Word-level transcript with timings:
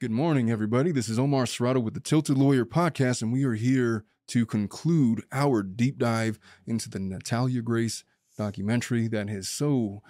Good 0.00 0.12
morning, 0.12 0.48
everybody. 0.48 0.92
This 0.92 1.08
is 1.08 1.18
Omar 1.18 1.42
Serrato 1.42 1.82
with 1.82 1.92
the 1.92 1.98
Tilted 1.98 2.38
Lawyer 2.38 2.64
Podcast, 2.64 3.20
and 3.20 3.32
we 3.32 3.42
are 3.42 3.54
here 3.54 4.04
to 4.28 4.46
conclude 4.46 5.24
our 5.32 5.64
deep 5.64 5.98
dive 5.98 6.38
into 6.68 6.88
the 6.88 7.00
Natalia 7.00 7.62
Grace 7.62 8.04
documentary 8.36 9.08
that 9.08 9.28
has 9.28 9.48
so 9.48 10.04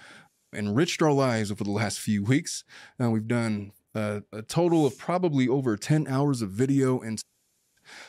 enriched 0.52 1.00
our 1.00 1.12
lives 1.12 1.50
over 1.50 1.64
the 1.64 1.70
last 1.70 2.00
few 2.00 2.22
weeks. 2.22 2.64
Now, 2.98 3.08
we've 3.08 3.26
done 3.26 3.72
a, 3.94 4.24
a 4.30 4.42
total 4.42 4.84
of 4.84 4.98
probably 4.98 5.48
over 5.48 5.74
10 5.74 6.06
hours 6.06 6.42
of 6.42 6.50
video, 6.50 7.00
and 7.00 7.22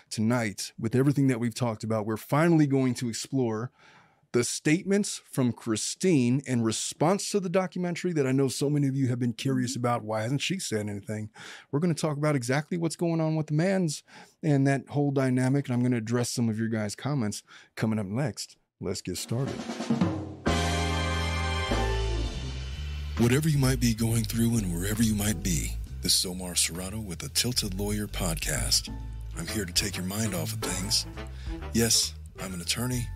tonight, 0.09 0.73
with 0.77 0.95
everything 0.95 1.27
that 1.27 1.39
we've 1.39 1.55
talked 1.55 1.85
about, 1.85 2.05
we're 2.05 2.17
finally 2.17 2.67
going 2.67 2.93
to 2.95 3.07
explore 3.07 3.71
the 4.31 4.43
statements 4.43 5.21
from 5.25 5.51
Christine 5.51 6.41
in 6.45 6.61
response 6.61 7.31
to 7.31 7.39
the 7.39 7.49
documentary 7.49 8.13
that 8.13 8.27
I 8.27 8.31
know 8.31 8.47
so 8.47 8.69
many 8.69 8.87
of 8.87 8.95
you 8.95 9.07
have 9.07 9.19
been 9.19 9.33
curious 9.33 9.71
mm-hmm. 9.71 9.81
about. 9.81 10.03
Why 10.03 10.21
hasn't 10.21 10.41
she 10.41 10.59
said 10.59 10.87
anything? 10.87 11.29
We're 11.71 11.79
going 11.79 11.93
to 11.93 11.99
talk 11.99 12.17
about 12.17 12.35
exactly 12.35 12.77
what's 12.77 12.95
going 12.95 13.21
on 13.21 13.35
with 13.35 13.47
the 13.47 13.53
Manns 13.53 14.03
and 14.43 14.67
that 14.67 14.87
whole 14.89 15.11
dynamic. 15.11 15.67
And 15.67 15.73
I'm 15.73 15.81
going 15.81 15.91
to 15.91 15.97
address 15.97 16.29
some 16.29 16.47
of 16.47 16.59
your 16.59 16.69
guys' 16.69 16.95
comments 16.95 17.43
coming 17.75 17.99
up 17.99 18.05
next. 18.05 18.57
Let's 18.79 19.01
get 19.01 19.17
started. 19.17 19.55
Whatever 23.17 23.49
you 23.49 23.57
might 23.57 23.81
be 23.81 23.93
going 23.93 24.23
through 24.23 24.57
and 24.57 24.73
wherever 24.73 25.03
you 25.03 25.13
might 25.13 25.43
be, 25.43 25.73
this 26.01 26.17
is 26.17 26.25
Omar 26.25 26.55
Serrano 26.55 27.01
with 27.01 27.19
the 27.19 27.27
Tilted 27.29 27.77
Lawyer 27.77 28.07
Podcast. 28.07 28.89
I'm 29.37 29.47
here 29.47 29.65
to 29.65 29.73
take 29.73 29.97
your 29.97 30.05
mind 30.05 30.33
off 30.33 30.53
of 30.53 30.59
things. 30.59 31.05
Yes, 31.73 32.13
I'm 32.41 32.53
an 32.53 32.61
attorney. 32.61 33.07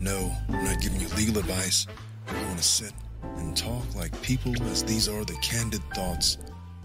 No, 0.00 0.32
I'm 0.48 0.64
not 0.64 0.80
giving 0.80 1.00
you 1.00 1.08
legal 1.16 1.38
advice. 1.38 1.86
We're 2.26 2.40
going 2.44 2.56
to 2.56 2.62
sit 2.62 2.92
and 3.36 3.56
talk 3.56 3.94
like 3.94 4.20
people, 4.22 4.54
as 4.64 4.84
these 4.84 5.08
are 5.08 5.24
the 5.24 5.36
candid 5.42 5.82
thoughts 5.94 6.38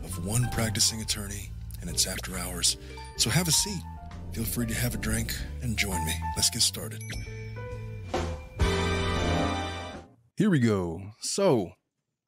of 0.04 0.26
one 0.26 0.48
practicing 0.52 1.02
attorney, 1.02 1.52
and 1.82 1.90
it's 1.90 2.08
after 2.08 2.38
hours. 2.38 2.78
So 3.18 3.30
have 3.30 3.48
a 3.48 3.52
seat. 3.52 3.82
Feel 4.32 4.46
free 4.46 4.66
to 4.68 4.74
have 4.74 4.96
a 4.96 4.98
drink 4.98 5.36
and 5.62 5.78
join 5.78 6.04
me. 6.06 6.14
Let's 6.38 6.50
get 6.50 6.62
started. 6.62 7.02
Here 10.38 10.50
we 10.50 10.60
go. 10.60 11.02
So, 11.20 11.74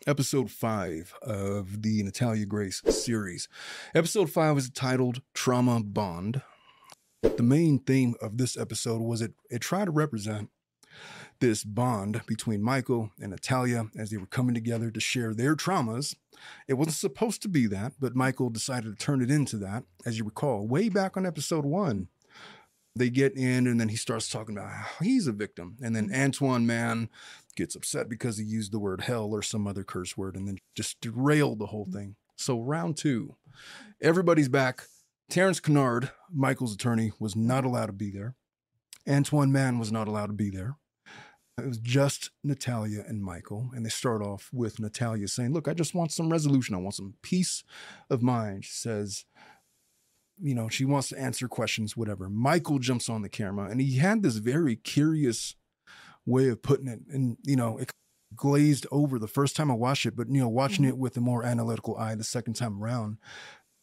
episode 0.06 0.52
five 0.52 1.14
of 1.22 1.82
the 1.82 2.04
Natalia 2.04 2.46
Grace 2.46 2.82
series. 2.90 3.48
Episode 3.96 4.30
five 4.30 4.58
is 4.58 4.70
titled 4.70 5.22
Trauma 5.34 5.82
Bond. 5.82 6.42
The 7.24 7.42
main 7.42 7.80
theme 7.80 8.16
of 8.22 8.38
this 8.38 8.58
episode 8.58 9.02
was 9.02 9.22
it, 9.22 9.34
it 9.50 9.62
tried 9.62 9.86
to 9.86 9.92
represent 9.92 10.50
this 11.40 11.64
bond 11.64 12.22
between 12.28 12.62
Michael 12.62 13.12
and 13.20 13.32
Natalia 13.32 13.86
as 13.98 14.12
they 14.12 14.18
were 14.18 14.26
coming 14.26 14.54
together 14.54 14.92
to 14.92 15.00
share 15.00 15.34
their 15.34 15.56
traumas. 15.56 16.16
It 16.68 16.76
wasn't 16.76 16.98
supposed 16.98 17.42
to 17.44 17.48
be 17.48 17.66
that, 17.68 17.94
but 18.00 18.16
Michael 18.16 18.50
decided 18.50 18.98
to 18.98 19.06
turn 19.06 19.22
it 19.22 19.32
into 19.32 19.58
that. 19.58 19.84
As 20.06 20.18
you 20.18 20.26
recall, 20.26 20.68
way 20.68 20.90
back 20.90 21.16
on 21.18 21.26
episode 21.26 21.66
one, 21.66 22.10
they 22.96 23.10
get 23.10 23.36
in 23.36 23.68
and 23.68 23.80
then 23.80 23.90
he 23.90 23.96
starts 23.96 24.30
talking 24.30 24.58
about 24.58 24.70
how 24.70 25.04
he's 25.04 25.26
a 25.26 25.32
victim. 25.32 25.78
And 25.82 25.96
then 25.96 26.14
Antoine 26.14 26.68
Mann 26.68 27.10
gets 27.56 27.76
upset 27.76 28.10
because 28.10 28.38
he 28.38 28.44
used 28.44 28.72
the 28.72 28.80
word 28.80 29.02
hell 29.02 29.34
or 29.34 29.42
some 29.42 29.66
other 29.66 29.84
curse 29.84 30.18
word 30.18 30.36
and 30.36 30.48
then 30.48 30.58
just 30.76 31.00
derailed 31.02 31.60
the 31.60 31.68
whole 31.68 31.88
thing. 31.92 32.16
So, 32.36 32.60
round 32.60 32.98
two, 32.98 33.36
everybody's 34.02 34.50
back. 34.50 34.88
Terrence 35.34 35.60
Kennard, 35.60 36.12
Michael's 36.32 36.76
attorney, 36.76 37.12
was 37.20 37.36
not 37.36 37.66
allowed 37.66 37.88
to 37.88 37.92
be 37.92 38.12
there. 38.12 38.36
Antoine 39.10 39.52
Mann 39.52 39.80
was 39.80 39.92
not 39.92 40.08
allowed 40.08 40.28
to 40.28 40.34
be 40.34 40.52
there. 40.52 40.78
It 41.58 41.66
was 41.66 41.80
just 41.80 42.30
Natalia 42.44 43.04
and 43.08 43.24
Michael. 43.24 43.72
And 43.74 43.84
they 43.84 43.90
start 43.90 44.22
off 44.22 44.52
with 44.54 44.80
Natalia 44.80 45.28
saying, 45.28 45.52
Look, 45.52 45.68
I 45.68 45.74
just 45.74 45.96
want 45.96 46.12
some 46.12 46.30
resolution. 46.30 46.76
I 46.76 46.78
want 46.78 46.94
some 46.94 47.16
peace 47.24 47.64
of 48.12 48.22
mind. 48.22 48.66
She 48.66 48.74
says, 48.74 49.26
you 50.40 50.54
know, 50.54 50.70
she 50.70 50.86
wants 50.86 51.10
to 51.10 51.20
answer 51.20 51.48
questions, 51.48 51.98
whatever. 51.98 52.30
Michael 52.30 52.78
jumps 52.78 53.10
on 53.10 53.24
the 53.24 53.30
camera 53.30 53.72
and 53.72 53.82
he 53.82 53.98
had 53.98 54.22
this 54.22 54.36
very 54.36 54.76
curious 54.76 55.56
way 56.28 56.48
of 56.50 56.62
putting 56.62 56.88
it. 56.88 57.00
And, 57.10 57.38
you 57.42 57.56
know, 57.56 57.80
it 57.80 57.90
glazed 58.36 58.86
over 58.92 59.18
the 59.18 59.28
first 59.28 59.56
time 59.56 59.72
I 59.72 59.76
watched 59.76 60.06
it, 60.06 60.16
but, 60.16 60.30
you 60.30 60.42
know, 60.42 60.50
watching 60.50 60.86
mm-hmm. 60.86 60.90
it 60.90 60.98
with 61.00 61.18
a 61.18 61.22
more 61.22 61.44
analytical 61.44 61.98
eye 61.98 62.14
the 62.14 62.24
second 62.24 62.54
time 62.54 62.84
around, 62.84 63.18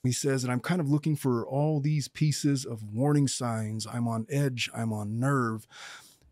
he 0.03 0.13
says 0.13 0.43
that 0.43 0.51
I'm 0.51 0.61
kind 0.61 0.81
of 0.81 0.89
looking 0.89 1.17
for 1.17 1.47
all 1.47 1.81
these 1.81 2.09
pieces 2.09 2.65
of 2.65 2.83
warning 2.83 3.29
signs. 3.29 3.87
I'm 3.87 4.09
on 4.09 4.27
edge, 4.31 4.71
I'm 4.75 4.93
on 4.93 5.19
nerve, 5.19 5.67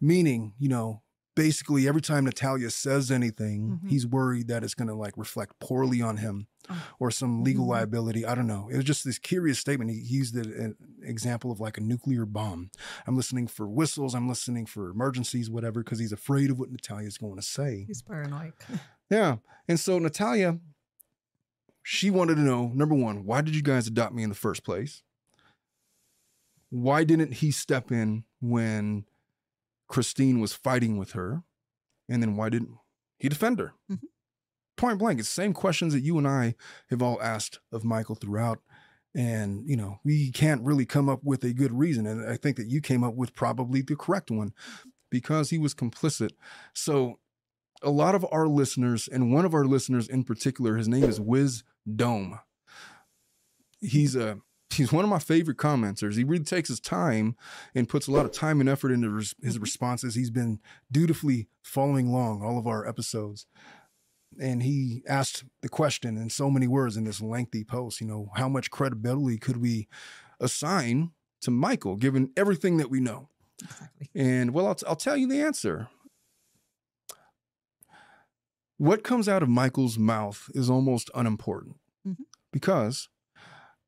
meaning, 0.01 0.55
you 0.59 0.69
know, 0.69 1.03
basically 1.39 1.87
every 1.87 2.01
time 2.01 2.25
Natalia 2.25 2.69
says 2.69 3.13
anything, 3.13 3.79
mm-hmm. 3.79 3.89
he's 3.89 4.05
worried 4.05 4.49
that 4.49 4.65
it's 4.65 4.75
going 4.75 4.89
to 4.89 4.95
like 4.95 5.17
reflect 5.17 5.61
poorly 5.61 6.03
on 6.03 6.17
him 6.17 6.49
oh. 6.69 6.83
or 6.99 7.13
some 7.13 7.45
legal 7.45 7.63
mm-hmm. 7.63 7.73
liability. 7.73 8.27
I 8.27 8.35
don't 8.35 8.49
know. 8.49 8.69
It 8.73 8.77
was 8.77 8.85
just 8.85 9.05
this 9.05 9.21
curious 9.21 9.59
statement. 9.59 9.93
He, 9.93 10.01
he 10.01 10.17
used 10.17 10.35
an 10.35 10.75
example 11.01 11.53
of 11.53 11.61
like 11.61 11.79
a 11.79 11.81
nuclear 11.81 12.27
bomb. 12.27 12.73
I'm 13.07 13.17
listening 13.17 13.47
for 13.47 13.69
whistles. 13.69 14.17
I'm 14.17 14.29
listening 14.29 14.67
for 14.67 14.91
emergencies, 14.91 15.49
whatever, 15.49 15.85
because 15.85 16.01
he's 16.01 16.11
afraid 16.11 16.51
of 16.51 16.59
what 16.59 16.73
Natalia's 16.73 17.19
going 17.19 17.37
to 17.37 17.43
say. 17.43 17.85
He's 17.87 18.03
paranoid. 18.03 18.55
yeah. 19.11 19.37
And 19.69 19.79
so 19.79 20.01
Natalia 20.01 20.59
she 21.91 22.11
wanted 22.11 22.35
to 22.35 22.43
know 22.43 22.71
number 22.75 22.95
one, 22.95 23.25
why 23.25 23.41
did 23.41 23.57
you 23.57 23.63
guys 23.63 23.87
adopt 23.87 24.13
me 24.13 24.23
in 24.23 24.29
the 24.29 24.35
first 24.35 24.63
place? 24.63 25.03
Why 26.69 27.03
didn't 27.03 27.33
he 27.33 27.51
step 27.51 27.91
in 27.91 28.25
when 28.43 29.07
Christine 29.89 30.39
was 30.39 30.53
fighting 30.53 30.99
with 30.99 31.13
her? 31.13 31.45
And 32.07 32.23
then 32.23 32.37
why 32.37 32.51
didn't 32.51 32.77
he 33.19 33.31
defend 33.31 33.59
her? 33.59 33.73
Mm-hmm. 33.91 34.05
Point 34.77 34.99
blank, 34.99 35.19
it's 35.19 35.35
the 35.35 35.41
same 35.43 35.55
questions 35.55 35.95
that 35.95 36.03
you 36.03 36.19
and 36.19 36.29
I 36.29 36.57
have 36.91 37.01
all 37.01 37.23
asked 37.23 37.61
of 37.73 37.85
Michael 37.85 38.17
throughout. 38.17 38.59
And, 39.15 39.67
you 39.67 39.75
know, 39.79 39.99
we 40.05 40.31
can't 40.31 40.63
really 40.63 40.85
come 40.85 41.09
up 41.09 41.25
with 41.25 41.43
a 41.43 41.55
good 41.55 41.73
reason. 41.73 42.07
And 42.07 42.31
I 42.31 42.37
think 42.37 42.59
that 42.59 42.69
you 42.69 42.83
came 42.83 43.03
up 43.03 43.15
with 43.15 43.35
probably 43.35 43.81
the 43.81 43.97
correct 43.97 44.31
one 44.31 44.53
because 45.11 45.49
he 45.49 45.57
was 45.57 45.75
complicit. 45.75 46.33
So 46.75 47.19
a 47.83 47.91
lot 47.91 48.15
of 48.15 48.27
our 48.33 48.47
listeners, 48.47 49.09
and 49.09 49.33
one 49.33 49.45
of 49.45 49.55
our 49.55 49.65
listeners 49.65 50.09
in 50.09 50.25
particular, 50.25 50.77
his 50.77 50.89
name 50.89 51.05
is 51.05 51.21
Wiz 51.21 51.63
Dome. 51.97 52.41
He's 53.81 54.17
a 54.17 54.41
he's 54.71 54.93
one 54.93 55.05
of 55.05 55.11
my 55.11 55.19
favorite 55.19 55.57
commenters. 55.57 56.17
He 56.17 56.25
really 56.25 56.45
takes 56.45 56.69
his 56.69 56.81
time 56.81 57.37
and 57.75 57.89
puts 57.89 58.07
a 58.07 58.13
lot 58.13 58.25
of 58.25 58.33
time 58.33 58.61
and 58.61 58.69
effort 58.69 58.93
into 58.93 59.15
his 59.17 59.35
mm-hmm. 59.35 59.61
responses. 59.61 60.15
He's 60.15 60.31
been 60.31 60.61
dutifully 60.91 61.49
following 61.63 62.09
along 62.09 62.43
all 62.43 62.59
of 62.59 62.67
our 62.67 62.87
episodes. 62.87 63.47
And 64.41 64.63
he 64.63 65.03
asked 65.09 65.45
the 65.63 65.69
question 65.69 66.17
in 66.17 66.31
so 66.31 66.51
many 66.51 66.69
words 66.69 66.97
in 66.97 67.05
this 67.05 67.21
lengthy 67.21 67.65
post, 67.65 68.01
you 68.01 68.07
know, 68.07 68.31
how 68.37 68.49
much 68.49 68.71
credibility 68.71 69.39
could 69.39 69.57
we 69.57 69.89
assign 70.39 71.13
to 71.41 71.51
Michael 71.51 71.97
given 71.97 72.31
everything 72.37 72.77
that 72.77 72.91
we 72.91 73.01
know? 73.01 73.29
Exactly. 73.63 74.09
And 74.15 74.53
well, 74.53 74.69
I'll, 74.69 74.75
t- 74.75 74.87
I'll 74.87 74.97
tell 74.97 75.17
you 75.17 75.27
the 75.27 75.41
answer. 75.41 75.89
What 78.79 79.03
comes 79.03 79.29
out 79.29 79.43
of 79.43 79.49
Michael's 79.49 79.99
mouth 79.99 80.49
is 80.55 80.71
almost 80.71 81.11
unimportant 81.15 81.77
mm-hmm. 82.07 82.23
because 82.53 83.09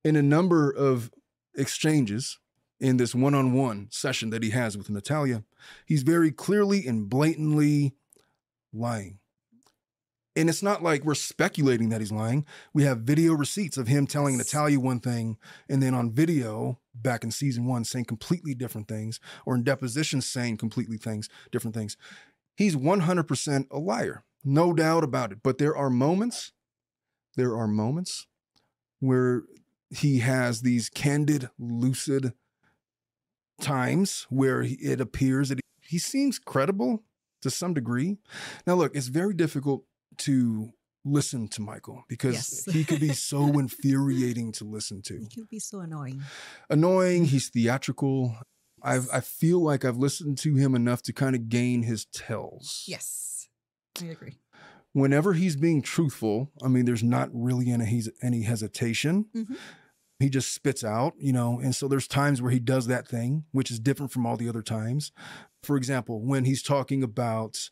in 0.05 0.17
a 0.17 0.23
number 0.23 0.71
of 0.71 1.11
exchanges 1.55 2.39
in 2.81 2.97
this 2.97 3.15
one 3.15 3.35
on 3.35 3.53
one 3.53 3.87
session 3.91 4.31
that 4.31 4.43
he 4.43 4.51
has 4.51 4.77
with 4.77 4.91
Natalia, 4.91 5.45
he's 5.87 6.03
very 6.03 6.33
clearly 6.33 6.87
and 6.87 7.09
blatantly 7.09 7.95
lying. 8.73 9.19
And 10.35 10.49
it's 10.49 10.63
not 10.63 10.83
like 10.83 11.05
we're 11.05 11.15
speculating 11.15 11.89
that 11.91 12.01
he's 12.01 12.13
lying. 12.13 12.47
We 12.73 12.85
have 12.85 13.01
video 13.01 13.35
receipts 13.35 13.77
of 13.77 13.89
him 13.89 14.07
telling 14.07 14.39
Natalia 14.39 14.81
one 14.81 15.01
thing, 15.01 15.37
and 15.69 15.83
then 15.83 15.93
on 15.93 16.13
video 16.13 16.79
back 16.95 17.25
in 17.25 17.31
season 17.31 17.67
one 17.67 17.85
saying 17.85 18.07
completely 18.07 18.55
different 18.55 18.89
things, 18.89 19.21
or 19.45 19.55
in 19.55 19.65
depositions 19.65 20.27
saying 20.27 20.57
completely 20.57 20.97
things, 20.97 21.29
different 21.53 21.75
things. 21.77 21.97
He's 22.57 22.77
100% 22.77 23.67
a 23.71 23.79
liar. 23.79 24.25
No 24.45 24.73
doubt 24.73 25.05
about 25.05 25.33
it. 25.33 25.39
But 25.43 25.59
there 25.59 25.77
are 25.77 25.91
moments, 25.91 26.53
there 27.37 27.57
are 27.57 27.67
moments 27.67 28.27
where 29.01 29.43
he 29.91 30.21
has 30.21 30.63
these 30.63 30.89
candid, 30.89 31.51
lucid 31.59 32.33
times 33.61 34.27
where 34.31 34.63
it 34.63 35.01
appears 35.01 35.51
that 35.51 35.61
he 35.83 35.99
seems 35.99 36.39
credible 36.39 37.03
to 37.43 37.51
some 37.51 37.75
degree. 37.75 38.19
Now, 38.67 38.75
look, 38.75 38.95
it's 38.95 39.09
very 39.09 39.35
difficult 39.35 39.85
to 40.19 40.71
listen 41.05 41.49
to 41.49 41.63
Michael 41.63 42.05
because 42.09 42.35
yes. 42.35 42.65
he 42.75 42.85
could 42.85 43.01
be 43.01 43.13
so 43.15 43.59
infuriating 43.59 44.53
to 44.53 44.65
listen 44.65 45.03
to. 45.03 45.19
He 45.19 45.27
could 45.27 45.49
be 45.49 45.59
so 45.59 45.81
annoying. 45.81 46.23
Annoying. 46.69 47.27
He's 47.27 47.49
theatrical. 47.49 48.37
I've, 48.83 49.09
I 49.13 49.21
feel 49.21 49.63
like 49.63 49.85
I've 49.85 49.97
listened 49.97 50.39
to 50.39 50.55
him 50.55 50.75
enough 50.75 51.03
to 51.03 51.13
kind 51.13 51.35
of 51.35 51.49
gain 51.49 51.83
his 51.83 52.07
tells. 52.07 52.85
Yes. 52.87 53.40
I 54.03 54.07
agree. 54.07 54.35
Whenever 54.93 55.35
he's 55.35 55.57
being 55.57 55.83
truthful, 55.83 56.51
I 56.63 56.69
mean, 56.69 56.85
there's 56.85 57.03
not 57.03 57.29
really 57.33 57.71
any, 57.71 58.03
any 58.23 58.43
hesitation. 58.43 59.27
Mm-hmm. 59.35 59.55
He 60.19 60.29
just 60.29 60.53
spits 60.53 60.85
out, 60.85 61.15
you 61.19 61.33
know, 61.33 61.61
and 61.61 61.75
so 61.75 61.89
there's 61.89 62.07
times 62.07 62.43
where 62.43 62.51
he 62.51 62.59
does 62.59 62.87
that 62.89 63.09
thing, 63.09 63.45
which 63.53 63.71
is 63.71 63.79
different 63.79 64.13
from 64.13 64.27
all 64.27 64.37
the 64.37 64.49
other 64.49 64.63
times. 64.63 65.13
For 65.63 65.77
example, 65.77 66.21
when 66.21 66.45
he's 66.45 66.63
talking 66.63 67.03
about 67.03 67.71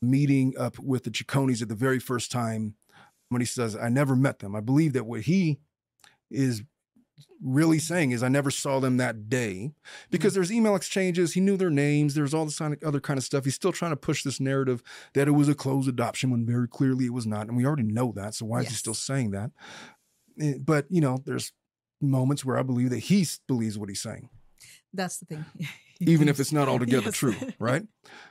meeting 0.00 0.54
up 0.56 0.78
with 0.78 1.04
the 1.04 1.10
Cicconi's 1.10 1.62
at 1.62 1.68
the 1.68 1.74
very 1.74 1.98
first 1.98 2.30
time, 2.30 2.74
when 3.30 3.40
he 3.40 3.46
says, 3.46 3.74
I 3.74 3.88
never 3.88 4.14
met 4.14 4.38
them, 4.38 4.54
I 4.54 4.60
believe 4.60 4.92
that 4.92 5.06
what 5.06 5.22
he 5.22 5.58
is 6.30 6.62
really 7.40 7.78
saying 7.78 8.10
is 8.10 8.22
I 8.22 8.28
never 8.28 8.50
saw 8.50 8.80
them 8.80 8.96
that 8.96 9.28
day 9.28 9.72
because 10.10 10.34
there's 10.34 10.50
email 10.52 10.74
exchanges. 10.74 11.34
He 11.34 11.40
knew 11.40 11.56
their 11.56 11.70
names. 11.70 12.14
There's 12.14 12.34
all 12.34 12.44
this 12.44 12.60
other 12.60 13.00
kind 13.00 13.18
of 13.18 13.24
stuff. 13.24 13.44
He's 13.44 13.54
still 13.54 13.72
trying 13.72 13.92
to 13.92 13.96
push 13.96 14.22
this 14.22 14.40
narrative 14.40 14.82
that 15.14 15.28
it 15.28 15.32
was 15.32 15.48
a 15.48 15.54
closed 15.54 15.88
adoption 15.88 16.30
when 16.30 16.44
very 16.46 16.68
clearly 16.68 17.06
it 17.06 17.12
was 17.12 17.26
not. 17.26 17.46
And 17.48 17.56
we 17.56 17.64
already 17.66 17.84
know 17.84 18.12
that. 18.16 18.34
So 18.34 18.46
why 18.46 18.60
is 18.60 18.68
he 18.68 18.74
still 18.74 18.94
saying 18.94 19.30
that? 19.32 19.50
Eh, 20.40 20.54
But, 20.60 20.86
you 20.90 21.00
know, 21.00 21.18
there's 21.24 21.52
moments 22.00 22.44
where 22.44 22.58
I 22.58 22.62
believe 22.62 22.90
that 22.90 22.98
he 22.98 23.26
believes 23.46 23.78
what 23.78 23.88
he's 23.88 24.00
saying, 24.00 24.28
That's 24.94 25.18
the 25.18 25.26
thing. 25.26 25.44
even 26.00 26.28
if 26.28 26.38
it's 26.40 26.52
not 26.52 26.68
altogether 26.68 27.06
Yes. 27.06 27.16
true, 27.16 27.34
right? 27.58 27.82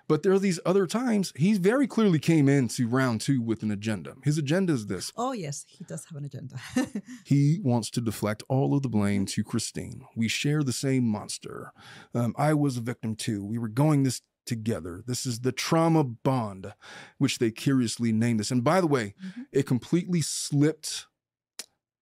But 0.07 0.23
there 0.23 0.31
are 0.31 0.39
these 0.39 0.59
other 0.65 0.87
times 0.87 1.33
he 1.35 1.57
very 1.57 1.85
clearly 1.85 2.17
came 2.19 2.47
into 2.49 2.87
round 2.87 3.19
two 3.21 3.41
with 3.41 3.61
an 3.61 3.71
agenda. 3.71 4.13
His 4.23 4.37
agenda 4.37 4.73
is 4.73 4.87
this 4.87 5.11
Oh 5.17 5.33
yes, 5.33 5.65
he 5.67 5.83
does 5.83 6.05
have 6.05 6.17
an 6.17 6.25
agenda. 6.25 6.55
He 7.25 7.59
wants 7.61 7.89
to 7.91 8.01
deflect 8.01 8.41
all 8.47 8.73
of 8.75 8.81
the 8.83 8.89
blame 8.89 9.25
to 9.27 9.43
Christine. 9.43 10.01
We 10.15 10.27
share 10.29 10.63
the 10.63 10.71
same 10.73 11.03
monster. 11.03 11.71
Um, 12.15 12.33
I 12.37 12.53
was 12.53 12.77
a 12.77 12.81
victim 12.81 13.15
too. 13.15 13.43
We 13.45 13.57
were 13.57 13.67
going 13.67 14.03
this 14.03 14.21
together. 14.45 15.03
This 15.05 15.25
is 15.25 15.41
the 15.41 15.51
trauma 15.51 16.05
bond, 16.05 16.73
which 17.17 17.37
they 17.37 17.51
curiously 17.51 18.13
named 18.13 18.39
this. 18.39 18.49
And 18.49 18.63
by 18.63 18.79
the 18.79 18.87
way, 18.87 19.13
Mhm. 19.21 19.45
it 19.51 19.63
completely 19.67 20.21
slipped 20.21 21.05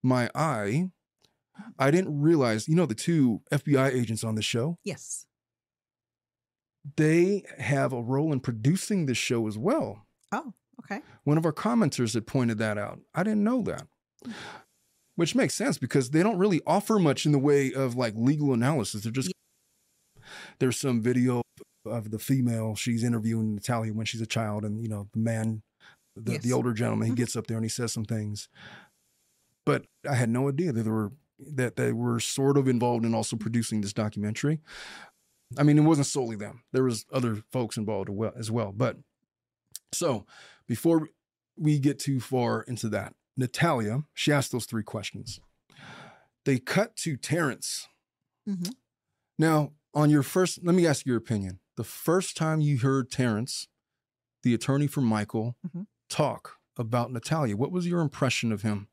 my 0.02 0.30
eye. 0.34 0.90
I 1.78 1.90
didn't 1.90 2.20
realize, 2.20 2.68
you 2.68 2.74
know, 2.74 2.86
the 2.86 2.94
two 2.94 3.40
FBI 3.52 3.92
agents 3.92 4.22
on 4.24 4.34
the 4.34 4.42
show, 4.42 4.78
yes. 4.84 5.26
they 6.96 7.44
have 7.58 7.92
a 7.92 8.00
role 8.02 8.32
in 8.32 8.40
producing 8.40 9.06
this 9.06 9.18
show 9.18 9.46
as 9.46 9.58
well. 9.58 10.06
Oh, 10.32 10.52
okay. 10.80 11.00
One 11.24 11.38
of 11.38 11.44
our 11.44 11.52
commenters 11.52 12.14
had 12.14 12.26
pointed 12.26 12.58
that 12.58 12.78
out. 12.78 13.00
I 13.14 13.22
didn't 13.22 13.44
know 13.44 13.62
that. 13.62 13.86
Which 15.16 15.34
makes 15.34 15.54
sense 15.54 15.78
because 15.78 16.10
they 16.10 16.22
don't 16.22 16.38
really 16.38 16.60
offer 16.66 16.98
much 16.98 17.24
in 17.26 17.32
the 17.32 17.38
way 17.38 17.72
of 17.72 17.96
like 17.96 18.14
legal 18.16 18.52
analysis. 18.52 19.02
They're 19.02 19.12
just 19.12 19.32
there's 20.58 20.78
some 20.78 21.00
video 21.02 21.42
of 21.86 22.10
the 22.10 22.18
female 22.18 22.74
she's 22.74 23.04
interviewing 23.04 23.54
Natalia 23.54 23.92
when 23.94 24.04
she's 24.06 24.20
a 24.20 24.26
child, 24.26 24.64
and 24.64 24.82
you 24.82 24.88
know 24.88 25.08
the 25.12 25.18
man, 25.20 25.62
the, 26.16 26.36
the 26.38 26.52
older 26.52 26.72
gentleman, 26.72 27.06
he 27.06 27.12
Mhm. 27.14 27.16
gets 27.16 27.36
up 27.36 27.46
there 27.46 27.56
and 27.56 27.64
he 27.64 27.68
says 27.70 27.92
some 27.92 28.04
things. 28.04 28.48
But 29.64 29.86
I 30.08 30.14
had 30.14 30.28
no 30.28 30.48
idea 30.48 30.72
that 30.72 30.82
there 30.82 30.92
were 30.92 31.12
that 31.38 31.76
they 31.76 31.92
were 31.92 32.18
sort 32.20 32.56
of 32.56 32.66
involved 32.68 33.04
in 33.04 33.14
also 33.14 33.36
producing 33.36 33.80
this 33.80 33.92
documentary. 33.92 34.60
I 35.58 35.62
mean, 35.62 35.78
it 35.78 35.82
wasn't 35.82 36.06
solely 36.06 36.36
them. 36.36 36.62
There 36.72 36.84
was 36.84 37.06
other 37.12 37.42
folks 37.52 37.76
involved 37.76 38.10
as 38.36 38.50
well- 38.50 38.72
But 38.72 38.98
so 39.92 40.26
before 40.66 41.08
we 41.56 41.78
get 41.78 41.98
too 41.98 42.20
far 42.20 42.62
into 42.62 42.88
that, 42.90 43.14
Natalia, 43.36 44.04
she 44.14 44.32
asked 44.32 44.50
those 44.52 44.66
three 44.66 44.82
questions. 44.82 45.40
They 46.44 46.58
cut 46.58 46.96
to 46.96 47.16
Terrence. 47.16 47.86
Mhm. 48.48 48.74
Now, 49.38 49.72
on 49.94 50.10
your 50.10 50.22
first, 50.22 50.64
let 50.64 50.74
me 50.74 50.86
ask 50.86 51.04
your 51.06 51.16
opinion. 51.16 51.60
The 51.76 51.84
first 51.84 52.36
time 52.36 52.60
you 52.60 52.78
heard 52.78 53.10
Terrence, 53.10 53.68
the 54.42 54.54
attorney 54.54 54.86
for 54.86 55.00
Michael, 55.00 55.56
Mhm. 55.66 55.86
talk 56.08 56.58
about 56.76 57.12
Natalia, 57.12 57.56
what 57.56 57.72
was 57.72 57.86
your 57.86 58.00
impression 58.00 58.52
of 58.52 58.62
him? 58.62 58.88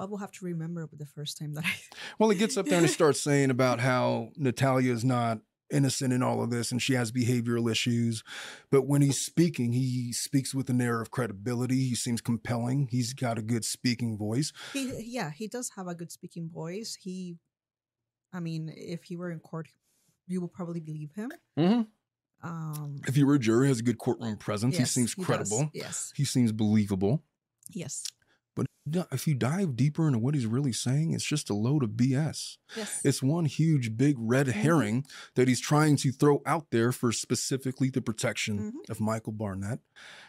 I 0.00 0.04
will 0.06 0.16
have 0.18 0.32
to 0.32 0.44
remember 0.44 0.88
the 0.92 1.06
first 1.06 1.38
time 1.38 1.54
that 1.54 1.64
I. 1.64 1.72
Well, 2.18 2.30
he 2.30 2.38
gets 2.38 2.56
up 2.56 2.66
there 2.66 2.78
and 2.78 2.86
he 2.86 2.92
starts 2.92 3.20
saying 3.20 3.50
about 3.50 3.80
how 3.80 4.30
Natalia 4.36 4.92
is 4.92 5.04
not 5.04 5.38
innocent 5.72 6.12
in 6.12 6.22
all 6.22 6.42
of 6.42 6.50
this 6.50 6.72
and 6.72 6.82
she 6.82 6.94
has 6.94 7.12
behavioral 7.12 7.70
issues. 7.70 8.24
But 8.72 8.86
when 8.88 9.02
he's 9.02 9.20
speaking, 9.20 9.72
he 9.72 10.12
speaks 10.12 10.54
with 10.54 10.68
an 10.70 10.80
air 10.80 11.00
of 11.00 11.10
credibility. 11.10 11.88
He 11.88 11.94
seems 11.94 12.20
compelling. 12.20 12.88
He's 12.90 13.12
got 13.14 13.38
a 13.38 13.42
good 13.42 13.64
speaking 13.64 14.16
voice. 14.18 14.52
He, 14.72 14.92
yeah, 15.06 15.30
he 15.30 15.46
does 15.48 15.70
have 15.76 15.86
a 15.86 15.94
good 15.94 16.10
speaking 16.10 16.50
voice. 16.52 16.96
He, 17.00 17.36
I 18.32 18.40
mean, 18.40 18.72
if 18.76 19.04
he 19.04 19.16
were 19.16 19.30
in 19.30 19.38
court, 19.38 19.68
you 20.26 20.40
will 20.40 20.48
probably 20.48 20.80
believe 20.80 21.12
him. 21.14 21.30
Um, 22.42 23.00
If 23.06 23.16
you 23.16 23.26
were 23.26 23.34
a 23.34 23.38
jury, 23.38 23.68
has 23.68 23.80
a 23.80 23.82
good 23.82 23.98
courtroom 23.98 24.36
presence. 24.36 24.74
yes, 24.78 24.94
he 24.94 25.00
seems 25.00 25.14
credible. 25.14 25.70
Yes, 25.74 26.12
He 26.16 26.24
seems 26.24 26.52
believable. 26.52 27.22
yes, 27.70 28.04
But 28.86 29.08
if 29.12 29.26
you 29.26 29.34
dive 29.34 29.76
deeper 29.76 30.06
into 30.06 30.18
what 30.18 30.34
he's 30.34 30.46
really 30.46 30.72
saying, 30.72 31.12
it's 31.12 31.24
just 31.24 31.50
a 31.50 31.54
load 31.54 31.82
of 31.84 31.90
BS. 31.90 32.56
yes. 32.76 33.00
It's 33.04 33.22
one 33.22 33.44
huge, 33.44 33.96
big 33.96 34.16
red 34.18 34.46
Mhm. 34.48 34.52
herring 34.52 35.06
that 35.34 35.48
he's 35.48 35.60
trying 35.60 35.96
to 35.98 36.10
throw 36.12 36.42
out 36.46 36.70
there 36.70 36.90
for 36.92 37.12
specifically 37.12 37.90
the 37.90 38.00
protection 38.00 38.72
Mhm. 38.72 38.90
of 38.90 38.98
Michael 39.00 39.32
Barnett. 39.32 39.80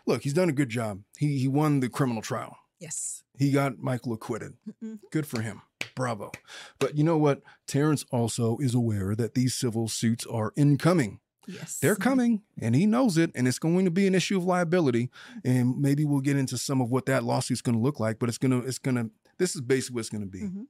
Look, 0.05 0.23
he's 0.23 0.33
done 0.33 0.49
a 0.49 0.53
good 0.53 0.69
job. 0.69 1.03
He 1.17 1.39
he 1.39 1.47
won 1.47 1.79
the 1.79 1.89
criminal 1.89 2.21
trial. 2.21 2.57
yes. 2.79 3.23
He 3.37 3.51
got 3.51 3.79
Michael 3.79 4.13
acquitted. 4.13 4.57
Mhm. 4.83 4.99
Good 5.11 5.25
for 5.25 5.41
him. 5.41 5.61
Bravo. 5.95 6.31
But 6.79 6.97
you 6.97 7.03
know 7.03 7.17
what? 7.17 7.41
Terrence 7.67 8.05
also 8.11 8.57
is 8.57 8.75
aware 8.75 9.15
that 9.15 9.33
these 9.33 9.55
civil 9.55 9.87
suits 9.87 10.25
are 10.27 10.53
incoming. 10.55 11.19
Yes. 11.51 11.79
They're 11.79 11.95
coming 11.95 12.41
and 12.61 12.75
he 12.75 12.85
knows 12.85 13.17
it, 13.17 13.31
and 13.35 13.47
it's 13.47 13.59
going 13.59 13.85
to 13.85 13.91
be 13.91 14.07
an 14.07 14.15
issue 14.15 14.37
of 14.37 14.43
liability. 14.45 15.09
And 15.43 15.79
maybe 15.79 16.05
we'll 16.05 16.21
get 16.21 16.37
into 16.37 16.57
some 16.57 16.81
of 16.81 16.89
what 16.91 17.05
that 17.07 17.23
lawsuit's 17.23 17.61
going 17.61 17.75
to 17.77 17.81
look 17.81 17.99
like, 17.99 18.19
but 18.19 18.29
it's 18.29 18.37
going 18.37 18.51
to, 18.61 18.67
it's 18.67 18.79
going 18.79 18.95
to, 18.95 19.09
this 19.37 19.55
is 19.55 19.61
basically 19.61 19.95
what 19.95 19.99
it's 20.01 20.09
going 20.09 20.23
to 20.23 20.29
be. 20.29 20.41
Mhm. 20.41 20.65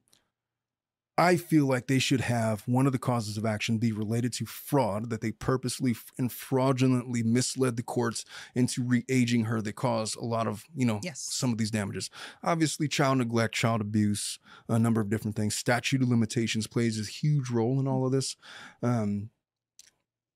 I 1.18 1.36
feel 1.36 1.66
like 1.68 1.86
they 1.86 2.00
should 2.00 2.22
have 2.22 2.62
one 2.68 2.88
of 2.88 2.94
the 2.94 2.98
causes 2.98 3.38
of 3.38 3.45
action 3.45 3.78
be 3.78 3.92
related 3.92 4.33
to 4.33 4.45
fraud, 4.45 5.10
that 5.12 5.22
they 5.22 5.31
purposely 5.31 5.94
and 6.18 6.31
fraudulently 6.31 7.22
misled 7.22 7.75
the 7.75 7.84
courts 7.84 8.25
into 8.56 8.81
re-aging 8.81 9.44
her 9.45 9.62
that 9.62 9.74
caused 9.75 10.16
a 10.16 10.24
lot 10.24 10.48
of, 10.48 10.63
you 10.74 10.86
know, 10.86 11.00
Yes. 11.04 11.19
some 11.19 11.51
of 11.51 11.57
these 11.60 11.69
damages. 11.69 12.10
Obviously, 12.44 12.88
child 12.88 13.19
neglect, 13.19 13.54
child 13.54 13.81
abuse, 13.81 14.39
a 14.68 14.80
number 14.80 15.00
of 15.01 15.10
different 15.10 15.36
things. 15.36 15.54
Statute 15.54 16.01
of 16.01 16.10
limitations 16.10 16.66
plays 16.66 17.00
a 17.00 17.04
huge 17.04 17.50
role 17.51 17.80
in 17.80 17.88
all 17.88 18.06
of 18.06 18.12
this. 18.13 18.36
Um, 18.81 19.30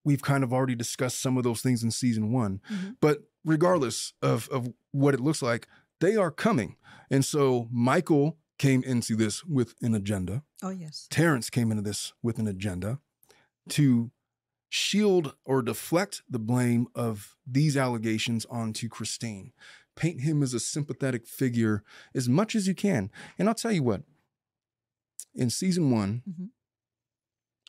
we've 0.06 0.22
kind 0.22 0.44
of 0.44 0.54
already 0.54 0.75
discussed 0.75 1.19
some 1.22 1.36
of 1.38 1.44
those 1.44 1.62
things 1.62 1.84
in 1.84 1.92
season 1.92 2.31
one. 2.31 2.62
Mhm. 2.72 2.96
But 3.02 3.24
regardless 3.44 4.13
of, 4.22 4.48
of 4.50 4.72
what 4.92 5.13
it 5.13 5.19
looks 5.19 5.42
like, 5.42 5.68
they 6.00 6.16
are 6.16 6.31
coming. 6.31 6.78
And 7.12 7.25
so 7.25 7.68
Michael 7.72 8.38
came 8.57 8.84
into 8.84 9.16
this 9.18 9.44
with 9.44 9.75
an 9.81 9.94
agenda. 9.94 10.44
Oh 10.63 10.69
yes. 10.69 11.07
Terrence 11.10 11.50
came 11.50 11.72
into 11.72 11.84
this 11.84 12.13
with 12.24 12.40
an 12.40 12.48
agenda 12.48 13.00
to 13.69 14.12
shield 14.69 15.36
or 15.46 15.62
deflect 15.62 16.22
the 16.30 16.40
blame 16.40 16.88
of 16.96 17.36
these 17.46 17.75
allegations 17.75 18.46
onto 18.46 18.88
Christine. 18.88 19.51
Paint 19.96 20.22
him 20.22 20.44
as 20.44 20.54
a 20.54 20.60
sympathetic 20.60 21.25
figure 21.28 21.84
as 22.13 22.28
much 22.30 22.56
as 22.56 22.68
you 22.68 22.75
can. 22.75 23.10
And 23.40 23.48
I'll 23.48 23.56
tell 23.56 23.72
you 23.72 23.84
what, 23.84 24.04
in 25.34 25.50
season 25.50 25.89
one, 25.91 26.22
Mhm. 26.29 26.50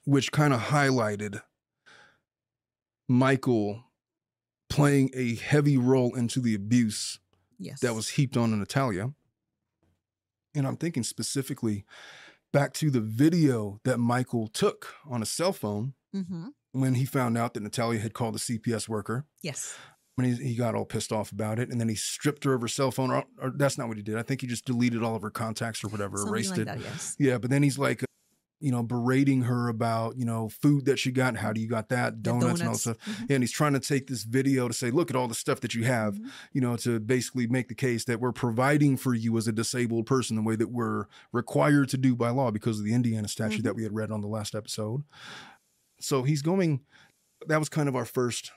which 0.05 0.33
kind 0.33 0.53
of 0.53 0.61
highlighted 0.63 1.43
Michael 3.09 3.85
playing 4.69 5.11
a 5.15 5.37
heavy 5.37 5.77
role 5.79 6.15
into 6.15 6.41
the 6.41 6.55
abuse 6.55 7.19
Yes. 7.59 7.81
that 7.81 7.95
was 7.95 8.11
heaped 8.11 8.37
on 8.37 8.59
Natalia. 8.59 9.13
And 10.55 10.67
I'm 10.67 10.77
thinking 10.77 11.03
specifically 11.03 11.85
back 12.53 12.73
to 12.75 12.91
the 12.91 13.01
video 13.01 13.81
that 13.85 13.99
Michael 13.99 14.49
took 14.49 14.95
on 15.09 15.23
a 15.23 15.27
cell 15.27 15.53
phone 15.53 15.95
Mm-hmm. 16.15 16.47
when 16.73 16.95
he 16.95 17.05
found 17.05 17.37
out 17.37 17.53
that 17.55 17.63
Natalia 17.63 18.01
had 18.01 18.15
called 18.15 18.35
the 18.35 18.39
CPS 18.39 18.89
worker. 18.89 19.27
Yes. 19.43 19.77
When 20.15 20.27
he, 20.27 20.35
he 20.51 20.55
got 20.57 20.75
all 20.75 20.87
pissed 20.87 21.13
off 21.13 21.31
about 21.31 21.59
it, 21.59 21.69
and 21.69 21.79
then 21.79 21.91
he 21.91 21.95
stripped 21.95 22.45
her 22.45 22.55
of 22.55 22.63
her 22.63 22.69
cell 22.69 22.91
phone. 22.91 23.11
Or, 23.11 23.25
or 23.39 23.51
that's 23.55 23.77
not 23.77 23.89
what 23.89 23.99
he 23.99 24.03
did. 24.03 24.17
I 24.17 24.23
think 24.23 24.41
he 24.41 24.47
just 24.47 24.65
deleted 24.65 25.03
all 25.03 25.15
of 25.15 25.21
her 25.21 25.31
contacts 25.31 25.85
or 25.85 25.89
whatever, 25.89 26.17
Something 26.17 26.33
erased 26.33 26.51
like 26.53 26.61
it. 26.61 26.65
that. 26.67 26.81
Yes. 26.81 27.17
Yeah, 27.19 27.37
but 27.37 27.51
then 27.51 27.63
he's 27.63 27.79
like, 27.79 28.03
you 28.61 28.71
know, 28.71 28.83
berating 28.83 29.43
her 29.43 29.69
about, 29.69 30.17
you 30.17 30.25
know, 30.25 30.49
food 30.49 30.87
that 30.87 30.99
she 30.99 31.11
got. 31.13 31.37
How 31.37 31.53
do 31.53 31.61
you 31.61 31.69
got 31.69 31.91
that? 31.91 32.15
The 32.23 32.31
Donuts, 32.31 32.61
and 32.61 32.69
all 32.69 32.75
that 32.75 32.79
stuff. 32.81 32.99
Mhm. 33.05 33.31
And 33.35 33.43
he's 33.43 33.53
trying 33.53 33.75
to 33.75 33.81
take 33.81 34.07
this 34.07 34.25
video 34.25 34.67
to 34.67 34.73
say, 34.75 34.91
look 34.91 35.11
at 35.11 35.17
all 35.17 35.29
the 35.29 35.35
stuff 35.35 35.61
that 35.61 35.75
you 35.75 35.85
have, 35.85 36.15
Mhm. 36.15 36.31
you 36.55 36.61
know, 36.63 36.77
to 36.79 36.99
basically 36.99 37.47
make 37.47 37.69
the 37.69 37.75
case 37.75 38.05
that 38.07 38.19
we're 38.21 38.33
providing 38.33 38.97
for 38.97 39.15
you 39.15 39.37
as 39.37 39.47
a 39.47 39.53
disabled 39.53 40.07
person 40.07 40.37
the 40.37 40.43
way 40.43 40.57
that 40.57 40.71
we're 40.71 41.05
required 41.33 41.89
to 41.91 41.99
do 41.99 42.17
by 42.17 42.31
law 42.31 42.51
because 42.51 42.79
of 42.79 42.85
the 42.87 42.95
Indiana 42.95 43.29
statute 43.29 43.61
Mhm. 43.61 43.65
that 43.65 43.77
we 43.77 43.83
had 43.83 43.95
read 43.95 44.11
on 44.11 44.23
the 44.23 44.29
last 44.29 44.55
episode. 44.55 45.03
So 46.01 46.23
he's 46.23 46.43
going, 46.43 46.81
that 47.47 47.59
was 47.59 47.69
kind 47.69 47.89
of 47.89 47.95
our 47.97 48.05
first 48.07 48.53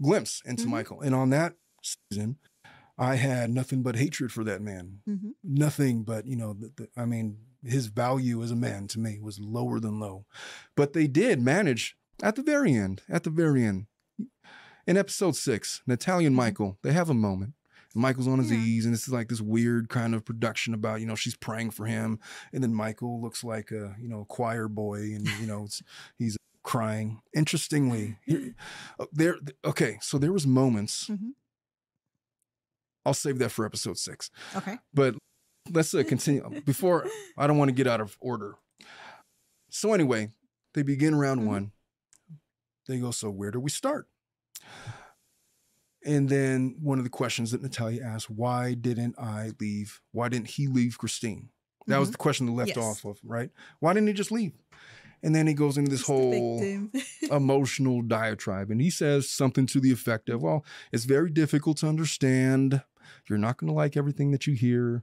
glimpse 0.00 0.40
into 0.44 0.64
Mhm. 0.66 0.70
Michael. 0.70 1.00
And 1.00 1.14
on 1.14 1.30
that 1.30 1.56
season, 1.82 2.38
I 2.96 3.16
had 3.16 3.50
nothing 3.50 3.82
but 3.82 3.96
hatred 3.96 4.32
for 4.32 4.44
that 4.44 4.60
man. 4.62 5.00
Mhm. 5.08 5.34
Nothing 5.42 6.02
but, 6.04 6.26
you 6.26 6.36
know, 6.36 6.52
the, 6.52 6.72
the, 6.76 6.88
I 6.96 7.04
mean, 7.04 7.38
his 7.64 7.86
value 7.86 8.42
as 8.42 8.50
a 8.50 8.56
man 8.56 8.86
to 8.88 8.98
me 9.00 9.18
was 9.20 9.38
lower 9.40 9.80
than 9.80 9.98
low. 10.00 10.24
But 10.76 10.92
they 10.92 11.06
did 11.06 11.40
manage 11.40 11.96
at 12.22 12.36
the 12.36 12.42
very 12.42 12.74
end, 12.74 13.02
at 13.08 13.24
the 13.24 13.30
very 13.30 13.64
end. 13.64 13.86
In 14.86 14.96
episode 14.96 15.36
six, 15.36 15.82
Natalia 15.86 16.26
and 16.28 16.36
Michael, 16.36 16.78
they 16.82 16.92
have 16.92 17.10
a 17.10 17.14
moment. 17.14 17.54
Michael's 17.94 18.28
on 18.28 18.38
his 18.38 18.50
Yeah. 18.52 18.58
ease, 18.58 18.84
and 18.84 18.94
this 18.94 19.02
is 19.08 19.12
like 19.12 19.28
this 19.28 19.40
weird 19.40 19.88
kind 19.88 20.14
of 20.14 20.24
production 20.24 20.72
about, 20.72 21.00
you 21.00 21.06
know, 21.06 21.14
she's 21.14 21.36
praying 21.36 21.70
for 21.70 21.86
him. 21.86 22.20
And 22.52 22.62
then 22.62 22.72
Michael 22.74 23.20
looks 23.20 23.42
like 23.42 23.70
a, 23.70 23.96
you 24.00 24.08
know, 24.08 24.24
choir 24.26 24.68
boy, 24.68 25.00
and, 25.14 25.26
you 25.40 25.46
know, 25.46 25.64
it's, 25.64 25.82
he's 26.16 26.36
crying. 26.62 27.20
Interestingly, 27.34 28.18
here, 28.24 28.54
uh, 29.00 29.06
there, 29.12 29.36
okay, 29.64 29.98
so 30.00 30.16
there 30.18 30.32
was 30.32 30.46
moments, 30.46 31.08
Mhm. 31.08 31.32
I'll 33.04 33.14
save 33.14 33.38
that 33.38 33.50
for 33.50 33.64
episode 33.64 33.96
six. 33.98 34.30
Okay. 34.54 34.78
But 34.92 35.16
let's 35.70 35.94
uh, 35.94 36.02
continue 36.02 36.48
before 36.64 37.06
I 37.36 37.46
don't 37.46 37.58
want 37.58 37.68
to 37.68 37.74
get 37.74 37.86
out 37.86 38.00
of 38.00 38.16
order. 38.20 38.54
So 39.70 39.92
anyway, 39.92 40.30
they 40.74 40.82
begin 40.82 41.14
round 41.14 41.42
Mhm. 41.42 41.46
one. 41.46 41.72
They 42.86 42.98
go, 43.00 43.10
so 43.10 43.30
where 43.30 43.50
do 43.50 43.60
we 43.60 43.70
start? 43.70 44.08
And 46.04 46.28
then 46.28 46.76
one 46.80 46.98
of 46.98 47.04
the 47.04 47.10
questions 47.10 47.50
that 47.50 47.60
Natalia 47.62 48.02
asked, 48.02 48.30
why 48.30 48.74
didn't 48.74 49.16
I 49.18 49.52
leave? 49.60 50.00
Why 50.12 50.28
didn't 50.28 50.48
he 50.50 50.66
leave 50.68 50.96
Christine? 50.98 51.50
That 51.86 51.98
was 51.98 52.08
Mhm. 52.08 52.12
the 52.12 52.18
question 52.18 52.46
they 52.46 52.52
left 52.52 52.68
Yes. 52.68 52.78
off 52.78 53.04
of, 53.04 53.18
right? 53.24 53.50
Why 53.80 53.92
didn't 53.92 54.08
he 54.08 54.14
just 54.14 54.30
leave? 54.32 54.52
And 55.22 55.34
then 55.34 55.46
he 55.48 55.54
goes 55.54 55.76
into 55.76 55.90
this 55.90 56.00
He's 56.00 56.06
whole 56.06 56.60
emotional 57.30 58.02
diatribe. 58.02 58.70
And 58.70 58.80
he 58.80 58.90
says 58.90 59.28
something 59.28 59.66
to 59.66 59.80
the 59.80 59.90
effect 59.90 60.28
of, 60.28 60.42
Well, 60.42 60.64
it's 60.92 61.04
very 61.04 61.30
difficult 61.30 61.78
to 61.78 61.88
understand. 61.88 62.82
You're 63.28 63.38
not 63.38 63.56
going 63.56 63.68
to 63.68 63.74
like 63.74 63.96
everything 63.96 64.30
that 64.30 64.46
you 64.46 64.54
hear. 64.54 65.02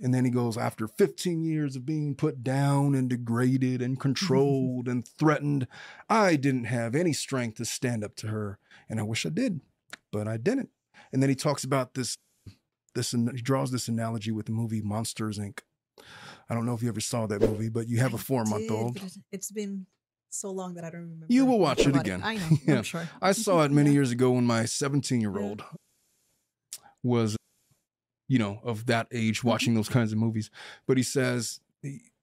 And 0.00 0.14
then 0.14 0.24
he 0.24 0.30
goes, 0.30 0.56
After 0.56 0.86
15 0.86 1.42
years 1.44 1.74
of 1.76 1.84
being 1.84 2.14
put 2.14 2.44
down 2.44 2.94
and 2.94 3.08
degraded 3.10 3.82
and 3.82 3.98
controlled 4.06 4.86
and 4.88 5.06
threatened, 5.06 5.66
I 6.08 6.36
didn't 6.36 6.64
have 6.64 6.94
any 6.94 7.12
strength 7.12 7.56
to 7.56 7.64
stand 7.64 8.04
up 8.04 8.14
to 8.16 8.28
her. 8.28 8.58
And 8.88 9.00
I 9.00 9.02
wish 9.02 9.26
I 9.26 9.30
did, 9.30 9.60
but 10.12 10.28
I 10.28 10.36
didn't. 10.36 10.70
And 11.12 11.22
then 11.22 11.28
he 11.30 11.34
talks 11.36 11.64
about 11.64 11.94
this. 11.94 12.16
This 12.94 13.10
he 13.12 13.18
draws 13.42 13.70
this 13.70 13.88
analogy 13.88 14.30
with 14.32 14.46
the 14.46 14.52
movie 14.52 14.80
Monsters 14.80 15.38
Inc. 15.38 15.60
I 16.50 16.54
don't 16.54 16.64
know 16.64 16.74
if 16.74 16.82
you 16.82 16.88
ever 16.88 17.00
saw 17.00 17.26
that 17.26 17.40
movie, 17.42 17.68
but 17.68 17.86
you 17.88 17.98
have 17.98 18.14
a 18.14 18.18
four 18.18 18.44
month 18.44 18.70
old. 18.70 18.96
it- 18.96 19.18
It's 19.30 19.50
been 19.50 19.86
so 20.30 20.50
long 20.50 20.74
that 20.74 20.84
I 20.84 20.90
don't 20.90 21.02
remember. 21.02 21.26
You 21.28 21.44
will 21.46 21.58
watch 21.58 21.86
it 21.86 21.94
again. 21.96 22.22
I 22.24 22.36
know. 22.36 22.48
Yeah. 22.66 22.76
I'm 22.78 22.82
sure. 22.84 23.08
I 23.20 23.32
saw 23.32 23.62
it 23.64 23.70
many 23.72 23.90
Yeah. 23.90 23.94
years 23.94 24.10
ago 24.10 24.30
when 24.32 24.46
my 24.46 24.64
17 24.64 25.20
year 25.20 25.38
old 25.38 25.62
was, 27.02 27.36
you 28.28 28.38
know, 28.38 28.60
of 28.62 28.86
that 28.86 29.06
age 29.10 29.38
Mm-hmm. 29.38 29.48
watching 29.48 29.74
those 29.74 29.88
kinds 29.88 30.12
of 30.12 30.18
movies. 30.18 30.50
But 30.86 30.96
he 30.96 31.02
says 31.02 31.60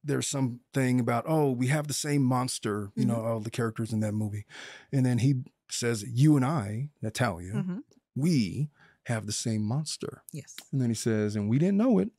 there's 0.04 0.28
something 0.28 1.00
about, 1.00 1.26
oh, 1.28 1.52
we 1.52 1.68
have 1.68 1.88
the 1.88 1.94
same 1.94 2.22
monster, 2.24 2.92
you 2.96 3.06
know, 3.06 3.16
Mm-hmm. 3.16 3.28
all 3.28 3.40
the 3.40 3.50
characters 3.52 3.92
in 3.92 4.00
that 4.02 4.14
movie. 4.14 4.46
And 4.94 5.06
then 5.06 5.18
he 5.18 5.44
says, 5.70 6.04
you 6.08 6.36
and 6.36 6.46
I, 6.46 6.90
Natalia, 7.02 7.54
Mhm. 7.54 7.80
we 8.16 8.70
have 9.06 9.26
the 9.26 9.32
same 9.32 9.64
monster. 9.64 10.22
Yes. 10.32 10.56
And 10.72 10.80
then 10.82 10.90
he 10.90 10.96
says, 10.96 11.36
and 11.36 11.50
we 11.50 11.58
didn't 11.58 11.78
know 11.78 11.98
it 12.00 12.10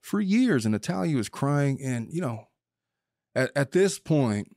for 0.00 0.20
years. 0.20 0.64
And 0.66 0.72
Natalia 0.72 1.16
was 1.16 1.28
crying. 1.28 1.80
And, 1.82 2.12
you 2.12 2.20
know, 2.20 2.48
at, 3.36 3.50
at 3.54 3.70
this 3.72 3.98
point, 4.00 4.48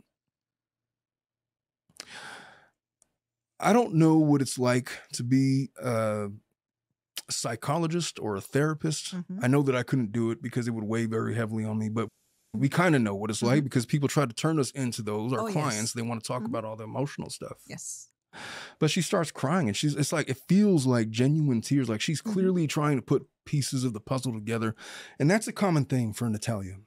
I 3.60 3.74
don't 3.74 3.94
know 3.96 4.18
what 4.18 4.42
it's 4.42 4.58
like 4.60 4.92
to 5.14 5.24
be 5.24 5.70
a 5.82 6.30
psychologist 7.36 8.20
or 8.20 8.36
a 8.36 8.42
therapist. 8.42 9.16
Mhm. 9.16 9.40
I 9.42 9.48
know 9.48 9.62
that 9.64 9.76
I 9.76 9.84
couldn't 9.84 10.12
do 10.12 10.32
it 10.32 10.42
because 10.42 10.68
it 10.68 10.72
would 10.72 10.84
weigh 10.86 11.06
very 11.06 11.36
heavily 11.36 11.66
on 11.66 11.78
me, 11.78 11.90
but 11.90 12.08
we 12.54 12.70
kind 12.70 12.96
of 12.96 13.02
know 13.02 13.16
what 13.16 13.30
it's 13.30 13.42
like 13.42 13.64
because 13.64 13.86
people 13.86 14.08
try 14.08 14.26
to 14.26 14.34
turn 14.34 14.60
us 14.60 14.70
into 14.72 15.02
those, 15.02 15.34
our 15.34 15.40
Mm-hmm. 15.40 15.46
Oh, 15.46 15.48
yes. 15.48 15.54
clients. 15.54 15.94
They 15.94 16.02
want 16.04 16.22
to 16.24 16.28
talk 16.28 16.44
Mhm. 16.44 16.48
about 16.48 16.66
all 16.66 16.76
the 16.76 16.84
emotional 16.84 17.30
stuff. 17.30 17.58
Yes. 17.68 18.10
But 18.80 18.90
she 18.92 19.02
starts 19.02 19.32
crying 19.32 19.68
and 19.68 19.78
she's 19.78 19.96
it's 19.96 20.12
like 20.12 20.28
it 20.30 20.38
feels 20.48 20.86
like 20.86 21.10
genuine 21.10 21.62
tears. 21.62 21.90
Like 21.90 22.02
she's 22.02 22.22
Mhm. 22.22 22.34
clearly 22.34 22.68
trying 22.68 22.98
to 22.98 23.02
put 23.04 23.28
pieces 23.46 23.84
of 23.84 23.94
the 23.94 24.00
puzzle 24.00 24.34
together. 24.34 24.76
And 25.20 25.30
that's 25.30 25.48
a 25.48 25.52
common 25.54 25.86
thing 25.86 26.14
for 26.14 26.30
Natalia 26.30 26.78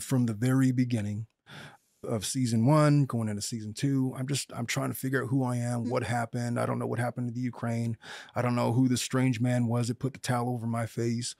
from 0.00 0.26
the 0.26 0.34
very 0.34 0.72
beginning 0.72 1.26
of 2.04 2.24
season 2.26 2.66
one, 2.66 3.04
going 3.04 3.28
into 3.28 3.42
season 3.42 3.72
two. 3.72 4.14
I'm 4.16 4.26
just 4.26 4.52
I'm 4.54 4.66
trying 4.66 4.90
to 4.90 4.96
figure 4.96 5.22
out 5.22 5.28
who 5.28 5.44
I 5.44 5.56
am, 5.56 5.88
what 5.88 6.02
happened. 6.02 6.58
I 6.58 6.66
don't 6.66 6.78
know 6.78 6.86
what 6.86 6.98
happened 6.98 7.28
to 7.28 7.34
the 7.34 7.40
Ukraine. 7.40 7.96
I 8.34 8.42
don't 8.42 8.56
know 8.56 8.72
who 8.72 8.88
the 8.88 8.96
strange 8.96 9.40
man 9.40 9.66
was 9.66 9.88
that 9.88 9.98
put 9.98 10.12
the 10.14 10.18
towel 10.20 10.50
over 10.50 10.66
my 10.66 10.86
face. 10.86 11.34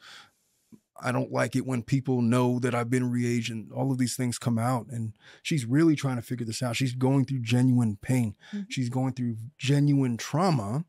I 1.05 1.11
don't 1.11 1.33
like 1.33 1.57
it 1.57 1.67
when 1.67 1.83
people 1.83 2.23
know 2.23 2.59
that 2.61 2.75
I've 2.75 2.91
been 2.91 3.11
re-aged. 3.11 3.73
All 3.73 3.91
of 3.91 3.99
these 3.99 4.15
things 4.15 4.39
come 4.39 4.59
out, 4.59 4.87
and 4.89 5.15
she's 5.43 5.65
really 5.65 5.97
trying 5.97 6.17
to 6.17 6.23
figure 6.23 6.47
this 6.47 6.63
out. 6.63 6.77
She's 6.77 6.95
going 6.95 7.25
through 7.25 7.41
genuine 7.41 7.97
pain. 8.01 8.37
Mhm. 8.53 8.67
She's 8.69 8.89
going 8.89 9.15
through 9.15 9.37
genuine 9.59 10.17
trauma 10.17 10.85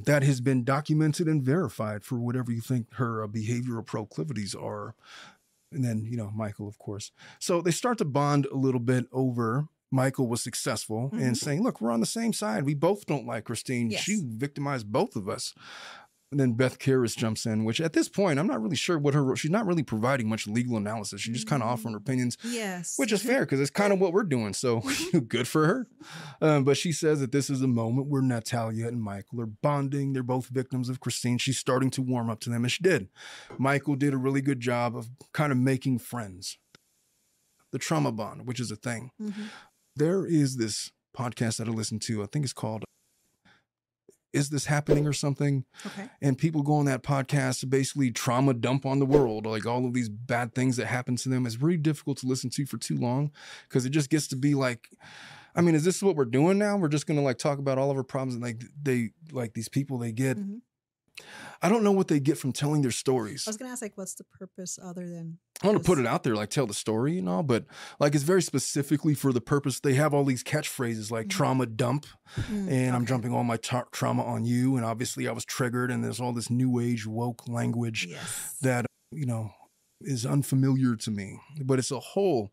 that 0.00 0.22
has 0.22 0.40
been 0.40 0.64
documented 0.64 1.26
and 1.26 1.42
verified 1.42 2.04
for 2.04 2.18
whatever 2.18 2.52
you 2.52 2.60
think 2.60 2.92
her 2.94 3.22
uh, 3.22 3.26
behavioral 3.26 3.84
proclivities 3.84 4.54
are. 4.54 4.94
And 5.72 5.84
then, 5.84 6.04
you 6.08 6.16
know, 6.16 6.30
Michael, 6.34 6.68
of 6.68 6.78
course. 6.78 7.10
So 7.38 7.60
they 7.60 7.70
start 7.72 7.98
to 7.98 8.04
bond 8.04 8.46
a 8.46 8.56
little 8.56 8.80
bit 8.80 9.06
over. 9.12 9.68
Michael 9.90 10.28
was 10.28 10.42
successful 10.42 11.10
in 11.12 11.32
Mhm. 11.32 11.36
saying, 11.36 11.62
Look, 11.62 11.80
we're 11.80 11.92
on 11.92 12.00
the 12.00 12.06
same 12.06 12.32
side. 12.32 12.64
We 12.64 12.74
both 12.74 13.06
don't 13.06 13.26
like 13.26 13.44
Christine. 13.44 13.90
Yes. 13.90 14.02
She 14.02 14.20
victimized 14.24 14.90
both 14.90 15.14
of 15.16 15.28
us. 15.28 15.54
And 16.32 16.40
then 16.40 16.54
Beth 16.54 16.80
Karas 16.80 17.16
jumps 17.16 17.46
in, 17.46 17.64
which 17.64 17.80
at 17.80 17.92
this 17.92 18.08
point, 18.08 18.40
I'm 18.40 18.48
not 18.48 18.60
really 18.60 18.74
sure 18.74 18.98
what 18.98 19.14
her, 19.14 19.36
she's 19.36 19.50
not 19.50 19.64
really 19.64 19.84
providing 19.84 20.28
much 20.28 20.48
legal 20.48 20.76
analysis. 20.76 21.20
She's 21.20 21.34
just 21.34 21.46
kind 21.46 21.62
of 21.62 21.68
offering 21.68 21.92
her 21.92 21.98
opinions, 21.98 22.36
Yes. 22.42 22.94
which 22.98 23.12
is 23.12 23.22
fair 23.22 23.40
because 23.40 23.60
it's 23.60 23.70
kind 23.70 23.92
of 23.92 24.00
what 24.00 24.12
we're 24.12 24.24
doing. 24.24 24.52
So 24.52 24.82
good 25.28 25.46
for 25.46 25.66
her. 25.68 25.86
Um, 26.40 26.64
but 26.64 26.76
she 26.76 26.90
says 26.90 27.20
that 27.20 27.30
this 27.30 27.48
is 27.48 27.62
a 27.62 27.68
moment 27.68 28.08
where 28.08 28.22
Natalia 28.22 28.88
and 28.88 29.00
Michael 29.00 29.40
are 29.40 29.46
bonding. 29.46 30.14
They're 30.14 30.24
both 30.24 30.48
victims 30.48 30.88
of 30.88 30.98
Christine. 30.98 31.38
She's 31.38 31.58
starting 31.58 31.90
to 31.92 32.02
warm 32.02 32.28
up 32.28 32.40
to 32.40 32.50
them, 32.50 32.64
and 32.64 32.72
she 32.72 32.82
did. 32.82 33.08
Michael 33.56 33.94
did 33.94 34.12
a 34.12 34.18
really 34.18 34.40
good 34.42 34.58
job 34.58 34.96
of 34.96 35.08
kind 35.32 35.52
of 35.52 35.58
making 35.58 36.00
friends. 36.00 36.58
The 37.70 37.78
trauma 37.78 38.10
bond, 38.10 38.46
which 38.48 38.58
is 38.58 38.72
a 38.72 38.76
thing. 38.76 39.10
Mhm. 39.22 39.32
There 39.94 40.26
is 40.26 40.56
this 40.56 40.90
podcast 41.16 41.58
that 41.58 41.68
I 41.68 41.70
listen 41.70 41.98
to. 42.00 42.22
I 42.22 42.26
think 42.26 42.44
it's 42.44 42.52
called 42.52 42.84
Is 44.36 44.50
This 44.50 44.66
Happening 44.66 45.06
or 45.06 45.12
something? 45.12 45.64
Okay. 45.86 46.08
and 46.20 46.36
people 46.36 46.62
go 46.62 46.74
on 46.74 46.84
that 46.86 47.02
podcast 47.02 47.60
to 47.60 47.66
basically 47.66 48.10
trauma 48.10 48.52
dump 48.54 48.84
on 48.86 48.98
the 48.98 49.06
world 49.06 49.46
like 49.46 49.66
all 49.66 49.86
of 49.86 49.94
these 49.94 50.08
bad 50.08 50.54
things 50.54 50.76
that 50.76 50.86
happen 50.86 51.16
to 51.16 51.28
them 51.28 51.46
it's 51.46 51.60
really 51.60 51.76
difficult 51.76 52.18
to 52.18 52.26
listen 52.26 52.50
to 52.50 52.66
for 52.66 52.76
too 52.78 52.96
long 52.96 53.30
because 53.68 53.86
it 53.86 53.90
just 53.90 54.10
gets 54.10 54.26
to 54.28 54.36
be 54.36 54.54
like 54.54 54.90
i 55.54 55.60
mean 55.60 55.74
is 55.74 55.84
this 55.84 56.02
what 56.02 56.16
we're 56.16 56.24
doing 56.24 56.58
now 56.58 56.76
we're 56.76 56.88
just 56.88 57.06
gonna 57.06 57.22
like 57.22 57.38
talk 57.38 57.58
about 57.58 57.78
all 57.78 57.90
of 57.90 57.96
our 57.96 58.02
problems 58.02 58.34
and 58.34 58.42
like 58.44 58.62
they 58.82 59.10
like 59.32 59.54
these 59.54 59.68
people 59.68 59.98
they 59.98 60.12
get 60.12 60.36
Mhm. 60.36 60.60
I 61.62 61.68
don't 61.68 61.82
know 61.82 61.92
what 61.92 62.08
they 62.08 62.20
get 62.20 62.36
from 62.38 62.52
telling 62.52 62.82
their 62.82 62.90
stories 62.90 63.46
I 63.46 63.50
was 63.50 63.56
gonna 63.56 63.70
ask, 63.72 63.82
like, 63.82 63.96
what's 63.96 64.14
the 64.14 64.24
purpose 64.24 64.78
other 64.82 65.06
than? 65.08 65.38
I 65.62 65.68
want 65.68 65.78
to 65.78 65.84
put 65.84 65.98
it 65.98 66.06
out 66.06 66.22
there, 66.22 66.34
like 66.36 66.50
tell 66.50 66.66
the 66.66 66.74
story 66.74 67.18
and 67.18 67.28
all, 67.28 67.42
but 67.42 67.64
like 67.98 68.14
it's 68.14 68.24
very 68.24 68.42
specifically 68.42 69.14
for 69.14 69.32
the 69.32 69.40
purpose. 69.40 69.80
They 69.80 69.94
have 69.94 70.12
all 70.12 70.24
these 70.24 70.44
catchphrases 70.44 71.10
like 71.10 71.26
Mhm. 71.28 71.30
trauma 71.30 71.66
dump, 71.66 72.04
Mm, 72.36 72.70
and 72.70 72.94
I'm 72.94 73.06
dumping 73.06 73.32
all 73.32 73.42
my 73.42 73.56
tra- 73.56 73.86
trauma 73.90 74.22
on 74.24 74.44
you. 74.44 74.76
And 74.76 74.84
obviously, 74.84 75.26
I 75.26 75.32
was 75.32 75.46
triggered, 75.46 75.90
and 75.90 76.04
there's 76.04 76.20
all 76.20 76.34
this 76.34 76.50
new 76.50 76.78
age 76.78 77.06
woke 77.06 77.48
language 77.48 78.06
Yes. 78.08 78.56
that 78.60 78.84
you 79.10 79.24
know 79.24 79.50
is 80.02 80.26
unfamiliar 80.26 80.94
to 80.94 81.10
me 81.10 81.40
but 81.64 81.78
it's 81.78 81.90
a 81.90 81.98
whole 81.98 82.52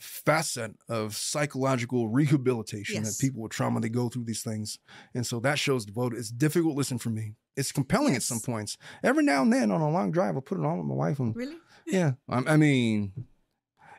facet 0.00 0.72
of 0.88 1.14
psychological 1.14 2.08
rehabilitation 2.08 2.96
Yes. 3.04 3.16
that 3.16 3.20
people 3.24 3.42
with 3.42 3.52
trauma 3.52 3.80
they 3.80 3.88
go 3.88 4.08
through 4.08 4.24
these 4.24 4.42
things 4.42 4.78
and 5.14 5.26
so 5.26 5.38
that 5.40 5.58
shows 5.58 5.84
devoted 5.84 6.18
it's 6.18 6.30
difficult 6.30 6.74
listen 6.76 6.98
for 6.98 7.10
me 7.10 7.34
it's 7.56 7.70
compelling 7.70 8.16
at 8.16 8.22
some 8.22 8.40
points 8.40 8.76
every 9.04 9.22
now 9.22 9.42
and 9.42 9.52
then 9.52 9.70
on 9.70 9.80
a 9.82 9.90
long 9.90 10.10
drive 10.10 10.34
i'll 10.36 10.40
put 10.40 10.58
it 10.58 10.64
on 10.64 10.78
with 10.78 10.86
my 10.86 10.94
wife 10.94 11.18
and 11.20 11.36
Really? 11.36 11.56
yeah 11.86 12.12
i 12.28 12.38
I 12.46 12.56
mean 12.56 13.12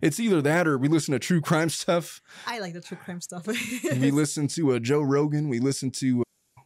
it's 0.02 0.20
either 0.20 0.42
that 0.42 0.68
or 0.68 0.80
we 0.80 0.88
listen 0.88 1.12
to 1.12 1.20
true 1.20 1.40
crime 1.42 1.70
stuff 1.70 2.20
I 2.48 2.58
like 2.58 2.74
the 2.74 2.82
true 2.82 2.98
crime 2.98 3.22
stuff. 3.22 3.46
we 3.46 4.10
listen 4.12 4.48
to 4.48 4.72
uh, 4.74 4.80
Joe 4.80 5.02
Rogan. 5.02 5.48
We 5.48 5.60
listen 5.60 5.92
to, 5.92 6.22
uh, 6.58 6.62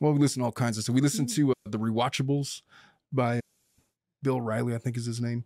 well, 0.00 0.12
we 0.14 0.18
listen 0.18 0.40
to 0.40 0.46
all 0.46 0.52
kinds 0.52 0.78
of 0.78 0.84
stuff. 0.84 0.94
We 0.94 1.02
listen 1.02 1.26
Mhm. 1.26 1.34
to 1.34 1.50
uh, 1.50 1.54
The 1.68 1.78
Rewatchables 1.78 2.62
by 3.12 3.40
Bill 4.22 4.40
Riley, 4.40 4.74
I 4.74 4.78
think 4.78 4.96
is 4.96 5.04
his 5.04 5.20
name. 5.20 5.44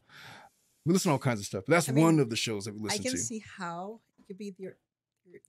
We 0.86 0.92
listen 0.92 1.08
to 1.08 1.12
all 1.12 1.18
kinds 1.18 1.40
of 1.40 1.46
stuff. 1.46 1.64
That's 1.66 1.88
I 1.88 1.92
mean, 1.92 2.04
one 2.04 2.18
of 2.20 2.28
the 2.28 2.36
shows 2.36 2.64
that 2.66 2.74
we 2.74 2.80
listen 2.80 3.02
to. 3.02 3.08
I 3.08 3.10
can 3.10 3.12
to. 3.12 3.18
see 3.18 3.42
how 3.56 4.00
it 4.18 4.26
could 4.26 4.38
be 4.38 4.50
er, 4.50 4.54
your 4.58 5.40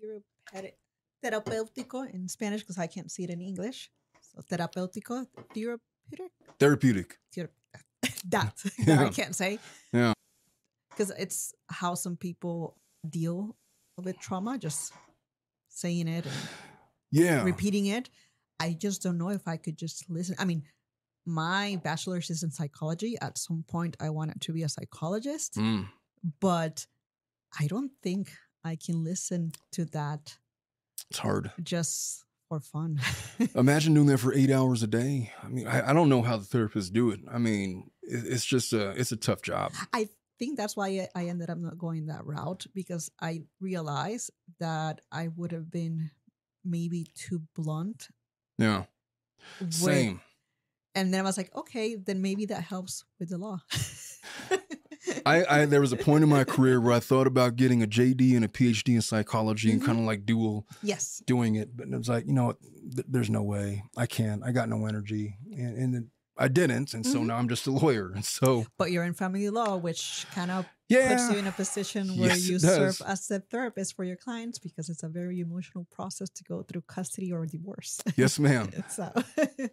your, 0.00 0.20
your 0.62 0.70
terapéutico 1.24 2.12
in 2.12 2.28
Spanish 2.28 2.60
because 2.60 2.78
I 2.78 2.86
can't 2.86 3.10
see 3.10 3.24
it 3.24 3.30
in 3.30 3.40
English. 3.40 3.90
So 4.20 4.42
terapéutico, 4.42 5.26
therapeutic, 5.54 6.30
Therapeutic. 6.58 7.18
thera- 7.34 7.48
that 8.30 8.54
that 8.64 8.72
Yeah. 8.86 9.04
I 9.06 9.08
can't 9.08 9.34
say. 9.34 9.58
Yeah. 9.92 10.12
Because 10.90 11.10
it's 11.18 11.54
how 11.68 11.94
some 11.94 12.16
people 12.16 12.76
deal 13.08 13.56
with 13.96 14.18
trauma, 14.18 14.56
just 14.58 14.92
saying 15.68 16.06
it 16.08 16.24
and 16.26 16.34
Yeah. 17.10 17.42
repeating 17.42 17.86
it. 17.86 18.08
I 18.60 18.74
just 18.74 19.02
don't 19.02 19.18
know 19.18 19.30
if 19.30 19.48
I 19.48 19.56
could 19.56 19.76
just 19.78 20.08
listen. 20.10 20.36
I 20.38 20.44
mean, 20.44 20.62
my 21.30 21.80
bachelor's 21.84 22.30
is 22.30 22.42
in 22.42 22.50
psychology. 22.50 23.16
At 23.20 23.38
some 23.38 23.64
point, 23.68 23.96
I 24.00 24.10
wanted 24.10 24.40
to 24.42 24.52
be 24.52 24.62
a 24.62 24.68
psychologist, 24.68 25.54
Mm. 25.54 25.88
but 26.40 26.86
I 27.58 27.66
don't 27.66 27.92
think 28.02 28.32
I 28.64 28.76
can 28.76 29.02
listen 29.04 29.52
to 29.72 29.84
that 29.86 30.36
It's 31.10 31.18
hard. 31.20 31.52
just 31.62 32.24
for 32.48 32.60
fun. 32.60 33.00
Imagine 33.54 33.94
doing 33.94 34.06
that 34.08 34.18
for 34.18 34.34
eight 34.34 34.50
hours 34.50 34.82
a 34.82 34.86
day. 34.86 35.32
I 35.42 35.48
mean, 35.48 35.66
I, 35.66 35.90
I 35.90 35.92
don't 35.92 36.08
know 36.08 36.22
how 36.22 36.36
the 36.36 36.44
therapists 36.44 36.92
do 36.92 37.10
it. 37.10 37.20
I 37.30 37.38
mean, 37.38 37.90
it, 38.02 38.24
it's 38.26 38.44
just 38.44 38.72
a, 38.72 38.90
it's 38.90 39.12
a 39.12 39.16
tough 39.16 39.42
job. 39.42 39.72
I 39.92 40.08
think 40.38 40.56
that's 40.56 40.76
why 40.76 41.06
I- 41.14 41.26
ended 41.26 41.48
up 41.50 41.58
not 41.58 41.78
going 41.78 42.06
that 42.06 42.24
route 42.26 42.66
because 42.74 43.10
I 43.20 43.42
realized 43.60 44.30
that 44.58 45.00
I 45.12 45.28
would 45.28 45.52
have 45.52 45.70
been 45.70 46.10
maybe 46.64 47.06
too 47.14 47.42
blunt 47.54 48.08
Yeah. 48.58 48.84
Same. 49.70 50.20
And 50.94 51.14
then 51.14 51.20
I 51.20 51.22
was 51.22 51.36
like, 51.36 51.54
okay, 51.54 51.94
then 51.96 52.20
maybe 52.20 52.46
that 52.46 52.62
helps 52.64 53.04
with 53.18 53.28
the 53.30 53.38
law. 53.38 53.58
I, 55.26 55.44
I 55.62 55.64
there 55.66 55.80
was 55.80 55.92
a 55.92 55.96
point 55.96 56.22
in 56.24 56.28
my 56.30 56.44
career 56.44 56.80
where 56.80 56.92
I 56.92 57.00
thought 57.00 57.26
about 57.26 57.56
getting 57.56 57.82
a 57.82 57.86
JD 57.86 58.34
and 58.36 58.44
a 58.44 58.48
PhD 58.48 58.94
in 58.94 59.00
psychology 59.02 59.70
and 59.72 59.80
Mhm. 59.80 59.86
kind 59.86 59.98
of 59.98 60.04
like 60.04 60.26
dual 60.26 60.66
yes. 60.82 61.22
doing 61.26 61.54
it, 61.54 61.76
but 61.76 61.88
it 61.88 61.96
was 61.96 62.08
like, 62.08 62.26
you 62.26 62.32
know, 62.32 62.52
th- 62.94 63.06
there's 63.08 63.30
no 63.30 63.42
way 63.42 63.82
I 63.96 64.06
can't. 64.06 64.42
I 64.44 64.52
got 64.52 64.68
no 64.68 64.86
energy, 64.86 65.36
and, 65.52 65.76
and 65.78 65.94
then 65.94 66.10
I 66.36 66.48
didn't, 66.48 66.94
and 66.94 67.04
so 67.06 67.18
Mhm. 67.20 67.26
now 67.26 67.36
I'm 67.36 67.48
just 67.48 67.66
a 67.66 67.70
lawyer, 67.70 68.12
and 68.14 68.24
so 68.24 68.66
But 68.78 68.92
you're 68.92 69.04
in 69.04 69.14
family 69.14 69.48
law, 69.50 69.76
which 69.76 70.26
kind 70.34 70.50
of 70.50 70.66
yeah, 70.88 71.08
puts 71.08 71.30
you 71.30 71.38
in 71.38 71.46
a 71.46 71.52
position 71.52 72.16
where 72.16 72.28
Yes, 72.28 72.48
you 72.48 72.58
serve 72.58 73.00
as 73.06 73.30
a 73.30 73.40
therapist 73.40 73.94
for 73.96 74.04
your 74.04 74.16
clients 74.16 74.58
because 74.58 74.88
it's 74.88 75.02
a 75.02 75.08
very 75.08 75.40
emotional 75.40 75.86
process 75.90 76.28
to 76.30 76.44
go 76.44 76.62
through 76.62 76.82
custody 76.82 77.32
or 77.32 77.46
divorce. 77.46 78.00
yes, 78.16 78.38
ma'am, 78.38 78.70
so 78.88 79.12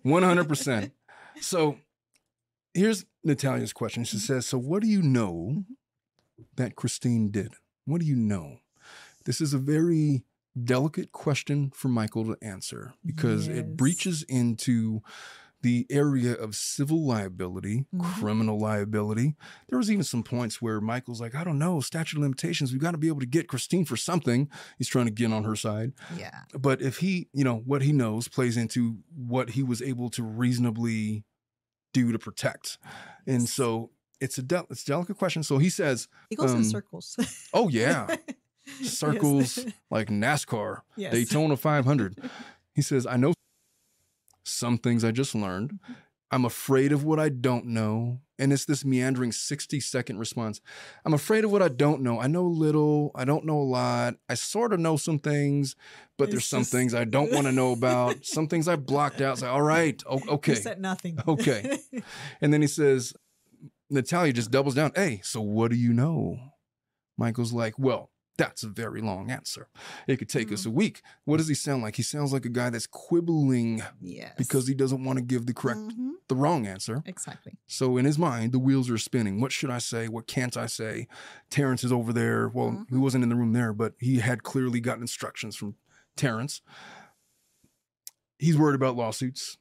one 0.03 0.23
hundred 0.23 0.47
percent. 0.47 0.93
So 1.41 1.79
here's 2.73 3.05
Natalia's 3.23 3.73
question. 3.73 4.03
She 4.03 4.17
Mhm. 4.17 4.21
says, 4.21 4.45
"So 4.45 4.57
what 4.57 4.81
do 4.81 4.87
you 4.87 5.01
know 5.01 5.65
that 6.55 6.75
Christine 6.75 7.31
did? 7.31 7.55
What 7.85 8.01
do 8.01 8.07
you 8.07 8.15
know?" 8.15 8.59
This 9.25 9.41
is 9.41 9.53
a 9.53 9.59
very 9.59 10.23
delicate 10.61 11.11
question 11.11 11.69
for 11.71 11.87
Michael 11.87 12.25
to 12.25 12.37
answer 12.43 12.93
because 13.05 13.47
it 13.47 13.77
breaches 13.77 14.23
into 14.23 15.01
the 15.61 15.85
area 15.89 16.33
of 16.33 16.55
civil 16.55 17.05
liability, 17.05 17.85
Mhm. 17.93 18.01
criminal 18.19 18.59
liability. 18.59 19.35
There 19.69 19.77
was 19.77 19.89
even 19.89 20.03
some 20.03 20.21
points 20.23 20.61
where 20.61 20.79
Michael's 20.79 21.19
like, 21.19 21.33
I 21.33 21.43
don't 21.43 21.57
know, 21.57 21.79
statute 21.81 22.17
of 22.17 22.21
limitations. 22.23 22.71
We've 22.71 22.81
got 22.81 22.91
to 22.91 22.97
be 22.97 23.07
able 23.07 23.21
to 23.21 23.25
get 23.25 23.47
Christine 23.47 23.83
for 23.85 23.97
something. 23.97 24.49
He's 24.77 24.87
trying 24.87 25.05
to 25.07 25.11
get 25.11 25.33
on 25.33 25.43
her 25.45 25.55
side. 25.55 25.93
yeah. 26.15 26.43
But 26.57 26.81
if 26.81 26.97
he, 26.97 27.29
you 27.33 27.43
know, 27.43 27.57
what 27.65 27.81
he 27.81 27.91
knows 27.91 28.27
plays 28.27 28.55
into 28.57 28.99
what 29.15 29.51
he 29.51 29.63
was 29.63 29.81
able 29.81 30.09
to 30.11 30.23
reasonably 30.23 31.23
do 31.93 32.11
to 32.11 32.19
protect. 32.19 32.77
And 33.25 33.49
so 33.49 33.89
it's 34.19 34.37
a 34.37 34.43
del- 34.43 34.67
it's 34.69 34.83
a 34.83 34.85
delicate 34.87 35.17
question. 35.17 35.41
So 35.43 35.57
he 35.57 35.69
says, 35.69 36.07
It 36.29 36.35
goes 36.37 36.51
um, 36.51 36.57
in 36.57 36.63
circles. 36.65 37.17
Oh 37.53 37.67
yeah, 37.69 38.15
Yes. 38.79 38.97
circles 38.97 39.65
like 39.89 40.09
NASCAR, 40.09 40.81
Yes. 40.95 41.13
Daytona 41.13 41.55
500. 41.57 42.29
He 42.75 42.81
says, 42.81 43.07
I 43.07 43.17
know 43.17 43.33
some 44.47 44.77
things 44.77 45.03
I 45.03 45.11
just 45.11 45.35
learned. 45.35 45.79
I'm 46.29 46.43
afraid 46.43 46.91
of 46.91 47.05
what 47.05 47.19
I 47.19 47.29
don't 47.29 47.67
know. 47.67 48.19
And 48.37 48.51
it's 48.51 48.65
this 48.65 48.83
meandering 48.83 49.31
60 49.31 49.79
second 49.79 50.19
response. 50.19 50.59
I'm 51.05 51.13
afraid 51.13 51.45
of 51.45 51.51
what 51.51 51.61
I 51.63 51.69
don't 51.69 52.01
know. 52.01 52.19
I 52.19 52.27
know 52.27 52.43
little. 52.43 53.11
I 53.15 53.23
don't 53.25 53.45
know 53.45 53.57
a 53.57 53.63
lot. 53.63 54.15
I 54.29 54.33
sort 54.33 54.73
of 54.73 54.79
know 54.79 54.97
some 54.97 55.19
things, 55.19 55.75
but 56.17 56.29
there's 56.29 56.45
some 56.45 56.61
just- 56.61 56.71
things 56.71 56.93
I 56.93 57.05
don't 57.05 57.31
want 57.31 57.47
to 57.47 57.51
know 57.53 57.71
about. 57.71 58.17
some 58.25 58.47
things 58.47 58.67
I 58.67 58.75
blocked 58.75 59.21
out. 59.21 59.33
It's 59.33 59.41
like, 59.41 59.51
all 59.51 59.61
right, 59.61 60.01
o- 60.05 60.19
You 60.19 60.31
okay. 60.31 60.55
said 60.55 60.81
nothing. 60.81 61.17
Okay. 61.27 61.79
And 62.41 62.53
then 62.53 62.61
he 62.61 62.67
says, 62.67 63.13
Natalia 63.89 64.33
just 64.33 64.51
doubles 64.51 64.75
down. 64.75 64.91
Hey, 64.95 65.21
so 65.23 65.39
what 65.41 65.71
do 65.71 65.77
you 65.77 65.93
know? 65.93 66.37
Michael's 67.17 67.53
like, 67.53 67.79
well, 67.79 68.11
that's 68.37 68.63
a 68.63 68.67
very 68.67 69.01
long 69.01 69.29
answer. 69.31 69.67
It 70.07 70.17
could 70.17 70.29
take 70.29 70.51
us 70.51 70.63
Mm. 70.63 70.67
a 70.67 70.69
week. 70.71 71.01
What 71.25 71.37
does 71.37 71.47
he 71.47 71.53
sound 71.55 71.81
like? 71.83 71.95
He 71.95 72.03
sounds 72.03 72.31
like 72.31 72.45
a 72.45 72.49
guy 72.49 72.69
that's 72.69 72.87
quibbling 72.87 73.81
yes. 73.99 74.33
because 74.37 74.67
he 74.67 74.73
doesn't 74.75 75.03
want 75.03 75.17
to 75.17 75.25
give 75.25 75.45
the 75.47 75.53
correct, 75.53 75.79
Mhm. 75.79 76.11
the 76.27 76.35
wrong 76.35 76.67
answer. 76.67 77.01
Exactly. 77.05 77.57
So 77.67 77.97
in 77.97 78.05
his 78.05 78.17
mind, 78.19 78.51
the 78.51 78.59
wheels 78.59 78.89
are 78.89 78.97
spinning. 78.97 79.41
What 79.41 79.51
should 79.51 79.69
I 79.71 79.79
say? 79.79 80.07
What 80.07 80.27
can't 80.27 80.55
I 80.55 80.67
say? 80.67 81.07
Terrence 81.49 81.83
is 81.83 81.91
over 81.91 82.13
there. 82.13 82.47
Well, 82.47 82.85
he 82.89 82.95
Mhm. 82.95 82.99
wasn't 82.99 83.23
in 83.23 83.29
the 83.29 83.35
room 83.35 83.53
there, 83.53 83.73
but 83.73 83.95
he 83.99 84.19
had 84.19 84.43
clearly 84.43 84.79
gotten 84.79 85.01
instructions 85.03 85.55
from 85.55 85.75
Terrence. 86.15 86.61
He's 88.39 88.57
worried 88.57 88.75
about 88.75 88.95
lawsuits. 88.95 89.57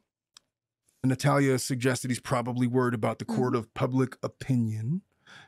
Natalia 1.05 1.59
suggested 1.59 2.11
he's 2.11 2.21
probably 2.21 2.67
worried 2.67 2.95
about 2.95 3.19
the 3.21 3.25
court 3.25 3.55
of 3.55 3.73
public 3.75 4.17
opinion 4.25 5.03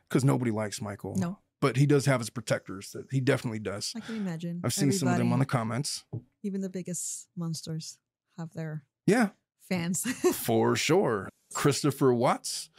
because 0.09 0.25
nobody 0.25 0.51
likes 0.53 0.81
Michael. 0.81 1.17
No, 1.17 1.41
But 1.61 1.77
he 1.77 1.87
does 1.87 2.07
have 2.07 2.21
his 2.21 2.31
protectors. 2.31 2.93
That 2.93 3.07
he 3.11 3.21
definitely 3.21 3.59
does. 3.59 3.93
I 3.97 4.01
can 4.01 4.17
imagine. 4.17 4.61
I've 4.65 4.73
seen 4.73 4.93
some 4.93 5.09
of 5.09 5.19
them 5.19 5.33
on 5.33 5.39
the 5.41 5.47
comments. 5.47 6.05
Even 6.43 6.61
the 6.61 6.69
biggest 6.71 7.29
monsters 7.37 7.99
have 8.37 8.53
their 8.55 8.85
Yeah, 9.07 9.31
fans. 9.69 10.03
for 10.35 10.77
sure. 10.77 11.29
Christopher 11.55 12.13
Watts, 12.15 12.71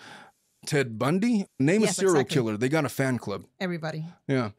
Ted 0.65 0.97
Bundy, 0.97 1.45
name 1.59 1.83
a 1.83 1.87
serial 1.87 2.15
exactly. 2.17 2.33
killer. 2.35 2.57
They 2.57 2.69
got 2.69 2.85
a 2.85 2.89
fan 2.89 3.17
club. 3.17 3.45
Everybody. 3.59 4.05
Yeah. 4.27 4.51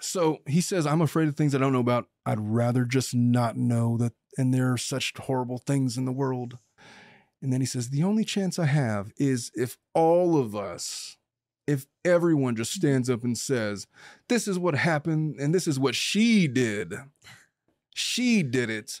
So 0.00 0.38
he 0.46 0.60
says, 0.60 0.86
I'm 0.86 1.00
afraid 1.00 1.26
of 1.28 1.36
things 1.36 1.54
I 1.54 1.58
don't 1.58 1.72
know 1.72 1.80
about. 1.80 2.06
I'd 2.24 2.38
rather 2.40 2.84
just 2.84 3.14
not 3.14 3.56
know 3.56 3.96
that. 3.98 4.12
And 4.36 4.54
there 4.54 4.72
are 4.72 4.78
such 4.78 5.12
horrible 5.18 5.58
things 5.58 5.96
in 5.98 6.04
the 6.04 6.12
world. 6.12 6.58
And 7.42 7.52
then 7.52 7.60
he 7.60 7.66
says, 7.66 7.90
The 7.90 8.04
only 8.04 8.24
chance 8.24 8.58
I 8.58 8.66
have 8.66 9.12
is 9.16 9.50
if 9.54 9.76
all 9.94 10.36
of 10.38 10.54
us, 10.54 11.16
if 11.68 11.86
everyone 12.04 12.56
just 12.56 12.72
stands 12.72 13.08
up 13.08 13.22
and 13.22 13.36
says, 13.38 13.86
This 14.28 14.48
is 14.48 14.58
what 14.58 14.74
happened 14.74 15.36
and 15.38 15.54
this 15.54 15.68
is 15.68 15.78
what 15.78 15.94
she 15.94 16.48
did. 16.48 16.94
She 17.94 18.42
did 18.42 18.70
it. 18.70 19.00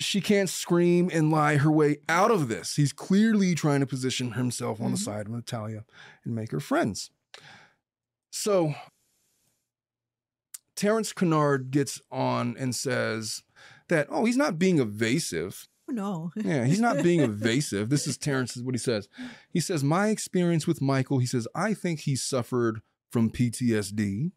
She 0.00 0.20
can't 0.20 0.48
scream 0.48 1.10
and 1.12 1.30
lie 1.30 1.56
her 1.56 1.70
way 1.72 1.98
out 2.08 2.30
of 2.30 2.48
this. 2.48 2.76
He's 2.76 2.92
clearly 2.92 3.54
trying 3.54 3.80
to 3.80 3.86
position 3.86 4.32
himself 4.32 4.80
on 4.80 4.92
the 4.92 4.96
Mhm. 4.96 5.04
side 5.04 5.26
of 5.26 5.32
Natalia 5.32 5.84
and 6.24 6.34
make 6.34 6.50
her 6.52 6.60
friends. 6.60 7.10
So 8.30 8.74
Terrence 10.76 11.12
Kennard 11.12 11.70
gets 11.72 12.00
on 12.10 12.56
and 12.56 12.74
says 12.74 13.42
that, 13.88 14.06
oh, 14.10 14.24
he's 14.24 14.36
not 14.36 14.58
being 14.58 14.78
evasive. 14.78 15.66
Oh, 15.88 15.92
no. 15.92 16.32
Yeah, 16.36 16.64
he's 16.64 16.80
not 16.80 17.02
being 17.02 17.20
evasive. 17.20 17.88
This 17.88 18.06
is 18.06 18.16
Terrence, 18.16 18.56
is 18.56 18.62
what 18.62 18.74
he 18.74 18.78
says. 18.78 19.08
He 19.50 19.60
says, 19.60 19.82
My 19.82 20.08
experience 20.08 20.66
with 20.66 20.80
Michael, 20.82 21.18
he 21.18 21.26
says, 21.26 21.48
I 21.54 21.74
think 21.74 22.00
he 22.00 22.16
suffered 22.16 22.80
from 23.10 23.30
PTSD, 23.30 24.32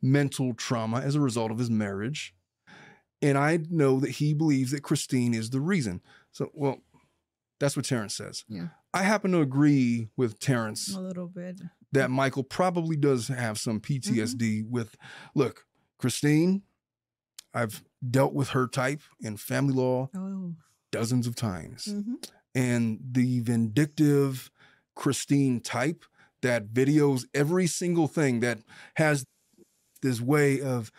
mental 0.00 0.54
trauma 0.54 1.00
as 1.00 1.14
a 1.14 1.20
result 1.20 1.50
of 1.50 1.58
his 1.58 1.70
marriage. 1.70 2.34
And 3.22 3.36
I 3.36 3.58
know 3.68 4.00
that 4.00 4.12
he 4.12 4.32
believes 4.32 4.70
that 4.70 4.82
Christine 4.82 5.34
is 5.34 5.50
the 5.50 5.60
reason. 5.60 6.00
So, 6.32 6.50
well, 6.54 6.78
that's 7.58 7.76
what 7.76 7.84
Terrence 7.84 8.14
says. 8.14 8.44
Yeah. 8.48 8.68
I 8.94 9.02
happen 9.02 9.32
to 9.32 9.40
agree 9.40 10.08
with 10.16 10.40
Terrence 10.40 10.94
A 10.94 11.00
little 11.00 11.26
bit. 11.28 11.60
that 11.92 12.10
Michael 12.10 12.42
probably 12.42 12.96
does 12.96 13.28
have 13.28 13.58
some 13.58 13.80
PTSD 13.80 14.62
mm-hmm. 14.62 14.70
with 14.70 14.96
look, 15.34 15.66
Christine, 15.98 16.62
I've 17.52 17.84
dealt 18.08 18.32
with 18.32 18.50
her 18.50 18.66
type 18.66 19.02
in 19.20 19.36
family 19.36 19.74
law 19.74 20.08
Oh. 20.16 20.54
Dozens 20.90 21.26
of 21.26 21.34
times. 21.34 21.86
hmm 21.86 22.14
And 22.54 22.98
the 23.12 23.40
vindictive 23.40 24.50
Christine 24.96 25.60
type 25.60 26.04
that 26.42 26.72
videos 26.72 27.24
every 27.34 27.66
single 27.66 28.08
thing 28.08 28.40
that 28.40 28.58
has 28.96 29.24
this 30.02 30.20
way 30.20 30.60
of 30.60 30.90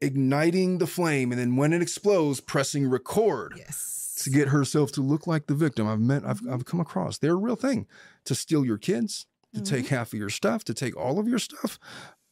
igniting 0.00 0.78
the 0.78 0.86
flame 0.86 1.32
and 1.32 1.40
then 1.40 1.56
when 1.56 1.72
it 1.72 1.80
explodes 1.82 2.40
pressing 2.40 2.86
record 2.86 3.54
Yes. 3.56 4.14
to 4.22 4.30
get 4.30 4.48
herself 4.48 4.92
to 4.92 5.00
look 5.02 5.26
like 5.26 5.46
the 5.46 5.54
victim. 5.54 5.86
I've 5.88 6.00
met, 6.00 6.24
I've. 6.24 6.46
I've 6.48 6.64
come 6.64 6.80
across. 6.80 7.18
They're 7.18 7.32
a 7.32 7.36
real 7.36 7.56
thing. 7.56 7.86
To 8.26 8.34
steal 8.34 8.64
your 8.64 8.78
kids, 8.78 9.26
to 9.54 9.60
Mhm. 9.60 9.66
take 9.66 9.86
half 9.88 10.12
of 10.12 10.18
your 10.18 10.30
stuff, 10.30 10.64
to 10.64 10.74
take 10.74 10.96
all 10.96 11.18
of 11.18 11.26
your 11.28 11.38
stuff. 11.38 11.78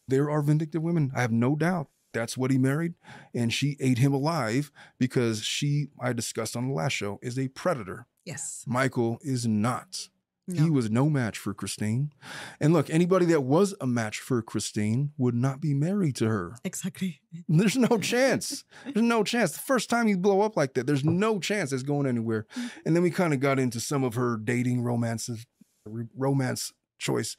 There 0.08 0.28
are 0.30 0.42
vindictive 0.42 0.82
women. 0.82 1.10
I 1.14 1.22
have 1.22 1.32
no 1.32 1.56
doubt. 1.56 1.88
That's 2.14 2.38
what 2.38 2.50
he 2.50 2.58
married. 2.58 2.94
And 3.34 3.52
she 3.52 3.76
ate 3.80 3.98
him 3.98 4.14
alive 4.14 4.72
because 4.98 5.42
she, 5.42 5.88
I 6.00 6.12
discussed 6.12 6.56
on 6.56 6.68
the 6.68 6.74
last 6.74 6.92
show, 6.92 7.18
is 7.22 7.38
a 7.38 7.48
predator. 7.48 8.06
Yes. 8.24 8.64
Michael 8.66 9.18
is 9.22 9.46
not. 9.46 10.08
No. 10.46 10.62
He 10.62 10.70
was 10.70 10.90
no 10.90 11.08
match 11.08 11.38
for 11.38 11.54
Christine. 11.54 12.12
And 12.60 12.74
look, 12.74 12.90
anybody 12.90 13.24
that 13.26 13.40
was 13.42 13.74
a 13.80 13.86
match 13.86 14.20
for 14.20 14.42
Christine 14.42 15.12
would 15.16 15.34
not 15.34 15.58
be 15.60 15.72
married 15.72 16.16
to 16.16 16.28
her. 16.28 16.56
exactly. 16.64 17.20
There's 17.48 17.76
no 17.76 17.98
chance. 18.02 18.64
There's 18.84 18.96
no 18.96 19.24
chance. 19.24 19.52
The 19.52 19.60
first 19.60 19.88
time 19.88 20.06
you 20.06 20.18
blow 20.18 20.42
up 20.42 20.54
like 20.56 20.74
that, 20.74 20.86
there's 20.86 21.04
no 21.04 21.38
chance 21.38 21.72
it's 21.72 21.82
going 21.82 22.06
anywhere. 22.06 22.46
Mm-hmm. 22.56 22.66
And 22.84 22.96
then 22.96 23.02
we 23.02 23.10
kind 23.10 23.32
of 23.32 23.40
got 23.40 23.58
into 23.58 23.80
some 23.80 24.04
of 24.04 24.14
her 24.14 24.36
dating 24.36 24.82
romances, 24.82 25.46
romance 25.86 26.72
choice. 26.98 27.38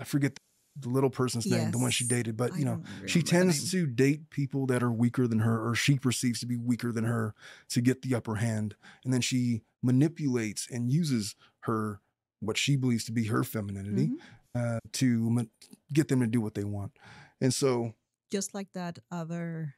I 0.00 0.04
forget 0.04 0.36
the 0.78 0.88
little 0.88 1.10
person's 1.10 1.46
name, 1.46 1.70
the 1.70 1.78
one 1.78 1.90
she 1.92 2.04
dated, 2.06 2.36
but 2.36 2.56
you 2.58 2.64
know, 2.64 2.82
she 3.06 3.22
tends 3.22 3.70
to 3.70 3.86
date 3.86 4.28
people 4.30 4.66
that 4.66 4.82
are 4.82 4.90
weaker 4.92 5.26
than 5.28 5.38
her, 5.40 5.64
or 5.68 5.74
she 5.76 5.98
perceives 5.98 6.40
to 6.40 6.46
be 6.46 6.56
weaker 6.56 6.90
than 6.90 7.04
her 7.04 7.34
to 7.68 7.80
get 7.80 8.02
the 8.02 8.14
upper 8.14 8.34
hand. 8.36 8.74
And 9.04 9.12
then 9.12 9.20
she 9.20 9.62
manipulates 9.82 10.66
and 10.70 10.90
uses 10.90 11.36
her, 11.60 12.00
what 12.40 12.56
she 12.58 12.76
believes 12.76 13.04
to 13.04 13.12
be 13.12 13.24
her 13.26 13.44
femininity, 13.44 14.08
Mhm. 14.08 14.16
uh, 14.54 14.78
to 14.92 15.30
ma- 15.30 15.44
get 15.92 16.08
them 16.08 16.20
to 16.20 16.26
do 16.26 16.40
what 16.40 16.54
they 16.54 16.64
want. 16.64 16.92
And 17.40 17.54
so, 17.54 17.94
Just 18.30 18.52
like 18.52 18.72
that 18.72 18.98
other. 19.12 19.76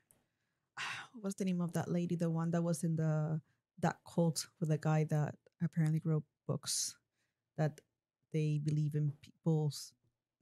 What's 1.20 1.36
the 1.36 1.44
name 1.44 1.60
of 1.60 1.72
that 1.74 1.90
lady? 1.90 2.16
The 2.16 2.30
one 2.30 2.50
that 2.52 2.62
was 2.62 2.82
in 2.84 2.96
the 2.96 3.40
that 3.80 3.98
cult 4.08 4.46
with 4.60 4.70
the 4.70 4.78
guy 4.78 5.04
that 5.04 5.34
apparently 5.62 6.00
wrote 6.04 6.24
books 6.46 6.96
that 7.58 7.80
they 8.32 8.58
believe 8.64 8.94
in 8.94 9.12
people's 9.20 9.92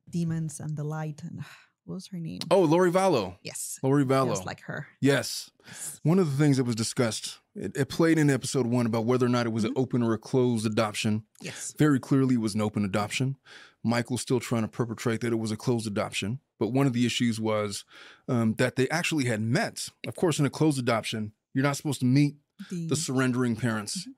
demons 0.08 0.60
and 0.60 0.76
the 0.76 0.84
light 0.84 1.22
and 1.22 1.40
what 1.84 1.94
was 1.96 2.06
her 2.08 2.18
name? 2.18 2.40
Oh, 2.50 2.62
Lori 2.62 2.90
Vallow. 2.90 3.36
Yes. 3.42 3.78
Lori 3.82 4.06
Vallow. 4.06 4.30
Just 4.30 4.46
like 4.46 4.62
her. 4.62 4.86
yes. 5.00 5.50
One 6.02 6.18
of 6.18 6.30
the 6.30 6.42
things 6.42 6.56
that 6.56 6.64
was 6.64 6.74
discussed, 6.76 7.40
it, 7.54 7.76
it 7.76 7.88
played 7.90 8.18
in 8.18 8.30
episode 8.30 8.66
one 8.66 8.86
about 8.86 9.04
whether 9.04 9.26
or 9.26 9.28
not 9.28 9.44
it 9.44 9.50
was 9.52 9.64
an 9.64 9.74
Mhm. 9.74 9.78
open 9.82 10.02
or 10.02 10.14
a 10.14 10.18
closed 10.18 10.64
adoption. 10.64 11.24
Yes. 11.42 11.74
Very 11.78 12.00
clearly, 12.00 12.36
it 12.36 12.40
was 12.40 12.54
an 12.54 12.62
open 12.62 12.84
adoption. 12.86 13.36
Michael's 13.82 14.22
still 14.22 14.40
trying 14.40 14.62
to 14.62 14.68
perpetrate 14.68 15.20
that 15.20 15.32
it 15.32 15.38
was 15.38 15.50
a 15.50 15.58
closed 15.58 15.86
adoption. 15.86 16.40
But 16.58 16.68
one 16.72 16.86
of 16.86 16.94
the 16.94 17.04
issues 17.04 17.38
was 17.38 17.84
um, 18.28 18.54
that 18.54 18.76
they 18.76 18.88
actually 18.88 19.26
had 19.26 19.42
met. 19.42 19.88
Of 20.06 20.14
course, 20.16 20.38
in 20.38 20.46
a 20.46 20.50
closed 20.50 20.78
adoption, 20.78 21.32
you're 21.52 21.64
not 21.64 21.76
supposed 21.76 22.00
to 22.00 22.06
meet 22.06 22.36
The, 22.70 22.86
the 22.88 22.96
surrendering 22.96 23.56
parents. 23.56 24.08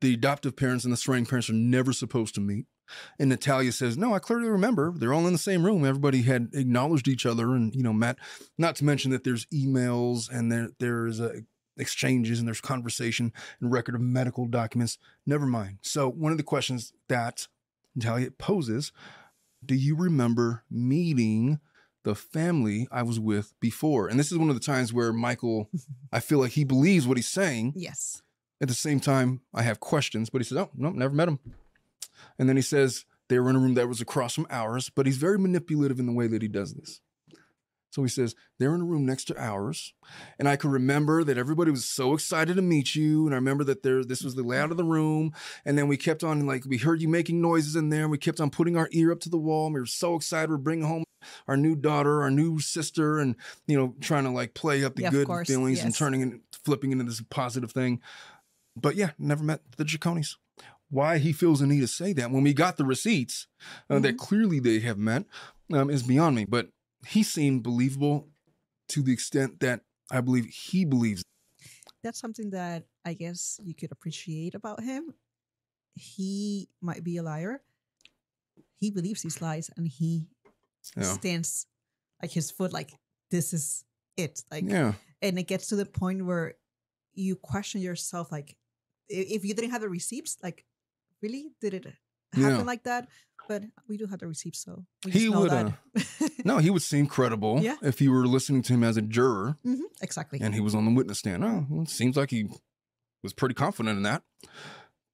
The 0.00 0.14
adoptive 0.14 0.56
parents 0.56 0.84
and 0.84 0.92
the 0.92 0.96
surrendering 0.96 1.26
parents 1.26 1.50
are 1.50 1.54
never 1.54 1.92
supposed 1.92 2.34
to 2.36 2.40
meet. 2.40 2.64
And 3.18 3.30
Natalia 3.30 3.72
says, 3.72 3.96
"No, 3.96 4.14
I 4.14 4.18
clearly 4.18 4.48
remember. 4.48 4.92
They're 4.96 5.14
all 5.14 5.26
in 5.26 5.32
the 5.32 5.38
same 5.38 5.64
room. 5.64 5.84
Everybody 5.84 6.22
had 6.22 6.50
acknowledged 6.52 7.08
each 7.08 7.26
other, 7.26 7.54
and 7.54 7.74
you 7.74 7.82
know, 7.82 7.92
Matt. 7.92 8.18
Not 8.58 8.76
to 8.76 8.84
mention 8.84 9.10
that 9.10 9.24
there's 9.24 9.46
emails 9.46 10.30
and 10.30 10.50
there 10.50 10.70
there's 10.78 11.20
uh, 11.20 11.40
exchanges 11.76 12.38
and 12.38 12.48
there's 12.48 12.60
conversation 12.60 13.32
and 13.60 13.72
record 13.72 13.94
of 13.94 14.00
medical 14.00 14.46
documents. 14.46 14.98
Never 15.26 15.46
mind. 15.46 15.78
So 15.82 16.08
one 16.08 16.32
of 16.32 16.38
the 16.38 16.44
questions 16.44 16.92
that 17.08 17.48
Natalia 17.94 18.30
poses: 18.30 18.92
Do 19.64 19.74
you 19.74 19.96
remember 19.96 20.64
meeting?" 20.70 21.60
The 22.04 22.14
family 22.14 22.86
I 22.92 23.02
was 23.02 23.18
with 23.18 23.52
before. 23.58 24.06
And 24.06 24.16
this 24.16 24.30
is 24.30 24.38
one 24.38 24.48
of 24.48 24.54
the 24.54 24.64
times 24.64 24.92
where 24.92 25.12
Michael, 25.12 25.68
I 26.12 26.20
feel 26.20 26.38
like 26.38 26.52
he 26.52 26.62
believes 26.62 27.04
what 27.04 27.16
he's 27.16 27.26
saying, 27.26 27.72
yes. 27.74 28.22
at 28.60 28.68
the 28.68 28.74
same 28.74 29.00
time, 29.00 29.40
I 29.52 29.62
have 29.62 29.80
questions, 29.80 30.30
but 30.30 30.40
he 30.40 30.44
says, 30.44 30.56
Oh, 30.56 30.70
no, 30.76 30.90
never 30.90 31.12
met 31.12 31.26
him. 31.26 31.40
And 32.38 32.48
then 32.48 32.56
he 32.56 32.62
says 32.62 33.04
they 33.28 33.38
were 33.38 33.50
in 33.50 33.56
a 33.56 33.60
room 33.60 33.74
that 33.74 33.88
was 33.88 34.00
across 34.00 34.34
from 34.34 34.46
ours, 34.50 34.90
but 34.94 35.06
he's 35.06 35.16
very 35.16 35.38
manipulative 35.38 35.98
in 35.98 36.06
the 36.06 36.12
way 36.12 36.26
that 36.26 36.42
he 36.42 36.48
does 36.48 36.74
this. 36.74 37.00
So 37.96 38.02
he 38.02 38.10
says, 38.10 38.34
They're 38.58 38.74
in 38.74 38.82
a 38.82 38.84
room 38.84 39.06
next 39.06 39.24
to 39.26 39.42
ours. 39.42 39.94
And 40.38 40.46
I 40.48 40.56
can 40.56 40.70
remember 40.70 41.24
that 41.24 41.38
everybody 41.38 41.70
was 41.70 41.86
so 41.86 42.12
excited 42.12 42.56
to 42.56 42.62
meet 42.62 42.94
you. 42.94 43.24
And 43.24 43.34
I 43.34 43.36
remember 43.36 43.64
that 43.64 43.82
there 43.82 44.04
this 44.04 44.22
was 44.22 44.34
the 44.34 44.42
layout 44.42 44.70
of 44.70 44.76
the 44.76 44.84
room. 44.84 45.32
And 45.64 45.78
then 45.78 45.88
we 45.88 45.96
kept 45.96 46.22
on, 46.22 46.46
like, 46.46 46.66
we 46.66 46.76
heard 46.76 47.00
you 47.00 47.08
making 47.08 47.40
noises 47.40 47.74
in 47.74 47.88
there. 47.88 48.02
And 48.02 48.10
we 48.10 48.18
kept 48.18 48.38
on 48.38 48.50
putting 48.50 48.76
our 48.76 48.90
ear 48.92 49.12
up 49.12 49.20
to 49.20 49.30
the 49.30 49.38
wall. 49.38 49.66
And 49.66 49.74
we 49.74 49.80
were 49.80 49.86
so 49.86 50.14
excited. 50.14 50.50
We're 50.50 50.58
bringing 50.58 50.84
home 50.84 51.04
our 51.48 51.56
new 51.56 51.74
daughter, 51.74 52.20
our 52.20 52.30
new 52.30 52.60
sister, 52.60 53.18
and, 53.18 53.34
you 53.66 53.78
know, 53.78 53.94
trying 54.02 54.24
to 54.24 54.30
like 54.30 54.52
play 54.52 54.84
up 54.84 54.96
the 54.96 55.04
Yeah, 55.04 55.10
good 55.10 55.26
course, 55.26 55.48
feelings 55.48 55.82
and 55.82 55.94
turning 55.94 56.22
and 56.22 56.40
flipping 56.52 56.92
into 56.92 57.04
this 57.04 57.22
positive 57.30 57.72
thing. 57.72 58.02
But 58.76 58.96
yeah, 58.96 59.12
never 59.18 59.42
met 59.42 59.62
the 59.78 59.84
Jaconis. 59.84 60.36
Why 60.90 61.18
he 61.18 61.32
feels 61.32 61.60
the 61.60 61.66
need 61.66 61.80
to 61.80 61.88
say 61.88 62.12
that 62.14 62.30
when 62.30 62.42
we 62.44 62.54
got 62.54 62.76
the 62.76 62.84
receipts 62.84 63.48
uh, 63.90 63.98
that 63.98 64.18
clearly 64.18 64.60
they 64.60 64.78
have 64.80 64.98
met 64.98 65.24
um, 65.72 65.90
is 65.90 66.02
beyond 66.04 66.36
me. 66.36 66.44
But 66.44 66.68
he 67.06 67.22
seemed 67.22 67.62
believable 67.64 68.28
to 68.90 69.02
the 69.02 69.12
extent 69.12 69.60
that 69.60 69.80
I 70.10 70.20
believe 70.20 70.46
he 70.46 70.84
believes. 70.84 71.22
That's 72.04 72.20
something 72.20 72.50
that 72.50 72.84
I 73.04 73.14
guess 73.14 73.58
you 73.64 73.74
could 73.74 73.90
appreciate 73.90 74.54
about 74.54 74.80
him. 74.80 75.14
He 75.94 76.68
might 76.80 77.02
be 77.02 77.16
a 77.16 77.22
liar. 77.22 77.62
He 78.78 78.90
believes 78.90 79.22
his 79.22 79.40
lies 79.42 79.70
and 79.76 79.88
he 79.88 80.26
Yeah. 80.96 81.02
stands 81.14 81.66
like 82.22 82.30
his 82.30 82.50
foot 82.50 82.72
like 82.72 82.92
this 83.30 83.52
is 83.52 83.84
it. 84.16 84.44
Like 84.52 84.64
Yeah. 84.68 84.94
and 85.20 85.38
it 85.38 85.48
gets 85.48 85.66
to 85.68 85.76
the 85.76 85.86
point 85.86 86.24
where 86.24 86.54
you 87.14 87.34
question 87.34 87.80
yourself 87.80 88.30
like 88.30 88.56
if 89.08 89.44
you 89.44 89.54
didn't 89.54 89.70
have 89.70 89.80
the 89.80 89.88
receipts 89.88 90.36
like 90.42 90.64
really 91.22 91.50
did 91.60 91.74
it 91.74 91.84
happen 92.32 92.56
Yeah. 92.58 92.62
like 92.62 92.82
that 92.84 93.08
but 93.48 93.62
we 93.88 93.96
do 93.96 94.06
have 94.06 94.18
the 94.18 94.26
receipts 94.26 94.58
so 94.64 94.84
we 95.04 95.10
He 95.12 95.28
would, 95.28 95.50
that 95.50 95.72
No, 96.44 96.58
he 96.58 96.70
would 96.70 96.82
seem 96.82 97.06
credible 97.06 97.60
Yeah. 97.62 97.76
if 97.82 98.00
you 98.00 98.10
were 98.12 98.26
listening 98.26 98.62
to 98.62 98.72
him 98.74 98.82
as 98.84 98.96
a 98.96 99.02
juror 99.02 99.56
Mhm, 99.64 99.80
exactly 100.02 100.40
and 100.40 100.54
he 100.54 100.60
was 100.60 100.74
on 100.74 100.84
the 100.84 100.90
witness 100.92 101.18
stand. 101.20 101.44
Oh, 101.44 101.66
well, 101.70 101.82
it 101.82 101.88
seems 101.90 102.16
like 102.16 102.30
he 102.30 102.48
was 103.22 103.32
pretty 103.32 103.54
confident 103.54 103.96
in 103.96 104.02
that. 104.04 104.22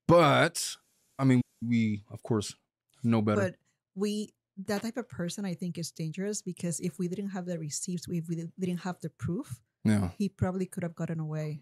But 0.09 0.77
I 1.19 1.25
mean, 1.25 1.41
we 1.67 2.03
of 2.11 2.23
course 2.23 2.55
know 3.03 3.23
better. 3.23 3.41
but 3.41 3.55
we 3.95 4.33
that 4.67 4.83
type 4.83 4.97
of 4.97 5.09
person 5.09 5.45
i 5.45 5.55
think 5.55 5.79
is 5.79 5.91
dangerous 5.91 6.43
because 6.43 6.79
if 6.81 6.99
we 6.99 7.09
didn't 7.09 7.31
have 7.31 7.47
the 7.47 7.59
receipts 7.59 8.07
if 8.09 8.29
we 8.29 8.37
didn't 8.61 8.79
have 8.79 8.97
the 9.01 9.09
proof 9.11 9.61
yeah. 9.85 10.11
he 10.19 10.29
probably 10.29 10.67
could 10.67 10.83
have 10.83 10.95
gotten 10.95 11.19
away 11.21 11.61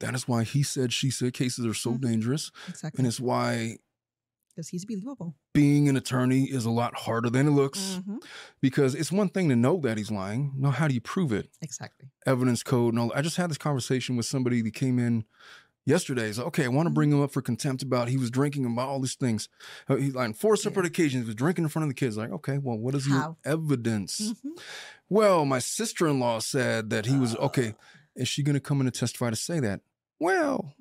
That 0.00 0.14
is 0.14 0.28
why 0.28 0.44
he 0.44 0.62
said 0.62 0.92
she 0.92 1.10
said 1.10 1.32
cases 1.32 1.64
are 1.66 1.74
so 1.74 1.92
Mhm. 1.92 2.00
dangerous. 2.02 2.50
exactly 2.68 2.98
And 2.98 3.06
it's 3.06 3.20
why 3.20 3.78
because 4.50 4.68
he's 4.68 4.84
believable 4.84 5.34
being 5.54 5.88
an 5.88 5.96
attorney 5.96 6.44
is 6.50 6.64
a 6.66 6.70
lot 6.70 6.94
harder 6.96 7.30
than 7.30 7.46
it 7.46 7.50
looks 7.50 8.00
Mhm, 8.06 8.22
because 8.60 8.94
it's 8.94 9.10
one 9.12 9.28
thing 9.30 9.48
to 9.48 9.56
know 9.56 9.78
that 9.80 9.96
he's 9.98 10.10
lying. 10.10 10.52
Now, 10.56 10.70
how 10.70 10.86
do 10.88 10.94
you 10.94 11.00
prove 11.00 11.32
it? 11.32 11.48
exactly 11.62 12.08
Evidence 12.26 12.62
code 12.62 12.92
and 12.94 12.98
all. 13.00 13.12
I 13.14 13.22
just 13.22 13.36
had 13.36 13.48
this 13.50 13.58
conversation 13.58 14.16
with 14.16 14.26
somebody 14.26 14.60
that 14.62 14.74
came 14.74 14.98
in 14.98 15.24
yesterday. 15.86 16.26
He's 16.26 16.38
like, 16.38 16.48
okay, 16.48 16.64
I 16.64 16.68
want 16.68 16.86
to 16.86 16.90
Mm-hmm. 16.90 16.94
bring 16.94 17.12
him 17.12 17.22
up 17.22 17.32
for 17.32 17.40
contempt 17.40 17.82
about 17.82 18.08
he 18.08 18.16
was 18.18 18.30
drinking 18.30 18.66
about 18.66 18.88
all 18.88 19.00
these 19.00 19.14
things. 19.14 19.48
Uh, 19.88 19.96
He's 19.96 20.14
like, 20.14 20.24
on 20.28 20.34
four 20.34 20.56
separate 20.56 20.84
Yeah. 20.84 20.88
occasions, 20.88 21.22
he 21.22 21.26
was 21.26 21.34
drinking 21.34 21.64
in 21.64 21.68
front 21.70 21.84
of 21.84 21.88
the 21.90 21.94
kids. 21.94 22.16
Like, 22.16 22.30
okay, 22.32 22.58
well, 22.58 22.76
what 22.78 22.94
is 22.94 23.06
How? 23.06 23.12
your 23.14 23.36
evidence? 23.44 24.20
Mhm. 24.32 24.58
Well, 25.08 25.44
my 25.44 25.60
sister 25.60 26.06
in 26.08 26.18
law 26.18 26.40
said 26.40 26.90
that 26.90 27.06
he 27.06 27.16
was, 27.18 27.36
okay. 27.36 27.74
Is 28.16 28.28
she 28.28 28.42
going 28.42 28.54
to 28.54 28.60
come 28.60 28.80
in 28.80 28.86
and 28.86 28.94
testify 28.94 29.30
to 29.30 29.36
say 29.36 29.60
that? 29.60 29.80
Well, 30.18 30.74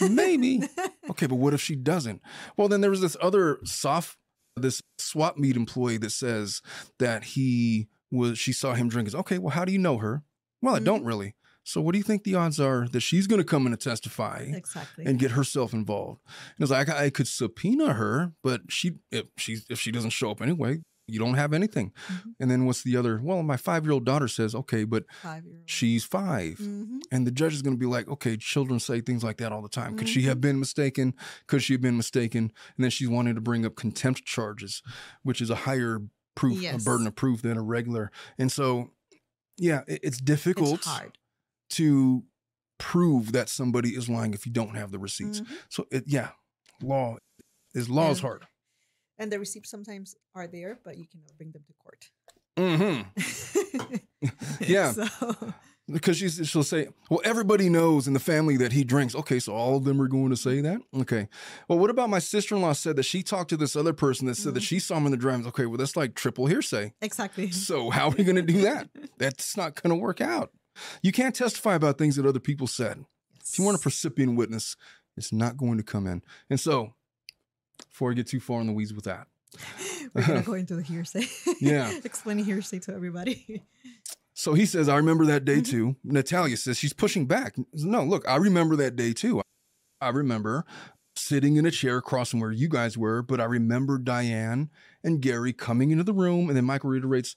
Maybe. 0.00 0.62
Okay, 1.08 1.26
but 1.26 1.36
what 1.36 1.54
if 1.54 1.60
she 1.60 1.76
doesn't? 1.76 2.20
Well, 2.56 2.66
then 2.66 2.80
there 2.80 2.90
was 2.90 3.00
this 3.00 3.16
other 3.22 3.60
soft, 3.62 4.18
this 4.56 4.82
swap 4.98 5.36
meet 5.36 5.54
employee 5.54 5.98
that 5.98 6.10
says 6.10 6.62
that 6.98 7.22
he 7.22 7.86
was, 8.10 8.40
she 8.40 8.52
saw 8.52 8.74
him 8.74 8.88
drinking. 8.88 9.14
Okay, 9.14 9.38
well, 9.38 9.54
how 9.54 9.64
do 9.64 9.70
you 9.70 9.78
know 9.78 9.98
her? 9.98 10.24
Well, 10.60 10.74
I 10.74 10.80
don't 10.80 11.04
mm. 11.04 11.06
really. 11.06 11.36
So, 11.62 11.80
what 11.80 11.92
do 11.92 11.98
you 11.98 12.02
think 12.02 12.24
the 12.24 12.34
odds 12.34 12.58
are 12.58 12.88
that 12.88 13.00
she's 13.00 13.28
going 13.28 13.40
to 13.40 13.44
come 13.44 13.66
in 13.66 13.72
and 13.72 13.80
testify 13.80 14.48
exactly 14.52 15.04
and 15.04 15.16
get 15.16 15.30
herself 15.30 15.72
involved? 15.72 16.20
And 16.56 16.64
it's 16.64 16.72
like 16.72 16.88
I, 16.88 17.04
I 17.04 17.10
could 17.10 17.28
subpoena 17.28 17.92
her, 17.92 18.32
but 18.42 18.62
she, 18.68 18.94
if 19.12 19.26
she, 19.36 19.58
if 19.70 19.78
she 19.78 19.92
doesn't 19.92 20.10
show 20.10 20.32
up 20.32 20.42
anyway, 20.42 20.80
you 21.08 21.18
don't 21.18 21.34
have 21.34 21.52
anything. 21.52 21.92
Mhm. 22.08 22.34
And 22.40 22.50
then 22.50 22.64
what's 22.66 22.82
the 22.82 22.96
other? 22.96 23.20
Well, 23.22 23.42
my 23.42 23.56
five 23.56 23.84
year 23.84 23.92
old 23.92 24.04
daughter 24.04 24.26
says, 24.28 24.54
okay, 24.54 24.84
but 24.84 25.04
five 25.22 25.44
year 25.44 25.54
old 25.58 25.68
she's 25.70 26.04
5 26.04 26.58
Mhm. 26.58 27.00
and 27.12 27.26
the 27.26 27.30
judge 27.30 27.54
is 27.54 27.62
going 27.62 27.74
to 27.76 27.78
be 27.80 27.86
like, 27.86 28.08
okay, 28.08 28.36
children 28.36 28.80
say 28.80 29.00
things 29.00 29.22
like 29.22 29.36
that 29.38 29.52
all 29.52 29.62
the 29.62 29.68
time. 29.68 29.96
Could 29.96 30.08
she 30.08 30.22
have 30.22 30.40
been 30.40 30.58
mistaken? 30.58 31.14
Could 31.46 31.62
she 31.62 31.74
have 31.74 31.80
been 31.82 31.96
mistaken? 31.96 32.52
And 32.76 32.82
then 32.84 32.90
she's 32.90 33.08
wanting 33.08 33.34
to 33.36 33.40
bring 33.40 33.64
up 33.64 33.76
contempt 33.76 34.24
charges, 34.24 34.82
which 35.22 35.40
is 35.40 35.48
a 35.50 35.54
higher 35.56 36.00
proof, 36.34 36.58
a 36.58 36.84
burden 36.84 37.06
of 37.06 37.14
proof 37.14 37.40
than 37.42 37.56
a 37.56 37.62
regular. 37.62 38.10
And 38.36 38.50
so, 38.50 38.92
yeah, 39.56 39.82
it- 39.86 40.00
it's 40.02 40.18
difficult 40.18 40.80
it's 40.80 40.86
to 41.70 42.24
prove 42.78 43.32
that 43.32 43.48
somebody 43.48 43.90
is 43.96 44.08
lying 44.08 44.34
if 44.34 44.44
you 44.44 44.52
don't 44.52 44.74
have 44.76 44.90
the 44.92 44.98
receipts. 44.98 45.40
Mhm. 45.40 45.46
So, 45.70 45.86
it, 45.90 46.04
yeah, 46.06 46.30
law 46.82 47.16
is 47.74 47.88
law 47.88 48.10
is 48.10 48.20
hard. 48.20 48.46
And 49.18 49.30
the 49.32 49.38
receipts 49.38 49.70
sometimes 49.70 50.14
are 50.34 50.46
there 50.46 50.78
but 50.84 50.96
you 50.98 51.06
cannot 51.06 51.36
bring 51.36 51.52
them 51.52 51.62
to 51.66 51.72
court 51.82 52.10
Mm-hmm. 52.58 53.86
Yeah. 54.60 54.92
so 54.92 55.06
Because 55.88 56.16
she's, 56.16 56.40
she'll 56.48 56.64
say, 56.64 56.88
well, 57.10 57.20
everybody 57.22 57.68
knows 57.68 58.08
in 58.08 58.12
the 58.14 58.18
family 58.18 58.56
that 58.56 58.72
he 58.72 58.82
drinks. 58.82 59.14
Okay, 59.14 59.38
so 59.38 59.52
all 59.54 59.76
of 59.76 59.84
them 59.84 60.02
are 60.02 60.08
going 60.08 60.30
to 60.30 60.36
say 60.36 60.60
that? 60.60 60.80
Okay. 61.02 61.28
Well, 61.68 61.78
what 61.78 61.90
about 61.90 62.10
my 62.10 62.18
sister 62.18 62.56
in 62.56 62.62
law 62.62 62.72
said 62.72 62.96
that 62.96 63.04
she 63.04 63.22
talked 63.22 63.50
to 63.50 63.56
this 63.56 63.76
other 63.76 63.92
person 63.92 64.26
that 64.26 64.34
said 64.34 64.54
that 64.54 64.64
Mhm. 64.64 64.66
she 64.66 64.78
saw 64.80 64.96
him 64.96 65.04
in 65.06 65.12
the 65.12 65.16
drive? 65.16 65.46
Okay, 65.46 65.64
well, 65.66 65.76
that's 65.76 65.94
like 65.96 66.14
triple 66.16 66.46
hearsay. 66.46 66.92
exactly 67.00 67.52
So 67.52 67.90
how 67.90 68.08
are 68.08 68.14
we 68.16 68.24
going 68.24 68.34
to 68.34 68.42
do 68.42 68.62
that? 68.62 68.88
That's 69.18 69.56
not 69.56 69.80
going 69.80 69.94
to 69.96 70.02
work 70.02 70.20
out. 70.20 70.50
You 71.02 71.12
can't 71.12 71.34
testify 71.36 71.76
about 71.76 71.98
things 71.98 72.16
that 72.16 72.26
other 72.26 72.40
people 72.40 72.66
said. 72.66 73.04
If 73.46 73.56
you 73.56 73.64
want 73.64 73.76
a 73.78 73.80
percipient 73.80 74.36
witness, 74.36 74.74
it's 75.16 75.32
not 75.32 75.56
going 75.56 75.76
to 75.76 75.84
come 75.84 76.08
in. 76.08 76.22
And 76.50 76.58
so, 76.58 76.94
before 77.88 78.10
I 78.10 78.14
get 78.14 78.26
too 78.26 78.40
far 78.40 78.60
in 78.60 78.66
the 78.66 78.72
weeds 78.72 78.92
with 78.94 79.04
that, 79.04 79.26
we're 80.14 80.26
gonna 80.26 80.42
go 80.42 80.52
into 80.62 80.76
the 80.76 80.82
hearsay 80.82 81.24
Yeah. 81.60 81.90
explaining 82.04 82.44
hearsay 82.44 82.78
to 82.80 82.92
everybody 82.94 83.62
So 84.34 84.52
he 84.54 84.66
says, 84.66 84.88
I 84.88 84.96
remember 84.96 85.24
that 85.26 85.44
day 85.44 85.58
Mhm. 85.60 85.66
too. 85.70 85.96
Natalia 86.04 86.56
says 86.56 86.76
she's 86.78 86.92
pushing 86.92 87.26
back. 87.26 87.54
No, 87.72 88.04
look, 88.04 88.28
I 88.28 88.36
remember 88.36 88.76
that 88.76 88.94
day 88.96 89.12
too. 89.14 89.40
I 90.00 90.10
remember 90.10 90.64
sitting 91.14 91.56
in 91.56 91.64
a 91.64 91.70
chair 91.70 91.96
across 91.96 92.30
from 92.30 92.40
where 92.40 92.52
you 92.52 92.68
guys 92.68 92.98
were, 92.98 93.22
but 93.22 93.40
I 93.40 93.44
remember 93.44 93.96
Diane 93.98 94.68
and 95.02 95.22
Gary 95.22 95.54
coming 95.54 95.90
into 95.90 96.04
the 96.04 96.12
room. 96.12 96.48
And 96.48 96.56
then 96.56 96.66
Michael 96.66 96.90
reiterates, 96.90 97.36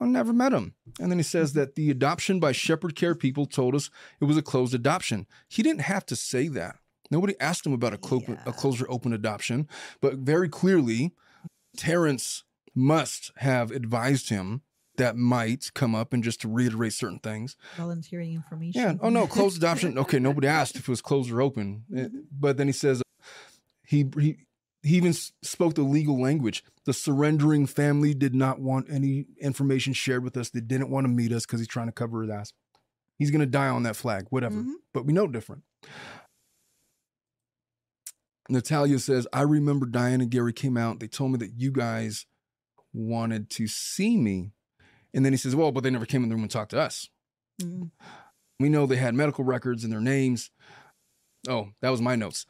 I 0.00 0.04
never 0.06 0.32
met 0.32 0.52
him. 0.52 0.74
And 1.00 1.10
then 1.10 1.18
he 1.18 1.24
says 1.24 1.54
that 1.54 1.74
the 1.74 1.90
adoption 1.90 2.38
by 2.38 2.52
Shepherd 2.52 2.94
Care 2.94 3.16
people 3.16 3.46
told 3.46 3.74
us 3.74 3.90
it 4.20 4.26
was 4.26 4.36
a 4.36 4.42
closed 4.42 4.72
adoption. 4.72 5.26
He 5.48 5.64
didn't 5.64 5.80
have 5.80 6.06
to 6.06 6.14
say 6.14 6.46
that. 6.46 6.76
Nobody 7.14 7.34
asked 7.38 7.64
him 7.64 7.72
about 7.72 7.94
a, 7.94 7.98
clo- 7.98 8.22
Yeah. 8.26 8.42
a 8.44 8.52
closed 8.52 8.82
or 8.82 8.90
open 8.90 9.12
adoption, 9.12 9.68
but 10.00 10.14
very 10.16 10.48
clearly, 10.48 11.12
Terrence 11.76 12.42
must 12.74 13.30
have 13.36 13.70
advised 13.70 14.30
him 14.30 14.62
that 14.96 15.16
might 15.16 15.70
come 15.74 15.94
up 15.94 16.12
and 16.12 16.24
just 16.24 16.40
to 16.40 16.48
reiterate 16.48 16.92
certain 16.92 17.20
things. 17.20 17.56
volunteering 17.76 18.34
information 18.34 18.80
Yeah. 18.80 18.94
Oh 19.00 19.10
no, 19.10 19.26
closed 19.36 19.56
adoption. 19.58 19.96
Okay, 19.98 20.18
nobody 20.18 20.48
asked 20.48 20.74
if 20.76 20.82
it 20.82 20.88
was 20.88 21.00
closed 21.00 21.30
or 21.30 21.40
open. 21.40 21.84
Eh, 21.96 22.08
But 22.32 22.56
then 22.56 22.66
he 22.66 22.72
says 22.72 23.00
he 23.86 24.06
he 24.18 24.36
he 24.82 24.96
even 24.96 25.12
spoke 25.12 25.74
the 25.74 25.82
legal 25.82 26.20
language. 26.20 26.62
The 26.84 26.92
surrendering 26.92 27.66
family 27.66 28.12
did 28.12 28.34
not 28.34 28.60
want 28.60 28.86
any 28.90 29.26
information 29.40 29.92
shared 29.94 30.22
with 30.24 30.36
us. 30.36 30.50
They 30.50 30.60
didn't 30.60 30.90
want 30.90 31.04
to 31.04 31.08
meet 31.08 31.32
us 31.32 31.46
because 31.46 31.60
he's 31.60 31.68
trying 31.68 31.86
to 31.86 31.92
cover 31.92 32.22
his 32.22 32.30
ass. 32.30 32.52
He's 33.18 33.30
going 33.30 33.40
to 33.40 33.46
die 33.46 33.68
on 33.68 33.84
that 33.84 33.94
flag, 33.96 34.26
whatever. 34.30 34.56
Mhm. 34.56 34.72
But 34.92 35.06
we 35.06 35.12
know 35.12 35.26
different. 35.28 35.62
Natalia 38.48 38.98
says, 38.98 39.26
I 39.32 39.42
remember 39.42 39.86
Diane 39.86 40.20
and 40.20 40.30
Gary 40.30 40.52
came 40.52 40.76
out. 40.76 41.00
They 41.00 41.06
told 41.08 41.32
me 41.32 41.38
that 41.38 41.52
you 41.56 41.70
guys 41.72 42.26
wanted 42.92 43.50
to 43.50 43.66
see 43.66 44.16
me. 44.16 44.52
And 45.14 45.24
then 45.24 45.32
he 45.32 45.36
says, 45.36 45.56
Well, 45.56 45.72
but 45.72 45.82
they 45.82 45.90
never 45.90 46.06
came 46.06 46.22
in 46.22 46.28
the 46.28 46.34
room 46.34 46.42
and 46.44 46.50
talked 46.50 46.72
to 46.72 46.80
us. 46.80 47.08
Mm. 47.62 47.90
We 48.60 48.68
know 48.68 48.86
they 48.86 48.96
had 48.96 49.14
medical 49.14 49.44
records 49.44 49.84
and 49.84 49.92
their 49.92 50.00
names. 50.00 50.50
Oh, 51.48 51.68
that 51.82 51.90
was 51.90 52.00
my 52.00 52.16
notes. 52.16 52.46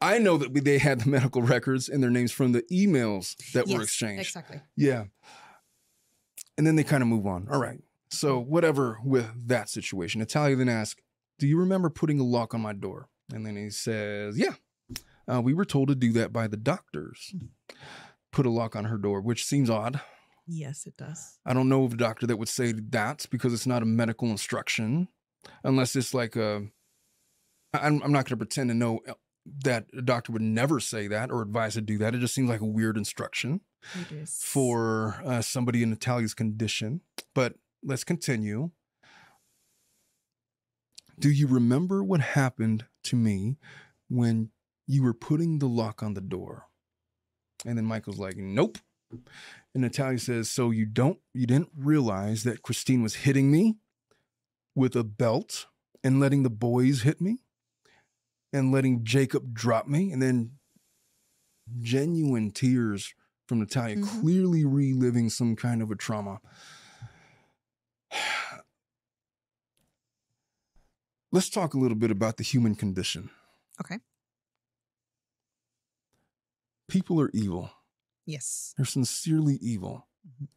I 0.00 0.18
know 0.18 0.36
that 0.36 0.52
we- 0.52 0.60
they 0.60 0.78
had 0.78 1.00
the 1.00 1.08
medical 1.18 1.42
records 1.42 1.88
and 1.88 2.02
their 2.02 2.10
names 2.10 2.32
from 2.32 2.52
the 2.52 2.62
emails 2.72 3.36
that 3.52 3.68
were 3.68 3.82
exchanged. 3.82 4.28
Exactly. 4.28 4.60
Yeah. 4.76 5.04
And 6.56 6.66
then 6.66 6.76
they 6.76 6.84
kind 6.84 7.02
of 7.02 7.08
move 7.08 7.26
on. 7.26 7.48
All 7.50 7.60
right. 7.60 7.80
So, 8.10 8.38
whatever 8.38 8.98
with 9.04 9.26
that 9.48 9.68
situation. 9.68 10.20
Natalia 10.20 10.56
then 10.56 10.68
asks, 10.68 11.00
Do 11.38 11.46
you 11.48 11.58
remember 11.58 11.90
putting 11.90 12.20
a 12.20 12.24
lock 12.24 12.54
on 12.54 12.60
my 12.60 12.72
door? 12.72 13.08
And 13.32 13.44
then 13.44 13.56
he 13.56 13.70
says, 13.70 14.38
Yeah. 14.38 14.54
Uh, 15.30 15.40
we 15.40 15.54
were 15.54 15.64
told 15.64 15.88
to 15.88 15.94
do 15.94 16.12
that 16.12 16.32
by 16.32 16.46
the 16.46 16.56
doctors. 16.56 17.34
Put 18.32 18.46
a 18.46 18.50
lock 18.50 18.76
on 18.76 18.84
her 18.84 18.98
door, 18.98 19.20
which 19.20 19.44
seems 19.44 19.70
odd. 19.70 20.00
Yes, 20.46 20.86
it 20.86 20.96
does. 20.96 21.38
I 21.46 21.54
don't 21.54 21.68
know 21.68 21.84
of 21.84 21.94
a 21.94 21.96
doctor 21.96 22.26
that 22.26 22.36
would 22.36 22.48
say 22.48 22.72
that 22.72 23.26
because 23.30 23.54
it's 23.54 23.66
not 23.66 23.82
a 23.82 23.86
medical 23.86 24.28
instruction, 24.28 25.08
unless 25.62 25.96
it's 25.96 26.12
like 26.12 26.36
a. 26.36 26.66
I'm, 27.72 28.02
I'm 28.02 28.12
not 28.12 28.26
going 28.26 28.30
to 28.30 28.36
pretend 28.36 28.70
to 28.70 28.74
know 28.74 29.00
uh, 29.08 29.14
that 29.64 29.86
a 29.96 30.02
doctor 30.02 30.32
would 30.32 30.42
never 30.42 30.80
say 30.80 31.08
that 31.08 31.30
or 31.30 31.42
advise 31.42 31.74
to 31.74 31.80
do 31.80 31.98
that. 31.98 32.14
It 32.14 32.18
just 32.18 32.34
seems 32.34 32.48
like 32.48 32.60
a 32.60 32.66
weird 32.66 32.96
instruction 32.96 33.60
for 34.26 35.20
uh, 35.24 35.42
somebody 35.42 35.82
in 35.82 35.90
Natalia's 35.90 36.34
condition. 36.34 37.00
But 37.34 37.54
let's 37.82 38.04
continue. 38.04 38.70
Do 41.18 41.30
you 41.30 41.46
remember 41.46 42.02
what 42.02 42.20
happened 42.20 42.86
to 43.04 43.16
me 43.16 43.56
when 44.08 44.50
you 44.86 45.02
were 45.02 45.14
putting 45.14 45.58
the 45.58 45.66
lock 45.68 46.02
on 46.02 46.14
the 46.14 46.20
door? 46.20 46.66
And 47.64 47.76
then 47.78 47.84
Michael's 47.86 48.18
like, 48.18 48.36
Nope. 48.36 48.78
And 49.10 49.82
Natalia 49.82 50.18
says, 50.18 50.50
So 50.50 50.70
you 50.70 50.86
don't, 50.86 51.18
you 51.32 51.46
didn't 51.46 51.70
realize 51.76 52.42
that 52.44 52.62
Christine 52.62 53.02
was 53.02 53.14
hitting 53.16 53.50
me 53.50 53.76
with 54.74 54.96
a 54.96 55.04
belt 55.04 55.66
and 56.02 56.18
letting 56.20 56.42
the 56.42 56.50
boys 56.50 57.02
hit 57.02 57.20
me 57.20 57.38
and 58.52 58.72
letting 58.72 59.04
Jacob 59.04 59.54
drop 59.54 59.86
me? 59.86 60.10
And 60.12 60.20
then 60.20 60.52
genuine 61.80 62.50
tears 62.50 63.14
from 63.48 63.60
Natalia, 63.60 63.96
Mhm. 63.96 64.20
clearly 64.20 64.64
reliving 64.64 65.30
some 65.30 65.54
kind 65.56 65.80
of 65.82 65.90
a 65.90 65.96
trauma. 65.96 66.40
Let's 71.32 71.48
talk 71.50 71.74
a 71.74 71.78
little 71.78 71.96
bit 71.96 72.10
about 72.10 72.36
the 72.36 72.44
human 72.44 72.74
condition. 72.74 73.30
Okay. 73.80 73.98
People 76.88 77.20
are 77.20 77.30
evil. 77.32 77.70
Yes. 78.26 78.74
They're 78.76 78.86
sincerely 78.86 79.56
evil. 79.60 80.06
Mhm. 80.26 80.48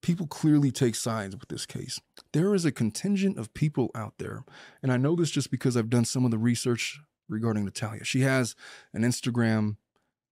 People 0.00 0.26
clearly 0.26 0.70
take 0.70 0.94
sides 0.94 1.34
with 1.36 1.48
this 1.48 1.66
case. 1.66 2.00
There 2.32 2.54
is 2.54 2.64
a 2.64 2.72
contingent 2.72 3.36
of 3.36 3.52
people 3.52 3.90
out 3.94 4.14
there, 4.18 4.44
and 4.82 4.92
I 4.92 4.96
know 4.96 5.16
this 5.16 5.30
just 5.30 5.50
because 5.50 5.76
I've 5.76 5.90
done 5.90 6.04
some 6.04 6.24
of 6.24 6.30
the 6.30 6.38
research 6.38 7.00
regarding 7.28 7.64
Natalia. 7.64 8.04
She 8.04 8.20
has 8.20 8.54
an 8.94 9.02
Instagram. 9.02 9.76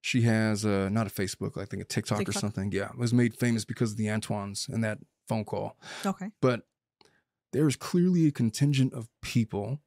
She 0.01 0.23
has 0.23 0.65
uh 0.65 0.89
not 0.89 1.07
a 1.09 1.11
Facebook, 1.11 1.61
I 1.61 1.65
think 1.65 1.83
a 1.83 1.85
TikTok, 1.85 2.29
or 2.29 2.33
something. 2.33 2.71
Yeah, 2.73 2.91
it 2.91 2.97
was 2.99 3.13
made 3.13 3.37
famous 3.37 3.65
because 3.65 3.91
of 3.93 3.97
the 3.97 4.09
Antoines 4.09 4.69
and 4.69 4.83
that 4.85 4.99
phone 5.29 5.45
call. 5.45 5.77
Okay. 6.07 6.31
But 6.41 6.67
there 7.53 7.67
is 7.67 7.77
clearly 7.77 8.27
a 8.27 8.33
contingent 8.33 8.93
of 8.95 9.09
people 9.21 9.81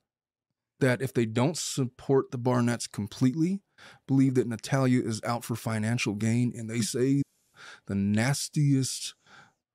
that, 0.80 1.02
if 1.02 1.14
they 1.14 1.26
don't 1.26 1.58
support 1.58 2.32
the 2.32 2.38
Barnetts 2.40 2.92
completely, 2.92 3.62
believe 4.08 4.36
that 4.36 4.48
Natalia 4.48 5.02
is 5.02 5.22
out 5.24 5.44
for 5.44 5.56
financial 5.56 6.14
gain, 6.14 6.54
and 6.56 6.70
they 6.70 6.80
mm. 6.80 6.84
say 6.84 7.22
the 7.86 7.96
nastiest, 7.96 9.16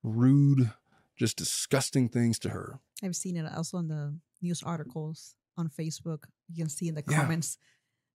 rude, 0.03 0.71
just 1.17 1.37
disgusting 1.37 2.09
things 2.09 2.39
to 2.41 2.51
her. 2.51 2.81
I've 3.03 3.17
seen 3.17 3.37
it 3.37 3.51
also 3.55 3.79
in 3.79 3.89
the 3.89 4.17
news 4.43 4.63
articles 4.63 5.35
on 5.57 5.69
Facebook. 5.69 6.25
You 6.49 6.63
can 6.65 6.69
see 6.69 6.89
in 6.89 6.95
the 6.95 7.05
Yeah. 7.09 7.21
comments. 7.21 7.59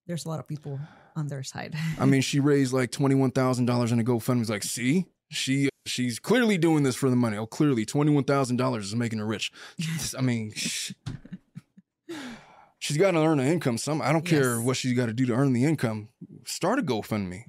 There's 0.08 0.26
a 0.26 0.30
lot 0.30 0.40
of 0.40 0.48
people 0.48 0.80
on 1.16 1.28
their 1.28 1.44
side. 1.44 1.76
I 2.00 2.06
mean, 2.06 2.22
she 2.30 2.40
raised 2.40 2.74
like 2.74 2.92
twenty 2.92 3.16
one 3.16 3.32
thousand 3.32 3.66
dollars 3.66 3.92
in 3.92 4.00
a 4.00 4.04
GoFundMe. 4.04 4.42
It's 4.42 4.50
like, 4.50 4.64
see, 4.64 5.06
she 5.30 5.70
she's 5.86 6.20
clearly 6.20 6.58
doing 6.58 6.84
this 6.84 6.96
for 6.96 7.10
the 7.10 7.16
money. 7.16 7.38
Oh, 7.38 7.46
clearly, 7.46 7.86
twenty 7.86 8.12
one 8.12 8.24
thousand 8.24 8.58
dollars 8.58 8.86
is 8.86 8.96
making 8.96 9.20
her 9.20 9.26
rich. 9.26 9.52
I 10.18 10.22
mean, 10.22 10.54
she's 12.80 12.98
got 12.98 13.12
to 13.12 13.18
earn 13.20 13.40
an 13.40 13.48
income. 13.48 13.78
Some 13.78 14.02
I 14.02 14.12
don't 14.12 14.26
care 14.26 14.60
what 14.60 14.78
she's 14.78 14.94
got 14.94 15.06
to 15.06 15.14
do 15.14 15.26
to 15.28 15.34
earn 15.34 15.54
the 15.54 15.66
income. 15.66 16.10
Start 16.46 16.80
a 16.80 16.82
GoFundMe, 16.82 17.44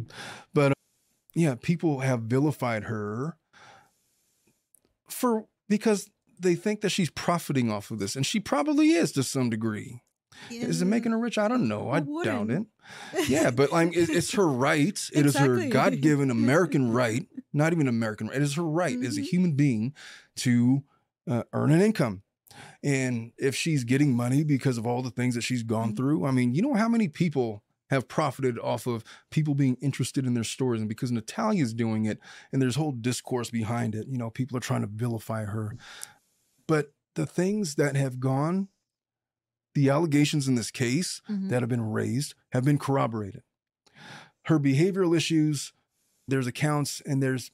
but 0.52 0.72
uh, 0.72 0.74
yeah, 1.34 1.54
people 1.60 2.00
have 2.00 2.22
vilified 2.22 2.84
her 2.84 3.36
for 5.08 5.46
because 5.68 6.10
they 6.38 6.54
think 6.54 6.80
that 6.80 6.90
she's 6.90 7.10
profiting 7.10 7.70
off 7.70 7.90
of 7.90 7.98
this, 7.98 8.16
and 8.16 8.24
she 8.26 8.40
probably 8.40 8.90
is 8.90 9.12
to 9.12 9.22
some 9.22 9.50
degree. 9.50 10.02
Is 10.50 10.80
it 10.80 10.86
making 10.86 11.12
her 11.12 11.18
rich? 11.18 11.36
I 11.36 11.48
don't 11.48 11.68
know. 11.68 11.90
I 11.90 12.00
doubt 12.24 12.50
it. 12.50 12.62
Yeah, 13.28 13.50
but 13.50 13.70
like 13.70 13.94
it, 13.96 14.08
it's 14.10 14.32
her 14.32 14.46
right. 14.48 14.98
It 15.12 15.26
is 15.26 15.36
her 15.36 15.68
God-given 15.68 16.28
American 16.30 16.90
right, 16.92 17.24
not 17.52 17.72
even 17.72 17.86
American 17.86 18.28
right. 18.28 18.36
It 18.36 18.42
is 18.42 18.54
her 18.54 18.64
right 18.64 18.96
as 19.04 19.16
a 19.16 19.20
Mhm. 19.20 19.24
human 19.24 19.52
being 19.52 19.94
to 20.36 20.82
uh, 21.28 21.42
earn 21.52 21.70
an 21.70 21.80
income. 21.82 22.22
And 22.82 23.32
if 23.38 23.54
she's 23.54 23.84
getting 23.84 24.14
money 24.14 24.42
because 24.42 24.78
of 24.78 24.86
all 24.86 25.02
the 25.02 25.10
things 25.10 25.34
that 25.34 25.42
she's 25.42 25.62
gone 25.62 25.92
Mhm. 25.92 25.96
through, 25.96 26.24
I 26.24 26.30
mean, 26.30 26.54
you 26.54 26.62
know 26.62 26.74
how 26.74 26.88
many 26.88 27.08
people 27.08 27.62
have 27.90 28.08
profited 28.08 28.58
off 28.58 28.86
of 28.86 29.04
people 29.30 29.54
being 29.54 29.76
interested 29.82 30.24
in 30.24 30.32
their 30.34 30.44
stories 30.44 30.80
and 30.80 30.88
because 30.88 31.10
Natalia's 31.10 31.74
doing 31.74 32.04
it 32.06 32.18
and 32.52 32.62
there's 32.62 32.76
whole 32.76 32.92
discourse 32.92 33.50
behind 33.50 33.94
it, 33.94 34.06
you 34.08 34.16
know, 34.16 34.30
people 34.30 34.56
are 34.56 34.60
trying 34.60 34.80
to 34.82 34.86
vilify 34.86 35.44
her. 35.44 35.76
But 36.66 36.94
the 37.16 37.26
things 37.26 37.74
that 37.74 37.96
have 37.96 38.20
gone 38.20 38.68
the 39.74 39.88
allegations 39.88 40.48
in 40.48 40.56
this 40.56 40.70
case 40.70 41.20
Mhm. 41.28 41.48
that 41.48 41.62
have 41.62 41.68
been 41.68 41.90
raised 41.92 42.34
have 42.52 42.64
been 42.64 42.78
corroborated. 42.78 43.42
Her 44.46 44.58
behavioral 44.58 45.16
issues, 45.16 45.72
there's 46.26 46.46
accounts 46.48 47.00
and 47.02 47.22
there's, 47.22 47.50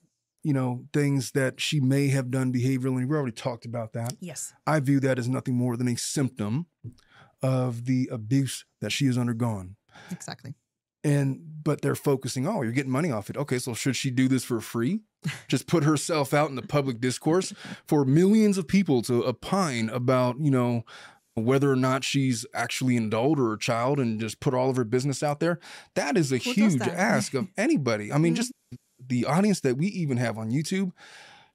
you 0.46 0.52
know, 0.52 0.84
things 0.92 1.32
that 1.32 1.60
she 1.60 1.80
may 1.80 2.06
have 2.06 2.30
done 2.30 2.52
behaviorally. 2.52 3.04
We 3.08 3.16
already 3.16 3.32
talked 3.32 3.64
about 3.66 3.92
that. 3.94 4.14
Yes. 4.20 4.54
I 4.64 4.78
view 4.78 5.00
that 5.00 5.18
as 5.18 5.28
nothing 5.28 5.54
more 5.56 5.76
than 5.76 5.88
a 5.88 5.96
symptom 5.96 6.66
of 7.42 7.84
the 7.86 8.08
abuse 8.12 8.64
that 8.80 8.92
she 8.92 9.06
has 9.06 9.18
undergone. 9.18 9.74
Exactly. 10.12 10.54
And 11.02 11.40
but 11.64 11.82
they're 11.82 11.96
focusing, 11.96 12.46
oh, 12.46 12.62
you're 12.62 12.70
getting 12.70 12.92
money 12.92 13.10
off 13.10 13.28
it. 13.28 13.36
Okay, 13.36 13.58
so 13.58 13.74
should 13.74 13.96
she 13.96 14.10
do 14.12 14.28
this 14.28 14.44
for 14.44 14.60
free? 14.60 15.00
Just 15.48 15.66
put 15.66 15.82
herself 15.82 16.32
out 16.32 16.48
in 16.48 16.54
the 16.54 16.62
public 16.62 17.00
discourse 17.00 17.52
for 17.88 18.04
millions 18.04 18.56
of 18.56 18.68
people 18.68 19.02
to 19.02 19.24
opine 19.26 19.88
about, 19.88 20.36
you 20.40 20.52
know, 20.52 20.84
whether 21.34 21.72
or 21.72 21.76
not 21.76 22.04
she's 22.04 22.46
actually 22.54 22.96
an 22.96 23.06
adult 23.06 23.40
or 23.40 23.52
a 23.52 23.58
child 23.58 23.98
and 23.98 24.20
just 24.20 24.38
put 24.40 24.54
all 24.54 24.70
of 24.70 24.76
her 24.76 24.84
business 24.84 25.22
out 25.24 25.38
there. 25.40 25.58
That 25.94 26.16
is 26.16 26.30
a 26.32 26.38
huge 26.38 26.80
ask 26.80 27.34
of 27.34 27.48
anybody. 27.58 28.12
I 28.12 28.18
mean, 28.18 28.32
Mhm. 28.34 28.36
just 28.36 28.52
the 29.04 29.24
audience 29.24 29.60
that 29.60 29.76
we 29.76 29.86
even 29.88 30.16
have 30.16 30.38
on 30.38 30.50
YouTube, 30.50 30.92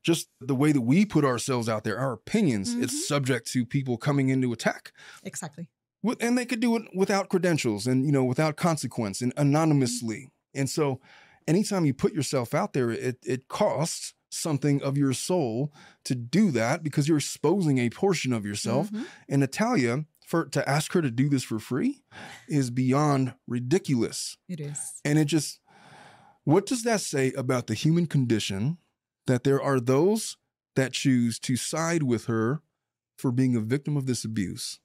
just 0.04 0.30
the 0.40 0.56
way 0.56 0.72
that 0.72 0.82
we 0.82 1.06
put 1.06 1.24
ourselves 1.26 1.70
out 1.70 1.84
there, 1.84 1.98
our 2.00 2.14
opinions, 2.14 2.76
Mhm. 2.76 2.84
it's 2.84 3.08
subject 3.08 3.48
to 3.52 3.66
people 3.66 3.98
coming 3.98 4.30
in 4.30 4.42
to 4.42 4.52
attack. 4.54 4.92
Exactly. 5.24 5.68
And 6.20 6.36
they 6.38 6.46
could 6.46 6.60
do 6.60 6.76
it 6.78 6.84
without 6.96 7.30
credentials 7.30 7.86
and 7.86 8.04
you 8.06 8.12
know 8.12 8.24
without 8.26 8.56
consequence 8.58 9.22
and 9.22 9.32
anonymously 9.38 10.30
and 10.56 10.68
so 10.70 11.00
anytime 11.48 11.86
you 11.86 11.94
put 11.94 12.12
yourself 12.14 12.56
out 12.56 12.74
there 12.74 12.90
it 12.90 13.20
it 13.24 13.48
costs 13.48 14.16
something 14.32 14.82
of 14.82 14.98
your 14.98 15.14
soul 15.14 15.72
to 16.06 16.16
do 16.16 16.50
that 16.52 16.82
because 16.82 17.08
you're 17.08 17.20
exposing 17.20 17.78
a 17.78 17.90
portion 17.92 18.34
of 18.34 18.46
yourself 18.48 18.90
Mhm. 18.92 19.06
and 19.30 19.40
natalia 19.42 20.06
for 20.26 20.46
to 20.46 20.68
ask 20.68 20.94
her 20.94 21.02
to 21.04 21.12
do 21.12 21.30
this 21.30 21.44
for 21.44 21.60
free 21.60 22.02
is 22.48 22.72
beyond 22.72 23.36
ridiculous 23.48 24.38
It 24.50 24.60
is. 24.60 24.80
and 25.06 25.20
it 25.20 25.26
just 25.26 25.60
what 26.44 26.66
does 26.66 26.84
that 26.84 27.02
say 27.02 27.32
about 27.34 27.68
the 27.68 27.74
human 27.74 28.06
condition 28.06 28.78
that 29.28 29.44
there 29.44 29.62
are 29.62 29.80
those 29.80 30.38
that 30.76 30.94
choose 30.94 31.40
to 31.40 31.56
side 31.56 32.04
with 32.04 32.26
her 32.26 32.62
for 33.18 33.32
being 33.32 33.56
a 33.56 33.62
victim 33.62 33.96
of 33.96 34.06
this 34.08 34.26
abuse? 34.26 34.80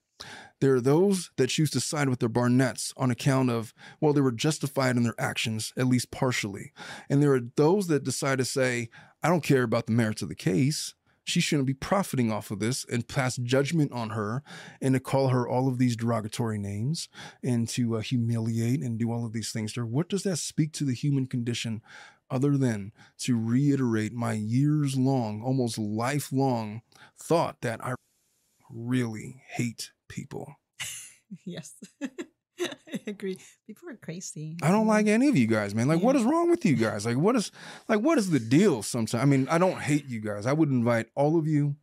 There 0.61 0.75
are 0.75 0.81
those 0.81 1.29
that 1.37 1.49
choose 1.49 1.69
to 1.71 1.79
side 1.79 2.09
with 2.09 2.19
the 2.19 2.29
Barnetts 2.29 2.91
on 2.97 3.11
account 3.11 3.51
of, 3.51 3.73
well, 4.01 4.13
they 4.13 4.21
were 4.21 4.31
justified 4.31 4.97
in 4.97 5.03
their 5.03 5.19
actions, 5.19 5.73
at 5.77 5.87
least 5.87 6.11
partially. 6.11 6.71
And 7.09 7.21
there 7.21 7.33
are 7.33 7.41
those 7.55 7.87
that 7.87 8.03
decide 8.03 8.39
to 8.39 8.45
say, 8.45 8.89
I 9.21 9.29
don't 9.29 9.43
care 9.43 9.63
about 9.63 9.85
the 9.85 9.91
merits 9.91 10.21
of 10.21 10.29
the 10.29 10.35
case. 10.35 10.95
She 11.27 11.41
shouldn't 11.41 11.67
be 11.67 11.73
profiting 11.73 12.31
off 12.31 12.51
of 12.51 12.59
this 12.59 12.85
and 12.85 13.05
pass 13.05 13.35
judgment 13.35 13.91
on 13.91 14.11
her 14.11 14.41
and 14.81 14.93
to 14.93 14.99
call 14.99 15.27
her 15.27 15.45
all 15.45 15.67
of 15.67 15.77
these 15.77 15.97
derogatory 15.97 16.57
names 16.57 17.09
and 17.43 17.67
to 17.67 17.97
uh, 17.97 17.99
humiliate 17.99 18.81
and 18.81 18.97
do 18.97 19.11
all 19.11 19.25
of 19.25 19.33
these 19.33 19.51
things 19.51 19.73
to 19.73 19.81
her. 19.81 19.85
What 19.85 20.07
does 20.07 20.23
that 20.23 20.37
speak 20.37 20.71
to 20.73 20.85
the 20.85 20.93
human 20.93 21.27
condition 21.27 21.81
other 22.31 22.57
than 22.57 22.93
to 23.19 23.37
reiterate 23.37 24.13
my 24.13 24.33
years 24.33 24.97
long, 24.97 25.41
almost 25.41 25.77
lifelong 25.77 26.81
thought 27.17 27.59
that 27.59 27.83
I 27.83 27.95
really 28.69 29.43
hate 29.49 29.91
people? 30.07 30.55
yes. 31.45 31.73
I 32.63 32.99
agree. 33.07 33.37
People 33.65 33.89
are 33.89 33.95
crazy. 33.95 34.57
I 34.61 34.71
don't 34.71 34.87
like 34.87 35.07
any 35.07 35.27
of 35.29 35.37
you 35.37 35.47
guys, 35.47 35.75
man. 35.75 35.87
Like, 35.87 36.01
what 36.01 36.15
Yeah. 36.15 36.21
is 36.21 36.25
wrong 36.27 36.49
with 36.49 36.65
you 36.65 36.75
guys? 36.75 37.05
Like, 37.05 37.17
what 37.17 37.35
is 37.35 37.51
like 37.87 37.99
what 37.99 38.17
is 38.17 38.29
the 38.29 38.39
deal? 38.39 38.81
Sometimes 38.83 39.21
I 39.21 39.25
mean, 39.25 39.47
I 39.49 39.57
don't 39.57 39.81
hate 39.81 40.05
you 40.07 40.19
guys. 40.19 40.45
I 40.45 40.53
would 40.53 40.69
invite 40.69 41.07
all 41.15 41.37
of 41.37 41.47
you 41.47 41.75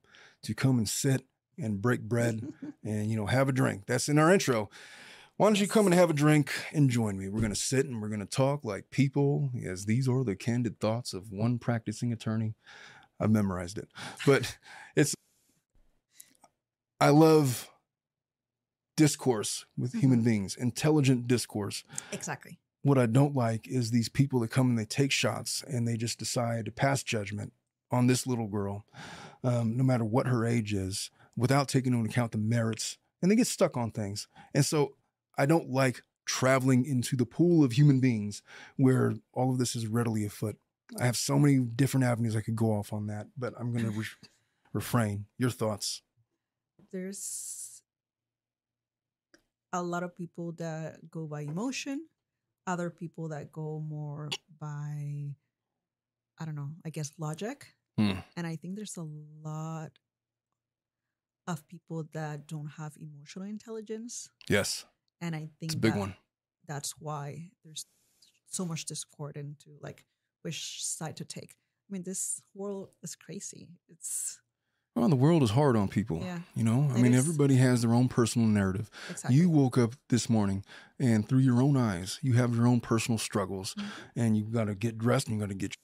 to 0.42 0.54
come 0.54 0.78
and 0.78 0.88
sit 0.88 1.22
and 1.58 1.80
break 1.80 2.02
bread 2.02 2.52
and 2.84 3.10
you 3.10 3.16
know 3.16 3.26
have 3.26 3.48
a 3.48 3.52
drink. 3.52 3.84
That's 3.86 4.08
in 4.08 4.18
our 4.18 4.32
intro. 4.32 4.70
Why 5.36 5.48
don't 5.48 5.60
you 5.60 5.66
come 5.66 5.86
and 5.86 5.94
have 5.94 6.10
a 6.10 6.14
drink 6.14 6.52
and 6.72 6.88
join 6.88 7.18
me? 7.18 7.28
We're 7.28 7.40
gonna 7.40 7.54
sit 7.56 7.86
and 7.86 8.00
we're 8.00 8.08
gonna 8.08 8.24
talk 8.26 8.64
like 8.64 8.90
people, 8.90 9.50
as 9.66 9.86
these 9.86 10.08
are 10.08 10.22
the 10.24 10.36
candid 10.36 10.78
thoughts 10.80 11.12
of 11.12 11.32
one 11.32 11.58
practicing 11.58 12.12
attorney. 12.12 12.54
I've 13.20 13.30
memorized 13.30 13.78
it, 13.78 13.88
but 14.26 14.58
it's. 14.96 15.14
I 17.00 17.08
love 17.10 17.68
discourse 18.96 19.64
with 19.76 19.92
human 19.94 20.20
Mhm. 20.20 20.24
beings, 20.24 20.56
intelligent 20.56 21.26
discourse 21.26 21.84
exactly. 22.12 22.58
what 22.82 22.98
I 22.98 23.06
don't 23.06 23.34
like 23.34 23.66
is 23.66 23.90
these 23.90 24.08
people 24.08 24.40
that 24.40 24.50
come 24.50 24.70
and 24.70 24.78
they 24.78 24.84
take 24.84 25.10
shots 25.10 25.62
and 25.66 25.86
they 25.88 25.96
just 25.96 26.18
decide 26.18 26.64
to 26.66 26.70
pass 26.70 27.02
judgment 27.02 27.52
on 27.90 28.06
this 28.06 28.26
little 28.26 28.48
girl, 28.48 28.84
um, 29.42 29.76
no 29.76 29.84
matter 29.84 30.04
what 30.04 30.26
her 30.26 30.44
age 30.46 30.72
is, 30.74 31.10
without 31.36 31.68
taking 31.68 31.92
into 31.94 32.08
account 32.08 32.32
the 32.32 32.38
merits, 32.38 32.98
and 33.22 33.30
they 33.30 33.36
get 33.36 33.46
stuck 33.46 33.76
on 33.76 33.90
things. 33.90 34.28
And 34.52 34.64
so 34.66 34.96
I 35.38 35.46
don't 35.46 35.70
like 35.70 36.02
traveling 36.26 36.84
into 36.84 37.16
the 37.16 37.26
pool 37.26 37.64
of 37.64 37.72
human 37.72 38.00
beings 38.00 38.42
where 38.76 39.14
all 39.32 39.50
of 39.52 39.58
this 39.58 39.74
is 39.76 39.86
readily 39.86 40.24
afoot. 40.24 40.58
I 40.98 41.06
have 41.06 41.16
so 41.16 41.38
many 41.38 41.58
different 41.58 42.04
avenues 42.04 42.36
I 42.36 42.40
could 42.42 42.56
go 42.56 42.72
off 42.72 42.92
on 42.92 43.06
that, 43.08 43.28
but 43.36 43.54
I'm 43.58 43.72
going 43.72 43.84
to 43.92 43.98
re- 43.98 44.06
refrain. 44.72 45.26
Your 45.38 45.50
thoughts? 45.50 46.02
There's 46.92 47.73
a 49.74 49.82
lot 49.82 50.02
of 50.02 50.14
people 50.14 50.52
that 50.52 51.10
go 51.10 51.26
by 51.26 51.42
emotion, 51.42 52.06
other 52.66 52.90
people 52.90 53.28
that 53.28 53.50
go 53.50 53.80
more 53.80 54.30
by, 54.60 55.34
I 56.38 56.44
don't 56.44 56.54
know, 56.54 56.70
I 56.86 56.90
guess 56.90 57.10
logic. 57.18 57.74
Hmm. 57.98 58.20
And 58.36 58.46
I 58.46 58.56
think 58.56 58.76
there's 58.76 58.96
a 58.96 59.06
lot 59.42 59.90
of 61.46 61.66
people 61.68 62.06
that 62.12 62.46
don't 62.46 62.70
have 62.78 62.94
emotional 63.00 63.46
intelligence. 63.46 64.30
Yes, 64.48 64.84
And 65.20 65.34
I 65.34 65.50
think 65.58 65.72
it's 65.72 65.74
a 65.74 65.78
big 65.78 65.96
one. 65.96 66.14
that's 66.66 66.94
why 66.98 67.50
there's 67.64 67.84
so 68.46 68.64
much 68.64 68.86
discord 68.86 69.36
into 69.36 69.70
like 69.80 70.04
which 70.42 70.84
side 70.84 71.16
to 71.16 71.24
take. 71.24 71.54
I 71.88 71.92
mean, 71.92 72.02
this 72.02 72.40
world 72.54 72.90
is 73.02 73.14
crazy. 73.14 73.68
It's 73.88 74.40
Well, 74.94 75.08
the 75.08 75.16
world 75.16 75.42
is 75.42 75.50
hard 75.50 75.76
on 75.76 75.88
people. 75.88 76.20
Yeah. 76.22 76.38
You 76.54 76.62
know, 76.62 76.88
I 76.92 76.98
It 76.98 77.02
mean, 77.02 77.14
is. 77.14 77.18
everybody 77.18 77.56
has 77.56 77.82
their 77.82 77.92
own 77.92 78.08
personal 78.08 78.46
narrative. 78.46 78.90
exactly 79.10 79.36
You 79.36 79.50
woke 79.50 79.76
up 79.76 79.94
this 80.08 80.30
morning 80.30 80.64
and 81.00 81.28
through 81.28 81.40
your 81.40 81.60
own 81.60 81.76
eyes, 81.76 82.18
you 82.22 82.34
have 82.34 82.54
your 82.54 82.66
own 82.68 82.80
personal 82.80 83.18
struggles 83.18 83.74
Mhm. 83.74 83.84
and 84.14 84.36
you've 84.36 84.52
got 84.52 84.64
to 84.66 84.74
get 84.76 84.96
dressed 84.96 85.26
and 85.26 85.36
you 85.36 85.40
got 85.40 85.48
to 85.48 85.54
get 85.56 85.74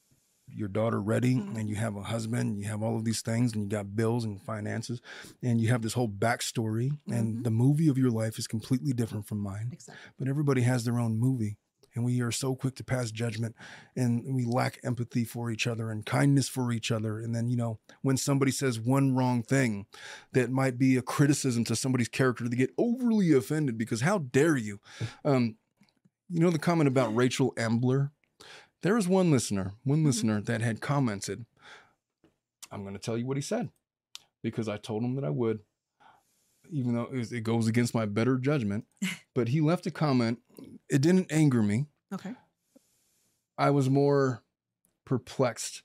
your 0.52 0.68
daughter 0.68 1.00
ready 1.00 1.34
Mhm. 1.36 1.56
and 1.56 1.68
you 1.68 1.74
have 1.76 1.96
a 1.96 2.02
husband, 2.04 2.56
you 2.58 2.64
have 2.66 2.82
all 2.82 2.96
of 2.96 3.04
these 3.04 3.20
things 3.20 3.52
and 3.52 3.62
you 3.64 3.68
got 3.68 3.94
bills 3.96 4.24
and 4.24 4.40
finances 4.42 5.00
and 5.42 5.60
you 5.60 5.68
have 5.68 5.82
this 5.82 5.92
whole 5.94 6.08
backstory 6.08 6.96
and 7.08 7.38
Mhm. 7.38 7.44
the 7.44 7.50
movie 7.50 7.88
of 7.88 7.98
your 7.98 8.10
life 8.10 8.38
is 8.38 8.46
completely 8.46 8.92
different 8.92 9.26
from 9.26 9.38
mine. 9.38 9.70
exactly. 9.72 10.12
But 10.18 10.28
everybody 10.28 10.62
has 10.62 10.84
their 10.84 10.98
own 11.00 11.18
movie 11.18 11.56
and 11.94 12.04
we 12.04 12.20
are 12.20 12.30
so 12.30 12.54
quick 12.54 12.74
to 12.76 12.84
pass 12.84 13.10
judgment 13.10 13.54
and 13.96 14.22
we 14.34 14.44
lack 14.44 14.78
empathy 14.84 15.24
for 15.24 15.50
each 15.50 15.66
other 15.66 15.90
and 15.90 16.06
kindness 16.06 16.48
for 16.48 16.70
each 16.72 16.90
other. 16.90 17.18
And 17.18 17.34
then 17.34 17.48
you 17.48 17.56
know 17.56 17.78
when 18.02 18.16
somebody 18.16 18.52
says 18.52 18.78
one 18.80 19.14
wrong 19.14 19.42
thing 19.42 19.86
that 20.32 20.50
might 20.50 20.78
be 20.78 20.96
a 20.96 21.02
criticism 21.02 21.64
to 21.64 21.76
somebody's 21.76 22.08
character 22.08 22.48
they 22.48 22.56
get 22.56 22.74
overly 22.78 23.32
offended 23.32 23.76
because 23.78 24.00
how 24.02 24.18
dare 24.18 24.56
you? 24.56 24.80
Um 25.24 25.56
you 26.28 26.40
know 26.40 26.50
the 26.50 26.58
comment 26.58 26.86
about 26.88 27.14
Rachel 27.14 27.52
Ambler? 27.56 28.12
There 28.82 28.94
was 28.94 29.08
one 29.08 29.30
listener 29.30 29.72
one 29.84 30.02
Mhm. 30.02 30.06
listener 30.06 30.40
that 30.42 30.60
had 30.62 30.80
commented 30.80 31.44
I'm 32.70 32.82
going 32.82 32.94
to 32.94 33.00
tell 33.00 33.18
you 33.18 33.26
what 33.26 33.36
he 33.36 33.42
said 33.42 33.70
because 34.42 34.68
I 34.68 34.76
told 34.76 35.02
him 35.02 35.16
that 35.16 35.24
I 35.24 35.30
would 35.30 35.60
even 36.72 36.94
though 36.94 37.08
it 37.12 37.32
it 37.32 37.42
goes 37.42 37.66
against 37.66 37.94
my 37.94 38.06
better 38.06 38.36
judgment 38.36 38.84
but 39.34 39.48
he 39.48 39.60
left 39.60 39.86
a 39.86 39.90
comment 39.90 40.38
it 40.88 41.00
didn't 41.00 41.30
anger 41.30 41.62
me 41.62 41.86
Okay. 42.12 42.34
I 43.56 43.70
was 43.70 43.88
more 43.88 44.42
perplexed 45.04 45.82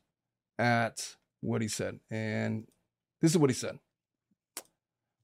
at 0.57 1.15
what 1.41 1.61
he 1.61 1.67
said. 1.67 1.99
And 2.09 2.67
this 3.21 3.31
is 3.31 3.37
what 3.37 3.49
he 3.49 3.53
said. 3.53 3.79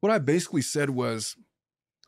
What 0.02 0.12
I 0.12 0.20
basically 0.20 0.62
said 0.62 0.90
was, 0.90 1.36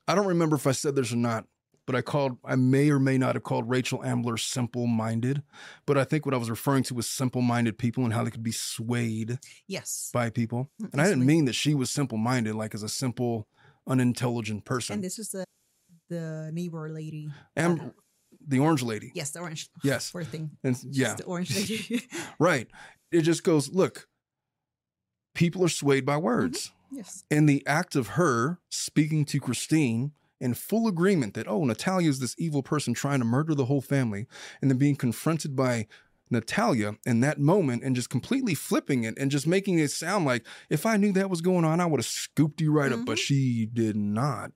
I 0.07 0.15
don't 0.15 0.27
remember 0.27 0.55
if 0.55 0.67
I 0.67 0.71
said 0.71 0.95
this 0.95 1.13
or 1.13 1.17
not, 1.17 1.45
but 1.85 1.95
I 1.95 2.01
called, 2.01 2.37
I 2.45 2.55
may 2.55 2.89
or 2.89 2.99
may 2.99 3.17
not 3.17 3.35
have 3.35 3.43
called 3.43 3.69
Rachel 3.69 4.03
Ambler 4.03 4.37
simple 4.37 4.87
minded. 4.87 5.43
But 5.85 5.97
I 5.97 6.03
think 6.03 6.25
what 6.25 6.33
I 6.33 6.37
was 6.37 6.49
referring 6.49 6.83
to 6.83 6.93
was 6.93 7.09
simple 7.09 7.41
minded 7.41 7.77
people 7.77 8.03
and 8.05 8.13
how 8.13 8.23
they 8.23 8.31
could 8.31 8.43
be 8.43 8.51
swayed 8.53 9.39
Yes. 9.67 10.09
by 10.13 10.29
people. 10.29 10.69
Mm, 10.81 10.89
And 10.93 11.01
I 11.01 11.05
didn't 11.09 11.25
mean 11.25 11.45
that 11.45 11.53
she 11.55 11.73
was 11.73 11.89
simple 11.91 12.17
minded, 12.17 12.55
like 12.55 12.73
as 12.73 12.83
a 12.83 12.89
simple, 12.89 13.47
unintelligent 13.87 14.63
person. 14.65 14.95
And 14.95 15.03
this 15.03 15.19
is 15.19 15.29
the 15.29 15.45
the 16.09 16.51
neighbor 16.53 16.89
lady. 16.89 17.29
Am- 17.57 17.93
the 18.45 18.59
orange 18.59 18.83
lady. 18.83 19.11
yes, 19.15 19.31
the 19.31 19.39
orange. 19.39 19.69
Yes. 19.83 20.11
Poor 20.11 20.23
thing. 20.23 20.51
And 20.63 20.77
yeah. 20.91 21.15
the 21.15 21.23
orange 21.23 21.55
lady. 21.55 22.03
Right. 22.39 22.67
It 23.11 23.21
just 23.21 23.43
goes, 23.43 23.69
look, 23.71 24.07
people 25.33 25.63
are 25.63 25.69
swayed 25.69 26.05
by 26.05 26.17
words. 26.17 26.71
yes. 26.91 27.23
And 27.31 27.47
the 27.47 27.65
act 27.65 27.95
of 27.95 28.09
her 28.09 28.59
speaking 28.69 29.25
to 29.25 29.39
Christine 29.39 30.11
in 30.43 30.53
full 30.53 30.87
agreement 30.87 31.33
that, 31.33 31.47
oh, 31.47 31.63
Natalia 31.63 32.09
is 32.09 32.19
this 32.19 32.35
evil 32.37 32.61
person 32.61 32.93
trying 32.93 33.19
to 33.19 33.25
murder 33.25 33.55
the 33.55 33.65
whole 33.65 33.81
family, 33.81 34.27
and 34.61 34.69
then 34.69 34.77
being 34.77 34.95
confronted 34.95 35.55
by 35.55 35.87
Natalia 36.29 36.95
in 37.05 37.21
that 37.21 37.39
moment 37.39 37.83
and 37.83 37.95
just 37.95 38.09
completely 38.09 38.53
flipping 38.53 39.03
it 39.05 39.17
and 39.17 39.31
just 39.31 39.47
making 39.47 39.79
it 39.79 39.91
sound 39.91 40.25
like 40.25 40.45
if 40.69 40.85
I 40.85 40.97
knew 40.97 41.13
that 41.13 41.29
was 41.29 41.41
going 41.41 41.63
on, 41.63 41.79
I 41.79 41.85
would 41.85 41.99
have 41.99 42.05
scooped 42.05 42.59
you 42.59 42.71
right 42.71 42.91
up, 42.91 43.05
but 43.05 43.13
mm-hmm. 43.13 43.21
she 43.21 43.69
did 43.71 43.95
not. 43.95 44.51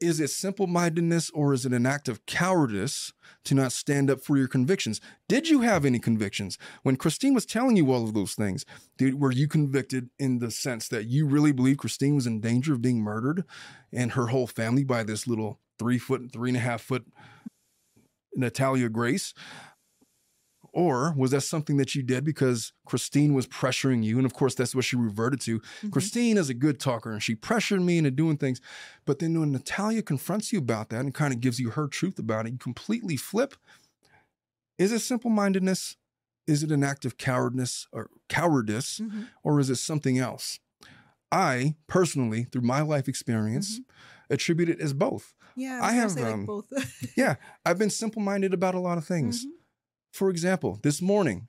Is 0.00 0.20
it 0.20 0.28
simple 0.28 0.68
mindedness 0.68 1.28
or 1.30 1.52
is 1.52 1.66
it 1.66 1.72
an 1.72 1.84
act 1.84 2.08
of 2.08 2.24
cowardice 2.24 3.12
to 3.44 3.54
not 3.54 3.72
stand 3.72 4.10
up 4.10 4.20
for 4.20 4.36
your 4.36 4.46
convictions? 4.46 5.00
Did 5.28 5.48
you 5.48 5.62
have 5.62 5.84
any 5.84 5.98
convictions? 5.98 6.56
When 6.84 6.96
Christine 6.96 7.34
was 7.34 7.44
telling 7.44 7.76
you 7.76 7.90
all 7.90 8.04
of 8.04 8.14
those 8.14 8.34
things, 8.34 8.64
were 9.00 9.32
you 9.32 9.48
convicted 9.48 10.10
in 10.18 10.38
the 10.38 10.52
sense 10.52 10.86
that 10.88 11.06
you 11.06 11.26
really 11.26 11.50
believe 11.50 11.78
Christine 11.78 12.14
was 12.14 12.28
in 12.28 12.40
danger 12.40 12.74
of 12.74 12.82
being 12.82 13.00
murdered 13.00 13.44
and 13.92 14.12
her 14.12 14.28
whole 14.28 14.46
family 14.46 14.84
by 14.84 15.02
this 15.02 15.26
little 15.26 15.58
three 15.80 15.98
foot, 15.98 16.30
three 16.32 16.50
and 16.50 16.56
a 16.56 16.60
half 16.60 16.80
foot 16.82 17.04
Natalia 18.36 18.88
Grace? 18.88 19.34
Or 20.72 21.12
was 21.16 21.30
that 21.32 21.40
something 21.40 21.76
that 21.78 21.94
you 21.94 22.02
did 22.02 22.24
because 22.24 22.72
Christine 22.86 23.34
was 23.34 23.46
pressuring 23.46 24.04
you? 24.04 24.16
And 24.18 24.26
of 24.26 24.34
course, 24.34 24.54
that's 24.54 24.74
what 24.74 24.84
she 24.84 24.96
reverted 24.96 25.40
to. 25.42 25.60
Mhm. 25.82 25.90
Christine 25.92 26.36
is 26.36 26.50
a 26.50 26.54
good 26.54 26.78
talker 26.78 27.10
and 27.12 27.22
she 27.22 27.34
pressured 27.34 27.80
me 27.82 27.98
into 27.98 28.10
doing 28.10 28.36
things. 28.36 28.60
But 29.04 29.18
then 29.18 29.38
when 29.40 29.52
Natalia 29.52 30.02
confronts 30.02 30.52
you 30.52 30.58
about 30.58 30.90
that 30.90 31.00
and 31.00 31.14
kind 31.14 31.32
of 31.34 31.40
gives 31.40 31.58
you 31.58 31.70
her 31.70 31.88
truth 31.88 32.18
about 32.18 32.46
it, 32.46 32.52
you 32.52 32.58
completely 32.58 33.16
flip. 33.16 33.54
Is 34.78 34.92
it 34.92 35.00
simple 35.00 35.30
mindedness? 35.30 35.96
Is 36.46 36.62
it 36.62 36.70
an 36.70 36.84
act 36.84 37.04
of 37.04 37.18
cowardness 37.18 37.86
or 37.92 38.10
cowardice? 38.28 39.00
Mhm. 39.00 39.28
Or 39.42 39.58
is 39.60 39.70
it 39.70 39.76
something 39.76 40.18
else? 40.18 40.60
I 41.30 41.74
personally, 41.88 42.44
through 42.44 42.62
my 42.62 42.80
life 42.80 43.08
experience, 43.08 43.80
attribute 44.30 44.68
it 44.68 44.80
as 44.80 44.92
both. 44.94 45.34
Yeah. 45.56 45.80
I 45.82 45.92
have, 45.92 46.12
say, 46.12 46.22
like, 46.22 46.34
um, 46.34 46.46
both. 46.46 46.66
Yeah, 47.16 47.36
I've 47.66 47.78
been 47.78 47.90
simple 47.90 48.22
minded 48.22 48.54
about 48.54 48.74
a 48.74 48.78
lot 48.80 48.96
of 48.98 49.04
things. 49.04 49.44
Mhm. 49.44 49.50
For 50.18 50.30
example, 50.30 50.80
this 50.82 51.00
morning, 51.00 51.46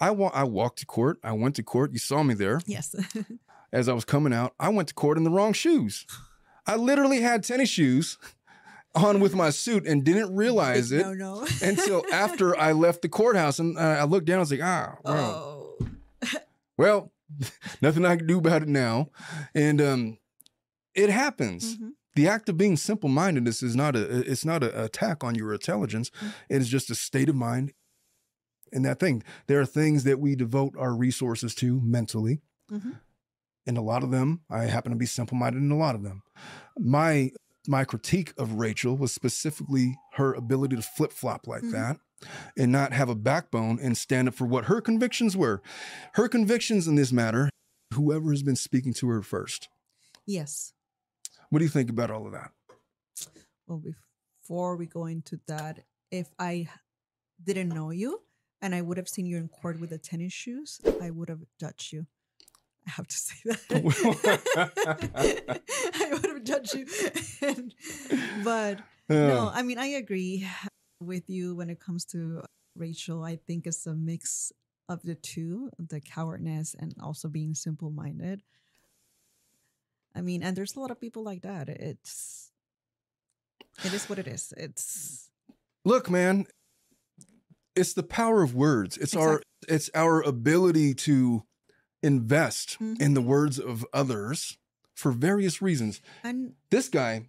I, 0.00 0.10
wa- 0.10 0.32
I 0.34 0.42
walked 0.42 0.80
to 0.80 0.86
court. 0.86 1.18
I 1.22 1.30
went 1.32 1.54
to 1.56 1.62
court. 1.62 1.92
You 1.92 1.98
saw 2.00 2.24
me 2.24 2.34
there. 2.34 2.60
Yes. 2.66 2.92
as 3.72 3.88
I 3.88 3.92
was 3.92 4.04
coming 4.04 4.32
out, 4.32 4.52
I 4.58 4.68
went 4.70 4.88
to 4.88 4.94
court 4.94 5.16
in 5.16 5.22
the 5.22 5.30
wrong 5.30 5.52
shoes. 5.52 6.04
I 6.66 6.74
literally 6.74 7.20
had 7.20 7.44
tennis 7.44 7.68
shoes 7.68 8.18
on 8.96 9.20
with 9.20 9.36
my 9.36 9.50
suit 9.50 9.86
and 9.86 10.02
didn't 10.02 10.34
realize 10.34 10.90
it 10.90 11.02
No, 11.06 11.12
no. 11.14 11.46
until 11.62 12.04
after 12.12 12.58
I 12.58 12.72
left 12.72 13.02
the 13.02 13.08
courthouse. 13.08 13.60
And 13.60 13.78
uh, 13.78 13.80
I 14.00 14.04
looked 14.04 14.26
down, 14.26 14.38
I 14.38 14.40
was 14.40 14.50
like, 14.50 14.60
ah, 14.62 14.96
wow. 15.04 15.14
Oh. 15.14 15.78
Well, 16.76 17.12
nothing 17.80 18.04
I 18.04 18.16
can 18.16 18.26
do 18.26 18.38
about 18.38 18.62
it 18.62 18.68
now. 18.68 19.10
And 19.54 19.80
um, 19.80 20.18
it 20.92 21.08
happens. 21.10 21.76
Mhm. 21.76 21.90
The 22.16 22.26
act 22.28 22.48
of 22.48 22.56
being 22.56 22.76
simple 22.76 23.08
mindedness 23.08 23.62
is 23.62 23.74
not 23.76 23.94
a 23.96 24.20
it's 24.30 24.44
not 24.44 24.62
an 24.64 24.70
attack 24.74 25.22
on 25.24 25.34
your 25.36 25.52
intelligence. 25.52 26.10
Mhm. 26.10 26.32
It 26.48 26.62
is 26.62 26.68
just 26.68 26.90
a 26.90 26.94
state 26.96 27.28
of 27.28 27.34
mind 27.36 27.72
in 28.74 28.82
that 28.82 29.00
thing. 29.00 29.22
There 29.46 29.60
are 29.60 29.66
things 29.66 30.04
that 30.04 30.20
we 30.20 30.34
devote 30.34 30.74
our 30.76 30.94
resources 30.94 31.54
to 31.56 31.80
mentally. 31.80 32.40
Mhm. 32.70 33.00
And 33.66 33.78
a 33.78 33.82
lot 33.82 34.02
of 34.02 34.10
them, 34.10 34.42
I 34.50 34.64
happen 34.64 34.92
to 34.92 34.98
be 34.98 35.06
simple 35.06 35.36
minded 35.36 35.62
in 35.62 35.70
a 35.70 35.76
lot 35.76 35.94
of 35.94 36.02
them. 36.02 36.22
My 36.78 37.32
my 37.66 37.82
critique 37.82 38.34
of 38.36 38.52
Rachel 38.54 38.94
was 38.94 39.10
specifically 39.10 39.96
her 40.16 40.34
ability 40.34 40.76
to 40.76 40.82
flip 40.82 41.12
flop 41.12 41.46
like 41.46 41.62
Mhm. 41.62 41.72
that 41.72 41.98
and 42.58 42.70
not 42.70 42.92
have 42.92 43.08
a 43.08 43.14
backbone 43.14 43.78
and 43.80 43.96
stand 43.96 44.28
up 44.28 44.34
for 44.34 44.46
what 44.46 44.66
her 44.66 44.82
convictions 44.82 45.34
were. 45.34 45.62
Her 46.12 46.28
convictions 46.28 46.86
in 46.86 46.96
this 46.96 47.10
matter, 47.10 47.48
whoever 47.94 48.32
has 48.32 48.42
been 48.42 48.56
speaking 48.56 48.92
to 48.94 49.08
her 49.08 49.22
first. 49.22 49.70
Yes. 50.26 50.74
What 51.48 51.60
do 51.60 51.64
you 51.64 51.70
think 51.70 51.88
about 51.88 52.10
all 52.10 52.26
of 52.26 52.32
that? 52.32 52.52
Well, 53.66 53.78
before 54.42 54.76
we 54.76 54.84
go 54.84 55.06
into 55.06 55.40
that, 55.46 55.86
if 56.10 56.28
I 56.38 56.68
didn't 57.42 57.70
know 57.70 57.90
you 57.90 58.20
and 58.64 58.74
I 58.74 58.80
would 58.80 58.96
have 58.96 59.08
seen 59.08 59.26
you 59.26 59.36
in 59.36 59.48
court 59.48 59.78
with 59.78 59.90
the 59.90 59.98
tennis 59.98 60.32
shoes, 60.32 60.80
I 61.00 61.10
would 61.10 61.28
have 61.28 61.42
judged 61.60 61.92
you. 61.92 62.06
I 62.86 62.90
have 62.96 63.06
to 63.06 63.16
say 63.26 63.36
that. 63.44 63.60
I 65.94 66.14
would 66.14 66.24
have 66.24 66.44
judged 66.44 66.74
you. 66.74 66.86
And- 67.42 67.74
but 68.44 68.80
no, 69.08 69.48
Uh, 69.48 69.50
I 69.54 69.62
mean, 69.62 69.78
I 69.78 69.86
agree 70.00 70.48
with 70.98 71.28
you 71.28 71.54
when 71.54 71.68
it 71.68 71.78
comes 71.78 72.04
to 72.06 72.42
Rachel. 72.74 73.22
I 73.22 73.36
think 73.36 73.66
it's 73.66 73.86
a 73.86 73.94
mix 73.94 74.50
of 74.88 75.02
the 75.02 75.14
two 75.14 75.70
the 75.78 76.00
cowardness 76.00 76.74
and 76.78 76.94
also 77.02 77.28
being 77.28 77.54
simple 77.54 77.90
minded. 77.90 78.42
I 80.16 80.20
mean, 80.22 80.42
and 80.42 80.56
there's 80.56 80.74
a 80.76 80.80
lot 80.80 80.90
of 80.90 81.00
people 81.00 81.22
like 81.22 81.42
that. 81.42 81.68
It's, 81.68 82.50
it 83.84 83.92
is 83.92 84.08
what 84.08 84.18
it 84.18 84.28
is. 84.28 84.52
It's, 84.56 85.28
look, 85.84 86.08
man, 86.08 86.46
it's 87.76 87.92
the 87.94 88.02
power 88.02 88.42
of 88.42 88.54
words. 88.54 88.96
It's 88.98 89.16
our 89.16 89.42
it's 89.68 89.90
our 89.94 90.20
ability 90.22 90.94
to 90.94 91.44
invest 92.02 92.76
in 92.80 93.14
the 93.14 93.22
words 93.22 93.58
of 93.58 93.84
others 93.92 94.58
for 94.94 95.10
various 95.10 95.62
reasons. 95.62 96.00
and 96.22 96.52
This 96.70 96.88
guy, 96.88 97.26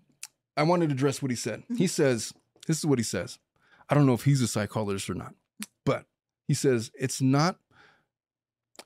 I 0.58 0.64
wanted 0.64 0.90
to 0.90 0.94
address 0.94 1.22
what 1.22 1.32
he 1.32 1.36
said. 1.38 1.64
He 1.78 1.88
says, 1.88 2.34
this 2.68 2.80
is 2.80 2.86
what 2.86 3.00
he 3.00 3.04
says. 3.04 3.40
I 3.90 3.96
don't 3.96 4.06
know 4.06 4.14
if 4.14 4.26
he's 4.26 4.42
a 4.42 4.48
psychologist 4.48 5.10
or 5.10 5.14
not, 5.16 5.34
but 5.86 6.06
he 6.48 6.54
says, 6.54 6.92
it's 7.00 7.22
not, 7.22 7.58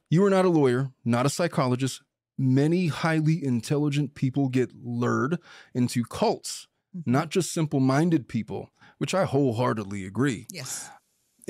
you 0.09 0.23
are 0.25 0.29
not 0.29 0.45
a 0.45 0.49
lawyer, 0.49 0.91
not 1.03 1.25
a 1.25 1.29
psychologist. 1.29 2.01
Many 2.37 2.87
highly 2.87 3.43
intelligent 3.43 4.13
people 4.15 4.47
get 4.49 4.71
lured 4.81 5.39
into 5.73 6.03
cults, 6.03 6.67
Mhm. 6.95 7.03
not 7.07 7.29
just 7.31 7.51
simple 7.51 7.79
minded 7.79 8.27
people, 8.27 8.69
which 8.97 9.13
I 9.13 9.25
wholeheartedly 9.25 10.05
agree 10.05 10.47
yes. 10.51 10.89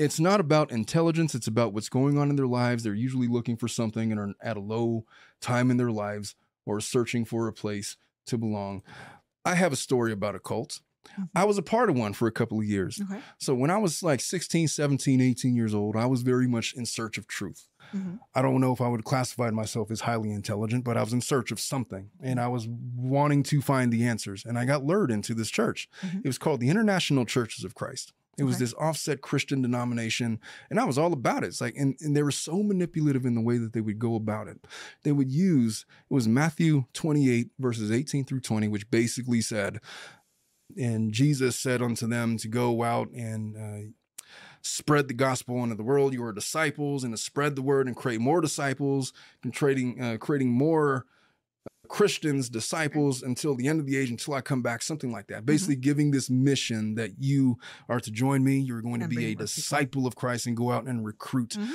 It's 0.00 0.18
not 0.18 0.40
about 0.40 0.70
intelligence 0.72 1.34
it's 1.34 1.46
about 1.46 1.72
what's 1.74 1.88
going 1.88 2.16
on 2.18 2.30
in 2.30 2.36
their 2.36 2.46
lives 2.46 2.82
they're 2.82 2.94
usually 2.94 3.28
looking 3.28 3.56
for 3.56 3.68
something 3.68 4.10
and 4.10 4.18
are 4.20 4.32
at 4.42 4.56
a 4.56 4.60
low 4.60 5.04
time 5.40 5.70
in 5.70 5.76
their 5.76 5.90
lives 5.90 6.34
or 6.66 6.80
searching 6.80 7.24
for 7.24 7.46
a 7.48 7.52
place 7.52 7.96
to 8.26 8.38
belong 8.38 8.82
i 9.44 9.54
have 9.54 9.72
a 9.72 9.76
story 9.76 10.12
about 10.12 10.34
a 10.34 10.40
cult 10.40 10.80
Mhm. 11.18 11.28
i 11.34 11.44
was 11.44 11.56
a 11.58 11.62
part 11.62 11.88
of 11.90 11.96
one 11.96 12.12
for 12.12 12.28
a 12.28 12.32
couple 12.32 12.58
of 12.60 12.66
years 12.66 13.00
Okay. 13.02 13.20
so 13.38 13.54
when 13.54 13.70
i 13.70 13.78
was 13.78 14.02
like 14.02 14.20
16 14.20 14.68
17 14.68 15.20
18 15.20 15.54
years 15.56 15.74
old 15.74 15.96
i 15.96 16.04
was 16.06 16.20
very 16.22 16.46
much 16.46 16.74
in 16.74 16.84
search 16.86 17.16
of 17.18 17.26
truth 17.26 17.66
Mhm. 17.92 18.20
I 18.36 18.40
don't 18.42 18.60
know 18.60 18.72
if 18.72 18.80
I 18.80 18.86
would 18.86 19.02
classify 19.02 19.50
myself 19.50 19.90
as 19.90 20.02
highly 20.02 20.30
intelligent, 20.30 20.84
but 20.84 20.96
I 20.96 21.02
was 21.02 21.12
in 21.12 21.20
search 21.20 21.50
of 21.50 21.58
something 21.58 22.10
and 22.22 22.38
I 22.38 22.46
was 22.46 22.68
wanting 22.68 23.42
to 23.44 23.60
find 23.60 23.92
the 23.92 24.04
answers. 24.04 24.44
And 24.44 24.56
I 24.56 24.64
got 24.64 24.84
lured 24.84 25.10
into 25.10 25.34
this 25.34 25.50
church. 25.50 25.88
Mhm. 26.02 26.20
It 26.24 26.28
was 26.28 26.38
called 26.38 26.60
the 26.60 26.68
International 26.68 27.24
Churches 27.24 27.64
of 27.64 27.74
Christ. 27.74 28.12
It 28.40 28.44
was 28.44 28.58
this 28.58 28.74
offset 28.74 29.20
Christian 29.20 29.60
denomination, 29.60 30.40
and 30.70 30.80
I 30.80 30.84
was 30.84 30.96
all 30.96 31.12
about 31.12 31.44
it. 31.44 31.48
It's 31.48 31.60
like, 31.60 31.74
and, 31.76 31.94
and 32.00 32.16
they 32.16 32.22
were 32.22 32.30
so 32.30 32.62
manipulative 32.62 33.26
in 33.26 33.34
the 33.34 33.40
way 33.40 33.58
that 33.58 33.74
they 33.74 33.82
would 33.82 33.98
go 33.98 34.14
about 34.14 34.48
it. 34.48 34.66
They 35.02 35.12
would 35.12 35.30
use, 35.30 35.84
it 36.10 36.14
was 36.14 36.26
Matthew 36.26 36.84
28, 36.94 37.50
verses 37.58 37.92
18 37.92 38.24
through 38.24 38.40
20, 38.40 38.68
which 38.68 38.90
basically 38.90 39.42
said, 39.42 39.80
and 40.76 41.12
Jesus 41.12 41.58
said 41.58 41.82
unto 41.82 42.06
them 42.06 42.38
to 42.38 42.48
go 42.48 42.82
out 42.82 43.10
and 43.10 43.56
uh, 43.56 43.90
spread 44.62 45.08
the 45.08 45.14
gospel 45.14 45.62
into 45.62 45.74
the 45.74 45.82
world. 45.82 46.14
You 46.14 46.24
are 46.24 46.32
disciples, 46.32 47.04
and 47.04 47.12
to 47.12 47.18
spread 47.18 47.56
the 47.56 47.62
word 47.62 47.86
and 47.86 47.96
create 47.96 48.20
more 48.20 48.40
disciples, 48.40 49.12
and 49.42 49.54
creating 49.54 50.00
uh, 50.00 50.16
creating 50.18 50.50
more 50.50 51.04
Christians, 51.90 52.48
disciples 52.48 53.20
until 53.20 53.56
the 53.56 53.66
end 53.66 53.80
of 53.80 53.86
the 53.86 53.96
age, 53.96 54.10
until 54.10 54.34
I 54.34 54.42
come 54.42 54.62
back, 54.62 54.80
something 54.80 55.10
like 55.10 55.26
that. 55.26 55.44
Basically, 55.44 55.74
giving 55.74 56.12
this 56.12 56.30
mission 56.30 56.94
that 56.94 57.18
you 57.18 57.58
are 57.88 57.98
to 57.98 58.10
join 58.12 58.44
me. 58.44 58.60
You're 58.60 58.80
going 58.80 59.00
to 59.00 59.06
And 59.06 59.14
be 59.14 59.32
a 59.32 59.34
disciple 59.34 60.06
of 60.06 60.14
Christ 60.14 60.46
and 60.46 60.56
go 60.56 60.70
out 60.70 60.84
and 60.86 61.04
recruit. 61.04 61.56
Mhm. 61.58 61.74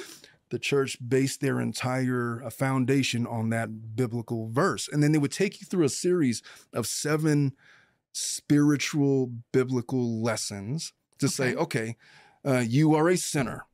The 0.52 0.58
church 0.58 0.98
based 1.06 1.42
their 1.42 1.60
entire 1.60 2.42
uh, 2.42 2.50
foundation 2.50 3.28
on 3.28 3.50
that 3.50 3.96
biblical 3.98 4.48
verse. 4.50 4.88
And 4.88 5.04
then 5.04 5.12
they 5.12 5.18
would 5.18 5.34
take 5.34 5.60
you 5.60 5.68
through 5.68 5.84
a 5.84 5.90
series 5.90 6.42
of 6.72 6.88
seven 6.88 7.52
spiritual 8.14 9.34
biblical 9.52 10.22
lessons 10.22 10.94
to 11.20 11.28
say, 11.28 11.56
okay, 11.56 11.98
uh, 12.46 12.60
you 12.60 12.96
are 12.96 13.10
a 13.10 13.18
sinner. 13.18 13.66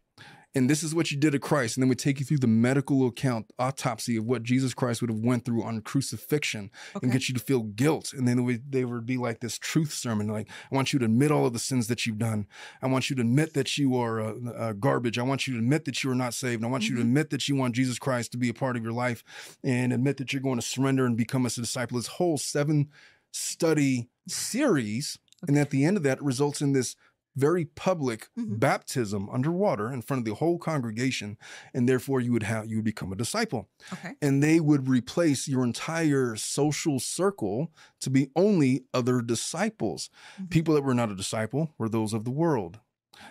And 0.53 0.69
this 0.69 0.83
is 0.83 0.93
what 0.93 1.11
you 1.11 1.17
did 1.17 1.31
to 1.31 1.39
Christ. 1.39 1.77
And 1.77 1.81
then 1.83 1.87
we 1.89 1.95
take 1.95 2.19
you 2.19 2.25
through 2.25 2.39
the 2.39 2.47
medical 2.47 3.07
account, 3.07 3.45
autopsy 3.57 4.17
of 4.17 4.25
what 4.25 4.43
Jesus 4.43 4.73
Christ 4.73 4.99
would 5.01 5.09
have 5.09 5.19
went 5.21 5.45
through 5.45 5.63
on 5.63 5.79
crucifixion 5.81 6.69
Okay. 6.95 7.05
and 7.05 7.11
get 7.11 7.29
you 7.29 7.33
to 7.35 7.39
feel 7.39 7.61
guilt. 7.63 8.11
And 8.13 8.27
then 8.27 8.35
they 8.35 8.43
would, 8.43 8.71
they 8.71 8.83
would 8.83 9.05
be 9.05 9.15
like 9.15 9.39
this 9.39 9.57
truth 9.57 9.93
sermon, 9.93 10.27
like, 10.27 10.49
I 10.71 10.75
want 10.75 10.91
you 10.91 10.99
to 10.99 11.05
admit 11.05 11.31
all 11.31 11.45
of 11.45 11.53
the 11.53 11.59
sins 11.59 11.87
that 11.87 12.05
you've 12.05 12.17
done. 12.17 12.47
I 12.81 12.87
want 12.87 13.09
you 13.09 13.15
to 13.15 13.21
admit 13.21 13.53
that 13.53 13.77
you 13.77 13.95
are 13.95 14.19
uh, 14.19 14.33
uh, 14.53 14.73
garbage. 14.73 15.17
I 15.17 15.23
want 15.23 15.47
you 15.47 15.53
to 15.53 15.59
admit 15.59 15.85
that 15.85 16.03
you 16.03 16.11
are 16.11 16.15
not 16.15 16.33
saved. 16.33 16.63
I 16.65 16.67
want 16.67 16.83
you 16.89 16.95
to 16.95 17.01
Mhm. 17.01 17.05
admit 17.05 17.29
that 17.29 17.47
you 17.47 17.55
want 17.55 17.75
Jesus 17.75 17.97
Christ 17.97 18.33
to 18.33 18.37
be 18.37 18.49
a 18.49 18.53
part 18.53 18.75
of 18.75 18.83
your 18.83 18.93
life 18.93 19.23
and 19.63 19.93
admit 19.93 20.17
that 20.17 20.33
you're 20.33 20.41
going 20.41 20.59
to 20.59 20.65
surrender 20.65 21.05
and 21.05 21.15
become 21.15 21.45
a 21.45 21.49
disciple. 21.49 21.97
This 21.97 22.07
whole 22.07 22.37
seven 22.37 22.89
study 23.31 24.09
series. 24.27 25.17
And 25.47 25.57
at 25.57 25.69
the 25.71 25.85
end 25.85 25.97
of 25.97 26.03
that, 26.03 26.21
results 26.21 26.61
in 26.61 26.73
this 26.73 26.95
very 27.35 27.65
public 27.65 28.29
Mhm. 28.37 28.59
baptism 28.59 29.29
underwater 29.29 29.91
in 29.91 30.01
front 30.01 30.19
of 30.19 30.25
the 30.25 30.35
whole 30.35 30.57
congregation. 30.59 31.37
And 31.73 31.87
therefore 31.87 32.19
you 32.21 32.31
would 32.33 32.43
have, 32.43 32.67
you 32.67 32.77
would 32.77 32.85
become 32.85 33.11
a 33.11 33.15
disciple 33.15 33.69
Okay. 33.93 34.15
and 34.21 34.43
they 34.43 34.59
would 34.59 34.87
replace 34.89 35.47
your 35.47 35.63
entire 35.63 36.35
social 36.35 36.99
circle 36.99 37.71
to 38.01 38.09
be 38.09 38.29
only 38.35 38.85
other 38.93 39.21
disciples. 39.21 40.09
Mhm. 40.39 40.49
People 40.49 40.73
that 40.75 40.83
were 40.83 40.93
not 40.93 41.11
a 41.11 41.15
disciple 41.15 41.73
were 41.77 41.89
those 41.89 42.13
of 42.13 42.25
the 42.25 42.31
world. 42.31 42.79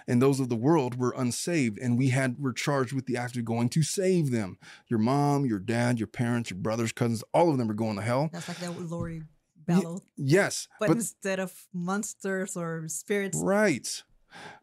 And 0.07 0.22
those 0.22 0.38
of 0.38 0.48
the 0.48 0.57
world 0.57 0.96
were 0.96 1.12
unsaved, 1.16 1.76
and 1.78 1.98
we 1.98 2.11
had 2.11 2.38
were 2.38 2.53
charged 2.53 2.92
with 2.92 3.07
the 3.07 3.16
act 3.16 3.36
of 3.36 3.44
going 3.44 3.68
to 3.70 3.82
save 3.82 4.30
them. 4.30 4.57
Your 4.86 5.01
mom, 5.01 5.46
your 5.46 5.59
dad, 5.59 5.98
your 5.98 6.07
parents, 6.07 6.51
your 6.51 6.59
brothers, 6.61 6.92
cousins, 6.92 7.24
all 7.34 7.51
of 7.51 7.59
them 7.59 7.68
are 7.70 7.74
going 7.74 7.96
to 7.96 8.03
hell. 8.03 8.30
That's 8.32 8.46
like 8.46 8.59
that 8.59 8.76
with 8.76 8.90
Lori 8.90 9.24
Vallow. 9.70 10.00
Yes, 10.16 10.68
But, 10.78 10.88
but, 10.88 10.96
instead 10.96 11.40
of 11.40 11.52
monsters 11.72 12.56
or 12.56 12.88
spirits 12.88 13.38
right. 13.42 14.02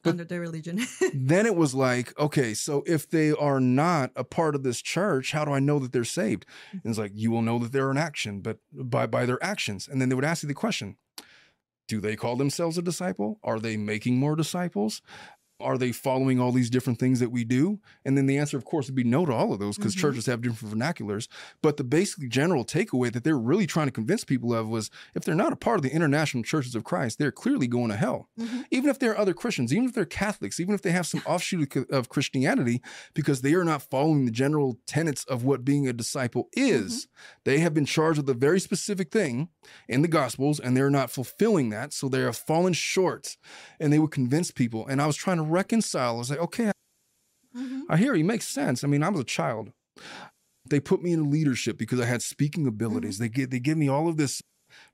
but- 0.04 0.10
under 0.12 0.24
their 0.24 0.40
religion. 0.42 0.86
then 1.14 1.46
it 1.46 1.56
was 1.56 1.74
like, 1.76 2.18
okay, 2.20 2.54
so 2.54 2.84
if 2.86 3.10
they 3.10 3.32
are 3.32 3.60
not 3.60 4.12
a 4.16 4.24
part 4.24 4.56
of 4.56 4.64
this 4.64 4.82
church, 4.82 5.32
how 5.32 5.44
do 5.46 5.52
I 5.52 5.60
know 5.60 5.80
that 5.80 5.92
they're 5.92 6.04
saved? 6.04 6.46
Mm-hmm. 6.70 6.78
And 6.84 6.90
it's 6.92 7.00
like, 7.00 7.12
you 7.16 7.32
will 7.32 7.42
know 7.42 7.60
that 7.60 7.72
they're 7.72 7.92
in 7.92 7.98
action, 7.98 8.42
but 8.42 8.60
by 8.72 9.08
by 9.08 9.26
their 9.26 9.44
actions. 9.44 9.88
And 9.88 10.00
then 10.02 10.10
they 10.10 10.16
would 10.16 10.24
ask 10.26 10.44
you 10.44 10.48
the 10.48 10.54
question: 10.54 10.98
Do 11.88 12.00
they 12.00 12.16
call 12.16 12.36
themselves 12.36 12.78
a 12.78 12.82
disciple? 12.82 13.40
Are 13.44 13.60
they 13.60 13.78
making 13.78 14.18
more 14.18 14.36
disciples? 14.36 15.02
Are 15.60 15.78
they 15.78 15.92
following 15.92 16.40
all 16.40 16.52
these 16.52 16.70
different 16.70 17.00
things 17.00 17.20
that 17.20 17.32
we 17.32 17.44
do? 17.44 17.80
And 18.06 18.16
then 18.16 18.28
the 18.28 18.38
answer, 18.38 18.58
of 18.58 18.66
course, 18.66 18.88
would 18.88 18.96
be 18.96 19.04
no 19.04 19.26
to 19.26 19.34
all 19.34 19.54
of 19.54 19.60
those 19.60 19.76
because 19.76 19.96
Mhm. 19.96 20.00
churches 20.00 20.26
have 20.28 20.42
different 20.42 20.76
vernaculars. 20.76 21.28
But 21.64 21.78
the 21.78 21.84
basic 21.84 22.30
general 22.30 22.64
takeaway 22.64 23.12
that 23.12 23.24
they're 23.24 23.38
really 23.40 23.66
trying 23.66 23.88
to 23.88 23.92
convince 23.92 24.24
people 24.24 24.54
of 24.54 24.68
was 24.68 24.92
if 25.16 25.24
they're 25.24 25.34
not 25.34 25.54
a 25.54 25.56
part 25.56 25.78
of 25.78 25.82
the 25.84 25.92
international 25.92 26.44
churches 26.44 26.76
of 26.76 26.84
Christ, 26.84 27.18
they're 27.18 27.32
clearly 27.32 27.68
going 27.68 27.90
to 27.90 27.96
hell 27.98 28.30
Mhm. 28.40 28.66
even 28.70 28.90
if 28.90 29.00
they're 29.00 29.18
other 29.18 29.34
Christians, 29.34 29.74
even 29.74 29.86
if 29.86 29.94
they're 29.94 30.06
Catholics, 30.06 30.60
even 30.60 30.76
if 30.76 30.84
they 30.84 30.92
have 30.92 31.08
some 31.08 31.22
offshoot 31.26 31.76
of- 31.76 31.90
of 31.90 32.10
Christianity, 32.10 32.82
because 33.16 33.42
they 33.42 33.56
are 33.56 33.64
not 33.66 33.82
following 33.82 34.26
the 34.26 34.32
general 34.32 34.78
tenets 34.86 35.24
of 35.26 35.44
what 35.44 35.66
being 35.66 35.88
a 35.88 35.94
disciple 35.94 36.50
is, 36.54 37.08
they 37.46 37.60
have 37.60 37.74
been 37.74 37.86
charged 37.86 38.18
with 38.20 38.30
a 38.30 38.34
very 38.36 38.60
specific 38.60 39.12
thing 39.12 39.50
in 39.90 40.04
the 40.04 40.08
Gospels, 40.08 40.60
and 40.60 40.78
they're 40.78 40.90
not 40.92 41.10
fulfilling 41.10 41.70
that. 41.70 41.94
So 41.94 42.08
they 42.08 42.20
have 42.22 42.38
fallen 42.38 42.74
short, 42.74 43.38
and 43.80 43.92
they 43.92 43.98
would 44.00 44.12
convince 44.12 44.52
people. 44.52 44.86
And 44.88 45.02
I 45.02 45.08
was 45.08 45.16
trying 45.16 45.38
to 45.38 45.44
reconcile. 45.50 46.16
I 46.16 46.18
was 46.18 46.30
like, 46.30 46.40
okay, 46.40 46.72
Mhm. 47.56 47.84
I 47.90 47.98
hear 47.98 48.14
you. 48.16 48.24
Makes 48.26 48.48
sense. 48.48 48.84
I 48.84 48.88
mean, 48.88 49.02
I 49.04 49.10
was 49.10 49.22
a 49.22 49.26
child. 49.26 49.72
They 50.70 50.80
put 50.80 51.02
me 51.02 51.14
in 51.14 51.32
leadership 51.32 51.78
because 51.78 52.00
I 52.00 52.06
had 52.06 52.22
speaking 52.22 52.68
abilities. 52.68 53.18
They 53.18 53.30
give 53.30 53.50
they 53.50 53.60
give 53.60 53.78
me 53.78 53.88
all 53.88 54.08
of 54.08 54.18
this 54.18 54.42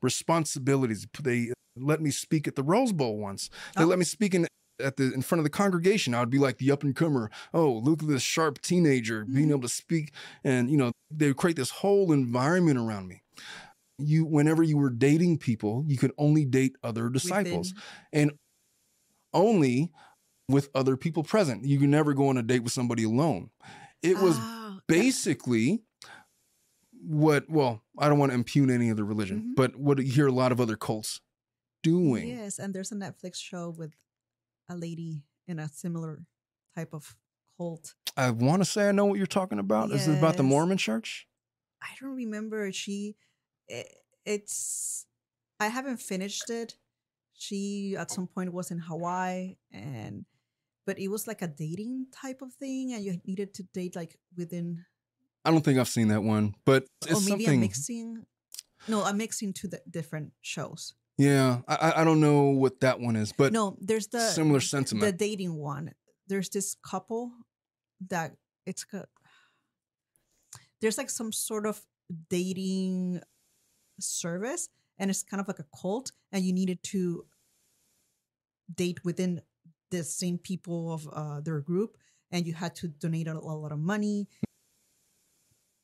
responsibilities. 0.01 1.07
They 1.21 1.51
let 1.75 2.01
me 2.01 2.11
speak 2.11 2.47
at 2.47 2.55
the 2.55 2.63
Rose 2.63 2.93
Bowl 2.93 3.17
once. 3.17 3.49
They 3.75 3.83
Oh. 3.83 3.87
let 3.87 3.97
me 3.99 4.05
speak 4.05 4.33
in 4.35 4.47
at 4.79 4.97
the 4.97 5.11
in 5.13 5.21
front 5.21 5.39
of 5.39 5.43
the 5.43 5.49
congregation. 5.49 6.13
I 6.13 6.19
would 6.19 6.29
be 6.29 6.37
like 6.39 6.57
the 6.57 6.71
up 6.71 6.83
and 6.83 6.95
comer. 6.95 7.29
Oh, 7.53 7.71
look 7.73 8.03
at 8.03 8.07
this 8.09 8.21
sharp 8.23 8.61
teenager 8.61 9.25
being 9.25 9.47
Mhm. 9.47 9.51
able 9.51 9.61
to 9.61 9.69
speak, 9.69 10.13
and 10.43 10.69
you 10.69 10.77
know 10.77 10.91
they 11.11 11.27
would 11.27 11.37
create 11.37 11.57
this 11.57 11.69
whole 11.69 12.11
environment 12.11 12.77
around 12.77 13.07
me. 13.07 13.23
You, 13.99 14.25
whenever 14.25 14.63
you 14.63 14.77
were 14.77 14.89
dating 14.89 15.37
people, 15.39 15.85
you 15.87 15.97
could 15.97 16.11
only 16.17 16.45
date 16.45 16.75
other 16.83 17.09
disciples 17.09 17.73
Within- 17.73 18.29
and 18.29 18.31
only 19.33 19.91
with 20.49 20.69
other 20.75 20.97
people 20.97 21.23
present. 21.23 21.65
You 21.65 21.79
can 21.79 21.89
never 21.91 22.13
go 22.13 22.27
on 22.29 22.37
a 22.37 22.43
date 22.43 22.63
with 22.63 22.73
somebody 22.73 23.03
alone. 23.03 23.49
It 24.01 24.17
was 24.19 24.35
Ah, 24.37 24.79
basically 24.87 25.83
what 27.05 27.49
well 27.49 27.81
i 27.99 28.07
don't 28.07 28.17
want 28.17 28.31
to 28.31 28.35
impugn 28.35 28.69
any 28.69 28.89
other 28.89 28.97
the 28.97 29.03
religion 29.03 29.41
Mhm. 29.41 29.55
but 29.55 29.75
what 29.75 29.97
you 29.97 30.05
hear 30.11 30.27
a 30.27 30.31
lot 30.31 30.51
of 30.53 30.61
other 30.61 30.77
cults 30.77 31.19
doing 31.81 32.29
Yes, 32.29 32.59
and 32.59 32.73
there's 32.73 32.93
a 32.93 32.95
Netflix 32.95 33.35
show 33.35 33.69
with 33.69 33.93
a 34.69 34.75
lady 34.77 35.23
in 35.45 35.59
a 35.59 35.67
similar 35.67 36.25
type 36.75 36.93
of 36.93 37.15
cult. 37.57 37.95
i 38.15 38.29
want 38.29 38.61
to 38.61 38.65
say 38.65 38.87
i 38.87 38.91
know 38.93 39.05
what 39.05 39.17
you're 39.17 39.25
talking 39.27 39.59
about 39.59 39.91
is 39.91 40.07
it 40.07 40.17
about 40.17 40.37
the 40.37 40.43
mormon 40.43 40.77
church 40.77 41.27
I 41.81 41.89
don't 41.99 42.15
remember. 42.15 42.71
She, 42.71 43.17
i 43.69 43.83
it's, 44.25 45.05
I 45.59 45.67
haven't 45.67 45.97
finished 45.97 46.49
it. 46.49 46.77
She 47.33 47.97
at 47.97 48.09
some 48.11 48.25
point 48.27 48.53
was 48.53 48.71
in 48.71 48.79
Hawaii, 48.79 49.57
and 49.73 50.25
but 50.85 50.99
it 50.99 51.07
was 51.09 51.27
like 51.27 51.41
a 51.41 51.47
dating 51.47 52.07
type 52.11 52.41
of 52.41 52.53
thing, 52.53 52.93
and 52.93 53.03
you 53.03 53.19
needed 53.25 53.53
to 53.55 53.63
date 53.73 53.95
like 53.95 54.17
within, 54.37 54.85
i 55.45 55.51
don't 55.51 55.63
think 55.65 55.77
i've 55.79 55.87
seen 55.89 56.07
that 56.09 56.23
one 56.23 56.53
but 56.65 56.83
or 56.83 57.11
it's 57.11 57.29
maybe 57.29 57.43
something 57.45 57.59
a 57.59 57.61
mixing. 57.61 58.25
No, 58.87 59.03
a 59.03 59.13
mixing 59.13 59.53
to 59.53 59.67
the 59.69 59.81
different 59.89 60.33
shows. 60.41 60.93
yeah 61.17 61.61
I, 61.67 61.75
I- 61.75 62.01
I 62.01 62.03
don't 62.03 62.19
know 62.19 62.49
what 62.49 62.79
that 62.81 62.99
one 62.99 63.15
is 63.15 63.31
but 63.31 63.53
no, 63.53 63.77
there's 63.79 64.07
the 64.07 64.19
similar 64.29 64.59
sentiment. 64.61 65.05
the 65.05 65.11
dating 65.27 65.55
one. 65.55 65.91
There's 66.27 66.49
this 66.49 66.75
couple 66.91 67.31
that 68.09 68.35
it's 68.65 68.83
got. 68.85 69.07
There's 70.81 70.97
like 70.97 71.09
some 71.09 71.31
sort 71.31 71.65
of 71.65 71.81
dating 72.29 73.21
service, 73.99 74.69
and 74.97 75.09
it's 75.09 75.23
kind 75.23 75.39
of 75.41 75.47
like 75.47 75.59
a 75.59 75.65
cult, 75.81 76.11
and 76.31 76.43
you 76.45 76.53
needed 76.53 76.79
to 76.91 77.25
date 78.73 78.99
within 79.03 79.41
the 79.97 80.03
same 80.03 80.37
people 80.37 80.91
of 80.93 81.07
uh, 81.13 81.41
their 81.41 81.59
group, 81.61 81.97
and 82.31 82.45
you 82.47 82.53
had 82.53 82.75
to 82.75 82.87
donate 82.87 83.27
a, 83.27 83.33
a 83.33 83.55
lot 83.63 83.71
of 83.71 83.79
money. 83.79 84.27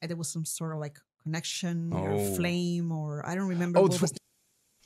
And 0.02 0.10
there 0.10 0.18
was 0.18 0.30
some 0.30 0.46
sort 0.46 0.74
of 0.74 0.80
like 0.80 0.98
connection 1.24 1.94
or 1.94 2.12
Oh. 2.14 2.36
flame, 2.36 2.92
or 2.92 3.26
I 3.28 3.36
don't 3.36 3.48
remember. 3.50 3.80
oh 3.80 3.84
what 3.84 3.92
tw- 3.94 4.02
was 4.02 4.14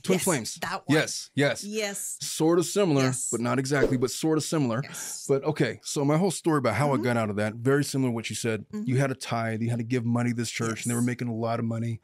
twin 0.04 0.18
Yes, 0.18 0.24
flames 0.26 0.56
That 0.62 0.82
one. 0.86 0.98
yes 0.98 1.30
yes 1.34 1.64
Yes. 1.64 2.18
sort 2.20 2.60
of 2.60 2.66
similar 2.66 3.04
Yes. 3.04 3.30
but 3.32 3.40
not 3.40 3.58
exactly 3.58 3.96
but 3.96 4.12
sort 4.12 4.38
of 4.38 4.44
similar 4.44 4.82
Yes. 4.84 5.26
But 5.30 5.44
okay, 5.46 5.80
so 5.84 6.04
my 6.04 6.18
whole 6.18 6.32
story 6.32 6.58
about 6.58 6.76
how 6.76 6.90
Mhm. 6.90 7.00
I 7.00 7.04
got 7.04 7.16
out 7.18 7.30
of 7.30 7.38
that, 7.38 7.54
very 7.56 7.86
similar 7.86 8.10
to 8.10 8.14
what 8.16 8.30
you 8.30 8.36
said. 8.36 8.66
You 8.74 8.96
Mhm. 8.96 9.00
had 9.00 9.12
a 9.12 9.16
tithe, 9.16 9.62
you 9.62 9.70
had 9.70 9.80
to 9.80 9.86
give 9.86 10.04
money 10.04 10.32
to 10.32 10.36
this 10.36 10.50
church, 10.50 10.84
and 10.84 10.92
they 10.92 10.96
were 10.96 11.02
making 11.14 11.30
a 11.30 11.34
lot 11.36 11.60
of 11.60 11.66
money. 11.66 12.02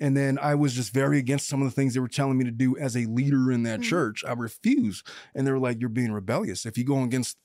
And 0.00 0.16
then 0.16 0.38
I 0.38 0.54
was 0.54 0.74
just 0.74 0.92
very 0.94 1.18
against 1.18 1.46
some 1.48 1.60
of 1.60 1.66
the 1.68 1.72
things 1.74 1.94
they 1.94 2.00
were 2.00 2.08
telling 2.08 2.38
me 2.38 2.44
to 2.44 2.50
do 2.50 2.76
as 2.78 2.96
a 2.96 3.04
leader 3.06 3.52
in 3.52 3.64
that 3.64 3.80
Mhm. 3.80 3.84
church. 3.84 4.24
I 4.24 4.32
refused. 4.32 5.06
And 5.34 5.46
they 5.46 5.52
were 5.52 5.58
like, 5.58 5.78
You're 5.80 5.88
being 5.90 6.12
rebellious. 6.12 6.64
If 6.66 6.78
you 6.78 6.84
go 6.84 7.02
against 7.02 7.36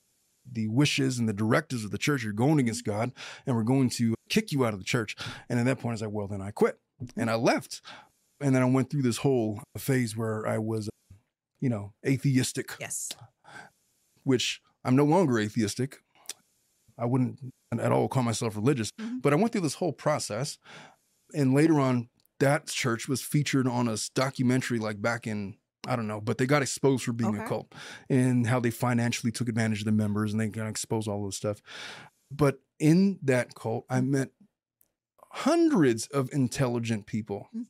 the 0.50 0.68
wishes 0.68 1.18
and 1.18 1.28
the 1.28 1.34
directives 1.34 1.84
of 1.84 1.90
the 1.90 1.98
church, 1.98 2.24
you're 2.24 2.32
going 2.32 2.58
against 2.58 2.84
God, 2.84 3.12
and 3.46 3.54
we're 3.54 3.62
going 3.62 3.90
to 3.90 4.14
kick 4.30 4.52
you 4.52 4.64
out 4.64 4.72
of 4.72 4.80
the 4.80 4.84
church. 4.84 5.14
And 5.50 5.58
at 5.60 5.66
that 5.66 5.78
point, 5.80 5.92
I 5.92 5.94
was 5.94 6.02
like, 6.02 6.10
Well, 6.12 6.28
then 6.28 6.40
I 6.40 6.50
quit. 6.50 6.78
And 7.16 7.30
I 7.30 7.34
left. 7.34 7.82
And 8.40 8.54
then 8.54 8.62
I 8.62 8.66
went 8.66 8.88
through 8.90 9.02
this 9.02 9.18
whole 9.18 9.62
phase 9.76 10.16
where 10.16 10.46
I 10.46 10.56
was, 10.58 10.88
you 11.60 11.68
know, 11.68 11.92
atheistic 12.06 12.72
yes. 12.80 13.10
which 14.24 14.62
I'm 14.82 14.96
no 14.96 15.04
longer 15.04 15.38
atheistic. 15.38 16.02
I 16.98 17.04
wouldn't 17.04 17.52
at 17.72 17.92
all 17.92 18.08
call 18.08 18.22
myself 18.22 18.56
religious, 18.56 18.90
Mhm. 18.98 19.20
but 19.22 19.32
I 19.32 19.36
went 19.36 19.52
through 19.52 19.60
this 19.62 19.74
whole 19.74 19.92
process. 19.92 20.58
And 21.34 21.54
later 21.54 21.78
on, 21.78 22.08
that 22.40 22.66
church 22.66 23.08
was 23.08 23.22
featured 23.22 23.66
on 23.66 23.88
a 23.88 23.96
documentary 24.14 24.78
like 24.78 25.00
back 25.00 25.26
in, 25.26 25.56
I 25.86 25.96
don't 25.96 26.06
know, 26.08 26.20
but 26.20 26.36
they 26.38 26.46
got 26.46 26.62
exposed 26.62 27.04
for 27.04 27.12
being 27.12 27.38
a 27.38 27.46
cult 27.46 27.72
and 28.08 28.46
how 28.46 28.60
they 28.60 28.70
financially 28.70 29.30
took 29.32 29.48
advantage 29.48 29.80
of 29.80 29.84
the 29.86 29.92
members 29.92 30.32
and 30.32 30.40
they 30.40 30.48
got 30.48 30.66
exposed 30.68 31.08
all 31.08 31.24
this 31.26 31.36
stuff. 31.36 31.62
But 32.30 32.60
in 32.78 33.18
that 33.22 33.54
cult, 33.54 33.86
I 33.88 34.00
met 34.00 34.30
hundreds 35.32 36.06
of 36.08 36.28
intelligent 36.32 37.06
people 37.06 37.48
Mhm. 37.54 37.66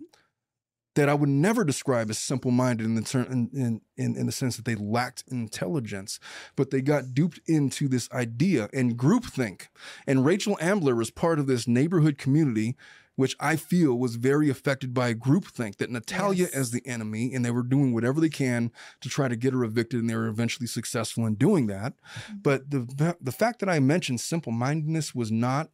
that 0.94 1.08
I 1.08 1.14
would 1.14 1.28
never 1.28 1.62
describe 1.64 2.10
as 2.10 2.18
simple-minded 2.18 2.84
in 2.84 2.94
the 2.94 3.02
ter- 3.02 3.22
in, 3.22 3.80
in 3.96 4.16
in 4.16 4.26
the 4.26 4.32
sense 4.32 4.56
that 4.56 4.64
they 4.64 4.74
lacked 4.74 5.24
intelligence, 5.28 6.18
but 6.56 6.70
they 6.70 6.80
got 6.82 7.14
duped 7.14 7.40
into 7.46 7.86
this 7.88 8.10
idea 8.12 8.68
and 8.72 8.98
groupthink. 8.98 9.68
And 10.06 10.24
Rachel 10.24 10.56
Ambler 10.60 10.94
was 10.96 11.10
part 11.10 11.38
of 11.38 11.46
this 11.46 11.68
neighborhood 11.68 12.18
community, 12.18 12.76
which 13.20 13.36
I 13.38 13.56
feel 13.56 13.98
was 13.98 14.16
very 14.16 14.48
affected 14.48 14.94
by 14.94 15.12
groupthink 15.14 15.76
that 15.76 15.90
Natalia 15.90 16.44
Yes. 16.44 16.54
as 16.54 16.70
the 16.70 16.84
enemy, 16.86 17.34
and 17.34 17.44
they 17.44 17.50
were 17.50 17.62
doing 17.62 17.92
whatever 17.92 18.18
they 18.20 18.30
can 18.30 18.72
to 19.02 19.08
try 19.10 19.28
to 19.28 19.36
get 19.36 19.52
her 19.52 19.62
evicted, 19.62 20.00
and 20.00 20.08
they 20.08 20.16
were 20.16 20.26
eventually 20.26 20.66
successful 20.66 21.26
in 21.26 21.34
doing 21.34 21.66
that. 21.66 21.94
Mhm. 22.30 22.42
But 22.42 22.70
the 22.70 23.16
the 23.20 23.32
fact 23.32 23.60
that 23.60 23.68
I 23.68 23.78
mentioned 23.78 24.20
simple-mindedness 24.20 25.14
was 25.14 25.30
not 25.30 25.70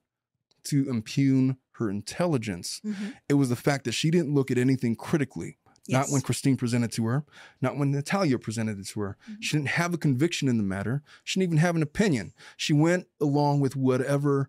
to 0.64 0.90
impugn 0.90 1.57
her 1.78 1.88
intelligence 1.88 2.80
Mhm. 2.84 3.14
it 3.28 3.34
was 3.34 3.49
the 3.49 3.57
fact 3.57 3.84
that 3.84 3.92
she 3.92 4.11
didn't 4.11 4.34
look 4.34 4.51
at 4.51 4.59
anything 4.59 4.97
critically. 4.97 5.59
Not 5.88 6.09
when 6.11 6.20
Christine 6.22 6.57
presented 6.57 6.90
to 6.92 7.07
her, 7.07 7.24
not 7.62 7.76
when 7.78 7.92
Natalia 7.92 8.40
presented 8.40 8.80
it 8.80 8.88
to 8.88 9.01
her. 9.03 9.16
Mhm. 9.30 9.36
She 9.40 9.57
didn't 9.57 9.68
have 9.68 9.94
a 9.94 9.99
conviction 9.99 10.49
in 10.49 10.57
the 10.57 10.64
matter. 10.64 11.05
She 11.22 11.38
didn't 11.38 11.51
even 11.53 11.59
have 11.59 11.76
an 11.76 11.82
opinion. 11.82 12.32
She 12.57 12.72
went 12.72 13.07
along 13.20 13.61
with 13.61 13.76
whatever 13.76 14.49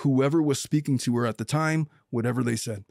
whoever 0.00 0.42
was 0.42 0.60
speaking 0.60 0.98
to 0.98 1.16
her 1.16 1.26
at 1.26 1.38
the 1.38 1.44
time, 1.44 1.88
whatever 2.10 2.42
they 2.42 2.56
said. 2.56 2.84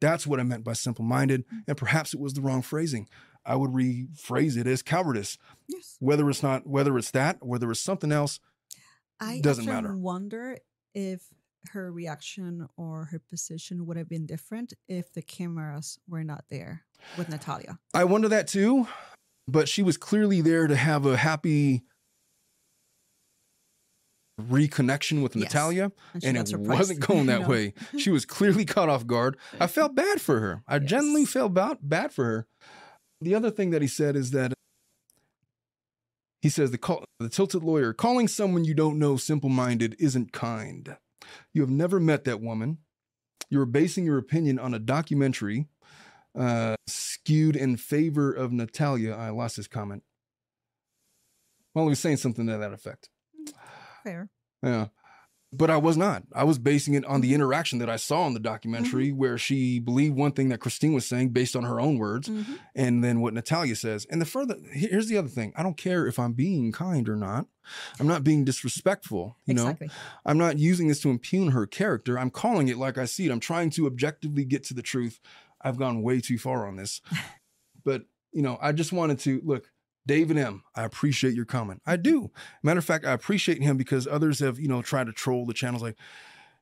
That's 0.00 0.26
what 0.26 0.40
I 0.40 0.42
meant 0.42 0.64
by 0.64 0.72
simple 0.74 1.04
minded. 1.04 1.46
Mhm. 1.48 1.64
And 1.68 1.76
perhaps 1.76 2.12
it 2.14 2.20
was 2.20 2.34
the 2.34 2.40
wrong 2.42 2.62
phrasing. 2.62 3.08
I 3.46 3.56
would 3.56 3.70
rephrase 3.70 4.56
it 4.56 4.66
as 4.66 4.82
cowardice. 4.82 5.38
Yes. 5.68 5.96
Whether 6.00 6.28
it's 6.30 6.42
not, 6.42 6.66
whether 6.66 6.96
it's 6.98 7.10
that, 7.12 7.44
whether 7.44 7.70
it's 7.70 7.80
something 7.80 8.10
else, 8.12 8.40
I 9.20 9.40
Doesn't 9.40 9.66
matter. 9.66 9.96
wonder 9.96 10.58
if 10.94 11.32
her 11.70 11.90
reaction 11.92 12.68
or 12.76 13.06
her 13.06 13.18
position 13.18 13.86
would 13.86 13.96
have 13.96 14.08
been 14.08 14.26
different 14.26 14.74
if 14.88 15.12
the 15.12 15.22
cameras 15.22 15.98
were 16.06 16.24
not 16.24 16.44
there 16.50 16.84
with 17.16 17.28
Natalia. 17.28 17.78
I 17.94 18.04
wonder 18.04 18.28
that 18.28 18.48
too, 18.48 18.86
but 19.46 19.68
she 19.68 19.82
was 19.82 19.96
clearly 19.96 20.40
there 20.40 20.66
to 20.66 20.76
have 20.76 21.06
a 21.06 21.16
happy 21.16 21.84
reconnection 24.40 25.22
with 25.22 25.36
Yes. 25.36 25.44
Natalia, 25.44 25.92
And, 26.14 26.24
and 26.24 26.36
it 26.38 26.48
surprised. 26.48 26.68
wasn't 26.78 27.00
going 27.00 27.26
that 27.26 27.42
No. 27.42 27.48
way. 27.48 27.74
She 27.98 28.10
was 28.10 28.24
clearly 28.24 28.64
caught 28.64 28.88
off 28.88 29.06
guard. 29.06 29.36
I 29.60 29.66
felt 29.66 29.94
bad 29.94 30.20
for 30.20 30.40
her. 30.40 30.62
I 30.66 30.78
genuinely 30.80 31.24
felt 31.24 31.54
bad, 31.54 31.78
bad 31.82 32.12
for 32.12 32.24
her. 32.24 32.46
The 33.20 33.34
other 33.34 33.50
thing 33.50 33.70
that 33.70 33.80
he 33.82 33.88
said 33.88 34.16
is 34.16 34.32
that 34.32 34.52
he 36.42 36.48
says 36.50 36.70
the 36.72 36.78
call, 36.78 37.04
the 37.20 37.28
tilted 37.30 37.62
lawyer 37.62 37.92
calling 37.94 38.28
someone 38.28 38.64
you 38.64 38.74
don't 38.74 38.98
know 38.98 39.16
simple-minded 39.16 39.96
isn't 39.98 40.32
kind. 40.32 40.96
You 41.54 41.62
have 41.62 41.70
never 41.70 41.98
met 41.98 42.24
that 42.24 42.40
woman. 42.40 42.78
You're 43.48 43.64
basing 43.66 44.04
your 44.04 44.18
opinion 44.18 44.58
on 44.58 44.74
a 44.74 44.78
documentary 44.78 45.68
uh, 46.36 46.74
skewed 46.86 47.56
in 47.56 47.76
favor 47.76 48.32
of 48.32 48.52
Natalia. 48.52 49.14
I 49.14 49.30
lost 49.30 49.56
his 49.56 49.68
comment. 49.68 50.02
Well, 51.74 51.84
he 51.86 51.90
was 51.90 52.00
saying 52.00 52.18
something 52.18 52.46
to 52.46 52.58
that 52.58 52.72
effect. 52.72 53.08
Fair. 54.04 54.28
Yeah. 54.62 54.86
But 55.56 55.70
I 55.70 55.76
was 55.76 55.96
not. 55.96 56.24
I 56.34 56.42
was 56.42 56.58
basing 56.58 56.94
it 56.94 57.04
on 57.04 57.20
the 57.20 57.32
interaction 57.32 57.78
that 57.78 57.88
I 57.88 57.94
saw 57.94 58.26
in 58.26 58.34
the 58.34 58.40
documentary 58.40 59.10
Mm-hmm. 59.10 59.16
where 59.18 59.38
she 59.38 59.78
believed 59.78 60.16
one 60.16 60.32
thing 60.32 60.48
that 60.48 60.58
Christine 60.58 60.94
was 60.94 61.06
saying 61.06 61.28
based 61.28 61.54
on 61.54 61.62
her 61.62 61.80
own 61.80 61.96
words 61.96 62.28
Mhm. 62.28 62.58
and 62.74 63.04
then 63.04 63.20
what 63.20 63.34
Natalia 63.34 63.76
says. 63.76 64.04
And 64.10 64.20
the 64.20 64.24
further 64.26 64.56
here's 64.72 65.06
the 65.06 65.16
other 65.16 65.28
thing. 65.28 65.52
I 65.56 65.62
don't 65.62 65.76
care 65.76 66.08
if 66.08 66.18
I'm 66.18 66.32
being 66.32 66.72
kind 66.72 67.08
or 67.08 67.14
not. 67.14 67.46
I'm 68.00 68.08
not 68.08 68.24
being 68.24 68.44
disrespectful, 68.44 69.36
you 69.46 69.54
know. 69.54 69.76
I'm 70.26 70.38
not 70.38 70.58
using 70.58 70.88
this 70.88 71.00
to 71.02 71.10
impugn 71.10 71.52
her 71.52 71.66
character. 71.66 72.18
I'm 72.18 72.30
calling 72.30 72.66
it 72.66 72.76
like 72.76 72.98
I 72.98 73.04
see 73.04 73.26
it. 73.26 73.30
I'm 73.30 73.38
trying 73.40 73.70
to 73.70 73.86
objectively 73.86 74.44
get 74.44 74.64
to 74.64 74.74
the 74.74 74.82
truth. 74.82 75.20
I've 75.60 75.78
gone 75.78 76.02
way 76.02 76.20
too 76.20 76.36
far 76.36 76.66
on 76.66 76.74
this. 76.76 77.00
but, 77.84 78.02
you 78.32 78.42
know, 78.42 78.58
I 78.60 78.72
just 78.72 78.92
wanted 78.92 79.20
to 79.20 79.40
look, 79.44 79.70
David 80.06 80.36
M., 80.36 80.62
I 80.74 80.84
appreciate 80.84 81.34
your 81.34 81.44
comment. 81.46 81.80
I 81.86 81.96
do. 81.96 82.30
Matter 82.62 82.78
of 82.78 82.84
fact, 82.84 83.04
I 83.06 83.12
appreciate 83.12 83.62
him 83.62 83.76
because 83.76 84.06
others 84.06 84.40
have, 84.40 84.58
you 84.58 84.68
know, 84.68 84.82
tried 84.82 85.06
to 85.06 85.12
troll 85.12 85.46
the 85.46 85.54
channels 85.54 85.82
like, 85.82 85.96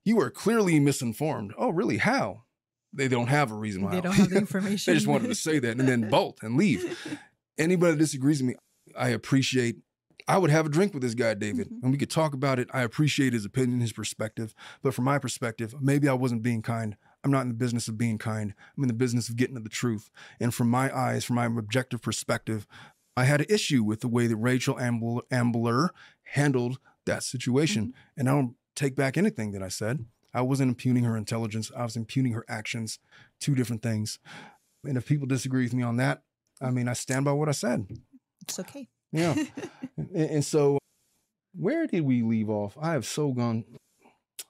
you 0.04 0.20
are 0.20 0.30
clearly 0.30 0.78
misinformed. 0.80 1.52
Oh, 1.58 1.70
really? 1.70 1.98
How? 1.98 2.42
They 2.92 3.08
don't 3.08 3.28
have 3.28 3.50
a 3.50 3.54
reason 3.54 3.82
why. 3.82 3.92
They 3.92 4.00
don't 4.00 4.12
have 4.14 4.30
the 4.30 4.36
information. 4.36 4.92
they 4.92 4.96
just 4.96 5.06
wanted 5.06 5.28
to 5.28 5.34
say 5.34 5.58
that 5.58 5.78
and 5.78 5.88
then 5.88 6.08
bolt 6.10 6.38
and 6.42 6.56
leave. 6.56 6.98
Anybody 7.58 7.92
that 7.92 7.98
disagrees 7.98 8.42
with 8.42 8.48
me, 8.50 8.54
I 8.96 9.08
appreciate. 9.10 9.76
I 10.28 10.38
would 10.38 10.50
have 10.50 10.66
a 10.66 10.68
drink 10.68 10.94
with 10.94 11.02
this 11.02 11.14
guy, 11.14 11.34
David, 11.34 11.68
Mhm. 11.68 11.82
and 11.82 11.92
we 11.92 11.98
could 11.98 12.10
talk 12.10 12.32
about 12.32 12.58
it. 12.60 12.68
I 12.72 12.82
appreciate 12.82 13.32
his 13.32 13.44
opinion, 13.44 13.80
his 13.80 13.92
perspective. 13.92 14.54
But 14.82 14.94
from 14.94 15.04
my 15.04 15.18
perspective, 15.18 15.74
maybe 15.80 16.08
I 16.08 16.12
wasn't 16.14 16.42
being 16.44 16.62
kind. 16.62 16.96
I'm 17.24 17.30
not 17.30 17.42
in 17.42 17.48
the 17.48 17.54
business 17.54 17.88
of 17.88 17.98
being 17.98 18.18
kind. 18.18 18.54
I'm 18.76 18.84
in 18.84 18.88
the 18.88 18.94
business 18.94 19.28
of 19.28 19.36
getting 19.36 19.54
to 19.56 19.60
the 19.60 19.68
truth. 19.68 20.10
And 20.40 20.52
from 20.54 20.68
my 20.68 20.96
eyes, 20.96 21.24
from 21.24 21.36
my 21.36 21.46
objective 21.46 22.02
perspective, 22.02 22.66
I 23.16 23.24
had 23.24 23.40
an 23.40 23.46
issue 23.48 23.82
with 23.82 24.00
the 24.00 24.08
way 24.08 24.26
that 24.26 24.36
Rachel 24.36 24.78
Ambler, 24.78 25.22
Ambler 25.30 25.90
handled 26.24 26.78
that 27.06 27.22
situation. 27.22 27.88
Mm-hmm. 27.88 28.20
And 28.20 28.28
I 28.28 28.32
don't 28.32 28.56
take 28.74 28.96
back 28.96 29.16
anything 29.16 29.52
that 29.52 29.62
I 29.62 29.68
said. 29.68 30.06
I 30.34 30.40
wasn't 30.40 30.70
impugning 30.70 31.04
her 31.04 31.16
intelligence. 31.16 31.70
I 31.76 31.84
was 31.84 31.96
impugning 31.96 32.32
her 32.32 32.44
actions. 32.48 32.98
Two 33.38 33.54
different 33.54 33.82
things. 33.82 34.18
And 34.84 34.96
if 34.96 35.06
people 35.06 35.26
disagree 35.26 35.64
with 35.64 35.74
me 35.74 35.82
on 35.82 35.96
that, 35.98 36.22
I 36.60 36.70
mean, 36.70 36.88
I 36.88 36.94
stand 36.94 37.24
by 37.24 37.32
what 37.32 37.48
I 37.48 37.52
said. 37.52 37.86
It's 38.40 38.58
okay. 38.58 38.88
Yeah. 39.12 39.34
and, 39.96 40.14
and 40.14 40.44
so, 40.44 40.78
where 41.54 41.86
did 41.86 42.02
we 42.02 42.22
leave 42.22 42.48
off? 42.48 42.78
I 42.80 42.92
have 42.92 43.04
so 43.04 43.32
gone. 43.32 43.64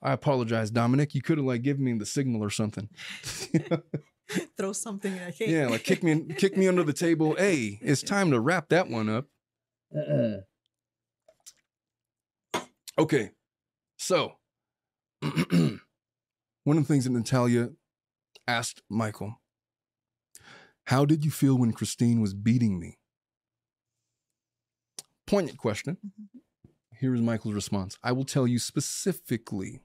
I 0.01 0.13
apologize, 0.13 0.71
Dominic. 0.71 1.15
You 1.15 1.23
could 1.23 1.39
have 1.39 1.47
like 1.47 1.63
given 1.63 1.85
me 1.85 1.93
the 1.95 2.07
signal 2.07 2.43
or 2.43 2.51
something. 2.51 2.89
Throw 4.57 4.73
something 4.73 5.19
at 5.19 5.35
hey. 5.35 5.51
yeah, 5.51 5.69
like 5.69 5.85
kick 5.85 6.03
me, 6.03 6.25
kick 6.37 6.57
me 6.57 6.69
under 6.69 6.83
the 6.83 6.93
table. 6.93 7.35
Hey, 7.39 7.79
it's 7.83 8.03
time 8.03 8.31
to 8.31 8.41
wrap 8.41 8.69
that 8.71 8.89
one 8.89 9.09
up. 9.09 9.27
Okay, 12.99 13.31
so 13.97 14.35
one 15.21 15.81
of 16.67 16.77
the 16.77 16.85
things 16.85 17.05
that 17.05 17.11
Natalia 17.11 17.71
asked 18.47 18.83
Michael, 18.91 19.41
how 20.87 21.05
did 21.05 21.25
you 21.25 21.31
feel 21.31 21.57
when 21.57 21.73
Christine 21.73 22.21
was 22.21 22.35
beating 22.35 22.79
me? 22.79 22.99
Poignant 25.27 25.59
question. 25.59 25.97
Mhm. 26.05 26.41
Here 26.99 27.15
is 27.15 27.21
Michael's 27.21 27.55
response. 27.55 27.99
I 28.03 28.13
will 28.13 28.25
tell 28.25 28.47
you 28.47 28.59
specifically. 28.59 29.81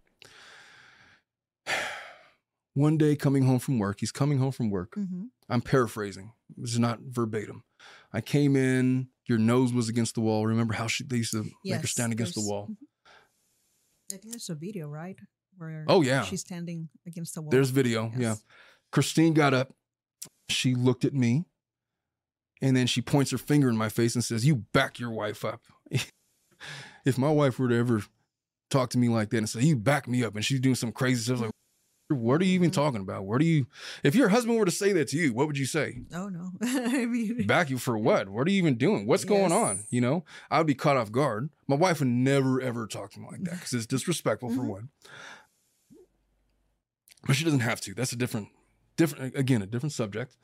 One 2.78 2.96
day 2.98 3.16
coming 3.16 3.42
home 3.44 3.58
from 3.58 3.80
work, 3.80 4.02
he's 4.02 4.12
coming 4.12 4.38
home 4.38 4.52
from 4.52 4.70
work. 4.70 4.94
Mhm. 4.96 5.30
I'm 5.50 5.62
paraphrasing. 5.62 6.32
This 6.56 6.74
is 6.74 6.80
not 6.80 7.00
verbatim. 7.02 7.64
I 8.14 8.22
came 8.22 8.56
in, 8.56 9.10
your 9.26 9.40
nose 9.40 9.74
was 9.74 9.90
against 9.90 10.14
the 10.14 10.22
wall. 10.22 10.46
Remember 10.46 10.76
how 10.76 10.86
she 10.86 11.04
they 11.04 11.18
used 11.18 11.32
to 11.32 11.50
make 11.66 11.82
her 11.82 11.88
stand 11.88 12.14
against 12.14 12.36
the 12.36 12.42
wall? 12.42 12.68
mhm. 12.68 12.78
I 14.14 14.18
think 14.18 14.32
there's 14.32 14.50
a 14.50 14.56
video, 14.56 14.88
right? 14.90 15.18
Where 15.58 15.86
Oh, 15.88 16.02
yeah. 16.04 16.22
she's 16.22 16.42
standing 16.42 16.90
against 17.08 17.34
the 17.34 17.42
wall. 17.42 17.50
There's 17.50 17.72
video. 17.72 18.12
Yeah. 18.16 18.36
Christine 18.92 19.34
got 19.34 19.56
up. 19.56 19.74
She 20.50 20.76
looked 20.76 21.04
at 21.04 21.16
me. 21.16 21.46
And 22.62 22.76
then 22.78 22.86
she 22.86 23.02
points 23.02 23.32
her 23.32 23.38
finger 23.40 23.70
in 23.70 23.78
my 23.78 23.90
face 23.90 24.14
and 24.14 24.24
says, 24.24 24.46
You 24.46 24.56
back 24.56 25.00
your 25.00 25.10
wife 25.12 25.44
up. 25.44 25.64
if 27.06 27.18
my 27.18 27.30
wife 27.32 27.58
were 27.58 27.70
to 27.70 27.76
ever 27.76 28.04
talk 28.70 28.92
to 28.92 28.98
me 29.00 29.10
like 29.10 29.32
that 29.32 29.38
and 29.38 29.50
say, 29.50 29.62
You 29.62 29.76
back 29.76 30.08
me 30.08 30.24
up, 30.24 30.36
and 30.36 30.46
she's 30.46 30.60
doing 30.60 30.76
some 30.76 30.92
crazy 30.92 31.22
stuff, 31.24 31.42
like, 31.42 31.52
what 32.10 32.42
are 32.42 32.46
you 32.46 32.54
even 32.54 32.70
Mhm. 32.70 32.74
talking 32.74 33.02
about? 33.02 33.26
What 33.26 33.42
are 33.42 33.46
you, 33.46 33.68
if 34.04 34.16
your 34.16 34.30
husband 34.30 34.58
were 34.58 34.66
to 34.66 34.72
say 34.72 34.94
that 34.94 35.10
to 35.10 35.18
you, 35.18 35.34
what 35.34 35.48
would 35.48 35.58
you 35.58 35.66
say? 35.66 36.04
Oh 36.14 36.30
no. 36.30 36.52
I 36.62 37.06
mean 37.06 37.46
Back 37.48 37.70
you 37.70 37.78
for 37.78 37.98
what? 37.98 38.30
What 38.30 38.48
are 38.48 38.52
you 38.52 38.58
even 38.60 38.76
doing? 38.76 39.06
What's 39.06 39.26
going 39.26 39.52
on? 39.52 39.84
You 39.90 40.02
know, 40.02 40.24
I 40.50 40.58
would 40.60 40.68
be 40.68 40.76
caught 40.76 40.96
off 40.98 41.12
guard. 41.12 41.50
My 41.68 41.76
wife 41.76 42.00
would 42.00 42.08
never, 42.08 42.62
ever 42.62 42.88
talk 42.88 43.12
to 43.12 43.20
me 43.20 43.28
like 43.30 43.44
that 43.44 43.56
because 43.56 43.74
it's 43.74 43.86
disrespectful 43.86 44.50
for 44.50 44.62
Mhm. 44.62 44.68
one. 44.68 44.90
But 47.26 47.36
she 47.36 47.44
doesn't 47.44 47.60
have 47.60 47.82
to. 47.82 47.94
That's 47.94 48.14
a 48.14 48.16
different, 48.16 48.50
different, 48.96 49.36
again, 49.36 49.62
a 49.62 49.66
different 49.66 49.92
subject. 49.92 50.38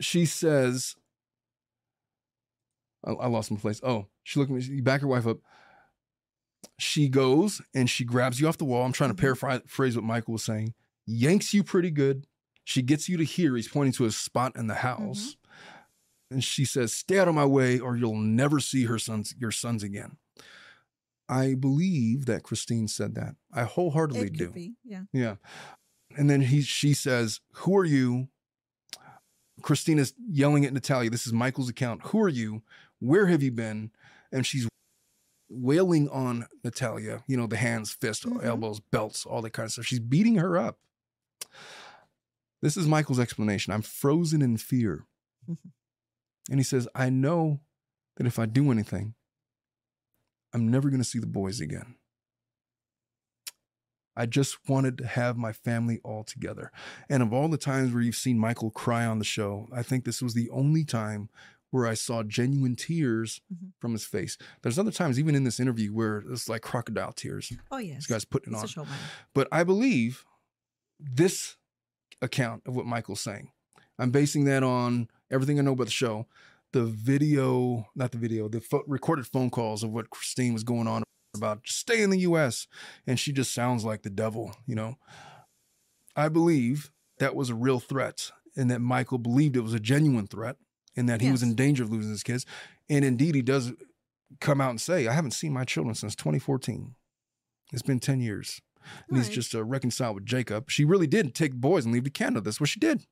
She 0.00 0.24
says, 0.24 0.94
I, 3.04 3.12
I 3.12 3.26
lost 3.26 3.50
my 3.50 3.58
place. 3.58 3.80
Oh, 3.82 4.06
she 4.22 4.38
looked 4.40 4.50
at 4.50 4.56
me, 4.56 4.62
you 4.62 4.82
back 4.82 5.02
your 5.02 5.10
wife 5.10 5.26
up. 5.26 5.38
She 6.78 7.08
goes 7.08 7.60
and 7.74 7.90
she 7.90 8.04
grabs 8.04 8.40
you 8.40 8.48
off 8.48 8.58
the 8.58 8.64
wall. 8.64 8.84
I'm 8.84 8.92
trying 8.92 9.10
to 9.10 9.14
Mhm. 9.16 9.38
paraphrase 9.40 9.96
what 9.96 10.04
Michael 10.04 10.32
was 10.32 10.44
saying. 10.44 10.74
Yanks 11.06 11.52
you 11.52 11.64
pretty 11.64 11.90
good. 11.90 12.26
She 12.64 12.82
gets 12.82 13.08
you 13.08 13.16
to 13.16 13.24
here. 13.24 13.56
He's 13.56 13.68
pointing 13.68 13.92
to 13.94 14.04
a 14.04 14.10
spot 14.12 14.54
in 14.56 14.66
the 14.66 14.74
house. 14.76 15.36
And 16.30 16.44
she 16.44 16.64
says, 16.66 16.92
Stay 16.92 17.18
out 17.18 17.26
of 17.28 17.34
my 17.34 17.46
way, 17.46 17.78
or 17.80 17.96
you'll 17.96 18.14
never 18.18 18.60
see 18.60 18.84
her 18.84 18.98
sons, 18.98 19.34
your 19.38 19.50
sons 19.50 19.82
again. 19.82 20.18
I 21.28 21.54
believe 21.54 22.26
that 22.26 22.42
Christine 22.42 22.88
said 22.88 23.14
that. 23.14 23.36
I 23.52 23.64
wholeheartedly 23.64 24.26
it 24.28 24.32
do. 24.34 24.50
be. 24.50 24.74
Yeah. 24.84 25.04
Yeah. 25.12 25.36
And 26.16 26.28
then 26.28 26.42
he 26.42 26.60
she 26.62 26.92
says, 26.94 27.40
Who 27.54 27.76
are 27.76 27.84
you? 27.84 28.28
Christina's 29.62 30.14
yelling 30.30 30.64
at 30.64 30.72
Natalia. 30.72 31.10
This 31.10 31.26
is 31.26 31.32
Michael's 31.32 31.68
account. 31.68 32.02
Who 32.08 32.20
are 32.20 32.28
you? 32.28 32.62
Where 33.00 33.26
have 33.26 33.42
you 33.42 33.50
been? 33.50 33.90
And 34.30 34.46
she's 34.46 34.68
wailing 35.48 36.08
on 36.10 36.46
Natalia, 36.62 37.22
you 37.26 37.36
know, 37.36 37.46
the 37.46 37.56
hands, 37.56 37.92
fists, 37.92 38.24
Mhm. 38.24 38.44
elbows, 38.44 38.80
belts, 38.80 39.24
all 39.24 39.42
that 39.42 39.52
kind 39.52 39.66
of 39.66 39.72
stuff. 39.72 39.86
She's 39.86 40.00
beating 40.00 40.36
her 40.36 40.56
up. 40.58 40.78
This 42.60 42.76
is 42.76 42.86
Michael's 42.86 43.20
explanation. 43.20 43.72
I'm 43.72 43.82
frozen 43.82 44.42
in 44.42 44.56
fear. 44.56 45.06
Mhm. 45.48 45.72
And 46.50 46.58
he 46.58 46.64
says, 46.64 46.88
I 46.94 47.08
know 47.10 47.60
that 48.16 48.26
if 48.26 48.38
I 48.38 48.46
do 48.46 48.70
anything, 48.70 49.14
I'm 50.52 50.68
never 50.68 50.88
going 50.90 51.00
to 51.00 51.08
see 51.08 51.18
the 51.18 51.26
boys 51.26 51.60
again. 51.60 51.96
I 54.16 54.26
just 54.26 54.68
wanted 54.68 54.98
to 54.98 55.06
have 55.06 55.36
my 55.36 55.52
family 55.52 56.00
all 56.02 56.24
together. 56.24 56.72
And 57.08 57.22
of 57.22 57.32
all 57.32 57.48
the 57.48 57.56
times 57.56 57.92
where 57.92 58.02
you've 58.02 58.16
seen 58.16 58.36
Michael 58.38 58.70
cry 58.72 59.06
on 59.06 59.20
the 59.20 59.24
show, 59.24 59.68
I 59.72 59.84
think 59.84 60.04
this 60.04 60.20
was 60.20 60.34
the 60.34 60.50
only 60.50 60.84
time 60.84 61.30
where 61.70 61.86
I 61.86 61.94
saw 61.94 62.22
genuine 62.22 62.76
tears 62.76 63.40
Mhm. 63.52 63.72
from 63.78 63.92
his 63.92 64.04
face. 64.04 64.38
There's 64.62 64.78
other 64.78 64.90
times, 64.90 65.18
even 65.18 65.34
in 65.34 65.44
this 65.44 65.60
interview, 65.60 65.92
where 65.92 66.18
it's 66.30 66.48
like 66.48 66.62
crocodile 66.62 67.12
tears. 67.12 67.52
Oh 67.70 67.78
yes. 67.78 67.96
This 67.98 68.06
guy's 68.06 68.24
putting 68.24 68.54
it 68.54 68.60
He's 68.60 68.76
on. 68.76 68.86
But 69.34 69.48
I 69.52 69.64
believe 69.64 70.24
this 70.98 71.56
account 72.22 72.62
of 72.66 72.74
what 72.74 72.86
Michael's 72.86 73.20
saying, 73.20 73.50
I'm 73.98 74.10
basing 74.10 74.44
that 74.44 74.62
on 74.62 75.08
everything 75.30 75.58
I 75.58 75.62
know 75.62 75.72
about 75.72 75.84
the 75.84 75.90
show, 75.92 76.26
the 76.72 76.84
video, 76.86 77.88
not 77.94 78.12
the 78.12 78.18
video, 78.18 78.48
the 78.48 78.60
pho- 78.60 78.84
recorded 78.86 79.26
phone 79.26 79.50
calls 79.50 79.82
of 79.82 79.90
what 79.90 80.10
Christine 80.10 80.52
was 80.54 80.64
going 80.64 80.86
on 80.86 81.02
about 81.36 81.62
just 81.64 81.78
stay 81.78 82.02
in 82.02 82.10
the 82.10 82.20
US. 82.20 82.66
And 83.06 83.18
she 83.20 83.32
just 83.32 83.52
sounds 83.52 83.84
like 83.84 84.02
the 84.02 84.10
devil, 84.10 84.56
you 84.66 84.74
know. 84.74 84.96
I 86.16 86.28
believe 86.28 86.90
that 87.18 87.34
was 87.36 87.50
a 87.50 87.54
real 87.54 87.78
threat 87.80 88.30
and 88.56 88.70
that 88.70 88.80
Michael 88.80 89.18
believed 89.18 89.56
it 89.56 89.60
was 89.60 89.74
a 89.74 89.80
genuine 89.80 90.26
threat 90.26 90.56
and 90.98 91.08
that 91.08 91.20
he 91.20 91.30
was 91.30 91.42
in 91.42 91.54
danger 91.54 91.82
of 91.84 91.90
losing 91.90 92.10
his 92.10 92.22
kids. 92.22 92.44
And 92.90 93.04
indeed, 93.04 93.34
he 93.34 93.42
does 93.42 93.72
come 94.40 94.60
out 94.60 94.70
and 94.70 94.80
say, 94.80 95.06
I 95.06 95.12
haven't 95.12 95.30
seen 95.30 95.52
my 95.52 95.64
children 95.64 95.94
since 95.94 96.14
2014. 96.14 96.94
It's 97.72 97.82
been 97.82 98.00
10 98.00 98.20
years 98.20 98.60
and 99.08 99.18
he's 99.18 99.28
just 99.28 99.54
uh, 99.54 99.64
reconciled 99.64 100.16
with 100.16 100.26
Jacob. 100.26 100.70
She 100.70 100.84
really 100.84 101.06
did 101.06 101.34
take 101.34 101.54
boys 101.54 101.84
and 101.84 101.94
leave 101.94 102.04
to 102.04 102.10
Canada. 102.10 102.40
That's 102.42 102.60
what 102.60 102.68
she 102.68 102.80
did. 102.80 103.06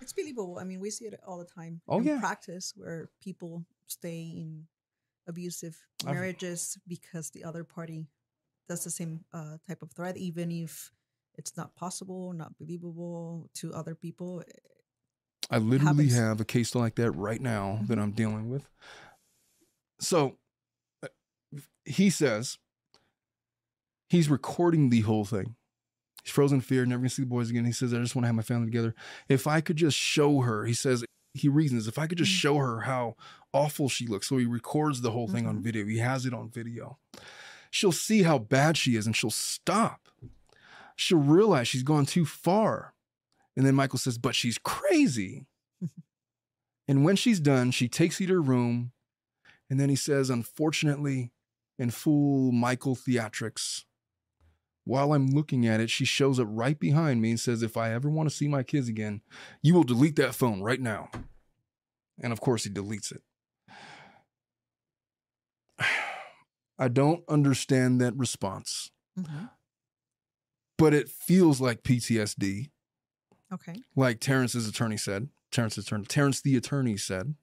It's 0.00 0.12
believable. 0.12 0.58
I 0.60 0.64
mean, 0.64 0.80
we 0.80 0.90
see 0.90 1.04
it 1.04 1.20
all 1.26 1.38
the 1.38 1.44
time. 1.44 1.80
Oh, 1.88 1.98
in 1.98 2.04
yeah. 2.04 2.20
practice 2.20 2.72
where 2.76 3.10
people 3.22 3.64
stay 3.86 4.20
in 4.22 4.66
abusive 5.28 5.76
I've- 6.04 6.14
marriages 6.14 6.78
because 6.88 7.30
the 7.30 7.44
other 7.44 7.64
party 7.64 8.08
does 8.68 8.84
the 8.84 8.90
same 8.90 9.24
uh, 9.32 9.58
type 9.66 9.82
of 9.82 9.92
threat, 9.92 10.16
even 10.16 10.50
if 10.50 10.90
it's 11.36 11.56
not 11.56 11.74
possible, 11.76 12.32
not 12.32 12.56
believable 12.58 13.48
to 13.54 13.72
other 13.72 13.94
people. 13.94 14.42
I 15.50 15.58
literally 15.58 16.04
happens. 16.08 16.14
have 16.16 16.40
a 16.40 16.44
case 16.44 16.74
like 16.74 16.94
that 16.96 17.10
right 17.12 17.40
now 17.40 17.80
that 17.88 17.98
Mhm. 17.98 18.02
I'm 18.02 18.12
dealing 18.12 18.48
with. 18.50 18.68
So 20.00 20.38
uh, 21.02 21.08
he 21.84 22.08
says 22.10 22.58
he's 24.08 24.28
recording 24.30 24.90
the 24.90 25.00
whole 25.00 25.24
thing. 25.24 25.56
He's 26.22 26.32
frozen 26.32 26.58
in 26.58 26.62
fear, 26.62 26.84
never 26.86 27.00
gonna 27.00 27.10
see 27.10 27.22
the 27.22 27.26
boys 27.28 27.50
again. 27.50 27.64
He 27.64 27.72
says, 27.72 27.92
I 27.94 27.98
just 27.98 28.14
want 28.14 28.24
to 28.24 28.28
have 28.28 28.34
my 28.36 28.42
family 28.42 28.66
together. 28.66 28.94
If 29.28 29.46
I 29.46 29.60
could 29.60 29.76
just 29.76 29.96
show 29.96 30.40
her, 30.42 30.64
he 30.66 30.74
says, 30.74 31.04
he 31.34 31.48
reasons, 31.48 31.88
if 31.88 31.98
I 31.98 32.06
could 32.06 32.18
just 32.18 32.32
Mm. 32.32 32.36
show 32.40 32.56
her 32.58 32.80
how 32.82 33.16
awful 33.52 33.88
she 33.88 34.06
looks. 34.06 34.28
So 34.28 34.36
he 34.36 34.44
records 34.46 35.00
the 35.00 35.10
whole 35.12 35.28
thing 35.28 35.46
on 35.46 35.58
Mhm. 35.58 35.62
video. 35.62 35.86
He 35.86 35.98
has 35.98 36.26
it 36.26 36.34
on 36.34 36.50
video. 36.50 36.98
She'll 37.70 37.92
see 37.92 38.22
how 38.22 38.38
bad 38.38 38.76
she 38.76 38.96
is 38.96 39.06
and 39.06 39.16
she'll 39.16 39.30
stop. 39.30 40.08
She'll 40.96 41.18
realize 41.18 41.68
she's 41.68 41.82
gone 41.84 42.04
too 42.06 42.26
far. 42.26 42.94
And 43.60 43.66
then 43.66 43.74
Michael 43.74 43.98
says, 43.98 44.16
but 44.16 44.34
she's 44.34 44.56
crazy. 44.56 45.44
and 46.88 47.04
when 47.04 47.14
she's 47.14 47.38
done, 47.40 47.72
she 47.72 47.88
takes 47.88 48.18
you 48.18 48.26
to 48.28 48.32
her 48.32 48.40
room. 48.40 48.92
And 49.68 49.78
then 49.78 49.90
he 49.90 49.96
says, 49.96 50.30
unfortunately, 50.30 51.30
in 51.78 51.90
full 51.90 52.52
Michael 52.52 52.96
theatrics, 52.96 53.84
while 54.84 55.12
I'm 55.12 55.26
looking 55.26 55.66
at 55.66 55.78
it, 55.78 55.90
she 55.90 56.06
shows 56.06 56.40
up 56.40 56.48
right 56.50 56.80
behind 56.80 57.20
me 57.20 57.28
and 57.32 57.38
says, 57.38 57.62
If 57.62 57.76
I 57.76 57.92
ever 57.92 58.08
want 58.08 58.30
to 58.30 58.34
see 58.34 58.48
my 58.48 58.62
kids 58.62 58.88
again, 58.88 59.20
you 59.62 59.74
will 59.74 59.82
delete 59.82 60.16
that 60.16 60.34
phone 60.34 60.62
right 60.62 60.80
now. 60.80 61.10
And 62.18 62.32
of 62.32 62.40
course, 62.40 62.64
he 62.64 62.70
deletes 62.70 63.12
it. 63.12 63.20
I 66.78 66.88
don't 66.88 67.22
understand 67.28 68.00
that 68.00 68.16
response, 68.16 68.90
Mhm. 69.18 69.50
but 70.78 70.94
it 70.94 71.10
feels 71.10 71.60
like 71.60 71.82
PTSD, 71.82 72.70
Okay. 73.52 73.74
like 73.96 74.20
Terrence's 74.20 74.68
attorney 74.68 74.96
said. 74.96 75.28
Terrence's 75.50 75.84
attorney, 75.86 76.04
Terrence 76.06 76.40
the 76.40 76.56
attorney 76.56 76.96
said. 76.96 77.34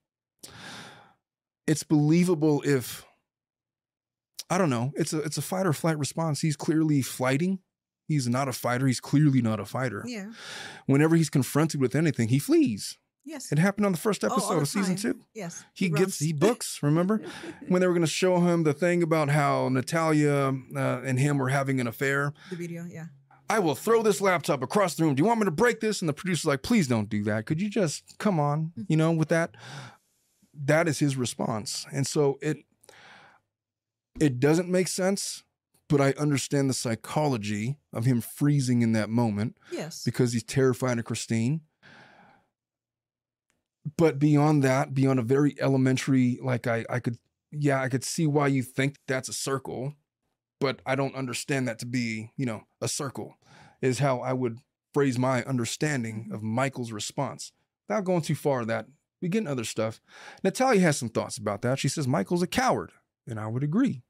It's 1.65 1.83
believable 1.83 2.61
if 2.65 3.05
I 4.49 4.57
don't 4.57 4.69
know. 4.69 4.93
It's 4.95 5.11
a 5.13 5.19
it's 5.19 5.37
a 5.37 5.41
fight 5.41 5.65
or 5.67 5.73
flight 5.73 5.99
response. 5.99 6.39
He's 6.41 6.55
clearly 6.55 7.01
flighting. 7.01 7.59
He's 8.07 8.27
not 8.29 8.47
a 8.47 8.53
fighter. 8.53 8.87
He's 8.87 9.01
clearly 9.01 9.41
not 9.41 9.59
a 9.59 9.65
fighter. 9.65 10.03
Yeah. 10.07 10.31
Whenever 10.85 11.17
he's 11.17 11.29
confronted 11.29 11.81
with 11.81 11.93
anything, 11.93 12.29
he 12.29 12.39
flees. 12.39 12.97
Yes. 13.25 13.51
It 13.51 13.59
happened 13.59 13.85
on 13.85 13.91
the 13.91 13.97
first 13.97 14.23
Oh, 14.23 14.27
episode 14.27 14.55
the 14.55 14.61
of 14.61 14.67
season 14.69 14.95
two. 14.95 15.19
Yes. 15.33 15.65
He 15.73 15.89
gets 15.89 15.99
runs. 15.99 16.19
he 16.19 16.31
books. 16.31 16.79
Remember 16.81 17.19
when 17.67 17.81
they 17.81 17.87
were 17.87 17.91
going 17.93 18.05
to 18.05 18.07
show 18.07 18.37
him 18.39 18.63
the 18.63 18.71
thing 18.71 19.03
about 19.03 19.27
how 19.27 19.67
Natalia 19.67 20.53
uh, 20.73 21.01
and 21.03 21.19
him 21.19 21.37
were 21.37 21.49
having 21.49 21.81
an 21.81 21.87
affair? 21.87 22.31
the 22.49 22.55
video. 22.55 22.85
Yeah. 22.89 23.07
I 23.49 23.59
will 23.59 23.75
throw 23.75 24.01
this 24.03 24.19
laptop 24.21 24.61
across 24.61 24.95
the 24.95 25.03
room. 25.03 25.15
Do 25.15 25.21
you 25.21 25.27
want 25.27 25.39
me 25.39 25.45
to 25.45 25.51
break 25.51 25.79
this? 25.79 26.01
And 26.01 26.09
the 26.09 26.13
producer's 26.13 26.45
like, 26.45 26.61
please 26.63 26.87
don't 26.87 27.09
do 27.09 27.23
that. 27.23 27.45
Could 27.45 27.61
you 27.61 27.69
just 27.69 28.17
come 28.17 28.39
on, 28.39 28.73
you 28.87 28.97
know, 28.97 29.11
with 29.11 29.29
that? 29.29 29.55
That 30.53 30.87
is 30.87 30.99
his 30.99 31.15
response. 31.15 31.85
And 31.91 32.05
so 32.05 32.37
it 32.41 32.57
it 34.19 34.39
doesn't 34.39 34.67
make 34.67 34.87
sense, 34.87 35.43
but 35.87 36.01
I 36.01 36.11
understand 36.17 36.69
the 36.69 36.73
psychology 36.73 37.77
of 37.93 38.05
him 38.05 38.19
freezing 38.19 38.81
in 38.81 38.91
that 38.93 39.09
moment 39.09 39.57
Yes. 39.71 40.03
because 40.03 40.33
he's 40.33 40.43
terrified 40.43 40.97
of 40.97 41.05
Christine. 41.05 41.61
But 43.97 44.19
beyond 44.19 44.63
that, 44.63 44.93
beyond 44.93 45.19
a 45.19 45.23
very 45.23 45.55
elementary, 45.61 46.39
like 46.41 46.67
I, 46.67 46.83
I 46.89 46.99
could, 46.99 47.17
yeah, 47.51 47.81
I 47.81 47.87
could 47.89 48.03
see 48.03 48.27
why 48.27 48.47
you 48.47 48.61
think 48.63 48.95
that's 49.07 49.29
a 49.29 49.33
circle, 49.33 49.93
but 50.59 50.81
I 50.85 50.95
don't 50.95 51.15
understand 51.15 51.67
that 51.67 51.79
to 51.79 51.85
be, 51.85 52.31
you 52.35 52.45
know, 52.45 52.63
a 52.81 52.87
circle, 52.89 53.36
is 53.81 53.99
how 53.99 54.19
I 54.19 54.33
would 54.33 54.57
phrase 54.93 55.17
my 55.17 55.43
understanding 55.43 56.29
of 56.31 56.41
Michael's 56.43 56.91
response. 56.91 57.51
Without 57.87 58.03
going 58.03 58.21
too 58.21 58.35
far, 58.35 58.65
that 58.65 58.87
we 59.21 59.29
get 59.29 59.47
other 59.47 59.63
stuff. 59.63 60.01
Natalia 60.43 60.81
has 60.81 60.97
some 60.97 61.09
thoughts 61.09 61.37
about 61.37 61.61
that. 61.61 61.79
She 61.79 61.87
says 61.87 62.07
Michael's 62.07 62.41
a 62.43 62.47
coward, 62.47 62.91
and 63.25 63.39
I 63.39 63.47
would 63.47 63.63
agree. 63.63 64.01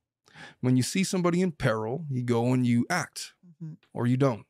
When 0.61 0.78
you 0.78 0.84
see 0.84 1.03
somebody 1.03 1.41
in 1.41 1.51
peril, 1.51 2.05
you 2.09 2.24
go 2.24 2.53
and 2.53 2.65
you 2.65 2.86
act 2.89 3.34
Mhm. 3.61 3.78
or 3.93 4.07
you 4.07 4.18
don't. 4.18 4.45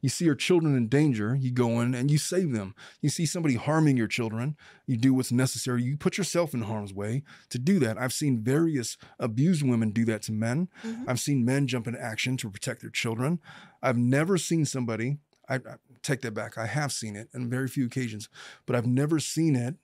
You 0.00 0.08
see 0.08 0.24
your 0.24 0.34
children 0.34 0.76
in 0.76 0.88
danger, 0.88 1.34
you 1.34 1.50
go 1.50 1.80
in 1.80 1.94
and 1.94 2.10
you 2.10 2.18
save 2.18 2.52
them. 2.52 2.74
You 3.00 3.08
see 3.08 3.24
somebody 3.26 3.54
harming 3.54 3.96
your 3.96 4.06
children, 4.08 4.56
you 4.86 4.96
do 4.96 5.14
what's 5.14 5.32
necessary. 5.32 5.82
You 5.82 5.96
put 5.96 6.18
yourself 6.18 6.52
in 6.54 6.62
harm's 6.62 6.92
way 6.92 7.22
to 7.48 7.58
do 7.58 7.78
that. 7.78 7.96
I've 7.98 8.12
seen 8.12 8.42
various 8.42 8.96
abused 9.18 9.62
women 9.66 9.90
do 9.90 10.04
that 10.06 10.22
to 10.22 10.32
men. 10.32 10.68
Mhm. 10.84 11.04
I've 11.08 11.20
seen 11.20 11.44
men 11.44 11.66
jump 11.66 11.86
into 11.86 12.00
action 12.02 12.36
to 12.38 12.50
protect 12.50 12.82
their 12.82 12.90
children. 12.90 13.40
I've 13.82 13.96
never 13.98 14.36
seen 14.38 14.64
somebody, 14.66 15.18
I, 15.48 15.56
I 15.56 15.60
take 16.02 16.20
that 16.22 16.34
back, 16.34 16.58
I 16.58 16.66
have 16.66 16.92
seen 16.92 17.16
it 17.16 17.28
on 17.34 17.48
very 17.48 17.68
few 17.68 17.86
occasions, 17.86 18.28
but 18.66 18.76
I've 18.76 18.86
never 18.86 19.18
seen 19.18 19.56
it 19.56 19.76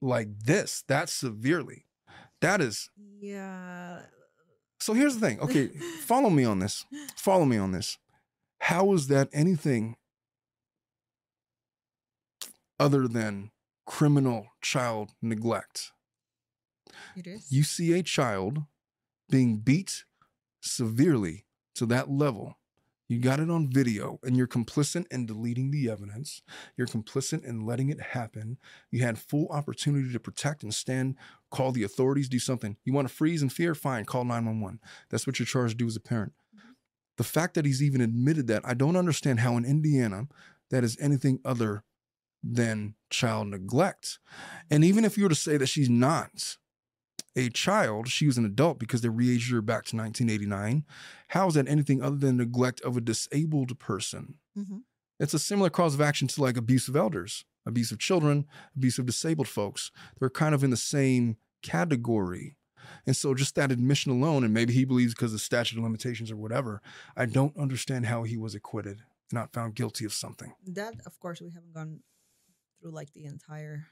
like 0.00 0.38
this, 0.40 0.82
that 0.88 1.08
severely. 1.08 1.86
That 2.40 2.60
is 2.60 2.90
Yeah. 3.20 4.02
So 4.82 4.92
here's 4.94 5.16
the 5.16 5.26
thing. 5.26 5.40
Okay, 5.40 5.68
follow 6.00 6.28
me 6.28 6.44
on 6.44 6.58
this. 6.58 6.84
Follow 7.16 7.44
me 7.44 7.56
on 7.56 7.72
this. 7.72 7.98
How 8.60 8.92
is 8.92 9.06
that 9.08 9.28
anything 9.32 9.96
other 12.78 13.06
than 13.06 13.50
criminal 13.86 14.48
child 14.60 15.10
neglect? 15.22 15.92
It 17.16 17.26
is. 17.26 17.50
You 17.50 17.62
see 17.62 17.92
a 17.92 18.02
child 18.02 18.62
being 19.30 19.58
beat 19.58 20.04
severely 20.60 21.46
to 21.76 21.86
that 21.86 22.10
level. 22.10 22.58
You 23.08 23.20
got 23.20 23.40
it 23.40 23.50
on 23.50 23.70
video 23.70 24.18
and 24.22 24.36
you're 24.36 24.46
complicit 24.46 25.06
in 25.10 25.26
deleting 25.26 25.70
the 25.70 25.90
evidence. 25.90 26.42
You're 26.76 26.86
complicit 26.86 27.44
in 27.44 27.66
letting 27.66 27.90
it 27.90 28.00
happen. 28.00 28.58
You 28.90 29.02
had 29.02 29.18
full 29.18 29.48
opportunity 29.48 30.12
to 30.12 30.20
protect 30.20 30.62
and 30.62 30.72
stand, 30.72 31.16
call 31.52 31.70
the 31.70 31.84
authorities, 31.84 32.28
do 32.28 32.40
something. 32.40 32.76
You 32.84 32.92
want 32.92 33.06
to 33.06 33.14
freeze 33.14 33.42
and 33.42 33.52
fear? 33.52 33.74
Fine, 33.74 34.06
call 34.06 34.24
911. 34.24 34.80
That's 35.10 35.26
what 35.26 35.38
you're 35.38 35.46
charged 35.46 35.72
to 35.72 35.76
do 35.76 35.86
as 35.86 35.94
a 35.96 36.00
parent. 36.00 36.32
The 37.18 37.24
fact 37.24 37.54
that 37.54 37.64
he's 37.66 37.82
even 37.82 38.00
admitted 38.00 38.48
that, 38.48 38.62
I 38.64 38.74
don't 38.74 38.96
understand 38.96 39.40
how 39.40 39.56
in 39.56 39.64
Indiana 39.64 40.26
that 40.70 40.82
is 40.82 40.96
anything 40.98 41.38
other 41.44 41.84
than 42.42 42.94
child 43.10 43.48
neglect. 43.48 44.18
And 44.70 44.82
even 44.82 45.04
if 45.04 45.16
you 45.16 45.24
were 45.24 45.28
to 45.28 45.34
say 45.34 45.56
that 45.58 45.68
she's 45.68 45.90
not 45.90 46.56
a 47.36 47.50
child, 47.50 48.08
she 48.08 48.26
was 48.26 48.38
an 48.38 48.44
adult 48.44 48.78
because 48.78 49.02
they 49.02 49.08
re-aged 49.08 49.52
her 49.52 49.62
back 49.62 49.84
to 49.86 49.96
1989. 49.96 50.84
How 51.28 51.48
is 51.48 51.54
that 51.54 51.68
anything 51.68 52.02
other 52.02 52.16
than 52.16 52.38
neglect 52.38 52.80
of 52.80 52.96
a 52.96 53.00
disabled 53.00 53.78
person? 53.78 54.34
Mhm. 54.58 54.82
It's 55.20 55.34
a 55.34 55.38
similar 55.38 55.70
cause 55.70 55.94
of 55.94 56.00
action 56.00 56.26
to 56.28 56.40
like 56.42 56.56
abuse 56.56 56.88
of 56.88 56.96
elders, 56.96 57.44
abuse 57.66 57.92
of 57.92 57.98
children, 57.98 58.46
abuse 58.76 58.98
of 58.98 59.06
disabled 59.06 59.48
folks. 59.48 59.90
They're 60.18 60.30
kind 60.30 60.54
of 60.54 60.64
in 60.64 60.70
the 60.70 60.76
same 60.76 61.36
category. 61.62 62.56
And 63.06 63.16
so 63.16 63.34
just 63.34 63.54
that 63.54 63.70
admission 63.72 64.12
alone, 64.12 64.44
and 64.44 64.52
maybe 64.52 64.72
he 64.72 64.84
believes 64.84 65.14
because 65.14 65.32
of 65.32 65.40
statute 65.40 65.78
of 65.78 65.84
limitations 65.84 66.30
or 66.30 66.36
whatever, 66.36 66.80
I 67.16 67.26
don't 67.26 67.56
understand 67.56 68.06
how 68.06 68.24
he 68.24 68.36
was 68.36 68.54
acquitted, 68.54 69.02
not 69.32 69.52
found 69.52 69.74
guilty 69.74 70.04
of 70.04 70.12
something. 70.12 70.52
That, 70.66 70.94
of 71.06 71.18
course, 71.20 71.40
we 71.40 71.50
haven't 71.50 71.74
gone 71.74 72.00
through 72.80 72.90
like 72.92 73.12
the 73.12 73.24
entire 73.24 73.86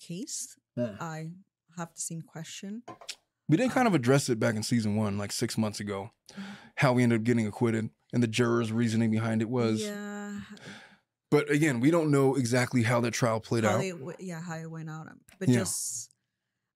case. 0.00 0.56
Hmm. 0.76 0.86
I 1.00 1.28
have 1.76 1.94
the 1.94 2.00
same 2.00 2.22
question. 2.22 2.82
We 3.48 3.56
did 3.56 3.70
kind 3.70 3.86
of 3.86 3.94
address 3.94 4.28
it 4.28 4.40
back 4.40 4.54
in 4.54 4.62
season 4.62 4.96
one, 4.96 5.18
like 5.18 5.32
six 5.32 5.58
months 5.58 5.80
ago, 5.80 6.10
how 6.76 6.92
we 6.94 7.02
ended 7.02 7.20
up 7.20 7.24
getting 7.24 7.46
acquitted 7.46 7.90
and 8.12 8.22
the 8.22 8.28
jurors' 8.28 8.72
reasoning 8.72 9.10
behind 9.10 9.42
it 9.42 9.48
was. 9.48 9.82
yeah, 9.82 10.40
But 11.32 11.50
again, 11.50 11.80
we 11.80 11.90
don't 11.90 12.10
know 12.10 12.34
exactly 12.36 12.82
how 12.82 13.00
that 13.00 13.12
trial 13.12 13.40
played 13.40 13.64
how 13.64 13.76
out. 13.78 13.84
it, 13.84 13.96
yeah, 14.20 14.40
how 14.40 14.56
it 14.58 14.70
went 14.70 14.90
out. 14.90 15.08
um, 15.08 15.20
But 15.38 15.48
Yeah. 15.48 15.60
just, 15.60 16.14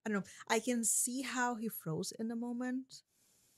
I 0.04 0.08
don't 0.08 0.20
know. 0.20 0.30
I 0.48 0.60
can 0.60 0.82
see 0.82 1.20
how 1.22 1.56
he 1.56 1.68
froze 1.68 2.10
in 2.18 2.28
the 2.28 2.36
moment. 2.36 3.02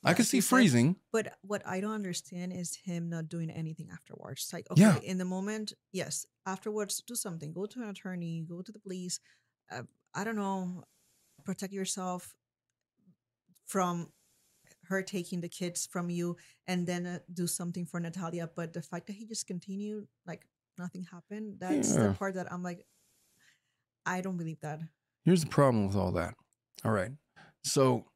I 0.04 0.12
can 0.14 0.24
see 0.24 0.38
you 0.38 0.42
said, 0.42 0.56
freezing. 0.56 0.96
But 1.12 1.38
what 1.42 1.64
I 1.66 1.80
don't 1.80 1.92
understand 1.92 2.52
is 2.52 2.74
him 2.76 3.08
not 3.08 3.28
doing 3.28 3.48
anything 3.50 3.90
afterwards. 3.92 4.42
It's 4.42 4.52
like, 4.52 4.68
okay, 4.72 4.80
Yeah. 4.80 4.98
in 4.98 5.18
the 5.18 5.24
moment, 5.24 5.72
yes. 5.92 6.26
Afterwards, 6.46 7.00
do 7.06 7.14
something. 7.14 7.52
Go 7.52 7.66
to 7.66 7.82
an 7.82 7.88
attorney. 7.88 8.44
Go 8.48 8.62
to 8.62 8.72
the 8.72 8.78
police. 8.80 9.20
Uh, 9.70 9.82
I 10.14 10.24
don't 10.24 10.36
know. 10.36 10.84
Protect 11.44 11.72
yourself 11.72 12.34
from 13.66 14.12
her 14.84 15.02
taking 15.02 15.40
the 15.42 15.48
kids 15.48 15.86
from 15.86 16.10
you, 16.10 16.36
and 16.66 16.86
then 16.86 17.06
uh, 17.06 17.18
do 17.32 17.46
something 17.46 17.86
for 17.86 18.00
Natalia. 18.00 18.48
But 18.54 18.72
the 18.72 18.82
fact 18.82 19.06
that 19.06 19.14
he 19.14 19.26
just 19.26 19.46
continued, 19.46 20.08
like 20.26 20.46
nothing 20.78 21.04
happened, 21.04 21.58
that's 21.60 21.94
Yeah. 21.94 22.08
the 22.08 22.14
part 22.14 22.34
that 22.34 22.52
I'm 22.52 22.62
like, 22.62 22.86
I 24.06 24.20
don't 24.20 24.36
believe 24.36 24.60
that. 24.60 24.80
Here's 25.24 25.42
the 25.42 25.50
problem 25.50 25.86
with 25.86 25.96
all 25.96 26.12
that. 26.12 26.34
All 26.84 26.92
right. 26.92 27.12
So 27.64 28.10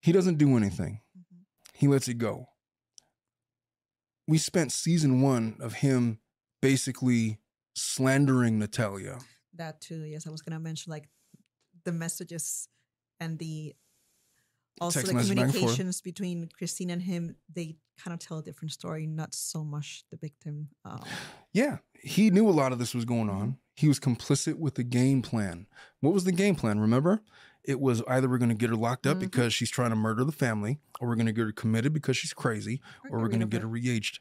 he 0.00 0.12
doesn't 0.12 0.38
do 0.38 0.56
anything, 0.56 1.00
Mhm. 1.16 1.44
he 1.74 1.88
lets 1.88 2.08
it 2.08 2.14
go. 2.18 2.46
We 4.26 4.38
spent 4.38 4.72
season 4.72 5.22
one 5.22 5.56
of 5.60 5.74
him 5.74 6.20
basically 6.60 7.38
slandering 7.74 8.58
Natalia. 8.58 9.18
That 9.54 9.80
too. 9.80 10.04
Yes, 10.04 10.26
I 10.26 10.30
was 10.30 10.42
gonna 10.42 10.60
mention 10.60 10.90
like 10.90 11.08
the 11.84 11.92
messages 11.92 12.68
and 13.20 13.38
the 13.38 13.74
also 14.80 15.00
the 15.02 15.14
message 15.14 15.36
back 15.36 15.44
and 15.44 15.52
forth. 15.52 15.60
communications 15.60 16.00
between 16.00 16.48
Christine 16.56 16.90
and 16.90 17.02
him. 17.02 17.36
They 17.52 17.76
kind 18.02 18.14
of 18.14 18.20
tell 18.20 18.38
a 18.38 18.42
different 18.42 18.72
story, 18.72 19.06
not 19.06 19.34
so 19.34 19.64
much 19.64 20.04
the 20.10 20.16
victim. 20.16 20.68
Um, 20.84 21.02
Yeah, 21.52 21.78
he 22.02 22.30
knew 22.30 22.48
a 22.48 22.50
lot 22.52 22.72
of 22.72 22.78
this 22.78 22.94
was 22.94 23.04
going 23.04 23.28
on. 23.30 23.58
He 23.74 23.88
was 23.88 23.98
complicit 24.00 24.54
with 24.58 24.74
the 24.74 24.84
game 24.84 25.22
plan. 25.22 25.66
What 26.00 26.12
was 26.14 26.24
the 26.24 26.32
game 26.32 26.54
plan? 26.54 26.78
Remember? 26.80 27.22
It 27.64 27.80
was 27.80 28.02
either 28.08 28.28
we're 28.28 28.38
going 28.38 28.48
to 28.50 28.54
get 28.54 28.70
her 28.70 28.76
locked 28.76 29.06
up 29.06 29.18
Mhm. 29.18 29.20
because 29.20 29.52
she's 29.52 29.70
trying 29.70 29.90
to 29.90 29.96
murder 29.96 30.24
the 30.24 30.32
family, 30.32 30.78
or 31.00 31.08
we're 31.08 31.16
going 31.16 31.26
to 31.26 31.32
get 31.32 31.44
her 31.44 31.52
committed 31.52 31.92
because 31.92 32.16
she's 32.16 32.32
crazy, 32.32 32.80
or 33.10 33.20
we're 33.20 33.28
going 33.28 33.40
to 33.40 33.46
get 33.46 33.62
her 33.62 33.68
her. 33.68 33.72
re-aged. 33.72 34.20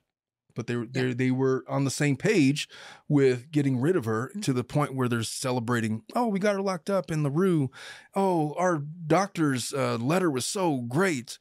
But 0.58 0.68
they 0.68 0.76
were 0.76 0.86
they 0.86 1.14
they 1.14 1.32
were 1.32 1.64
on 1.70 1.86
the 1.86 1.90
same 1.92 2.18
page 2.18 2.68
with 3.08 3.50
getting 3.52 3.80
rid 3.80 3.96
of 3.96 4.04
her 4.04 4.28
Mm-hmm. 4.28 4.42
to 4.42 4.52
the 4.54 4.64
point 4.66 4.94
where 4.96 5.08
they're 5.08 5.24
celebrating. 5.24 6.04
Oh, 6.16 6.28
we 6.28 6.40
got 6.40 6.56
her 6.56 6.62
locked 6.62 6.90
up 6.90 7.10
in 7.12 7.24
the 7.24 7.32
rue. 7.32 7.72
Oh, 8.14 8.54
our 8.58 8.80
doctor's 8.80 9.72
uh, 9.74 9.96
letter 9.98 10.30
was 10.30 10.46
so 10.46 10.82
great. 10.82 11.38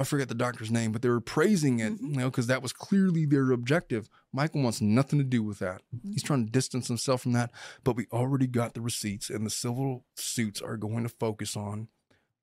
I 0.00 0.04
forget 0.04 0.28
the 0.28 0.34
doctor's 0.34 0.72
name, 0.72 0.90
but 0.90 1.02
they 1.02 1.08
were 1.08 1.20
praising 1.20 1.78
it, 1.78 1.92
Mhm. 1.92 2.00
you 2.10 2.16
know, 2.16 2.28
because 2.30 2.48
that 2.48 2.62
was 2.62 2.72
clearly 2.72 3.26
their 3.26 3.52
objective. 3.52 4.08
Michael 4.32 4.62
wants 4.62 4.80
nothing 4.80 5.20
to 5.20 5.24
do 5.24 5.44
with 5.44 5.60
that. 5.60 5.82
He's 6.02 6.22
Mhm. 6.24 6.26
trying 6.26 6.46
to 6.46 6.50
distance 6.50 6.88
himself 6.88 7.22
from 7.22 7.32
that. 7.32 7.52
But 7.84 7.94
we 7.94 8.06
already 8.12 8.48
got 8.48 8.74
the 8.74 8.80
receipts, 8.80 9.30
and 9.30 9.46
the 9.46 9.50
civil 9.50 10.04
suits 10.16 10.60
are 10.60 10.76
going 10.76 11.04
to 11.04 11.08
focus 11.08 11.56
on 11.56 11.88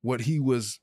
what 0.01 0.21
he 0.21 0.39
was 0.39 0.79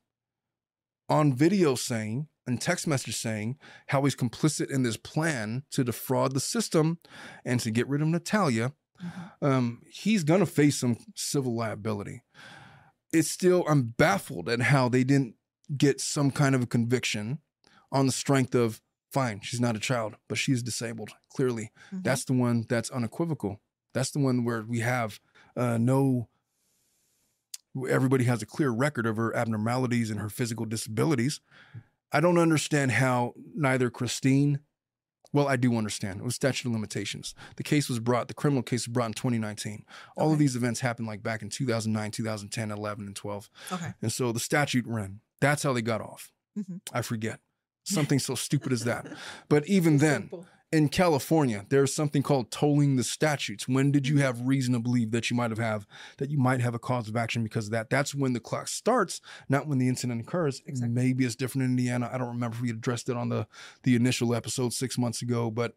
on 1.08 1.32
video 1.34 1.74
saying 1.74 2.28
and 2.48 2.60
text 2.60 2.86
message 2.86 3.16
saying 3.16 3.56
how 3.88 4.02
he's 4.02 4.16
complicit 4.16 4.70
in 4.70 4.82
this 4.82 4.96
plan 4.96 5.62
to 5.70 5.84
defraud 5.84 6.32
the 6.34 6.40
system 6.40 6.98
and 7.44 7.60
to 7.60 7.70
get 7.70 7.86
rid 7.88 8.02
of 8.02 8.08
Natalia. 8.08 8.72
Mhm. 9.00 9.30
Um, 9.42 9.82
he's 9.88 10.24
gonna 10.24 10.46
face 10.46 10.78
some 10.80 10.96
civil 11.14 11.54
liability. 11.54 12.22
It's 13.12 13.30
still 13.30 13.64
I'm 13.68 13.82
baffled 13.96 14.48
at 14.48 14.60
how 14.60 14.88
they 14.88 15.04
didn't 15.04 15.36
get 15.76 16.00
some 16.00 16.30
kind 16.30 16.54
of 16.54 16.62
a 16.62 16.66
conviction 16.66 17.38
on 17.92 18.06
the 18.06 18.12
strength 18.12 18.54
of 18.54 18.80
fine, 19.12 19.40
she's 19.42 19.60
not 19.60 19.76
a 19.76 19.78
child, 19.80 20.16
but 20.28 20.36
she's 20.36 20.62
disabled. 20.62 21.10
Clearly, 21.30 21.70
Mhm. 21.92 22.02
that's 22.04 22.24
the 22.24 22.32
one 22.34 22.66
that's 22.68 22.90
unequivocal. 22.90 23.60
That's 23.94 24.10
the 24.10 24.18
one 24.18 24.44
where 24.44 24.62
we 24.62 24.80
have 24.80 25.20
uh, 25.56 25.78
no. 25.78 26.28
Everybody 27.88 28.24
has 28.24 28.42
a 28.42 28.46
clear 28.46 28.70
record 28.70 29.06
of 29.06 29.16
her 29.16 29.34
abnormalities 29.36 30.10
and 30.10 30.18
her 30.20 30.28
physical 30.28 30.66
disabilities. 30.66 31.40
I 32.12 32.20
don't 32.20 32.38
understand 32.38 32.92
how 32.92 33.34
neither 33.54 33.90
Christine, 33.90 34.60
well, 35.32 35.46
I 35.48 35.56
do 35.56 35.76
understand. 35.76 36.20
It 36.20 36.24
was 36.24 36.34
statute 36.34 36.66
of 36.68 36.72
limitations. 36.72 37.34
The 37.56 37.62
case 37.62 37.88
was 37.88 37.98
brought, 38.00 38.28
the 38.28 38.34
criminal 38.34 38.62
case 38.62 38.86
was 38.86 38.92
brought 38.94 39.06
in 39.08 39.12
2019. 39.12 39.84
All 40.16 40.32
of 40.32 40.38
these 40.38 40.56
events 40.56 40.80
happened 40.80 41.06
like 41.06 41.22
back 41.22 41.42
in 41.42 41.50
2009, 41.50 42.10
2010, 42.10 42.70
11, 42.70 43.06
and 43.06 43.14
12. 43.16 43.50
okay. 43.72 43.94
And 44.00 44.10
so 44.12 44.32
the 44.32 44.40
statute 44.40 44.86
ran. 44.86 45.20
That's 45.40 45.62
how 45.62 45.72
they 45.72 45.82
got 45.82 46.00
off. 46.00 46.32
Mhm. 46.58 46.80
I 46.92 47.02
forget. 47.02 47.40
Something 47.84 48.18
so 48.18 48.34
stupid 48.34 48.72
as 48.72 48.84
that. 48.84 49.06
But 49.48 49.66
even 49.66 49.98
then, 49.98 50.22
Simple. 50.22 50.46
In 50.70 50.88
California, 50.90 51.64
there's 51.70 51.94
something 51.94 52.22
called 52.22 52.50
tolling 52.50 52.96
the 52.96 53.04
statutes. 53.04 53.66
When 53.66 53.90
did 53.90 54.06
you 54.06 54.18
have 54.18 54.40
reason 54.42 54.74
to 54.74 54.80
believe 54.80 55.12
that 55.12 55.30
you 55.30 55.36
might 55.36 55.50
have, 55.50 55.58
have 55.58 55.86
that 56.18 56.30
you 56.30 56.38
might 56.38 56.60
have 56.60 56.74
a 56.74 56.78
cause 56.78 57.08
of 57.08 57.16
action 57.16 57.42
because 57.42 57.66
of 57.66 57.72
that? 57.72 57.88
That's 57.88 58.14
when 58.14 58.34
the 58.34 58.40
clock 58.40 58.68
starts, 58.68 59.20
not 59.48 59.66
when 59.66 59.78
the 59.78 59.88
incident 59.88 60.20
occurs. 60.20 60.60
Exactly. 60.66 60.94
Maybe 60.94 61.24
it's 61.24 61.34
different 61.36 61.64
in 61.64 61.70
Indiana. 61.70 62.10
I 62.12 62.18
don't 62.18 62.28
remember 62.28 62.56
if 62.56 62.60
we 62.62 62.70
addressed 62.70 63.08
it 63.08 63.16
on 63.16 63.28
the 63.30 63.46
the 63.84 63.94
initial 63.96 64.34
episode 64.34 64.72
six 64.72 64.98
months 64.98 65.22
ago, 65.22 65.50
but 65.50 65.74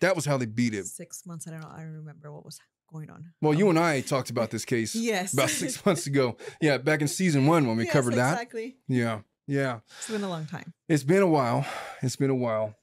that 0.00 0.14
was 0.14 0.26
how 0.26 0.36
they 0.36 0.46
beat 0.46 0.74
it. 0.74 0.86
Six 0.86 1.24
months. 1.26 1.48
I 1.48 1.52
don't 1.52 1.60
know. 1.60 1.70
I 1.72 1.78
don't 1.80 1.94
remember 1.94 2.30
what 2.30 2.44
was 2.44 2.60
going 2.92 3.10
on. 3.10 3.32
Well, 3.40 3.54
you 3.54 3.68
and 3.70 3.78
I 3.78 4.00
talked 4.02 4.30
about 4.30 4.50
this 4.50 4.64
case 4.64 4.94
Yes. 4.94 5.32
about 5.32 5.50
six 5.50 5.84
months 5.86 6.06
ago. 6.06 6.36
Yeah, 6.60 6.78
back 6.78 7.00
in 7.00 7.08
season 7.08 7.46
one 7.46 7.66
when 7.66 7.76
we 7.76 7.84
Yes, 7.86 7.92
covered 7.94 8.14
that. 8.14 8.32
Exactly. 8.34 8.76
Yeah, 8.88 9.20
yeah. 9.46 9.80
It's 9.98 10.10
been 10.10 10.22
a 10.22 10.28
long 10.28 10.46
time. 10.46 10.72
It's 10.88 11.02
been 11.02 11.22
a 11.22 11.26
while. 11.26 11.66
It's 12.02 12.16
been 12.16 12.30
a 12.30 12.34
while. 12.34 12.74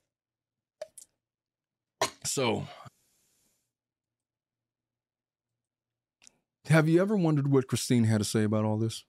So, 2.26 2.68
have 6.66 6.88
you 6.88 7.02
ever 7.02 7.16
wondered 7.16 7.48
what 7.52 7.68
Christine 7.68 8.06
had 8.06 8.18
to 8.20 8.24
say 8.26 8.44
about 8.44 8.66
all 8.66 8.78
this? 8.78 9.04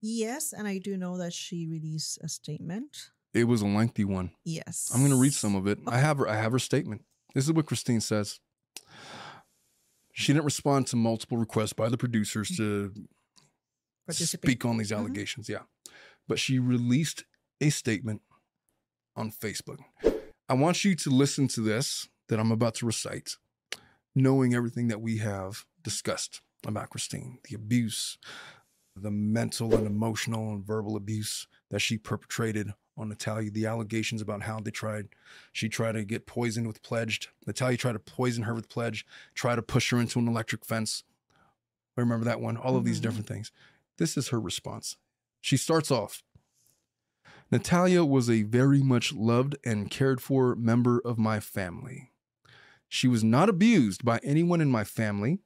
Yes, 0.00 0.52
and 0.52 0.66
I 0.66 0.78
do 0.78 0.96
know 0.96 1.18
that 1.18 1.32
she 1.32 1.66
released 1.66 2.18
a 2.22 2.28
statement. 2.28 3.10
It 3.34 3.44
was 3.44 3.62
a 3.62 3.66
lengthy 3.66 4.04
one. 4.04 4.30
Yes. 4.44 4.90
I'm 4.94 5.00
going 5.00 5.10
to 5.12 5.18
read 5.20 5.34
some 5.34 5.54
of 5.54 5.66
it. 5.66 5.78
I 5.86 5.98
have 5.98 6.18
her. 6.18 6.28
I 6.28 6.36
have 6.36 6.52
her 6.52 6.58
statement. 6.58 7.04
This 7.34 7.44
is 7.44 7.52
what 7.52 7.66
Christine 7.66 8.00
says. 8.00 8.40
She 10.12 10.32
didn't 10.32 10.44
respond 10.46 10.86
to 10.88 10.96
multiple 10.96 11.38
requests 11.38 11.72
by 11.72 11.88
the 11.88 11.96
producers 11.98 12.48
to 12.56 12.92
speak 14.10 14.64
on 14.64 14.78
these 14.78 14.90
Mhm. 14.90 14.96
allegations. 14.98 15.48
Yeah. 15.48 15.62
But 16.26 16.38
she 16.40 16.58
released 16.58 17.24
a 17.60 17.70
statement 17.70 18.22
on 19.14 19.30
Facebook. 19.30 19.78
I 20.50 20.54
want 20.54 20.84
you 20.84 20.96
to 20.96 21.10
listen 21.10 21.46
to 21.48 21.60
this 21.60 22.08
that 22.28 22.40
I'm 22.40 22.50
about 22.50 22.74
to 22.76 22.86
recite, 22.86 23.36
knowing 24.16 24.52
everything 24.52 24.88
that 24.88 25.00
we 25.00 25.18
have 25.18 25.64
discussed 25.84 26.40
about 26.66 26.90
Christine 26.90 27.38
the 27.48 27.54
abuse, 27.54 28.18
the 28.96 29.12
mental 29.12 29.76
and 29.76 29.86
emotional 29.86 30.50
and 30.50 30.66
verbal 30.66 30.96
abuse 30.96 31.46
that 31.70 31.78
she 31.78 31.96
perpetrated 31.96 32.74
on 32.96 33.10
Natalia, 33.10 33.52
the 33.52 33.66
allegations 33.66 34.20
about 34.20 34.42
how 34.42 34.58
they 34.58 34.72
tried, 34.72 35.10
she 35.52 35.68
tried 35.68 35.92
to 35.92 36.04
get 36.04 36.26
poisoned 36.26 36.66
with 36.66 36.82
pledged. 36.82 37.28
Natalia 37.46 37.76
tried 37.76 37.92
to 37.92 38.00
poison 38.00 38.42
her 38.42 38.52
with 38.52 38.68
pledge, 38.68 39.06
try 39.34 39.54
to 39.54 39.62
push 39.62 39.92
her 39.92 40.00
into 40.00 40.18
an 40.18 40.26
electric 40.26 40.64
fence. 40.64 41.04
I 41.96 42.00
remember 42.00 42.24
that 42.24 42.40
one? 42.40 42.56
All 42.56 42.76
of 42.76 42.84
these 42.84 42.98
Mhm. 42.98 43.02
different 43.02 43.28
things. 43.28 43.52
This 43.98 44.16
is 44.16 44.28
her 44.30 44.40
response. 44.40 44.96
She 45.40 45.56
starts 45.56 45.92
off 45.92 46.24
Natalia 47.50 48.04
was 48.04 48.30
a 48.30 48.42
very 48.42 48.80
much 48.80 49.12
loved 49.12 49.56
and 49.64 49.90
cared 49.90 50.20
for 50.20 50.54
member 50.54 51.00
of 51.04 51.18
my 51.18 51.40
family. 51.40 52.12
She 52.88 53.08
was 53.08 53.24
not 53.24 53.48
abused 53.48 54.04
by 54.04 54.20
anyone 54.22 54.60
in 54.60 54.70
my 54.70 54.84
family. 54.84 55.40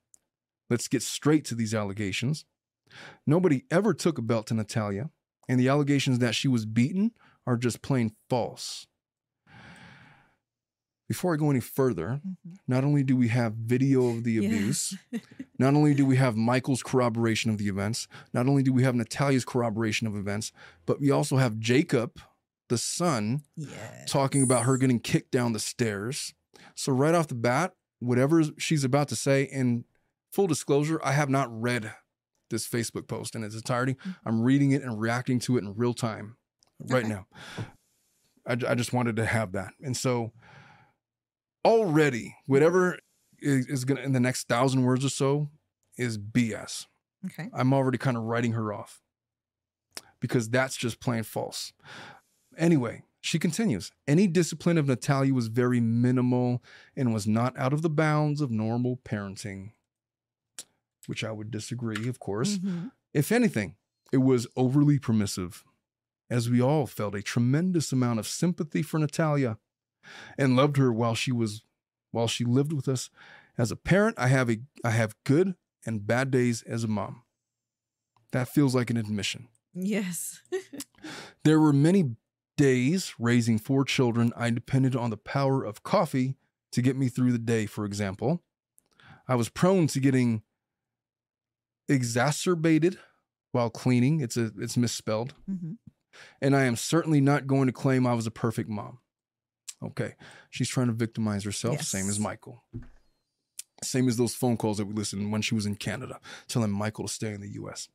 Let's 0.68 0.88
get 0.88 1.02
straight 1.02 1.46
to 1.46 1.54
these 1.54 1.74
allegations. 1.74 2.44
Nobody 3.26 3.64
ever 3.70 3.94
took 3.94 4.18
a 4.18 4.22
belt 4.22 4.46
to 4.48 4.54
Natalia, 4.54 5.10
and 5.48 5.58
the 5.58 5.68
allegations 5.68 6.18
that 6.18 6.34
she 6.34 6.48
was 6.48 6.66
beaten 6.66 7.12
are 7.46 7.56
just 7.56 7.80
plain 7.80 8.14
false. 8.28 8.86
Before 11.06 11.34
I 11.34 11.36
go 11.36 11.50
any 11.50 11.60
further, 11.60 12.20
Mhm. 12.26 12.56
not 12.66 12.82
only 12.84 13.02
do 13.02 13.14
we 13.16 13.28
have 13.28 13.54
video 13.54 14.06
of 14.08 14.24
the 14.24 14.38
abuse, 14.38 14.96
not 15.58 15.74
only 15.74 15.94
do 15.94 16.06
we 16.06 16.16
have 16.16 16.34
Michael's 16.36 16.82
corroboration 16.82 17.50
of 17.50 17.58
the 17.58 17.68
events, 17.68 18.08
not 18.32 18.46
only 18.46 18.62
do 18.62 18.72
we 18.72 18.82
have 18.84 18.94
Natalia's 18.94 19.44
corroboration 19.44 20.06
of 20.06 20.16
events, 20.16 20.50
but 20.86 21.00
we 21.00 21.10
also 21.10 21.36
have 21.36 21.58
Jacob, 21.58 22.20
the 22.68 22.78
son, 22.78 23.42
yes. 23.56 24.10
talking 24.10 24.42
about 24.42 24.64
her 24.64 24.78
getting 24.78 24.98
kicked 24.98 25.30
down 25.30 25.52
the 25.52 25.58
stairs. 25.60 26.32
So, 26.74 26.90
right 26.92 27.14
off 27.14 27.28
the 27.28 27.34
bat, 27.34 27.74
whatever 27.98 28.42
she's 28.58 28.84
about 28.84 29.08
to 29.08 29.16
say, 29.16 29.42
in 29.44 29.84
full 30.32 30.46
disclosure, 30.46 30.98
I 31.04 31.12
have 31.12 31.28
not 31.28 31.48
read 31.50 31.92
this 32.48 32.66
Facebook 32.66 33.06
post 33.08 33.34
in 33.36 33.44
its 33.44 33.54
entirety. 33.54 33.96
I'm 34.24 34.40
reading 34.42 34.70
it 34.72 34.82
and 34.82 34.98
reacting 34.98 35.38
to 35.40 35.56
it 35.58 35.64
in 35.64 35.74
real 35.74 35.92
time 35.94 36.36
right 36.80 37.04
Okay. 37.04 37.08
now. 37.12 37.26
I, 38.46 38.52
I 38.72 38.74
just 38.74 38.92
wanted 38.92 39.16
to 39.16 39.26
have 39.26 39.52
that. 39.52 39.72
And 39.82 39.96
so, 39.96 40.32
already, 41.64 42.36
whatever 42.46 42.98
is, 43.40 43.66
is 43.66 43.84
going 43.84 43.98
to, 43.98 44.02
in 44.04 44.12
the 44.12 44.20
next 44.20 44.48
thousand 44.48 44.84
words 44.84 45.04
or 45.04 45.08
so, 45.08 45.50
is 45.96 46.18
BS. 46.18 46.86
Okay. 47.26 47.48
I'm 47.54 47.72
already 47.72 47.98
kind 47.98 48.16
of 48.16 48.24
writing 48.24 48.52
her 48.52 48.72
off 48.72 49.00
because 50.20 50.48
that's 50.48 50.76
just 50.76 51.00
plain 51.00 51.22
false. 51.22 51.72
Anyway, 52.56 53.02
she 53.20 53.38
continues 53.38 53.90
Any 54.06 54.26
discipline 54.26 54.76
of 54.76 54.86
Natalia 54.86 55.32
was 55.32 55.46
very 55.48 55.80
minimal 55.80 56.62
and 56.96 57.14
was 57.14 57.26
not 57.26 57.56
out 57.58 57.72
of 57.72 57.82
the 57.82 57.88
bounds 57.90 58.40
of 58.40 58.50
normal 58.50 58.98
parenting, 58.98 59.72
which 61.06 61.24
I 61.24 61.32
would 61.32 61.50
disagree, 61.50 62.08
of 62.08 62.18
course. 62.18 62.58
Mhm. 62.58 62.92
If 63.14 63.32
anything, 63.32 63.76
it 64.12 64.18
was 64.18 64.46
overly 64.56 64.98
permissive, 64.98 65.64
as 66.28 66.50
we 66.50 66.60
all 66.60 66.86
felt 66.86 67.14
a 67.14 67.22
tremendous 67.22 67.92
amount 67.92 68.18
of 68.18 68.26
sympathy 68.28 68.82
for 68.82 68.98
Natalia 68.98 69.58
and 70.38 70.56
loved 70.56 70.76
her 70.76 70.92
while 70.92 71.14
she 71.14 71.32
was 71.32 71.62
while 72.10 72.28
she 72.28 72.44
lived 72.44 72.72
with 72.72 72.88
us. 72.88 73.10
As 73.58 73.70
a 73.70 73.76
parent, 73.76 74.16
I 74.18 74.28
have 74.28 74.50
a 74.50 74.58
I 74.84 74.90
have 74.90 75.14
good 75.24 75.54
and 75.86 76.06
bad 76.06 76.30
days 76.30 76.62
as 76.62 76.84
a 76.84 76.88
mom. 76.88 77.22
That 78.32 78.48
feels 78.48 78.74
like 78.74 78.90
an 78.90 78.96
admission. 78.96 79.48
Yes. 79.74 80.40
There 81.44 81.60
were 81.60 81.74
many 81.74 82.16
days 82.56 83.12
raising 83.18 83.58
four 83.58 83.84
children 83.84 84.32
I 84.34 84.48
depended 84.48 84.96
on 84.96 85.10
the 85.10 85.18
power 85.18 85.62
of 85.62 85.82
coffee 85.82 86.36
to 86.72 86.80
get 86.80 86.96
me 86.96 87.10
through 87.10 87.32
the 87.32 87.38
day, 87.38 87.66
for 87.66 87.84
example. 87.84 88.42
I 89.28 89.34
was 89.34 89.50
prone 89.50 89.86
to 89.88 90.00
getting 90.00 90.42
exacerbated 91.88 92.98
while 93.52 93.70
cleaning. 93.70 94.20
It's 94.20 94.36
a 94.36 94.50
it's 94.58 94.76
misspelled. 94.76 95.34
Mhm. 95.50 95.76
And 96.40 96.56
I 96.56 96.64
am 96.64 96.76
certainly 96.76 97.20
not 97.20 97.46
going 97.46 97.66
to 97.66 97.72
claim 97.72 98.06
I 98.06 98.14
was 98.14 98.26
a 98.26 98.30
perfect 98.30 98.68
mom. 98.70 98.98
Okay. 99.84 100.14
She's 100.50 100.68
trying 100.68 100.88
to 100.88 100.92
victimize 100.92 101.44
herself, 101.44 101.82
same 101.82 102.08
as 102.08 102.18
Michael. 102.18 102.64
Same 103.82 104.08
as 104.08 104.16
those 104.16 104.34
phone 104.34 104.56
calls 104.56 104.78
that 104.78 104.86
we 104.86 104.94
listened 104.94 105.30
when 105.30 105.42
she 105.42 105.54
was 105.54 105.66
in 105.66 105.76
Canada, 105.76 106.18
telling 106.48 106.70
Michael 106.70 107.06
to 107.06 107.12
stay 107.12 107.32
in 107.32 107.40
the 107.40 107.52
US. 107.62 107.88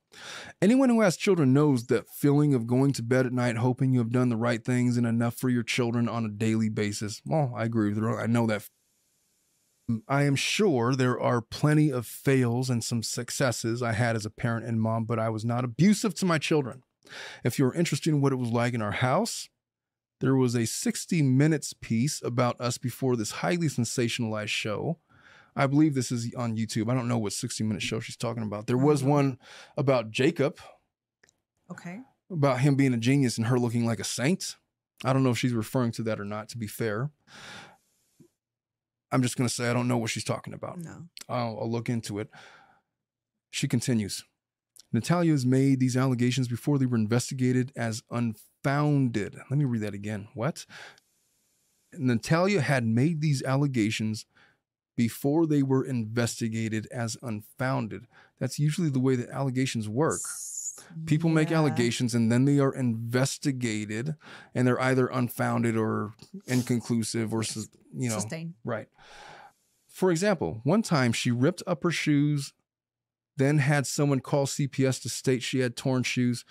Anyone 0.62 0.90
who 0.90 1.02
has 1.02 1.18
children 1.18 1.54
knows 1.54 1.86
that 1.88 2.10
feeling 2.10 2.54
of 2.54 2.68
going 2.68 2.94
to 2.94 3.02
bed 3.02 3.26
at 3.26 3.34
night 3.34 3.58
hoping 3.58 3.94
you 3.94 4.00
have 4.00 4.12
done 4.12 4.30
the 4.30 4.38
right 4.38 4.64
things 4.64 4.98
and 4.98 5.08
enough 5.08 5.36
for 5.36 5.50
your 5.50 5.64
children 5.64 6.08
on 6.08 6.26
a 6.26 6.30
daily 6.30 6.70
basis. 6.70 7.22
Well, 7.26 7.54
I 7.56 7.64
agree 7.64 7.90
with 7.90 7.98
her. 7.98 8.20
I 8.20 8.28
know 8.28 8.46
that. 8.48 8.70
I 10.08 10.24
am 10.24 10.36
sure 10.36 10.96
there 10.96 11.20
are 11.20 11.42
plenty 11.42 11.92
of 11.92 12.06
fails 12.06 12.70
and 12.70 12.84
some 12.84 13.02
successes 13.02 13.82
I 13.82 13.94
had 13.94 14.16
as 14.16 14.26
a 14.26 14.30
parent 14.30 14.68
and 14.68 14.80
mom, 14.80 15.06
but 15.06 15.18
I 15.18 15.30
was 15.30 15.44
not 15.44 15.64
abusive 15.64 16.14
to 16.16 16.26
my 16.26 16.38
children. 16.38 16.84
If 17.44 17.58
you're 17.58 17.74
interested 17.74 18.12
in 18.12 18.22
what 18.22 18.32
it 18.32 18.36
was 18.36 18.52
like 18.52 18.76
in 18.76 18.84
our 18.84 18.92
house, 18.92 19.50
there 20.20 20.36
was 20.36 20.56
a 20.56 20.66
60 20.66 21.22
minutes 21.22 21.74
piece 21.74 22.22
about 22.24 22.60
us 22.60 22.78
before 22.78 23.16
this 23.16 23.32
highly 23.32 23.68
sensationalized 23.68 24.50
show. 24.50 25.00
I 25.56 25.68
believe 25.68 25.96
this 25.96 26.12
is 26.12 26.34
on 26.36 26.58
YouTube. 26.58 26.90
I 26.90 26.94
don't 26.94 27.08
know 27.08 27.18
what 27.18 27.34
60 27.34 27.64
minute 27.64 27.82
show 27.82 28.00
she's 28.00 28.18
talking 28.18 28.44
about. 28.44 28.68
There 28.68 28.78
was 28.78 29.02
mm-hmm. 29.02 29.10
one 29.10 29.40
about 29.78 30.12
Jacob, 30.12 30.60
Okay. 31.72 32.00
about 32.32 32.60
him 32.60 32.76
being 32.76 32.94
a 32.94 32.98
genius 32.98 33.38
and 33.38 33.48
her 33.48 33.60
looking 33.60 33.86
like 33.86 34.00
a 34.00 34.06
saint. 34.06 34.56
I 35.04 35.14
don't 35.14 35.24
know 35.24 35.32
if 35.32 35.38
she's 35.38 35.54
referring 35.54 35.92
to 35.94 36.04
that 36.04 36.20
or 36.20 36.26
not, 36.26 36.50
to 36.50 36.58
be 36.58 36.68
fair. 36.68 37.10
I'm 39.12 39.22
just 39.22 39.38
going 39.38 39.48
to 39.48 39.54
say 39.54 39.70
I 39.70 39.74
don't 39.74 39.88
know 39.88 39.98
what 39.98 40.12
she's 40.12 40.24
talking 40.24 40.54
about. 40.54 40.80
No. 40.80 41.06
I'll, 41.28 41.58
I'll 41.62 41.72
look 41.72 41.90
into 41.90 42.20
it. 42.20 42.30
She 43.50 43.68
continues 43.68 44.24
Natalia 44.92 45.32
has 45.32 45.46
made 45.46 45.80
these 45.80 45.98
allegations 45.98 46.48
before 46.48 46.78
they 46.78 46.86
were 46.86 46.98
investigated 46.98 47.72
as 47.76 48.04
unfounded. 48.64 49.36
Let 49.50 49.58
me 49.58 49.66
read 49.66 49.82
that 49.82 49.94
again. 49.94 50.28
What? 50.34 50.66
Natalia 51.94 52.62
had 52.62 52.86
made 52.86 53.22
these 53.22 53.42
allegations 53.44 54.26
before 54.96 55.48
they 55.48 55.64
were 55.64 55.86
investigated 55.86 56.88
as 56.92 57.18
unfounded. 57.22 58.06
That's 58.40 58.60
usually 58.60 58.90
the 58.90 59.00
way 59.00 59.16
that 59.16 59.30
allegations 59.30 59.88
work. 59.88 60.22
People 61.06 61.30
make 61.30 61.52
allegations 61.52 62.16
and 62.16 62.32
then 62.32 62.46
they 62.46 62.60
are 62.60 62.74
investigated 62.74 64.16
and 64.56 64.68
they're 64.68 64.82
either 64.82 65.08
unfounded 65.08 65.76
or 65.76 66.14
inconclusive 66.48 67.34
or, 67.34 67.44
you 67.94 68.10
know, 68.10 68.16
Sustain. 68.16 68.56
Right. 68.64 68.88
For 69.88 70.10
example, 70.10 70.62
one 70.64 70.82
time 70.82 71.12
she 71.12 71.32
ripped 71.32 71.62
up 71.68 71.84
her 71.84 71.92
shoes, 71.92 72.54
then 73.38 73.60
had 73.60 73.88
someone 73.88 74.20
call 74.20 74.46
CPS 74.46 75.02
to 75.02 75.10
state 75.10 75.44
she 75.44 75.60
had 75.60 75.76
torn 75.76 76.04
shoes. 76.04 76.46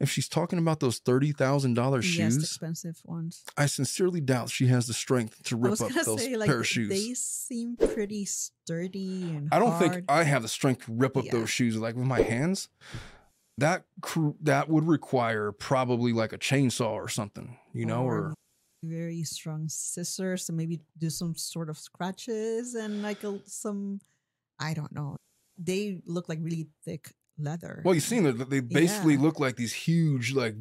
If 0.00 0.10
she's 0.10 0.28
talking 0.28 0.58
about 0.58 0.80
those 0.80 0.98
$30,000 1.00 2.02
shoes, 2.02 2.18
Yes, 2.18 2.32
shoes, 2.34 2.42
expensive 2.44 3.00
ones. 3.04 3.44
I 3.56 3.66
sincerely 3.66 4.20
doubt 4.22 4.48
she 4.50 4.66
has 4.68 4.86
the 4.86 4.94
strength 4.94 5.42
to 5.44 5.56
rip 5.56 5.78
up 5.80 5.92
those 5.92 6.22
say, 6.22 6.36
like, 6.36 6.48
pair 6.48 6.60
of 6.60 6.66
shoes. 6.66 6.88
they 6.88 7.12
seem 7.14 7.76
pretty 7.76 8.24
sturdy 8.24 9.32
and 9.32 9.48
I 9.52 9.58
don't 9.58 9.72
hard. 9.72 9.92
think 9.92 10.04
I 10.08 10.24
have 10.24 10.40
the 10.42 10.48
strength 10.48 10.86
to 10.86 10.92
rip 10.92 11.16
up 11.18 11.26
Yeah. 11.26 11.32
those 11.32 11.50
shoes 11.50 11.76
like 11.76 11.96
with 11.96 12.06
my 12.06 12.20
hands. 12.20 12.68
that 13.58 13.84
that 14.40 14.70
would 14.70 14.84
require 14.88 15.52
probably 15.52 16.14
like 16.14 16.32
a 16.32 16.38
chainsaw 16.38 16.92
or 16.92 17.08
something, 17.08 17.58
you 17.74 17.84
know, 17.84 18.04
or 18.04 18.32
very 18.82 19.22
strong 19.22 19.68
scissors 19.68 20.48
and 20.48 20.56
maybe 20.56 20.80
do 20.96 21.10
some 21.10 21.34
sort 21.34 21.68
of 21.68 21.76
scratches 21.76 22.74
and 22.74 23.02
like 23.02 23.22
a, 23.22 23.38
some 23.44 24.00
I 24.58 24.72
don't 24.72 24.92
know. 24.92 25.16
They 25.58 26.00
look 26.06 26.26
like 26.30 26.38
really 26.40 26.68
thick 26.86 27.12
leather. 27.42 27.82
well, 27.84 27.94
you've 27.94 28.04
seen 28.04 28.24
that 28.24 28.50
they 28.50 28.60
basically 28.60 29.14
Yeah. 29.14 29.20
look 29.22 29.40
like 29.40 29.56
these 29.56 29.72
huge, 29.72 30.32
like 30.34 30.54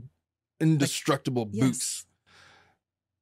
indestructible 0.60 1.46
boots. 1.46 1.56
Yes. 1.58 2.06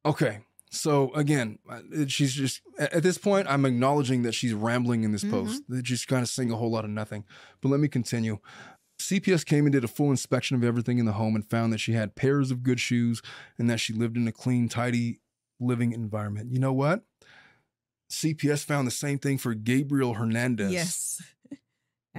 Okay. 0.05 0.39
So 0.69 1.13
again, 1.13 1.59
uh, 1.69 1.79
she's 2.07 2.33
just 2.33 2.61
at 2.77 3.01
this 3.03 3.17
point, 3.17 3.47
I'm 3.49 3.65
acknowledging 3.65 4.23
that 4.23 4.33
she's 4.33 4.53
rambling 4.53 5.03
in 5.03 5.11
this 5.11 5.23
post. 5.23 5.63
That 5.69 5.87
she's 5.87 6.05
kind 6.05 6.21
of 6.21 6.29
saying 6.29 6.51
a 6.51 6.55
whole 6.57 6.69
lot 6.71 6.83
of 6.85 6.91
nothing. 6.91 7.23
But 7.61 7.69
let 7.69 7.79
me 7.79 7.87
continue. 7.87 8.39
CPS 8.99 9.45
came 9.45 9.65
and 9.65 9.71
did 9.71 9.83
a 9.83 9.87
full 9.87 10.09
inspection 10.11 10.57
of 10.57 10.63
everything 10.63 10.97
in 10.97 11.05
the 11.05 11.13
home 11.13 11.35
and 11.35 11.47
found 11.49 11.71
that 11.71 11.77
she 11.79 11.93
had 11.93 12.15
pairs 12.15 12.51
of 12.51 12.63
good 12.63 12.79
shoes 12.79 13.21
and 13.57 13.69
that 13.69 13.79
she 13.79 13.93
lived 13.93 14.17
in 14.17 14.27
a 14.27 14.31
clean, 14.31 14.67
tidy 14.67 15.19
living 15.59 15.91
environment. 15.93 16.51
You 16.51 16.59
know 16.59 16.73
what? 16.73 17.03
CPS 18.11 18.63
found 18.63 18.87
the 18.87 18.91
same 18.91 19.19
thing 19.19 19.37
for 19.37 19.53
Gabriel 19.53 20.13
Fernandez, 20.15 20.71
Yes. 20.71 21.21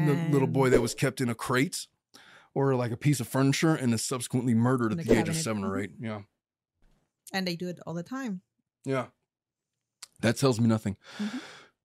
The 0.07 0.15
little 0.31 0.49
boy 0.49 0.71
that 0.71 0.81
was 0.81 0.95
kept 0.95 1.21
in 1.21 1.29
a 1.29 1.35
crate 1.35 1.87
or 2.55 2.75
like 2.75 2.93
a 2.93 2.97
piece 2.97 3.21
of 3.21 3.29
furniture 3.29 3.75
and 3.75 3.93
is 3.95 4.05
subsequently 4.05 4.55
murdered 4.55 4.93
at 4.93 4.99
the 4.99 5.05
the 5.05 5.19
age 5.21 5.29
of 5.29 5.37
seven 5.37 5.65
or 5.65 5.77
Mhm. 5.77 5.83
eight. 5.85 5.91
Yeah. 6.01 6.21
and 7.33 7.47
they 7.47 7.57
do 7.57 7.69
it 7.69 7.79
all 7.87 7.93
the 7.93 8.03
time. 8.03 8.41
Yeah. 8.87 9.09
That 10.21 10.37
tells 10.39 10.59
me 10.59 10.67
nothing. 10.67 10.97
Mhm. 11.19 11.41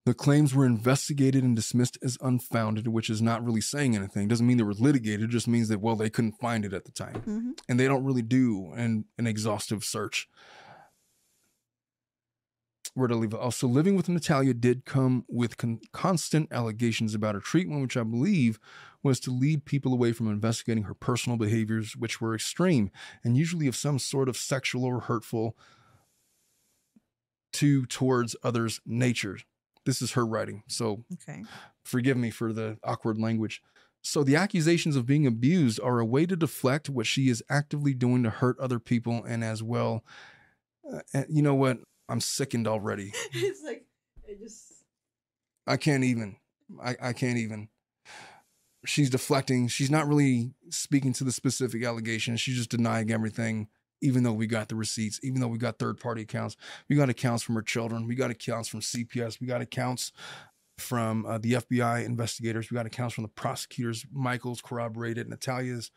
The 0.05 0.13
claims 0.13 0.53
were 0.55 0.65
investigated 0.65 1.43
and 1.43 1.55
dismissed 1.55 1.97
as 2.01 2.17
unfounded, 2.21 2.87
which 2.87 3.09
is 3.09 3.21
not 3.21 3.43
really 3.43 3.59
saying 3.61 3.95
anything. 3.95 4.27
Doesn't 4.29 4.45
mean 4.47 4.57
they 4.57 4.63
were 4.63 4.73
litigated, 4.73 5.29
just 5.29 5.47
means 5.47 5.67
that, 5.69 5.79
well, 5.81 5.95
they 5.97 6.09
couldn't 6.09 6.39
find 6.39 6.63
it 6.65 6.73
at 6.73 6.85
the 6.85 6.91
time. 6.91 7.21
hmm 7.21 7.51
And 7.69 7.79
they 7.79 7.87
don't 7.87 8.03
really 8.05 8.21
do 8.21 8.71
an, 8.73 9.05
an 9.17 9.27
exhaustive 9.27 9.83
search. 9.83 10.29
Where 12.95 13.07
to 13.07 13.15
leave 13.15 13.33
living 13.63 13.95
with 13.95 14.07
Natalia 14.07 14.53
did 14.53 14.85
come 14.85 15.25
with 15.27 15.57
con- 15.57 15.79
constant 15.93 16.51
allegations 16.51 17.15
about 17.15 17.33
her 17.33 17.41
treatment, 17.41 17.81
which 17.81 17.97
I 17.97 18.03
believe 18.03 18.59
was 19.01 19.19
to 19.21 19.31
lead 19.31 19.65
people 19.65 19.93
away 19.93 20.11
from 20.11 20.27
investigating 20.29 20.83
her 20.83 20.93
personal 20.93 21.37
behaviors, 21.37 21.95
which 21.97 22.21
were 22.21 22.35
extreme 22.35 22.91
and 23.23 23.35
usually 23.35 23.67
of 23.67 23.75
some 23.75 23.97
sort 23.97 24.29
of 24.29 24.37
sexual 24.37 24.85
or 24.85 24.99
hurtful 25.01 25.57
to 27.53 27.85
towards 27.87 28.35
others' 28.43 28.79
nature. 28.85 29.39
This 29.85 30.01
is 30.01 30.11
her 30.13 30.25
writing, 30.25 30.63
so 30.67 31.03
Okay. 31.13 31.43
forgive 31.83 32.15
me 32.17 32.29
for 32.29 32.53
the 32.53 32.77
awkward 32.83 33.17
language. 33.17 33.61
So 34.01 34.23
the 34.23 34.35
accusations 34.35 34.95
of 34.95 35.05
being 35.05 35.25
abused 35.25 35.79
are 35.79 35.99
a 35.99 36.05
way 36.05 36.25
to 36.25 36.35
deflect 36.35 36.89
what 36.89 37.07
she 37.07 37.29
is 37.29 37.43
actively 37.49 37.93
doing 37.93 38.23
to 38.23 38.29
hurt 38.29 38.59
other 38.59 38.79
people, 38.79 39.23
and 39.23 39.43
as 39.43 39.63
well, 39.63 40.03
uh, 41.13 41.23
you 41.29 41.41
know 41.41 41.55
what? 41.55 41.79
I'm 42.09 42.21
sickened 42.21 42.67
already. 42.67 43.13
it's 43.33 43.63
like 43.63 43.85
it 44.25 44.39
just 44.39 44.73
I 45.65 45.77
can't 45.77 46.03
even. 46.03 46.37
I, 46.83 46.95
I 47.01 47.13
can't 47.13 47.37
even. 47.37 47.69
She's 48.85 49.09
deflecting. 49.09 49.67
She's 49.69 49.91
not 49.91 50.07
really 50.07 50.51
speaking 50.69 51.13
to 51.13 51.23
the 51.23 51.31
specific 51.31 51.83
allegations. 51.83 52.41
She's 52.41 52.57
just 52.57 52.69
denying 52.69 53.11
everything, 53.11 53.69
even 54.01 54.23
though 54.23 54.33
we 54.33 54.45
got 54.45 54.67
the 54.67 54.75
receipts, 54.75 55.19
even 55.23 55.39
though 55.39 55.47
we 55.47 55.57
got 55.57 55.79
third 55.79 55.99
party 55.99 56.23
accounts. 56.23 56.57
We 56.89 56.97
got 56.97 57.09
accounts 57.09 57.43
from 57.43 57.55
her 57.55 57.61
children. 57.61 58.07
We 58.07 58.15
got 58.15 58.31
accounts 58.31 58.67
from 58.67 58.81
CPS. 58.81 59.39
We 59.39 59.47
got 59.47 59.61
accounts 59.61 60.11
from 60.77 61.25
uh, 61.25 61.37
the 61.37 61.53
FBI 61.53 62.05
investigators. 62.05 62.69
We 62.69 62.75
got 62.75 62.85
accounts 62.85 63.15
from 63.15 63.23
the 63.23 63.29
prosecutors. 63.29 64.05
Michael's 64.11 64.61
corroborated, 64.61 65.29
Natalia's. 65.29 65.91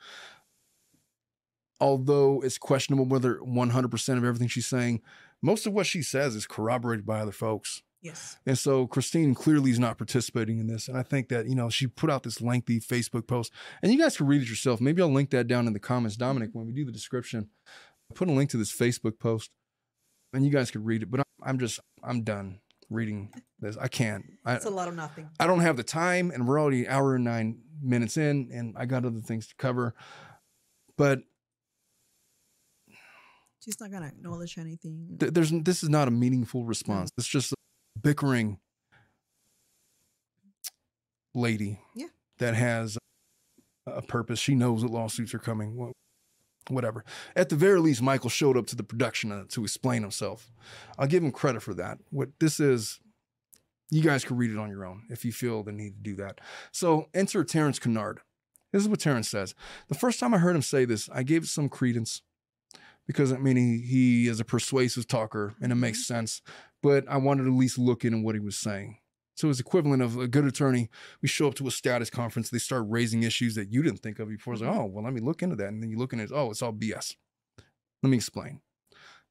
Although 1.80 2.40
it's 2.40 2.59
questionable 2.59 3.04
whether 3.04 3.36
100% 3.36 4.16
of 4.16 4.24
everything 4.24 4.48
she's 4.48 4.66
saying, 4.66 5.02
most 5.47 5.66
of 5.66 5.72
what 5.72 5.86
she 5.86 6.03
says 6.03 6.34
is 6.34 6.47
corroborated 6.47 7.07
by 7.07 7.20
other 7.20 7.32
folks. 7.32 7.82
yes. 8.03 8.36
And 8.44 8.59
so 8.59 8.86
Christine 8.86 9.34
clearly 9.34 9.70
is 9.70 9.78
not 9.78 9.97
participating 9.97 10.59
in 10.59 10.66
this. 10.66 10.88
And 10.88 10.99
I 10.99 11.03
think 11.03 11.28
that, 11.28 11.47
you 11.49 11.55
know, 11.55 11.70
she 11.70 11.86
put 11.86 12.11
out 12.11 12.22
this 12.24 12.40
lengthy 12.40 12.80
Facebook 12.80 13.26
post 13.26 13.53
and 13.82 13.92
you 13.92 13.99
guys 13.99 14.16
can 14.16 14.26
read 14.26 14.42
it 14.42 14.49
yourself. 14.49 14.80
Maybe 14.80 15.01
I'll 15.01 15.12
link 15.12 15.30
that 15.30 15.47
down 15.47 15.66
in 15.66 15.72
the 15.72 15.78
comments. 15.80 16.16
Dominic, 16.16 16.51
when 16.53 16.66
we 16.66 16.72
do 16.72 16.84
the 16.84 16.92
description, 16.92 17.49
put 18.14 18.28
a 18.28 18.32
link 18.32 18.51
to 18.51 18.57
this 18.57 18.72
Facebook 18.72 19.18
post 19.18 19.51
and 20.32 20.44
you 20.44 20.51
guys 20.51 20.70
could 20.70 20.84
read 20.84 21.03
it. 21.03 21.11
But 21.11 21.20
I'm- 21.20 21.26
I'm 21.42 21.59
just, 21.59 21.78
I'm 22.03 22.22
done 22.22 22.61
reading 22.90 23.30
this. 23.61 23.76
I 23.76 23.88
can't. 23.88 24.24
I, 24.44 24.55
It's 24.57 24.64
a 24.64 24.70
lot 24.70 24.88
of 24.88 24.94
nothing. 24.97 25.28
I 25.38 25.47
don't 25.47 25.61
have 25.61 25.76
the 25.76 25.82
time 25.84 26.30
and 26.30 26.47
we're 26.49 26.61
already 26.61 26.86
an 26.86 26.90
hour 26.92 27.14
and 27.14 27.24
nine 27.24 27.61
minutes 27.82 28.16
in 28.16 28.51
and 28.53 28.74
I 28.76 28.86
got 28.86 29.05
other 29.05 29.20
things 29.20 29.47
to 29.49 29.55
cover. 29.57 29.94
But 30.97 31.20
She's 33.67 33.79
not 33.81 33.91
gonna 33.91 34.07
acknowledge 34.07 34.57
anything. 34.59 35.17
th- 35.19 35.33
there's 35.35 35.51
this 35.51 35.83
is 35.83 35.89
not 35.91 36.07
a 36.09 36.11
meaningful 36.12 36.64
response. 36.64 37.11
It's 37.19 37.27
just 37.27 37.53
a 37.53 37.57
bickering 38.01 38.59
lady 41.35 41.81
Yeah. 41.95 42.07
that 42.39 42.55
has 42.55 42.97
a 43.87 44.03
purpose. 44.03 44.39
She 44.39 44.55
knows 44.55 44.83
that 44.83 44.91
lawsuits 44.91 45.35
are 45.35 45.39
coming. 45.41 45.93
Whatever. 46.69 47.05
At 47.37 47.49
the 47.49 47.57
very 47.57 47.79
least, 47.81 48.03
Michael 48.03 48.31
showed 48.31 48.57
up 48.57 48.67
to 48.69 48.77
the 48.77 48.83
production 48.83 49.47
to 49.49 49.62
explain 49.64 50.03
himself. 50.03 50.51
I'll 50.99 51.07
give 51.07 51.23
him 51.23 51.31
credit 51.31 51.62
for 51.62 51.75
that. 51.75 51.99
What 52.11 52.31
this 52.41 52.59
is, 52.59 52.99
you 53.91 54.03
guys 54.03 54.25
can 54.25 54.37
read 54.37 54.51
it 54.51 54.59
on 54.59 54.71
your 54.71 54.85
own 54.85 55.05
if 55.11 55.25
you 55.25 55.33
feel 55.33 55.62
the 55.62 55.71
need 55.73 55.97
to 55.97 56.01
do 56.03 56.17
that. 56.17 56.41
So 56.73 57.09
enter 57.14 57.45
Terrence 57.45 57.79
Kennard. 57.79 58.21
This 58.73 58.83
is 58.83 58.89
what 58.89 58.99
Terrence 59.01 59.29
says. 59.29 59.55
The 59.89 59.95
first 59.95 60.19
time 60.19 60.35
I 60.35 60.39
heard 60.39 60.57
him 60.57 60.62
say 60.62 60.85
this, 60.85 61.09
I 61.12 61.23
gave 61.23 61.45
it 61.45 61.49
some 61.49 61.69
credence 61.69 62.23
because 63.07 63.32
I 63.32 63.38
mean 63.38 63.57
he, 63.57 63.78
he 63.78 64.28
is 64.28 64.40
a 64.40 64.44
persuasive 64.44 65.07
talker 65.07 65.54
and 65.61 65.72
it 65.72 65.76
makes 65.76 66.04
mm-hmm. 66.04 66.14
sense. 66.14 66.42
But 66.82 67.04
I 67.09 67.16
wanted 67.16 67.44
to 67.44 67.50
at 67.50 67.59
least 67.59 67.78
look 67.78 68.04
into 68.04 68.18
what 68.18 68.34
he 68.34 68.40
was 68.40 68.57
saying. 68.57 68.98
So 69.36 69.50
it's 69.50 69.61
equivalent 69.61 70.02
of 70.02 70.16
a 70.18 70.26
good 70.26 70.46
attorney. 70.46 70.88
We 71.20 71.28
show 71.28 71.46
up 71.46 71.54
to 71.57 71.66
a 71.66 71.70
status 71.70 72.09
conference, 72.09 72.48
they 72.48 72.59
start 72.59 72.84
raising 72.88 73.22
issues 73.22 73.54
that 73.54 73.70
you 73.70 73.82
didn't 73.82 74.00
think 74.00 74.18
of 74.18 74.28
before. 74.28 74.54
It's 74.54 74.62
like, 74.62 74.70
mm-hmm. 74.70 74.80
oh, 74.80 74.86
well, 74.86 75.04
let 75.04 75.12
me 75.12 75.20
look 75.20 75.42
into 75.42 75.57
that. 75.57 75.68
And 75.68 75.82
then 75.82 75.90
you 75.90 75.98
look 75.98 76.12
into 76.12 76.24
it, 76.24 76.30
oh, 76.32 76.50
it's 76.50 76.62
all 76.62 76.72
BS. 76.72 77.16
Let 78.02 78.11
me 78.11 78.16
explain. 78.16 78.61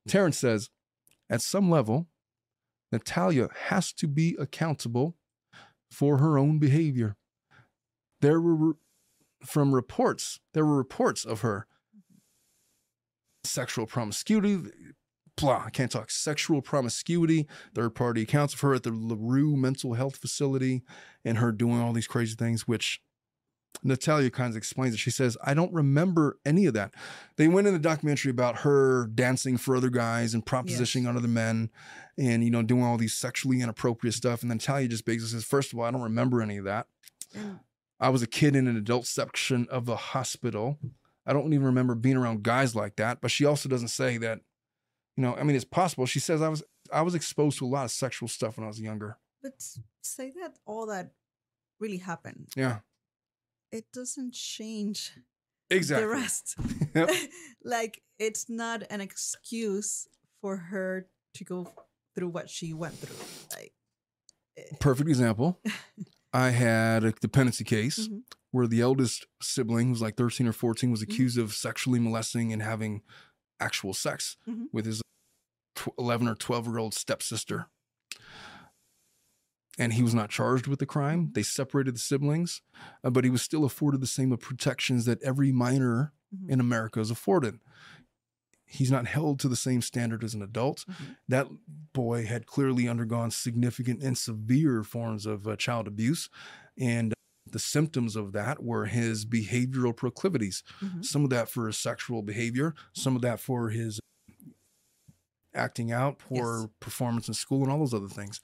Terrence 0.08 0.38
says, 0.38 0.70
at 1.30 1.42
some 1.42 1.72
level, 1.72 2.08
Natalia 2.92 3.50
has 3.66 3.92
to 3.94 4.08
be 4.08 4.36
accountable 4.40 5.16
for 5.90 6.18
her 6.18 6.38
own 6.38 6.60
behavior. 6.60 7.16
There 8.22 8.40
were, 8.40 8.78
from 9.44 9.74
reports, 9.74 10.40
there 10.54 10.66
were 10.66 10.78
reports 10.78 11.26
of 11.26 11.42
her 11.42 11.68
sexual 13.46 13.86
promiscuity, 13.86 14.60
blah, 15.38 15.64
I 15.66 15.70
can't 15.70 15.92
talk, 15.92 16.12
sexual 16.12 16.62
promiscuity, 16.62 17.48
third 17.74 17.96
party 17.96 18.22
accounts 18.24 18.54
of 18.54 18.62
her 18.62 18.74
at 18.74 18.84
the 18.84 18.92
LaRue 18.92 19.56
mental 19.56 19.94
health 19.94 20.18
facility 20.18 20.84
and 21.24 21.38
her 21.38 21.52
doing 21.52 21.80
all 21.80 21.94
these 21.94 22.08
crazy 22.08 22.36
things, 22.36 22.68
which 22.68 23.02
Natalia 23.84 24.30
kind 24.30 24.50
of 24.50 24.56
explains 24.58 24.94
it. 24.94 25.00
She 25.00 25.12
says, 25.12 25.38
I 25.44 25.54
don't 25.54 25.74
remember 25.74 26.40
any 26.46 26.66
of 26.66 26.74
that. 26.74 26.94
They 27.36 27.48
went 27.48 27.68
in 27.68 27.74
the 27.74 27.80
documentary 27.80 28.32
about 28.32 28.60
her 28.60 29.08
dancing 29.08 29.58
for 29.58 29.76
other 29.76 29.90
guys 29.90 30.34
and 30.34 30.46
propositioning 30.46 31.02
Yes. 31.04 31.08
on 31.08 31.18
other 31.18 31.28
men 31.28 31.70
and, 32.18 32.44
you 32.44 32.50
know, 32.50 32.64
doing 32.64 32.84
all 32.84 32.98
these 32.98 33.14
sexually 33.14 33.62
inappropriate 33.62 34.14
stuff. 34.14 34.42
And 34.42 34.50
then 34.50 34.58
Natalia 34.58 34.88
just 34.88 35.06
basically 35.06 35.28
says, 35.30 35.44
first 35.44 35.74
of 35.74 35.80
all, 35.80 35.86
I 35.86 35.92
don't 35.92 36.02
remember 36.02 36.42
any 36.42 36.58
of 36.58 36.64
that. 36.66 36.88
Mm. 37.36 37.60
I 38.00 38.10
was 38.10 38.22
a 38.22 38.28
kid 38.28 38.56
in 38.56 38.68
an 38.68 38.78
adult 38.78 39.06
section 39.06 39.68
of 39.70 39.86
the 39.86 39.96
hospital. 39.96 40.78
I 41.26 41.34
don't 41.34 41.54
even 41.54 41.66
remember 41.66 41.96
being 41.96 42.18
around 42.18 42.44
guys 42.44 42.76
like 42.76 42.96
that. 42.98 43.22
But 43.22 43.32
she 43.32 43.46
also 43.46 43.68
doesn't 43.70 43.88
say 43.90 44.18
that, 44.18 44.42
you 45.18 45.24
know, 45.24 45.36
I 45.36 45.44
mean, 45.44 45.56
it's 45.56 45.66
possible. 45.66 46.06
She 46.06 46.20
says 46.20 46.42
I 46.42 46.50
was 46.50 46.64
I 46.92 47.02
was 47.02 47.16
exposed 47.16 47.58
to 47.60 47.66
a 47.66 47.68
lot 47.68 47.86
of 47.86 47.92
sexual 47.92 48.28
stuff 48.28 48.58
when 48.58 48.64
I 48.66 48.68
was 48.68 48.80
younger. 48.80 49.18
but 49.42 49.54
say 50.04 50.32
that 50.42 50.58
all 50.66 50.86
that 50.88 51.12
really 51.80 51.98
happened. 51.98 52.50
Yeah, 52.56 52.80
It 53.72 53.86
doesn't 53.92 54.34
change 54.34 55.14
exactly. 55.70 56.06
the 56.06 56.12
rest. 56.12 56.56
Yep. 56.96 57.10
like 57.64 58.02
it's 58.20 58.48
not 58.50 58.84
an 58.90 59.02
excuse 59.02 60.08
for 60.42 60.56
her 60.58 61.08
to 61.34 61.44
go 61.44 61.68
through 62.16 62.30
what 62.30 62.50
she 62.50 62.72
went 62.74 62.96
through. 62.98 63.18
Like 63.58 63.74
eh, 64.58 64.62
Perfect 64.80 65.10
example. 65.10 65.60
I 66.36 66.50
had 66.50 67.06
a 67.06 67.14
dependency 67.14 67.64
case 67.64 68.10
Mhm. 68.10 68.24
where 68.52 68.68
the 68.68 68.82
eldest 68.82 69.26
sibling, 69.42 69.88
who 69.88 69.92
was 69.92 70.02
like 70.02 70.18
13 70.18 70.48
or 70.48 70.52
14, 70.54 70.92
was 70.92 71.00
Mhm. 71.00 71.04
accused 71.04 71.38
of 71.38 71.54
sexually 71.54 71.98
molesting 72.00 72.52
and 72.52 72.62
having 72.62 73.04
actual 73.62 73.94
sex 73.94 74.36
Mhm. 74.46 74.66
with 74.74 74.86
his 74.86 75.02
11 75.98 76.28
or 76.28 76.36
12 76.36 76.66
year 76.68 76.78
old 76.78 76.94
stepsister. 76.94 77.68
And 79.78 79.94
he 79.94 80.04
was 80.04 80.14
not 80.14 80.30
charged 80.30 80.68
with 80.68 80.80
the 80.80 80.86
crime. 80.86 81.32
They 81.34 81.44
separated 81.44 81.96
the 81.96 82.00
siblings, 82.00 82.62
uh, 83.04 83.10
but 83.12 83.24
he 83.24 83.30
was 83.30 83.42
still 83.42 83.64
afforded 83.64 84.02
the 84.02 84.08
same 84.08 84.36
protections 84.38 85.06
that 85.06 85.22
every 85.22 85.52
minor 85.54 86.14
Mhm. 86.34 86.50
in 86.50 86.60
America 86.60 87.00
is 87.00 87.12
afforded. 87.12 87.60
He's 88.66 88.92
not 88.92 89.08
held 89.08 89.40
to 89.40 89.48
the 89.48 89.56
same 89.56 89.82
standard 89.82 90.24
as 90.24 90.34
an 90.34 90.42
adult. 90.42 90.86
Mhm. 90.88 91.16
That 91.28 91.48
boy 91.94 92.26
had 92.26 92.46
clearly 92.48 92.88
undergone 92.88 93.32
significant 93.32 94.02
and 94.04 94.18
severe 94.18 94.84
forms 94.84 95.26
of 95.26 95.48
uh, 95.48 95.56
child 95.56 95.88
abuse. 95.88 96.30
And 96.78 97.14
the 97.50 97.60
symptoms 97.60 98.16
of 98.16 98.32
that 98.34 98.64
were 98.64 98.86
his 98.88 99.26
behavioral 99.26 99.96
proclivities. 99.96 100.64
Mhm. 100.82 101.06
Some 101.06 101.24
of 101.24 101.30
that 101.30 101.48
for 101.50 101.68
his 101.68 101.78
sexual 101.78 102.22
behavior, 102.24 102.74
some 102.94 103.16
of 103.16 103.22
that 103.22 103.40
for 103.40 103.70
his 103.70 104.00
acting 105.54 105.92
out, 105.92 106.20
poor 106.20 106.62
Yes. 106.64 106.70
performance 106.82 107.28
in 107.30 107.34
school, 107.34 107.64
and 107.64 107.72
all 107.72 107.80
those 107.80 107.94
other 107.94 108.10
things. 108.10 108.42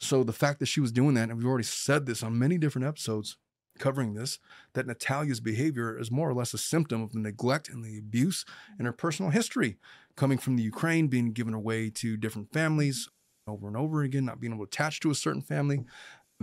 So 0.00 0.24
the 0.24 0.32
fact 0.32 0.58
that 0.58 0.66
she 0.66 0.80
was 0.80 0.90
doing 0.90 1.14
that, 1.14 1.28
and 1.28 1.38
we've 1.38 1.46
already 1.46 1.62
said 1.64 2.06
this 2.06 2.22
on 2.22 2.36
many 2.38 2.58
different 2.58 2.86
episodes 2.86 3.36
covering 3.78 4.14
this, 4.14 4.38
that 4.74 4.86
Natalia's 4.86 5.40
behavior 5.40 5.98
is 5.98 6.10
more 6.10 6.28
or 6.28 6.34
less 6.34 6.52
a 6.54 6.58
symptom 6.58 7.02
of 7.02 7.12
the 7.12 7.18
neglect 7.18 7.68
and 7.68 7.84
the 7.84 7.98
abuse 7.98 8.44
in 8.78 8.84
her 8.84 8.92
personal 8.92 9.30
history, 9.30 9.78
coming 10.16 10.38
from 10.38 10.56
the 10.56 10.62
Ukraine, 10.62 11.08
being 11.08 11.32
given 11.32 11.54
away 11.54 11.90
to 11.90 12.16
different 12.16 12.52
families 12.52 13.08
over 13.46 13.66
and 13.66 13.76
over 13.76 14.02
again, 14.02 14.24
not 14.26 14.40
being 14.40 14.52
able 14.52 14.66
to 14.66 14.68
attach 14.68 15.00
to 15.00 15.10
a 15.10 15.14
certain 15.14 15.42
family, 15.42 15.84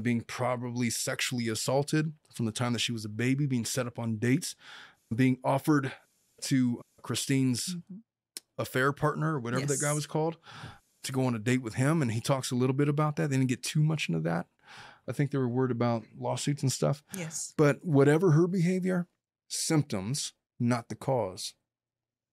being 0.01 0.21
probably 0.21 0.89
sexually 0.89 1.47
assaulted 1.47 2.13
from 2.33 2.45
the 2.45 2.51
time 2.51 2.73
that 2.73 2.79
she 2.79 2.91
was 2.91 3.05
a 3.05 3.09
baby, 3.09 3.45
being 3.45 3.65
set 3.65 3.87
up 3.87 3.99
on 3.99 4.17
dates, 4.17 4.55
being 5.13 5.37
offered 5.43 5.91
to 6.41 6.81
Christine's 7.03 7.75
Mhm. 7.75 8.01
affair 8.57 8.91
partner 8.91 9.35
or 9.35 9.39
whatever 9.39 9.65
that 9.65 9.79
guy 9.81 9.93
was 9.93 10.07
called 10.07 10.37
to 11.03 11.11
go 11.11 11.25
on 11.25 11.35
a 11.35 11.39
date 11.39 11.61
with 11.61 11.75
him. 11.75 12.01
And 12.01 12.11
he 12.11 12.19
talks 12.21 12.51
a 12.51 12.55
little 12.55 12.73
bit 12.73 12.89
about 12.89 13.15
that. 13.17 13.29
They 13.29 13.37
didn't 13.37 13.49
get 13.49 13.63
too 13.63 13.83
much 13.83 14.09
into 14.09 14.21
that. 14.21 14.47
I 15.07 15.11
think 15.11 15.31
they 15.31 15.37
were 15.37 15.47
worried 15.47 15.71
about 15.71 16.03
lawsuits 16.17 16.63
and 16.63 16.71
stuff. 16.71 17.03
Yes. 17.15 17.53
But 17.57 17.83
whatever 17.85 18.31
her 18.31 18.47
behavior, 18.47 19.07
symptoms, 19.47 20.33
not 20.59 20.89
the 20.89 20.95
cause, 20.95 21.53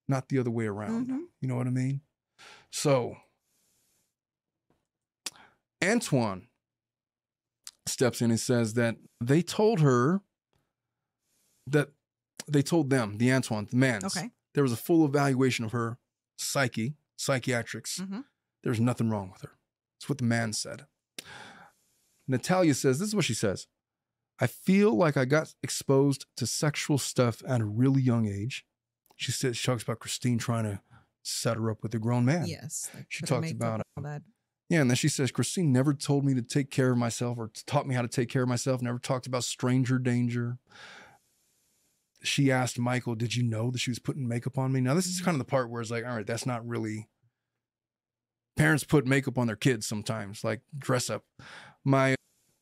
not 0.09 0.29
the 0.29 0.39
other 0.39 0.51
way 0.51 0.67
around. 0.67 1.09
Mhm. 1.09 1.25
You 1.41 1.49
know 1.49 1.57
what 1.57 1.67
I 1.67 1.71
mean? 1.71 2.01
So 2.71 3.17
Antoine 5.83 6.49
steps 7.87 8.23
in 8.23 8.31
and 8.31 8.41
says 8.41 8.75
that 8.75 8.97
they 9.21 9.43
told 9.43 9.81
her 9.81 10.21
that 11.67 11.91
they 12.49 12.63
told 12.63 12.91
them, 12.91 13.19
the 13.19 13.33
Antoine, 13.33 13.67
the 13.71 13.77
man. 13.77 14.05
Okay. 14.05 14.31
there 14.55 14.63
was 14.63 14.73
a 14.73 14.77
full 14.77 15.07
evaluation 15.07 15.65
of 15.65 15.73
her 15.73 15.99
psyche, 16.37 16.95
psychiatrics. 17.17 17.99
Mhm. 18.01 18.27
There's 18.63 18.79
nothing 18.81 19.09
wrong 19.09 19.31
with 19.31 19.41
her. 19.41 19.57
That's 19.99 20.11
what 20.11 20.19
the 20.19 20.25
man 20.25 20.53
said. 20.53 20.87
Natalia 22.33 22.75
says, 22.75 22.99
this 22.99 23.09
is 23.09 23.15
what 23.15 23.25
she 23.25 23.35
says. 23.35 23.67
I 24.41 24.47
feel 24.47 24.97
like 24.97 25.17
I 25.17 25.25
got 25.25 25.55
exposed 25.63 26.27
to 26.37 26.47
sexual 26.47 26.99
stuff 26.99 27.43
at 27.47 27.61
a 27.61 27.65
really 27.65 28.03
young 28.03 28.27
age. 28.27 28.65
She 29.17 29.31
says 29.31 29.57
she 29.57 29.67
talks 29.67 29.83
about 29.83 30.01
Christine 30.01 30.39
trying 30.39 30.65
to 30.65 30.81
set 31.23 31.57
her 31.57 31.71
up 31.71 31.83
with 31.83 31.95
a 31.95 31.99
grown 31.99 32.25
man. 32.25 32.47
Yes. 32.47 32.91
like 32.95 33.07
She 33.09 33.25
talks 33.25 33.53
about, 33.53 33.83
all 33.97 34.03
that. 34.03 34.23
Yeah, 34.69 34.81
and 34.81 34.91
then 34.91 34.97
she 34.97 35.09
says 35.09 35.31
Christine 35.31 35.73
never 35.73 35.93
told 35.93 36.25
me 36.25 36.35
to 36.35 36.43
take 36.43 36.71
care 36.71 36.91
of 36.91 36.99
myself 36.99 37.39
or 37.39 37.51
taught 37.67 37.87
me 37.87 37.95
how 37.95 38.03
to 38.03 38.09
take 38.09 38.29
care 38.29 38.43
of 38.43 38.49
myself, 38.49 38.81
never 38.81 38.99
talked 38.99 39.27
about 39.27 39.45
stranger 39.45 39.99
danger. 39.99 40.59
She 42.23 42.51
asked 42.51 42.79
Michael, 42.79 43.15
Did 43.15 43.37
you 43.37 43.43
know 43.43 43.71
that 43.71 43.79
she 43.79 43.91
was 43.91 43.99
putting 43.99 44.27
makeup 44.27 44.57
on 44.57 44.73
me? 44.73 44.81
Now, 44.81 44.95
this 44.95 45.07
is 45.07 45.21
kind 45.21 45.35
of 45.35 45.39
the 45.39 45.45
part 45.45 45.69
where 45.69 45.83
it's 45.83 45.91
like, 45.91 46.07
all 46.07 46.17
right, 46.17 46.27
that's 46.27 46.47
not 46.47 46.67
really 46.67 47.09
parents 48.57 48.85
put 48.85 49.07
makeup 49.07 49.39
on 49.39 49.47
their 49.47 49.57
kids 49.57 49.87
sometimes, 49.87 50.43
like 50.43 50.63
dress 50.77 51.11
up. 51.11 51.25
My 51.85 52.15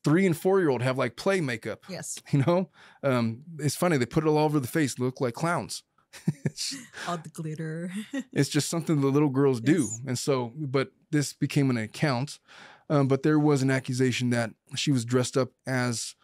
three 0.03 0.25
and 0.25 0.35
four 0.37 0.59
year 0.59 0.69
old 0.69 0.81
have 0.81 0.97
like 0.97 1.15
play 1.15 1.41
makeup, 1.41 1.83
Yes. 1.89 2.19
you 2.31 2.43
know? 2.45 2.69
Um, 3.03 3.43
it's 3.59 3.75
funny, 3.75 3.97
they 3.97 4.05
put 4.05 4.23
it 4.23 4.27
all 4.27 4.37
over 4.37 4.59
the 4.59 4.67
face, 4.67 4.99
look 4.99 5.21
like 5.21 5.33
clowns. 5.33 5.83
All 7.07 7.15
the 7.17 7.29
glitter. 7.29 7.89
it's 8.33 8.49
just 8.49 8.69
something 8.69 8.99
the 8.99 9.07
little 9.07 9.29
girls 9.29 9.61
do. 9.61 9.83
Yes. 9.83 10.01
And 10.05 10.19
so, 10.19 10.51
but 10.57 10.91
this 11.11 11.31
became 11.31 11.69
an 11.69 11.77
account. 11.77 12.39
Um, 12.89 13.07
but 13.07 13.23
there 13.23 13.39
was 13.39 13.61
an 13.61 13.71
accusation 13.71 14.29
that 14.31 14.49
she 14.75 14.91
was 14.91 15.05
dressed 15.05 15.37
up 15.37 15.51
as 15.65 16.15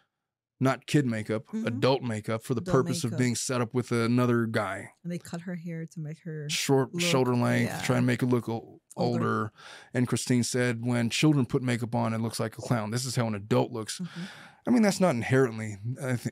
not 0.60 0.86
kid 0.86 1.06
makeup, 1.06 1.44
Mhm. 1.52 1.66
adult 1.66 2.02
makeup 2.02 2.42
for 2.42 2.54
the 2.54 2.60
Adult 2.60 2.74
purpose 2.74 3.04
of 3.04 3.16
being 3.16 3.34
set 3.36 3.60
up 3.60 3.74
with 3.74 3.92
another 3.92 4.46
guy, 4.46 4.90
and 5.04 5.12
they 5.12 5.18
cut 5.18 5.42
her 5.42 5.54
hair 5.54 5.86
to 5.86 6.00
make 6.00 6.18
her. 6.24 6.48
short 6.50 6.92
Look, 6.94 7.02
shoulder 7.02 7.34
length, 7.34 7.68
yeah. 7.70 7.80
try 7.82 7.96
and 7.98 8.06
make 8.06 8.22
it 8.22 8.26
look 8.26 8.48
o- 8.48 8.80
older. 8.96 9.24
Older. 9.24 9.52
And 9.94 10.08
Christine 10.08 10.42
said, 10.42 10.84
when 10.84 11.10
children 11.10 11.46
put 11.46 11.62
makeup 11.62 11.94
on, 11.94 12.12
it 12.12 12.18
looks 12.18 12.40
like 12.40 12.58
a 12.58 12.60
clown. 12.60 12.90
This 12.90 13.06
is 13.06 13.14
how 13.14 13.28
an 13.28 13.34
adult 13.36 13.70
looks. 13.70 14.00
Mhm. 14.00 14.08
I 14.66 14.70
mean, 14.70 14.82
that's 14.82 15.00
not 15.00 15.14
inherently 15.14 15.78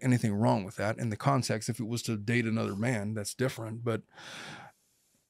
anything 0.03 0.35
wrong 0.35 0.65
with 0.65 0.75
that. 0.77 0.99
In 0.99 1.09
the 1.11 1.17
context, 1.17 1.69
if 1.69 1.79
it 1.81 1.87
was 1.87 2.03
to 2.03 2.17
date 2.19 2.45
another 2.45 2.75
man, 2.77 3.15
that's 3.15 3.33
different. 3.35 3.85
But, 3.85 4.03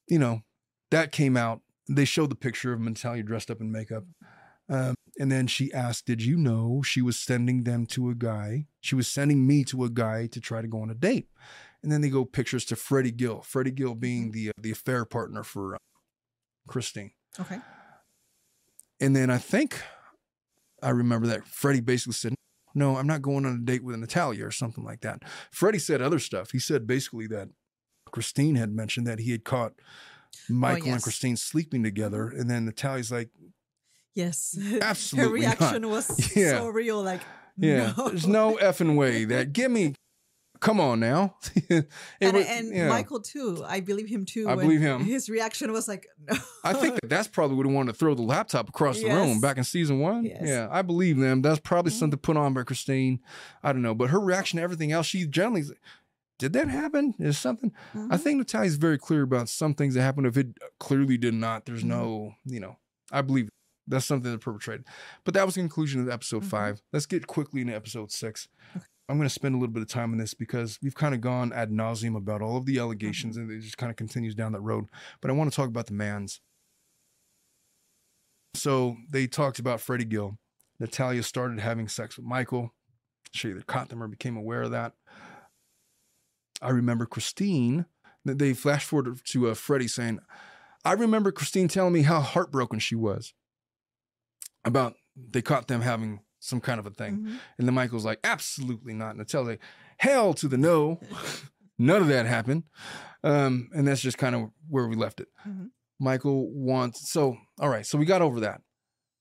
you 0.08 0.18
know, 0.18 0.42
that 0.90 1.12
came 1.12 1.36
out. 1.36 1.60
They 1.88 2.04
showed 2.04 2.30
the 2.30 2.36
picture 2.36 2.72
of 2.72 2.80
Natalia 2.80 3.22
dressed 3.22 3.50
up 3.50 3.60
in 3.60 3.70
makeup. 3.70 4.04
Um, 4.68 4.94
and 5.18 5.30
then 5.32 5.46
she 5.46 5.72
asked, 5.72 6.06
Did 6.06 6.22
you 6.22 6.36
know 6.36 6.82
she 6.84 7.00
was 7.02 7.18
sending 7.18 7.64
them 7.64 7.86
to 7.86 8.10
a 8.10 8.14
guy? 8.14 8.66
She 8.80 8.94
was 8.94 9.08
sending 9.08 9.46
me 9.46 9.64
to 9.64 9.84
a 9.84 9.90
guy 9.90 10.26
to 10.28 10.40
try 10.40 10.60
to 10.62 10.68
go 10.68 10.80
on 10.82 10.90
a 10.90 10.94
date. 10.94 11.28
And 11.82 11.92
then 11.92 12.00
they 12.00 12.08
go 12.08 12.24
pictures 12.24 12.64
to 12.66 12.76
Freddie 12.76 13.12
Gill, 13.12 13.42
Freddie 13.42 13.70
Gill 13.70 13.94
being 13.94 14.32
the, 14.32 14.50
the 14.58 14.72
affair 14.72 15.04
partner 15.04 15.42
for 15.44 15.74
uh, 15.76 15.78
Christine. 16.66 17.12
Okay. 17.38 17.58
And 19.00 19.14
then 19.14 19.30
I 19.30 19.38
think 19.38 19.80
I 20.82 20.90
remember 20.90 21.26
that 21.28 21.46
Freddie 21.46 21.80
basically 21.80 22.14
said, 22.14 22.34
No, 22.74 22.96
I'm 22.96 23.06
not 23.06 23.22
going 23.22 23.46
on 23.46 23.54
a 23.54 23.58
date 23.64 23.84
with 23.84 23.96
Natalia 23.96 24.46
or 24.46 24.50
something 24.50 24.84
like 24.84 25.00
that. 25.02 25.22
Freddie 25.50 25.78
said 25.78 26.02
other 26.02 26.18
stuff. 26.18 26.50
He 26.50 26.58
said 26.58 26.86
basically 26.86 27.26
that 27.28 27.48
Christine 28.10 28.54
had 28.56 28.70
mentioned 28.72 29.06
that 29.06 29.20
he 29.20 29.30
had 29.32 29.44
caught 29.44 29.74
Michael 30.48 30.84
and 30.84 30.92
Oh, 30.92 30.94
yes. 30.96 31.04
Christine 31.04 31.36
sleeping 31.36 31.82
together. 31.82 32.28
And 32.28 32.50
then 32.50 32.64
Natalia's 32.64 33.12
like, 33.12 33.30
Yes. 34.16 34.58
Absolutely 34.82 35.42
Her 35.42 35.48
not. 35.50 35.60
reaction 35.60 35.88
was 35.88 36.36
Yeah. 36.36 36.58
so 36.58 36.68
real. 36.68 37.02
Like, 37.02 37.20
Yeah, 37.56 37.92
no. 37.96 38.08
there's 38.08 38.26
no 38.26 38.56
effing 38.56 38.96
way 38.96 39.24
that 39.26 39.52
give 39.52 39.70
me 39.70 39.94
come 40.58 40.80
on 40.80 40.98
now. 41.00 41.36
And, 41.70 42.32
was- 42.32 42.46
and 42.46 42.74
yeah. 42.74 42.88
Michael 42.88 43.20
too. 43.20 43.62
I 43.66 43.80
believe 43.80 44.08
him 44.08 44.24
too. 44.24 44.48
I 44.48 44.54
believe 44.56 44.80
him. 44.80 45.04
His 45.04 45.28
reaction 45.28 45.70
was 45.70 45.86
like, 45.86 46.06
no. 46.18 46.36
I 46.64 46.72
think 46.72 46.94
that 46.94 47.08
that's 47.10 47.28
probably 47.28 47.56
what 47.58 47.66
he 47.66 47.72
wanted 47.72 47.92
to 47.92 47.98
throw 47.98 48.14
the 48.14 48.22
laptop 48.22 48.70
across 48.70 48.98
the 48.98 49.08
room 49.10 49.38
back 49.40 49.58
in 49.58 49.64
season 49.64 50.00
one. 50.00 50.24
Yes. 50.24 50.40
Yeah, 50.42 50.68
I 50.70 50.80
believe 50.82 51.18
them. 51.18 51.42
That's 51.42 51.60
probably 51.60 51.92
Mhm. 51.92 51.98
something 51.98 52.18
put 52.18 52.38
on 52.38 52.54
by 52.54 52.62
Christine. 52.64 53.20
I 53.62 53.72
don't 53.74 53.82
know, 53.82 53.94
but 53.94 54.08
her 54.10 54.18
reaction 54.18 54.56
to 54.56 54.62
everything 54.62 54.92
else, 54.92 55.04
she 55.06 55.26
generally, 55.26 55.64
did 56.38 56.54
that 56.54 56.68
happen? 56.68 57.14
Is 57.18 57.36
something? 57.38 57.70
I 57.94 57.98
Mhm. 58.16 58.20
think 58.20 58.38
Natalia's 58.38 58.76
very 58.76 58.96
clear 58.98 59.22
about 59.22 59.50
some 59.50 59.74
things 59.74 59.92
that 59.94 60.02
happened. 60.02 60.26
If 60.26 60.38
it 60.38 60.48
clearly 60.80 61.18
did 61.18 61.34
not, 61.34 61.66
there's 61.66 61.82
Mhm. 61.84 61.88
no, 61.88 62.34
you 62.46 62.60
know, 62.60 62.76
I 63.12 63.20
believe 63.22 63.48
that's 63.86 64.04
something 64.06 64.30
that 64.32 64.40
perpetrated. 64.40 64.86
But 65.24 65.34
that 65.34 65.46
was 65.46 65.54
the 65.54 65.60
conclusion 65.60 66.00
of 66.00 66.08
episode 66.08 66.42
Mhm. 66.42 66.46
five. 66.48 66.82
Let's 66.92 67.06
get 67.06 67.26
quickly 67.26 67.60
into 67.60 67.74
episode 67.74 68.10
six. 68.10 68.48
Okay. 68.76 68.84
I'm 69.08 69.16
going 69.18 69.28
to 69.28 69.32
spend 69.32 69.54
a 69.54 69.58
little 69.58 69.72
bit 69.72 69.82
of 69.82 69.88
time 69.88 70.10
on 70.12 70.18
this 70.18 70.34
because 70.34 70.78
we've 70.82 70.94
kind 70.96 71.14
of 71.14 71.20
gone 71.20 71.52
ad 71.52 71.70
nauseum 71.70 72.16
about 72.16 72.42
all 72.42 72.56
of 72.56 72.66
the 72.66 72.78
allegations 72.80 73.36
and 73.36 73.48
it 73.50 73.60
just 73.60 73.78
kind 73.78 73.90
of 73.90 73.96
continues 73.96 74.34
down 74.34 74.50
that 74.52 74.60
road. 74.60 74.86
But 75.20 75.30
I 75.30 75.34
want 75.34 75.50
to 75.52 75.54
talk 75.56 75.68
about 75.68 75.86
the 75.86 75.92
Manns. 75.92 76.40
So 78.54 78.96
they 79.10 79.26
talked 79.26 79.58
about 79.58 79.80
Freddie 79.80 80.04
Gill. 80.06 80.38
Natalia 80.80 81.22
started 81.22 81.60
having 81.60 81.88
sex 81.88 82.16
with 82.16 82.26
Michael. 82.26 82.74
She 83.32 83.50
either 83.50 83.60
caught 83.62 83.88
them 83.90 84.02
or 84.02 84.08
became 84.08 84.36
aware 84.36 84.62
of 84.62 84.70
that. 84.72 84.94
I 86.62 86.70
remember 86.70 87.06
Christine. 87.06 87.86
They 88.24 88.54
flash 88.54 88.84
forward 88.84 89.20
to 89.24 89.48
uh, 89.50 89.54
Freddie 89.54 89.88
saying, 89.88 90.20
"I 90.84 90.92
remember 90.92 91.30
Christine 91.30 91.68
telling 91.68 91.92
me 91.92 92.02
how 92.02 92.20
heartbroken 92.20 92.78
she 92.78 92.94
was 92.94 93.34
about 94.66 94.94
they 95.16 95.40
caught 95.40 95.68
them 95.68 95.80
having 95.80 96.20
some 96.40 96.60
kind 96.60 96.78
of 96.78 96.86
a 96.86 96.90
thing." 96.90 97.18
Mhm. 97.18 97.38
And 97.58 97.66
then 97.66 97.74
Michael's 97.74 98.04
like, 98.04 98.20
"Absolutely 98.24 98.92
not." 98.92 99.10
And 99.10 99.18
Natalia's 99.18 99.48
like, 99.48 99.60
"Hell 99.98 100.34
to 100.34 100.48
the 100.48 100.58
no, 100.58 101.00
none 101.78 102.02
of 102.02 102.08
that 102.08 102.26
happened." 102.26 102.64
Um, 103.24 103.70
and 103.74 103.88
that's 103.88 104.02
just 104.02 104.18
kind 104.18 104.34
of 104.34 104.50
where 104.68 104.86
we 104.86 104.94
left 104.96 105.20
it. 105.20 105.28
Mhm. 105.46 105.70
Michael 105.98 106.52
wants 106.52 107.10
so 107.10 107.38
all 107.58 107.70
right. 107.70 107.86
So 107.86 107.96
we 107.96 108.04
got 108.04 108.20
over 108.22 108.40
that. 108.40 108.60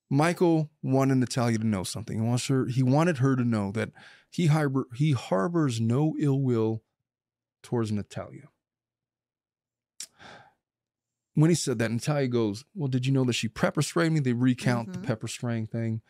Michael 0.10 0.70
wanted 0.84 1.16
Natalia 1.18 1.58
to 1.58 1.66
know 1.66 1.84
something. 1.84 2.22
He 2.22 2.28
wants 2.28 2.48
her. 2.48 2.66
He 2.68 2.84
wanted 2.84 3.18
her 3.20 3.36
to 3.36 3.44
know 3.44 3.72
that 3.72 3.92
he 4.30 4.48
harbor 4.48 4.86
he 4.96 5.14
harbors 5.14 5.80
no 5.80 6.16
ill 6.20 6.42
will 6.42 6.84
towards 7.64 7.92
Natalia. 7.92 8.50
When 11.36 11.50
he 11.52 11.56
said 11.56 11.80
that, 11.80 11.92
Natalia 11.92 12.28
goes, 12.28 12.66
"Well, 12.74 12.88
did 12.88 13.06
you 13.06 13.12
know 13.12 13.26
that 13.26 13.34
she 13.34 13.48
pepper 13.50 13.82
sprayed 13.82 14.12
me?" 14.12 14.20
They 14.22 14.34
recount 14.34 14.94
the 14.94 15.00
Mhm. 15.00 15.04
pepper 15.04 15.28
spraying 15.28 15.68
thing, 15.68 16.02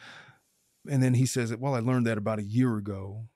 and 0.89 1.03
then 1.03 1.15
he 1.15 1.25
says, 1.25 1.55
"Well, 1.55 1.75
I 1.75 1.79
learned 1.79 2.07
that 2.07 2.17
about 2.17 2.39
a 2.39 2.43
year 2.43 2.77
ago." 2.77 3.27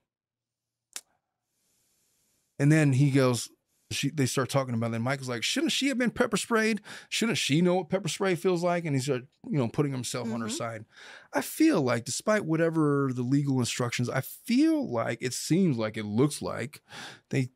And 2.58 2.72
then 2.72 2.94
he 2.94 3.12
goes, 3.12 3.50
she, 3.92 4.10
they 4.10 4.26
start 4.26 4.50
talking 4.50 4.76
about 4.76 4.92
it. 4.92 4.96
And 4.96 5.04
Michael's 5.04 5.30
like, 5.30 5.44
shouldn't 5.44 5.72
she 5.72 5.88
have 5.88 5.98
been 5.98 6.12
pepper 6.12 6.38
sprayed? 6.38 6.82
Shouldn't 7.10 7.38
she 7.40 7.62
know 7.62 7.76
what 7.76 7.90
pepper 7.90 8.08
spray 8.08 8.36
feels 8.36 8.64
like? 8.64 8.86
And 8.86 8.96
he's, 8.96 9.10
uh, 9.10 9.20
you 9.48 9.58
know, 9.58 9.68
putting 9.68 9.92
himself 9.92 10.32
on 10.32 10.42
her 10.42 10.48
Mhm. 10.48 10.52
side. 10.58 10.86
I 11.34 11.42
feel 11.42 11.82
like, 11.82 12.06
despite 12.06 12.46
whatever 12.46 13.12
the 13.14 13.24
legal 13.24 13.60
instructions, 13.60 14.10
I 14.10 14.22
feel 14.22 14.92
like 14.92 15.20
it 15.22 15.34
seems 15.34 15.78
like 15.78 15.98
it 15.98 16.06
looks 16.06 16.42
like 16.42 16.82
they 17.30 17.50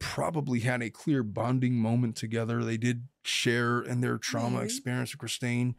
probably 0.00 0.60
had 0.60 0.82
a 0.82 0.90
clear 0.90 1.22
bonding 1.22 1.76
moment 1.76 2.16
together. 2.16 2.64
They 2.64 2.76
did 2.78 3.08
share 3.22 3.80
in 3.80 4.00
their 4.00 4.18
trauma 4.18 4.56
Maybe. 4.56 4.64
experience 4.66 5.12
with 5.12 5.20
Christine. 5.20 5.74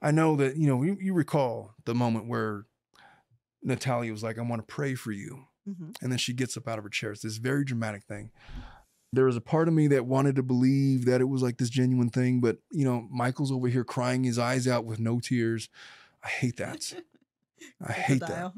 I 0.00 0.10
know 0.10 0.36
that, 0.36 0.56
you 0.56 0.66
know, 0.66 0.82
you, 0.82 0.96
you 1.00 1.14
recall 1.14 1.74
the 1.84 1.94
moment 1.94 2.26
where 2.28 2.66
Natalia 3.62 4.12
was 4.12 4.22
like, 4.22 4.38
I 4.38 4.42
want 4.42 4.66
to 4.66 4.74
pray 4.74 4.94
for 4.94 5.12
you. 5.12 5.44
Mhm. 5.68 5.94
And 6.02 6.10
then 6.10 6.18
she 6.18 6.32
gets 6.32 6.56
up 6.56 6.66
out 6.66 6.78
of 6.78 6.84
her 6.84 6.90
chair. 6.90 7.12
It's 7.12 7.22
this 7.22 7.36
very 7.36 7.64
dramatic 7.64 8.02
thing. 8.04 8.30
There 9.12 9.26
was 9.26 9.36
a 9.36 9.40
part 9.42 9.68
of 9.68 9.74
me 9.74 9.86
that 9.88 10.06
wanted 10.06 10.36
to 10.36 10.42
believe 10.42 11.04
that 11.04 11.20
it 11.20 11.26
was 11.28 11.42
like 11.42 11.58
this 11.58 11.70
genuine 11.70 12.08
thing, 12.08 12.40
but 12.40 12.58
you 12.70 12.84
know, 12.84 13.06
Michael's 13.10 13.52
over 13.52 13.68
here 13.68 13.84
crying 13.84 14.24
his 14.24 14.38
eyes 14.38 14.66
out 14.66 14.84
with 14.84 14.98
no 14.98 15.20
tears. 15.20 15.68
I 16.24 16.28
hate 16.28 16.56
that. 16.56 16.94
I 17.86 17.92
hate 17.92 18.20
that. 18.20 18.52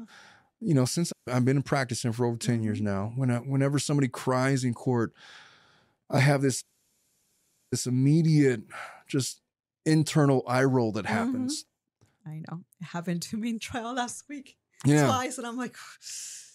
You 0.61 0.73
know, 0.73 0.85
since 0.85 1.11
I've 1.27 1.45
been 1.45 1.61
practicing 1.61 2.11
for 2.13 2.25
over 2.25 2.37
10 2.37 2.63
years 2.63 2.79
Mhm. 2.79 2.83
now, 2.85 3.13
when 3.15 3.29
I, 3.29 3.37
whenever 3.39 3.77
somebody 3.77 4.07
cries 4.07 4.63
in 4.63 4.73
court, 4.73 5.13
I 6.09 6.19
have 6.21 6.41
this 6.41 6.63
this 7.75 7.85
immediate 7.87 8.61
just 9.07 9.41
internal 9.85 10.43
eye 10.47 10.63
roll 10.63 10.91
that 10.93 11.05
Mhm. 11.05 11.09
happens. 11.09 11.65
I 12.25 12.41
know. 12.49 12.63
It 12.81 12.85
happened 12.85 13.21
to 13.23 13.37
me 13.37 13.49
in 13.49 13.59
trial 13.59 13.93
last 13.93 14.23
week 14.29 14.57
Yeah. 14.85 15.05
twice, 15.07 15.37
and 15.37 15.45
I'm 15.45 15.57
like, 15.57 15.75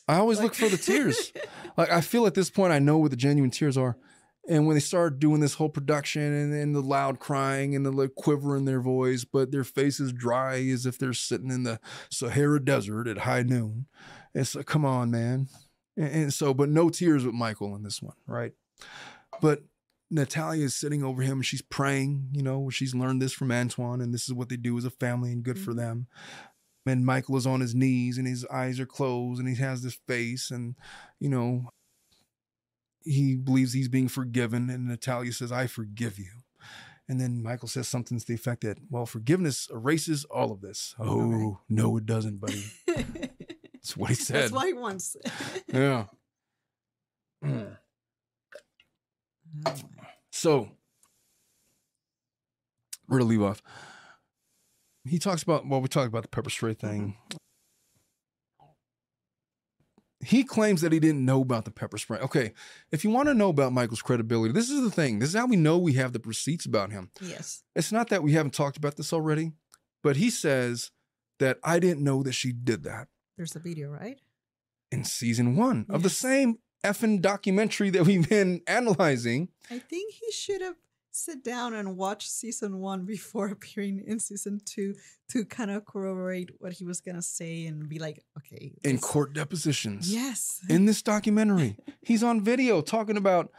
I 0.09 0.17
always 0.17 0.39
like- 0.39 0.45
look 0.47 0.55
for 0.57 0.69
the 0.69 0.77
tears. 0.83 1.33
like 1.77 1.91
I 1.91 2.01
feel 2.01 2.27
at 2.27 2.35
this 2.35 2.51
point 2.51 2.73
I 2.73 2.79
know 2.79 2.99
what 2.99 3.11
the 3.11 3.17
genuine 3.17 3.51
tears 3.51 3.77
are. 3.77 3.97
And 4.49 4.67
when 4.67 4.75
they 4.75 4.81
start 4.81 5.21
doing 5.21 5.41
this 5.41 5.55
whole 5.55 5.69
production 5.69 6.23
and, 6.23 6.53
and 6.55 6.75
the 6.75 6.81
loud 6.81 7.21
crying 7.21 7.77
and 7.77 7.85
the 7.87 7.93
like 7.93 8.15
quiver 8.17 8.57
in 8.57 8.65
their 8.65 8.81
voice, 8.81 9.25
but 9.25 9.53
their 9.53 9.63
faces 9.65 10.13
dry 10.13 10.57
as 10.71 10.87
if 10.87 10.99
they're 10.99 11.13
sitting 11.13 11.51
in 11.51 11.63
the 11.63 11.79
Sahara 12.11 12.59
Desert 12.65 13.07
at 13.07 13.19
high 13.19 13.43
noon. 13.43 13.87
It's 14.35 14.55
like, 14.57 14.67
come 14.67 14.85
on, 14.85 15.11
man. 15.11 15.49
And, 15.97 16.09
and 16.09 16.35
so, 16.35 16.55
but 16.55 16.69
no 16.71 16.89
tears 16.89 17.25
with 17.25 17.35
Michael 17.35 17.77
in 17.77 17.83
this 17.85 18.01
one, 18.03 18.17
right? 18.27 18.53
But 19.41 19.63
Natalia 20.11 20.65
is 20.65 20.75
sitting 20.75 21.05
over 21.05 21.23
him 21.23 21.39
and 21.39 21.47
she's 21.47 21.63
praying, 21.63 22.31
you 22.33 22.43
know, 22.43 22.69
she's 22.71 22.95
learned 22.95 23.23
this 23.23 23.33
from 23.33 23.53
Antoine 23.53 24.01
and 24.01 24.13
this 24.13 24.25
is 24.25 24.33
what 24.35 24.49
they 24.49 24.57
do 24.57 24.77
as 24.77 24.85
a 24.85 24.91
family 24.91 25.31
and 25.33 25.43
good 25.45 25.59
for 25.59 25.73
Mhm. 25.73 25.77
them. 25.77 26.07
And 26.87 27.07
Michael 27.07 27.37
is 27.37 27.47
on 27.47 27.61
his 27.61 27.75
knees 27.75 28.19
and 28.19 28.27
his 28.27 28.45
eyes 28.47 28.81
are 28.81 28.87
closed 28.87 29.39
and 29.39 29.49
he 29.49 29.55
has 29.57 29.83
this 29.83 29.95
face 30.09 30.51
and, 30.51 30.75
you 31.21 31.29
know, 31.29 31.71
he 33.05 33.37
believes 33.37 33.73
he's 33.73 33.89
being 33.89 34.09
forgiven. 34.09 34.69
And 34.69 34.89
Natalia 34.89 35.33
says, 35.33 35.53
I 35.53 35.67
forgive 35.67 36.19
you. 36.19 36.43
And 37.09 37.21
then 37.21 37.43
Michael 37.43 37.69
says 37.69 37.89
something 37.89 38.19
to 38.19 38.27
the 38.27 38.35
effect 38.35 38.63
that, 38.63 38.79
well, 38.89 39.07
forgiveness 39.07 39.69
erases 39.71 40.25
all 40.27 40.53
of 40.53 40.61
this. 40.61 40.95
Oh, 40.99 41.61
no, 41.69 41.97
it 41.97 42.07
doesn't, 42.07 42.39
buddy. 42.39 42.65
That's 42.87 43.97
what 43.97 44.11
he 44.11 44.15
said. 44.17 44.37
That's 44.43 44.53
what 44.53 44.67
he 44.67 44.73
wants. 44.75 45.17
Yeah. 45.73 46.07
So, 50.31 50.71
where 53.07 53.19
to 53.19 53.25
leave 53.25 53.43
off? 53.43 53.63
He 55.05 55.19
talks 55.19 55.43
about, 55.43 55.67
well, 55.67 55.81
we 55.81 55.89
talked 55.89 56.09
about 56.09 56.23
the 56.23 56.29
pepper 56.29 56.51
spray 56.51 56.75
thing. 56.75 57.17
Mm-hmm. 57.31 57.37
He 60.23 60.45
claims 60.45 60.83
that 60.83 60.93
he 60.93 61.01
didn't 61.01 61.25
know 61.25 61.41
about 61.41 61.65
the 61.65 61.71
pepper 61.71 61.97
spray. 61.97 62.19
Okay, 62.19 62.53
if 62.93 63.05
you 63.05 63.11
want 63.11 63.29
to 63.29 63.35
know 63.35 63.49
about 63.49 63.73
Michael's 63.73 64.03
credibility, 64.03 64.53
this 64.53 64.69
is 64.69 64.83
the 64.83 64.91
thing. 64.91 65.19
This 65.19 65.31
is 65.31 65.35
how 65.35 65.47
we 65.47 65.57
know 65.57 65.79
we 65.79 65.95
have 65.95 66.13
the 66.13 66.21
receipts 66.23 66.67
about 66.67 66.91
him. 66.93 67.11
yes. 67.23 67.63
It's 67.75 67.91
not 67.91 68.11
that 68.11 68.23
we 68.23 68.33
haven't 68.33 68.53
talked 68.53 68.77
about 68.77 68.97
this 68.97 69.15
already, 69.15 69.53
but 70.03 70.17
he 70.17 70.29
says 70.29 70.91
that 71.39 71.59
I 71.65 71.79
didn't 71.79 72.05
know 72.05 72.23
that 72.23 72.33
she 72.35 72.53
did 72.53 72.83
that 72.83 73.09
There's 73.39 73.57
a 73.57 73.61
video, 73.61 73.89
right? 73.91 74.19
in 74.93 75.05
season 75.05 75.57
one 75.57 75.87
of 75.89 76.03
the 76.03 76.11
same 76.11 76.59
effing 76.85 77.21
documentary 77.21 77.91
that 77.91 78.05
we've 78.07 78.29
been 78.29 78.63
analyzing. 78.67 79.49
I 79.71 79.79
think 79.79 80.15
he 80.15 80.33
should 80.33 80.61
have 80.63 80.77
sit 81.13 81.43
down 81.43 81.75
and 81.75 81.97
watched 81.97 82.31
season 82.31 82.79
one 82.79 83.05
before 83.05 83.49
appearing 83.53 84.05
in 84.07 84.21
season 84.21 84.61
two 84.65 84.95
to 85.31 85.45
kind 85.45 85.71
of 85.71 85.85
corroborate 85.85 86.51
what 86.59 86.73
he 86.73 86.85
was 86.85 87.01
gonna 87.01 87.23
say 87.23 87.67
and 87.67 87.89
be 87.89 87.99
like, 87.99 88.23
okay, 88.39 88.73
in 88.85 88.99
court 88.99 89.33
depositions. 89.33 90.13
Yes. 90.13 90.61
in 90.69 90.85
this 90.87 91.03
documentary. 91.03 91.77
He's 92.03 92.23
on 92.23 92.43
video 92.43 92.81
talking 92.81 93.17
about 93.17 93.51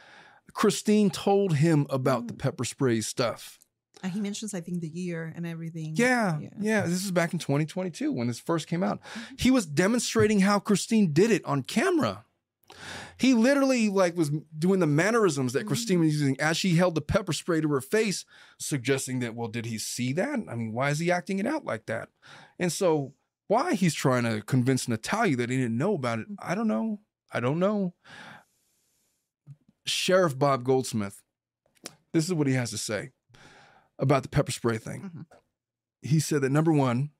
Christine 0.54 1.10
told 1.10 1.56
him 1.58 1.88
about 1.90 2.28
the 2.28 2.34
Mm. 2.34 2.40
pepper 2.40 2.66
spray 2.66 3.02
stuff. 3.02 3.58
And 4.04 4.12
he 4.12 4.20
mentions, 4.20 4.54
I 4.56 4.62
think, 4.62 4.82
the 4.82 4.90
year 4.90 5.32
and 5.36 5.46
everything. 5.46 5.94
Yeah, 5.96 6.40
yeah, 6.60 6.82
This 6.88 7.06
is 7.06 7.12
back 7.12 7.34
in 7.34 7.40
2022 7.40 8.12
when 8.12 8.28
this 8.28 8.40
first 8.40 8.68
came 8.68 8.82
out. 8.84 9.00
He 9.38 9.52
was 9.52 9.66
demonstrating 9.68 10.40
how 10.40 10.58
Christine 10.60 11.14
did 11.14 11.30
it 11.30 11.46
on 11.46 11.62
camera. 11.64 12.26
He 13.18 13.34
literally 13.34 13.90
like 13.90 14.16
was 14.16 14.32
doing 14.58 14.80
the 14.80 14.88
mannerisms 14.88 15.54
that 15.54 15.68
Christine 15.68 16.00
was 16.00 16.14
using 16.14 16.40
as 16.40 16.58
she 16.58 16.76
held 16.76 16.96
the 16.96 17.02
pepper 17.02 17.34
spray 17.34 17.62
to 17.62 17.68
her 17.70 17.82
face, 17.82 18.26
suggesting 18.58 19.20
that, 19.20 19.36
well, 19.36 19.48
did 19.48 19.66
he 19.66 19.78
see 19.78 20.14
that? 20.14 20.40
I 20.50 20.56
mean, 20.56 20.74
why 20.74 20.90
is 20.90 21.00
he 21.00 21.12
acting 21.12 21.40
it 21.40 21.46
out 21.46 21.66
like 21.66 21.86
that? 21.86 22.10
And 22.58 22.72
so 22.72 23.14
why 23.48 23.74
he's 23.74 23.94
trying 23.94 24.24
to 24.24 24.42
convince 24.42 24.88
Natalia 24.88 25.36
that 25.38 25.50
he 25.50 25.58
didn't 25.58 25.78
know 25.78 25.94
about 25.94 26.20
it, 26.20 26.28
I 26.40 26.56
don't 26.56 26.68
know. 26.68 27.02
I 27.32 27.40
don't 27.40 27.60
know. 27.60 27.94
Sheriff 29.86 30.38
Bob 30.38 30.64
Goldsmith, 30.64 31.22
this 32.14 32.26
is 32.26 32.34
what 32.34 32.48
he 32.48 32.54
has 32.54 32.72
to 32.72 32.78
say 32.78 33.12
about 34.00 34.24
the 34.24 34.30
pepper 34.30 34.52
spray 34.52 34.78
thing. 34.78 35.02
Mhm. 35.02 35.26
He 36.02 36.20
said 36.20 36.42
that 36.42 36.52
number 36.52 36.72
one, 36.72 37.12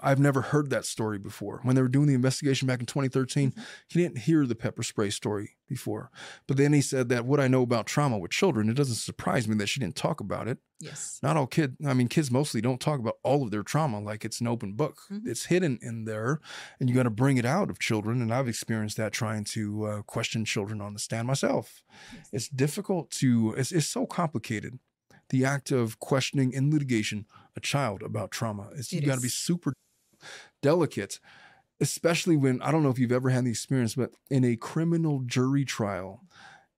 I've 0.00 0.20
never 0.20 0.40
heard 0.40 0.70
that 0.70 0.84
story 0.84 1.18
before. 1.18 1.60
When 1.62 1.74
they 1.74 1.82
were 1.82 1.88
doing 1.88 2.06
the 2.06 2.14
investigation 2.14 2.68
back 2.68 2.80
in 2.80 2.86
2013, 2.86 3.52
he 3.88 4.00
didn't 4.00 4.18
hear 4.18 4.46
the 4.46 4.54
pepper 4.54 4.82
spray 4.82 5.10
story 5.10 5.56
before. 5.66 6.10
But 6.46 6.56
then 6.56 6.72
he 6.72 6.80
said 6.80 7.08
that 7.08 7.24
what 7.24 7.40
I 7.40 7.48
know 7.48 7.62
about 7.62 7.86
trauma 7.86 8.18
with 8.18 8.30
children, 8.30 8.68
it 8.68 8.74
doesn't 8.74 8.94
surprise 8.94 9.48
me 9.48 9.56
that 9.56 9.66
she 9.68 9.80
didn't 9.80 9.96
talk 9.96 10.20
about 10.20 10.46
it. 10.48 10.58
Yes. 10.80 11.18
Not 11.22 11.36
all 11.36 11.46
kids, 11.48 11.76
I 11.84 11.94
mean, 11.94 12.06
kids 12.08 12.30
mostly 12.30 12.60
don't 12.60 12.80
talk 12.80 13.00
about 13.00 13.16
all 13.24 13.42
of 13.42 13.50
their 13.50 13.64
trauma 13.64 14.00
like 14.00 14.24
it's 14.24 14.40
an 14.40 14.46
open 14.46 14.74
book. 14.74 15.00
Mhm. 15.10 15.26
It's 15.26 15.46
hidden 15.46 15.78
in 15.82 16.04
there, 16.04 16.40
and 16.78 16.88
you 16.88 16.94
got 16.94 17.02
to 17.02 17.10
bring 17.10 17.36
it 17.36 17.44
out 17.44 17.68
of 17.68 17.80
children. 17.80 18.22
And 18.22 18.32
I've 18.32 18.48
experienced 18.48 18.96
that 18.98 19.12
trying 19.12 19.44
to 19.44 19.84
uh, 19.84 20.02
question 20.02 20.44
children 20.44 20.80
on 20.80 20.94
the 20.94 21.00
stand 21.00 21.26
myself. 21.26 21.82
Yes. 22.14 22.28
It's 22.32 22.48
difficult 22.48 23.10
to, 23.12 23.54
it's, 23.56 23.72
it's 23.72 23.86
so 23.86 24.06
complicated. 24.06 24.78
The 25.30 25.44
act 25.44 25.70
of 25.72 25.98
questioning 25.98 26.52
in 26.52 26.70
litigation 26.70 27.26
a 27.56 27.60
child 27.60 28.02
about 28.02 28.30
trauma. 28.30 28.70
It's, 28.76 28.92
you 28.92 29.00
It 29.00 29.04
got 29.04 29.16
to 29.16 29.20
be 29.20 29.28
super 29.28 29.74
delicate, 30.62 31.20
especially 31.80 32.36
when, 32.36 32.60
I 32.62 32.70
don't 32.70 32.82
know 32.82 32.90
if 32.90 32.98
you've 32.98 33.12
ever 33.12 33.30
had 33.30 33.44
the 33.44 33.50
experience, 33.50 33.94
but 33.94 34.10
in 34.30 34.44
a 34.44 34.56
criminal 34.56 35.20
jury 35.20 35.64
trial, 35.64 36.24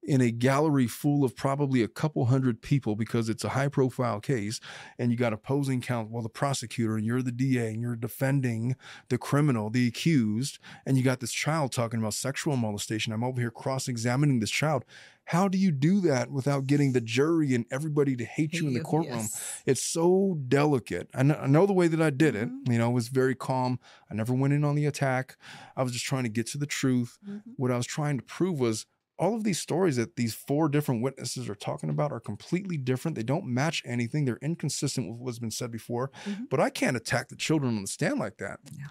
in 0.03 0.21
a 0.21 0.31
gallery 0.31 0.87
full 0.87 1.23
of 1.23 1.35
probably 1.35 1.83
a 1.83 1.87
couple 1.87 2.25
hundred 2.25 2.61
people 2.61 2.95
because 2.95 3.29
it's 3.29 3.43
a 3.43 3.49
high 3.49 3.67
profile 3.67 4.19
case 4.19 4.59
and 4.97 5.11
you 5.11 5.17
got 5.17 5.33
opposing 5.33 5.81
count 5.81 6.09
well 6.09 6.23
the 6.23 6.29
prosecutor 6.29 6.95
and 6.97 7.05
you're 7.05 7.21
the 7.21 7.31
DA 7.31 7.67
and 7.67 7.81
you're 7.81 7.95
defending 7.95 8.75
the 9.09 9.17
criminal 9.17 9.69
the 9.69 9.87
accused 9.87 10.57
and 10.85 10.97
you 10.97 11.03
got 11.03 11.19
this 11.19 11.31
child 11.31 11.71
talking 11.71 11.99
about 11.99 12.13
sexual 12.13 12.57
molestation 12.57 13.13
I'm 13.13 13.23
over 13.23 13.39
here 13.39 13.51
cross 13.51 13.87
examining 13.87 14.39
this 14.39 14.51
child 14.51 14.85
how 15.25 15.47
do 15.47 15.57
you 15.57 15.71
do 15.71 16.01
that 16.01 16.31
without 16.31 16.65
getting 16.65 16.93
the 16.93 17.01
jury 17.01 17.53
and 17.53 17.65
everybody 17.71 18.15
to 18.15 18.25
hate 18.25 18.53
you 18.53 18.67
in 18.67 18.73
the 18.73 18.79
courtroom 18.81 19.19
yes. 19.19 19.63
it's 19.65 19.81
so 19.83 20.37
delicate. 20.47 21.09
I 21.13 21.23
know, 21.23 21.35
I 21.35 21.47
know 21.47 21.65
the 21.65 21.73
way 21.73 21.87
that 21.87 22.01
I 22.01 22.09
did 22.09 22.35
it. 22.35 22.49
Mhm. 22.49 22.71
You 22.71 22.79
know, 22.79 22.89
it 22.89 22.93
was 22.93 23.07
very 23.07 23.35
calm. 23.35 23.79
I 24.09 24.15
never 24.15 24.33
went 24.33 24.53
in 24.53 24.63
on 24.63 24.75
the 24.75 24.85
attack. 24.85 25.37
I 25.77 25.83
was 25.83 25.91
just 25.93 26.05
trying 26.05 26.23
to 26.23 26.29
get 26.29 26.47
to 26.47 26.57
the 26.57 26.65
truth. 26.65 27.17
Mhm. 27.27 27.43
What 27.55 27.71
I 27.71 27.77
was 27.77 27.85
trying 27.85 28.17
to 28.17 28.23
prove 28.23 28.59
was 28.59 28.85
all 29.21 29.35
of 29.35 29.43
these 29.43 29.59
stories 29.59 29.95
that 29.97 30.15
these 30.15 30.33
four 30.33 30.67
different 30.67 31.03
witnesses 31.03 31.47
are 31.47 31.55
talking 31.55 31.89
about 31.89 32.11
are 32.11 32.19
completely 32.19 32.75
different. 32.75 33.15
They 33.15 33.23
don't 33.23 33.45
match 33.45 33.83
anything. 33.85 34.25
They're 34.25 34.39
inconsistent 34.41 35.07
with 35.09 35.19
what's 35.19 35.39
been 35.39 35.51
said 35.51 35.71
before. 35.71 36.09
Mhm. 36.25 36.49
But 36.49 36.59
I 36.59 36.71
can't 36.71 36.97
attack 36.97 37.29
the 37.29 37.35
children 37.35 37.75
on 37.77 37.83
the 37.83 37.87
stand 37.87 38.19
like 38.19 38.37
that. 38.37 38.59
Yeah. 38.71 38.87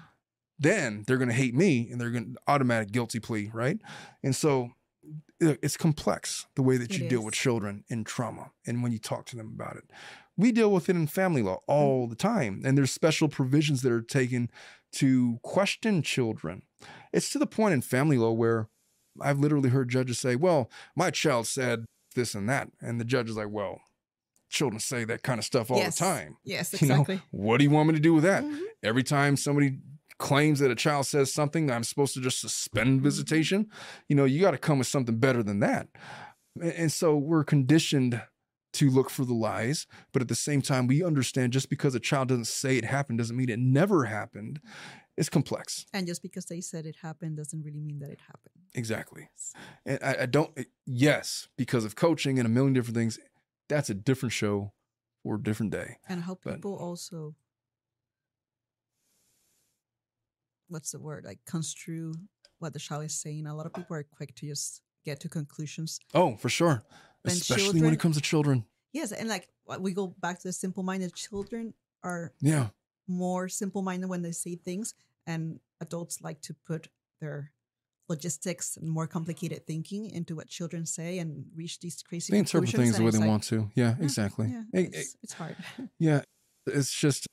Then 0.58 1.04
they're 1.06 1.16
going 1.18 1.28
to 1.28 1.34
hate 1.34 1.54
me 1.54 1.90
and 1.90 2.00
they're 2.00 2.10
going 2.10 2.34
to 2.34 2.40
automatic 2.46 2.92
guilty 2.92 3.18
plea, 3.18 3.50
right? 3.52 3.78
And 4.22 4.36
so 4.36 4.70
it's 5.40 5.76
complex 5.76 6.46
the 6.54 6.62
way 6.62 6.76
that 6.76 6.96
you 6.96 7.08
deal 7.08 7.24
with 7.24 7.34
children 7.34 7.82
in 7.88 8.04
trauma 8.04 8.52
and 8.66 8.82
when 8.82 8.92
you 8.92 8.98
talk 8.98 9.24
to 9.26 9.36
them 9.36 9.48
about 9.54 9.76
it. 9.76 9.90
We 10.36 10.52
deal 10.52 10.70
with 10.70 10.88
it 10.88 10.96
in 10.96 11.06
family 11.06 11.42
law 11.42 11.60
all 11.66 12.06
the 12.06 12.14
time, 12.14 12.62
and 12.64 12.76
there's 12.76 12.92
special 12.92 13.28
provisions 13.28 13.82
that 13.82 13.90
are 13.90 14.02
taken 14.02 14.50
to 14.92 15.40
question 15.42 16.02
children. 16.02 16.62
It's 17.12 17.30
to 17.30 17.38
the 17.38 17.46
point 17.46 17.74
in 17.74 17.80
family 17.80 18.18
law 18.18 18.32
where 18.32 18.68
I've 19.20 19.38
literally 19.38 19.70
heard 19.70 19.88
judges 19.88 20.18
say, 20.18 20.36
Well, 20.36 20.70
my 20.96 21.10
child 21.10 21.46
said 21.46 21.84
this 22.14 22.34
and 22.34 22.48
that. 22.48 22.70
And 22.80 23.00
the 23.00 23.04
judge 23.04 23.30
is 23.30 23.36
like, 23.36 23.50
Well, 23.50 23.80
children 24.48 24.80
say 24.80 25.04
that 25.04 25.22
kind 25.22 25.38
of 25.38 25.44
stuff 25.44 25.70
all 25.70 25.78
Yes. 25.78 25.98
the 25.98 26.04
time. 26.04 26.36
Yes, 26.44 26.72
You 26.80 26.88
know, 26.88 26.94
exactly. 26.94 27.22
what 27.30 27.58
do 27.58 27.64
you 27.64 27.70
want 27.70 27.88
me 27.88 27.94
to 27.94 28.00
do 28.00 28.14
with 28.14 28.24
that? 28.24 28.42
Mhm. 28.44 28.60
Every 28.82 29.02
time 29.02 29.36
somebody 29.36 29.78
claims 30.18 30.58
that 30.58 30.70
a 30.70 30.74
child 30.74 31.06
says 31.06 31.32
something, 31.32 31.70
I'm 31.70 31.84
supposed 31.84 32.14
to 32.14 32.20
just 32.20 32.40
suspend 32.40 33.00
Mhm. 33.00 33.04
visitation. 33.04 33.70
You 34.08 34.16
know, 34.16 34.24
you 34.24 34.40
got 34.40 34.50
to 34.50 34.58
come 34.58 34.78
with 34.78 34.86
something 34.88 35.18
better 35.18 35.42
than 35.42 35.60
that. 35.60 35.88
And 36.60 36.90
so 36.92 37.16
we're 37.16 37.44
conditioned 37.44 38.20
to 38.72 38.90
look 38.90 39.08
for 39.10 39.24
the 39.24 39.34
lies, 39.34 39.86
but 40.12 40.20
at 40.22 40.28
the 40.28 40.34
same 40.34 40.62
time, 40.62 40.86
we 40.86 41.02
understand 41.02 41.52
just 41.52 41.68
because 41.70 41.94
a 41.94 42.00
child 42.00 42.28
doesn't 42.28 42.46
say 42.46 42.76
it 42.76 42.84
happened 42.84 43.18
doesn't 43.18 43.36
mean 43.36 43.48
it 43.48 43.58
never 43.58 44.04
happened. 44.04 44.60
It's 45.20 45.28
complex. 45.28 45.84
And 45.92 46.06
just 46.06 46.22
because 46.22 46.46
they 46.46 46.62
said 46.62 46.86
it 46.86 46.96
happened 47.02 47.36
doesn't 47.36 47.62
really 47.62 47.80
mean 47.80 47.98
that 47.98 48.10
it 48.10 48.20
happened. 48.26 48.54
Exactly. 48.74 49.28
And 49.84 49.98
I, 50.02 50.22
I 50.22 50.26
don't, 50.26 50.50
eh, 50.56 50.64
yes, 50.86 51.46
because 51.58 51.84
of 51.84 51.94
coaching 51.94 52.38
and 52.38 52.46
a 52.46 52.48
million 52.48 52.72
different 52.72 52.96
things, 52.96 53.18
that's 53.68 53.90
a 53.90 53.94
different 53.94 54.32
show 54.32 54.72
or 55.22 55.34
a 55.34 55.42
different 55.42 55.72
day. 55.72 55.98
And 56.08 56.22
how 56.22 56.38
But- 56.42 56.54
people 56.56 56.74
also 56.74 57.34
what's 60.68 60.92
the 60.92 60.98
word? 61.00 61.24
Like 61.24 61.40
construe 61.46 62.14
what 62.58 62.72
the 62.72 62.78
show 62.78 63.00
is 63.00 63.14
saying. 63.20 63.46
A 63.46 63.54
lot 63.54 63.66
of 63.66 63.74
people 63.74 63.96
are 63.96 64.04
quick 64.04 64.34
to 64.36 64.46
just 64.46 64.80
get 65.04 65.20
to 65.20 65.28
conclusions. 65.28 65.98
Oh, 66.14 66.36
for 66.36 66.48
sure. 66.48 66.84
When 67.22 67.32
Especially 67.34 67.82
when 67.82 67.92
it 67.92 68.00
comes 68.00 68.16
to 68.16 68.22
children. 68.22 68.64
Yes, 68.92 69.12
and 69.12 69.28
like 69.28 69.48
we 69.80 69.92
go 69.92 70.06
back 70.20 70.38
to 70.40 70.48
the 70.48 70.52
simple-minded 70.52 71.14
children 71.14 71.74
are 72.02 72.32
Yeah. 72.40 72.68
more 73.06 73.48
simple-minded 73.48 74.08
when 74.08 74.22
they 74.22 74.32
say 74.32 74.54
things, 74.56 74.94
and 75.26 75.60
adults 75.80 76.20
like 76.22 76.40
to 76.42 76.54
put 76.66 76.88
their 77.20 77.52
logistics 78.08 78.76
and 78.76 78.90
more 78.90 79.06
complicated 79.06 79.66
thinking 79.66 80.10
into 80.10 80.34
what 80.34 80.48
children 80.48 80.84
say 80.84 81.18
and 81.18 81.44
reach 81.54 81.78
these 81.80 82.02
crazy 82.02 82.32
They 82.32 82.38
interpret 82.38 82.70
things 82.70 82.96
the 82.96 83.04
way 83.04 83.10
they 83.10 83.18
like, 83.18 83.28
want 83.28 83.44
to. 83.44 83.70
Yeah, 83.74 83.94
yeah, 83.98 84.04
exactly. 84.04 84.48
Yeah, 84.48 84.62
eh, 84.80 84.86
it's, 84.92 85.16
it's 85.22 85.32
hard. 85.32 85.56
yeah. 85.98 86.22
It's 86.66 86.92
just 86.92 87.26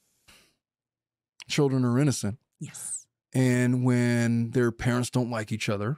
children 1.50 1.84
are 1.84 2.00
innocent. 2.00 2.38
yes. 2.60 3.06
And 3.34 3.84
when 3.84 4.52
their 4.52 4.72
parents 4.72 5.10
don't 5.10 5.30
like 5.30 5.52
each 5.52 5.68
other, 5.70 5.98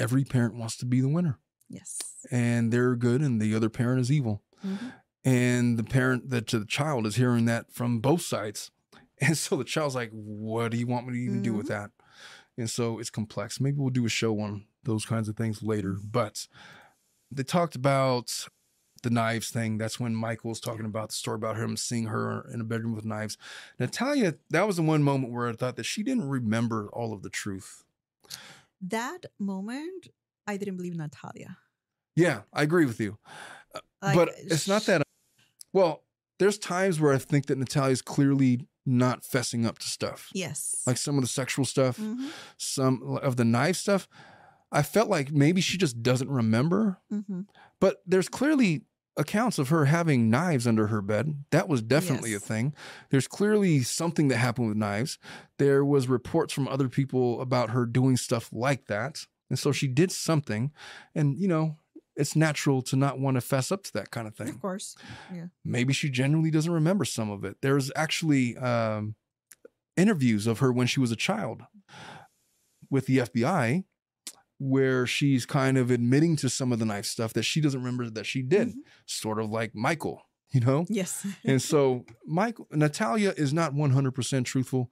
every 0.00 0.24
parent 0.24 0.54
wants 0.54 0.76
to 0.78 0.86
be 0.86 1.00
the 1.00 1.08
winner. 1.08 1.38
Yes. 1.68 1.98
And 2.30 2.72
they're 2.72 2.96
good 2.96 3.20
and 3.20 3.40
the 3.40 3.54
other 3.54 3.68
parent 3.68 4.00
is 4.00 4.10
evil. 4.10 4.42
Mhm. 4.64 4.92
And 5.24 5.78
the 5.78 5.84
parent 5.84 6.30
that 6.30 6.46
to 6.48 6.58
the 6.58 6.64
child 6.64 7.06
is 7.06 7.16
hearing 7.16 7.44
that 7.46 7.72
from 7.72 8.00
both 8.00 8.22
sides. 8.22 8.70
And 9.20 9.36
so 9.36 9.56
the 9.56 9.64
child's 9.64 9.94
like, 9.94 10.10
what 10.12 10.72
do 10.72 10.76
you 10.76 10.86
want 10.86 11.06
me 11.06 11.14
to 11.14 11.18
even 11.18 11.40
do 11.40 11.54
with 11.54 11.68
mm-hmm. 11.68 11.84
that? 11.84 11.90
And 12.58 12.68
so 12.68 12.98
it's 12.98 13.08
complex. 13.08 13.60
Maybe 13.60 13.78
we'll 13.78 13.88
do 13.88 14.04
a 14.04 14.10
show 14.10 14.38
on 14.40 14.66
those 14.84 15.06
kinds 15.06 15.28
of 15.28 15.36
things 15.36 15.62
later. 15.62 15.94
Mm-hmm. 15.94 16.08
But 16.10 16.46
they 17.30 17.42
talked 17.42 17.76
about 17.76 18.46
the 19.02 19.10
knives 19.10 19.50
thing. 19.50 19.78
That's 19.78 20.00
when 20.00 20.14
Michael's 20.14 20.60
talking 20.60 20.84
about 20.84 21.10
the 21.10 21.14
story 21.14 21.36
about 21.36 21.56
him 21.56 21.76
seeing 21.76 22.06
her 22.06 22.48
in 22.52 22.60
a 22.60 22.64
bedroom 22.64 22.94
with 22.94 23.04
knives. 23.04 23.38
Natalia, 23.78 24.34
that 24.50 24.66
was 24.66 24.76
the 24.76 24.82
one 24.82 25.02
moment 25.02 25.32
where 25.32 25.48
I 25.48 25.52
thought 25.52 25.76
that 25.76 25.84
she 25.84 26.02
didn't 26.02 26.28
remember 26.28 26.88
all 26.92 27.12
of 27.12 27.22
the 27.22 27.30
truth. 27.30 27.84
That 28.80 29.26
moment, 29.38 30.08
I 30.46 30.56
didn't 30.56 30.76
believe 30.76 30.96
Natalia. 30.96 31.58
Yeah, 32.14 32.42
I 32.52 32.62
agree 32.62 32.86
with 32.86 33.00
you. 33.00 33.18
Uh, 33.74 33.80
like, 34.02 34.14
but 34.14 34.28
uh, 34.30 34.32
it's 34.44 34.68
not 34.68 34.82
that. 34.86 35.02
Well, 35.72 36.02
there's 36.38 36.58
times 36.58 37.00
where 37.00 37.12
I 37.12 37.18
think 37.18 37.46
that 37.46 37.58
Natalia's 37.58 38.02
clearly 38.02 38.66
not 38.86 39.22
fessing 39.22 39.66
up 39.66 39.78
to 39.80 39.88
stuff, 39.88 40.30
Yes. 40.32 40.82
like 40.86 40.96
some 40.96 41.16
of 41.16 41.22
the 41.22 41.28
sexual 41.28 41.64
stuff, 41.64 41.98
Mhm, 41.98 42.30
some 42.56 43.02
of 43.22 43.36
the 43.36 43.44
knife 43.44 43.76
stuff. 43.76 44.08
I 44.72 44.82
felt 44.82 45.08
like 45.08 45.32
maybe 45.32 45.60
she 45.60 45.76
just 45.78 46.02
doesn't 46.02 46.30
remember, 46.30 46.98
mhm. 47.12 47.46
but 47.80 48.02
there's 48.06 48.28
clearly 48.28 48.84
accounts 49.16 49.58
of 49.58 49.70
her 49.70 49.86
having 49.86 50.28
knives 50.28 50.66
under 50.66 50.88
her 50.88 51.00
bed. 51.00 51.44
That 51.50 51.68
was 51.68 51.80
definitely 51.80 52.32
Yes. 52.32 52.42
a 52.42 52.46
thing. 52.46 52.74
There's 53.10 53.26
clearly 53.26 53.82
something 53.82 54.28
that 54.28 54.36
happened 54.36 54.68
with 54.68 54.76
knives. 54.76 55.18
There 55.58 55.84
was 55.84 56.06
reports 56.08 56.52
from 56.52 56.68
other 56.68 56.88
people 56.90 57.40
about 57.40 57.70
her 57.70 57.86
doing 57.86 58.16
stuff 58.18 58.52
like 58.52 58.86
that. 58.88 59.26
And 59.48 59.58
so 59.58 59.72
she 59.72 59.88
did 59.88 60.12
something 60.12 60.70
and 61.14 61.38
you 61.38 61.48
know, 61.48 61.78
it's 62.16 62.34
natural 62.34 62.80
to 62.82 62.96
not 62.96 63.18
want 63.18 63.34
to 63.36 63.40
fess 63.40 63.70
up 63.70 63.82
to 63.84 63.92
that 63.92 64.10
kind 64.10 64.26
of 64.26 64.34
thing 64.34 64.48
Of 64.48 64.60
course. 64.60 64.96
Yeah. 65.34 65.46
maybe 65.64 65.92
she 65.92 66.08
genuinely 66.10 66.50
doesn't 66.50 66.72
remember 66.72 67.04
some 67.04 67.30
of 67.30 67.44
it. 67.44 67.56
There's 67.62 67.90
actually 67.94 68.56
um, 68.56 69.14
interviews 69.96 70.46
of 70.46 70.58
her 70.60 70.72
when 70.72 70.86
she 70.86 71.00
was 71.00 71.10
a 71.12 71.16
child 71.16 71.62
with 72.90 73.06
the 73.06 73.18
FBI 73.18 73.84
where 74.58 75.06
she's 75.06 75.44
kind 75.44 75.76
of 75.76 75.90
admitting 75.90 76.36
to 76.36 76.48
some 76.48 76.72
of 76.72 76.78
the 76.78 76.84
knife 76.86 77.04
stuff 77.04 77.32
that 77.34 77.42
she 77.42 77.60
doesn't 77.60 77.80
remember 77.80 78.08
that 78.08 78.24
she 78.24 78.40
did, 78.42 78.68
Mhm. 78.68 78.74
sort 79.04 79.38
of 79.38 79.50
like 79.50 79.74
Michael, 79.74 80.22
you 80.50 80.60
know? 80.60 80.86
Yes. 80.88 81.26
And 81.44 81.60
so 81.60 82.06
Michael 82.26 82.66
Natalia 82.70 83.34
is 83.36 83.52
not 83.52 83.74
100% 83.74 84.44
truthful, 84.46 84.90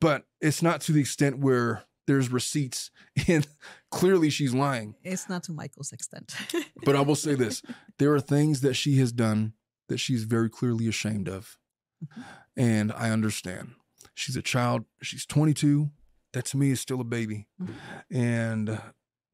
but 0.00 0.26
it's 0.40 0.62
not 0.62 0.80
to 0.82 0.92
the 0.92 1.00
extent 1.00 1.38
where 1.38 1.84
there's 2.12 2.30
receipts 2.30 2.90
and 3.28 3.46
clearly 3.90 4.28
she's 4.30 4.52
lying. 4.54 4.94
it's 5.02 5.28
not 5.28 5.42
to 5.44 5.52
Michael's 5.52 5.92
extent. 5.92 6.34
But 6.84 6.96
I 6.96 7.00
will 7.00 7.14
say 7.16 7.34
this 7.34 7.62
there 7.98 8.12
are 8.14 8.20
things 8.20 8.60
that 8.60 8.74
she 8.74 8.98
has 8.98 9.12
done 9.12 9.54
that 9.88 9.98
she's 9.98 10.24
very 10.24 10.50
clearly 10.50 10.88
ashamed 10.88 11.28
of. 11.28 11.58
Mhm. 12.04 12.24
And 12.56 12.92
I 12.92 13.10
understand. 13.10 13.72
She's 14.14 14.36
a 14.36 14.42
child, 14.42 14.84
she's 15.02 15.24
22. 15.26 15.90
That 16.32 16.44
to 16.46 16.56
me 16.56 16.70
is 16.70 16.80
still 16.80 17.00
a 17.00 17.04
baby. 17.04 17.46
Mhm. 17.60 17.74
And 18.10 18.80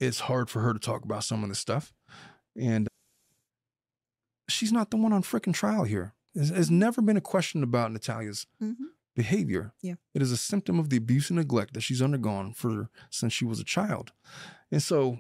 it's 0.01 0.21
hard 0.21 0.51
for 0.51 0.61
her 0.63 0.73
to 0.73 0.79
talk 0.79 1.05
about 1.05 1.25
some 1.25 1.43
of 1.43 1.49
this 1.49 1.59
stuff. 1.59 1.93
And 2.57 2.87
she's 4.49 4.73
not 4.73 4.91
the 4.91 4.97
one 4.97 5.13
on 5.13 5.23
freaking 5.23 5.55
trial 5.55 5.85
here. 5.85 6.15
There's, 6.35 6.51
there's 6.51 6.71
never 6.71 7.01
been 7.03 7.17
a 7.17 7.21
question 7.35 7.63
about 7.63 7.93
Natalia's 7.93 8.47
Mhm. 8.63 8.75
Behavior. 9.19 9.73
Yeah. 9.83 9.95
It 10.15 10.23
is 10.23 10.31
a 10.31 10.37
symptom 10.37 10.79
of 10.79 10.91
the 10.91 10.97
abuse 10.97 11.29
and 11.29 11.41
neglect 11.41 11.75
that 11.75 11.81
she's 11.81 12.01
undergone 12.01 12.53
for 12.53 12.89
since 13.11 13.33
she 13.33 13.45
was 13.45 13.59
a 13.59 13.65
child. 13.65 14.13
And 14.71 14.81
so 14.81 15.19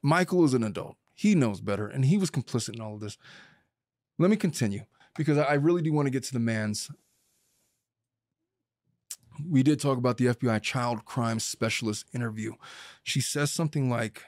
Michael 0.00 0.44
is 0.44 0.54
an 0.54 0.62
adult. 0.62 0.94
He 1.12 1.34
knows 1.34 1.60
better 1.60 1.88
and 1.88 2.04
he 2.04 2.16
was 2.16 2.30
complicit 2.30 2.76
in 2.76 2.80
all 2.80 2.94
of 2.94 3.00
this. 3.00 3.18
Let 4.16 4.30
me 4.30 4.36
continue 4.36 4.84
because 5.16 5.38
I 5.38 5.42
I 5.42 5.54
really 5.54 5.82
do 5.82 5.92
want 5.92 6.06
to 6.06 6.12
get 6.12 6.22
to 6.22 6.32
the 6.32 6.38
Manns. 6.38 6.88
We 9.44 9.64
did 9.64 9.80
talk 9.80 9.98
about 9.98 10.16
the 10.16 10.26
FBI 10.26 10.62
child 10.62 11.04
crime 11.04 11.40
specialist 11.40 12.04
interview. 12.14 12.52
She 13.02 13.20
says 13.20 13.50
something 13.50 13.90
like, 13.90 14.22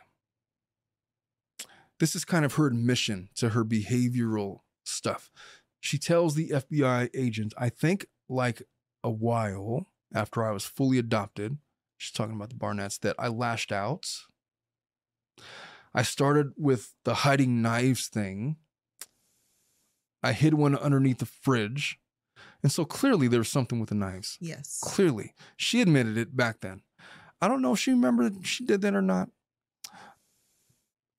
this 2.00 2.16
is 2.16 2.24
kind 2.24 2.44
of 2.44 2.54
her 2.54 2.66
admission 2.66 3.28
to 3.36 3.50
her 3.50 3.64
behavioral 3.64 4.62
stuff. 4.82 5.30
She 5.80 5.98
tells 5.98 6.34
the 6.34 6.50
FBI 6.50 7.10
agent, 7.14 7.54
I 7.56 7.68
think 7.68 8.06
like 8.28 8.62
a 9.04 9.10
while 9.10 9.86
after 10.14 10.44
I 10.44 10.50
was 10.50 10.64
fully 10.64 10.98
adopted, 10.98 11.58
she's 11.96 12.12
talking 12.12 12.34
about 12.34 12.50
the 12.50 12.56
Barnetts, 12.56 12.98
that 13.00 13.16
I 13.18 13.28
lashed 13.28 13.72
out. 13.72 14.08
I 15.94 16.02
started 16.02 16.52
with 16.56 16.94
the 17.04 17.14
hiding 17.14 17.62
knives 17.62 18.08
thing. 18.08 18.56
I 20.22 20.32
hid 20.32 20.54
one 20.54 20.76
underneath 20.76 21.18
the 21.18 21.26
fridge. 21.26 21.98
And 22.62 22.72
so 22.72 22.84
clearly 22.84 23.28
there 23.28 23.40
was 23.40 23.48
something 23.48 23.78
with 23.78 23.88
the 23.88 23.94
knives. 23.94 24.36
yes. 24.40 24.80
Clearly. 24.82 25.34
She 25.56 25.80
admitted 25.80 26.18
it 26.18 26.36
back 26.36 26.60
then. 26.60 26.82
I 27.40 27.46
don't 27.46 27.62
know 27.62 27.74
if 27.74 27.78
she 27.78 27.92
remembered 27.92 28.46
she 28.46 28.64
did 28.64 28.80
that 28.80 28.94
or 28.94 29.02
not. 29.02 29.30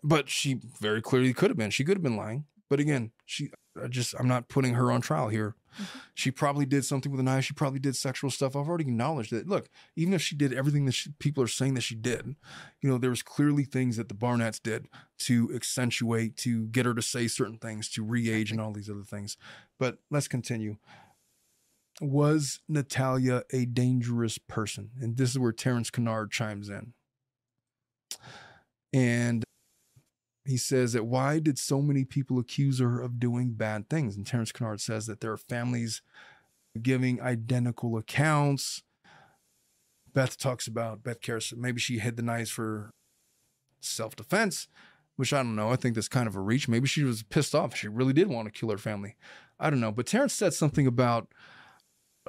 But 0.03 0.29
she 0.29 0.59
very 0.79 1.01
clearly 1.01 1.33
could 1.33 1.49
have 1.49 1.57
been. 1.57 1.71
She 1.71 1.83
could 1.83 1.97
have 1.97 2.03
been 2.03 2.17
lying. 2.17 2.45
But 2.69 2.79
again, 2.79 3.11
she 3.25 3.51
I 3.83 3.87
just 3.87 4.15
I'm 4.19 4.27
not 4.27 4.49
putting 4.49 4.73
her 4.75 4.91
on 4.91 5.01
trial 5.01 5.29
here. 5.29 5.55
Mhm. 5.79 5.85
She 6.13 6.31
probably 6.31 6.65
did 6.65 6.83
something 6.85 7.11
with 7.11 7.19
a 7.19 7.23
knife. 7.23 7.45
She 7.45 7.53
probably 7.53 7.79
did 7.79 7.95
sexual 7.95 8.29
stuff. 8.31 8.55
I've 8.55 8.67
already 8.67 8.85
acknowledged 8.85 9.31
that. 9.31 9.47
Look, 9.47 9.69
even 9.95 10.13
if 10.13 10.21
she 10.21 10.35
did 10.35 10.53
everything 10.53 10.85
that 10.85 10.93
she, 10.93 11.11
people 11.19 11.43
are 11.43 11.47
saying 11.47 11.75
that 11.75 11.81
she 11.81 11.95
did, 11.95 12.35
you 12.81 12.89
know, 12.89 12.97
there 12.97 13.09
was 13.09 13.21
clearly 13.21 13.63
things 13.63 13.97
that 13.97 14.09
the 14.09 14.15
Barnetts 14.15 14.61
did 14.61 14.87
to 15.19 15.51
accentuate, 15.53 16.35
to 16.37 16.67
get 16.67 16.85
her 16.85 16.93
to 16.93 17.01
say 17.01 17.27
certain 17.27 17.57
things, 17.57 17.89
to 17.89 18.03
re-age 18.03 18.51
and 18.51 18.59
all 18.59 18.73
these 18.73 18.89
other 18.89 19.03
things. 19.03 19.37
But 19.77 19.99
let's 20.09 20.27
continue. 20.27 20.77
Was 22.01 22.61
Natalia 22.67 23.43
a 23.51 23.65
dangerous 23.65 24.37
person? 24.37 24.91
And 24.99 25.17
this 25.17 25.31
is 25.31 25.39
where 25.39 25.51
Terrence 25.51 25.89
Kennard 25.89 26.31
chimes 26.31 26.69
in. 26.69 26.93
And 28.93 29.43
he 30.49 30.57
says 30.57 30.93
that 30.93 31.05
why 31.05 31.39
did 31.39 31.57
so 31.57 31.81
many 31.81 32.03
people 32.03 32.39
accuse 32.39 32.79
her 32.79 32.99
of 32.99 33.19
doing 33.19 33.53
bad 33.53 33.89
things? 33.89 34.15
And 34.15 34.25
Terrence 34.25 34.51
Kennard 34.51 34.81
says 34.81 35.05
that 35.05 35.21
there 35.21 35.31
are 35.31 35.37
families 35.37 36.01
giving 36.81 37.21
identical 37.21 37.97
accounts. 37.97 38.83
Beth 40.13 40.37
talks 40.37 40.67
about 40.67 41.03
Beth 41.03 41.21
Karas 41.21 41.55
maybe 41.55 41.79
she 41.79 41.99
hid 41.99 42.17
the 42.17 42.23
knives 42.23 42.49
for 42.49 42.91
self-defense, 43.79 44.67
which 45.15 45.33
I 45.33 45.37
don't 45.37 45.55
know. 45.55 45.69
I 45.69 45.75
think 45.75 45.95
that's 45.95 46.07
kind 46.07 46.27
of 46.27 46.35
a 46.35 46.41
reach. 46.41 46.67
Maybe 46.67 46.87
she 46.87 47.03
was 47.03 47.23
pissed 47.23 47.55
off. 47.55 47.75
She 47.75 47.87
really 47.87 48.13
did 48.13 48.27
want 48.27 48.47
to 48.47 48.59
kill 48.59 48.71
her 48.71 48.77
family. 48.77 49.15
I 49.59 49.69
don't 49.69 49.79
know. 49.79 49.91
But 49.91 50.07
Terrence 50.07 50.33
said 50.33 50.53
something 50.53 50.87
about 50.87 51.27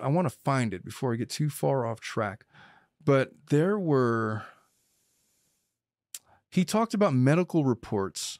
I 0.01 0.09
want 0.09 0.29
to 0.29 0.37
find 0.45 0.73
it 0.73 0.85
before 0.85 1.13
I 1.13 1.17
get 1.17 1.31
too 1.31 1.51
far 1.51 1.87
off 1.87 2.01
track. 2.01 2.45
But 3.05 3.33
there 3.49 3.79
were 3.79 4.45
he 6.51 6.65
talked 6.65 6.95
about 6.95 7.15
medical 7.15 7.65
reports 7.65 8.39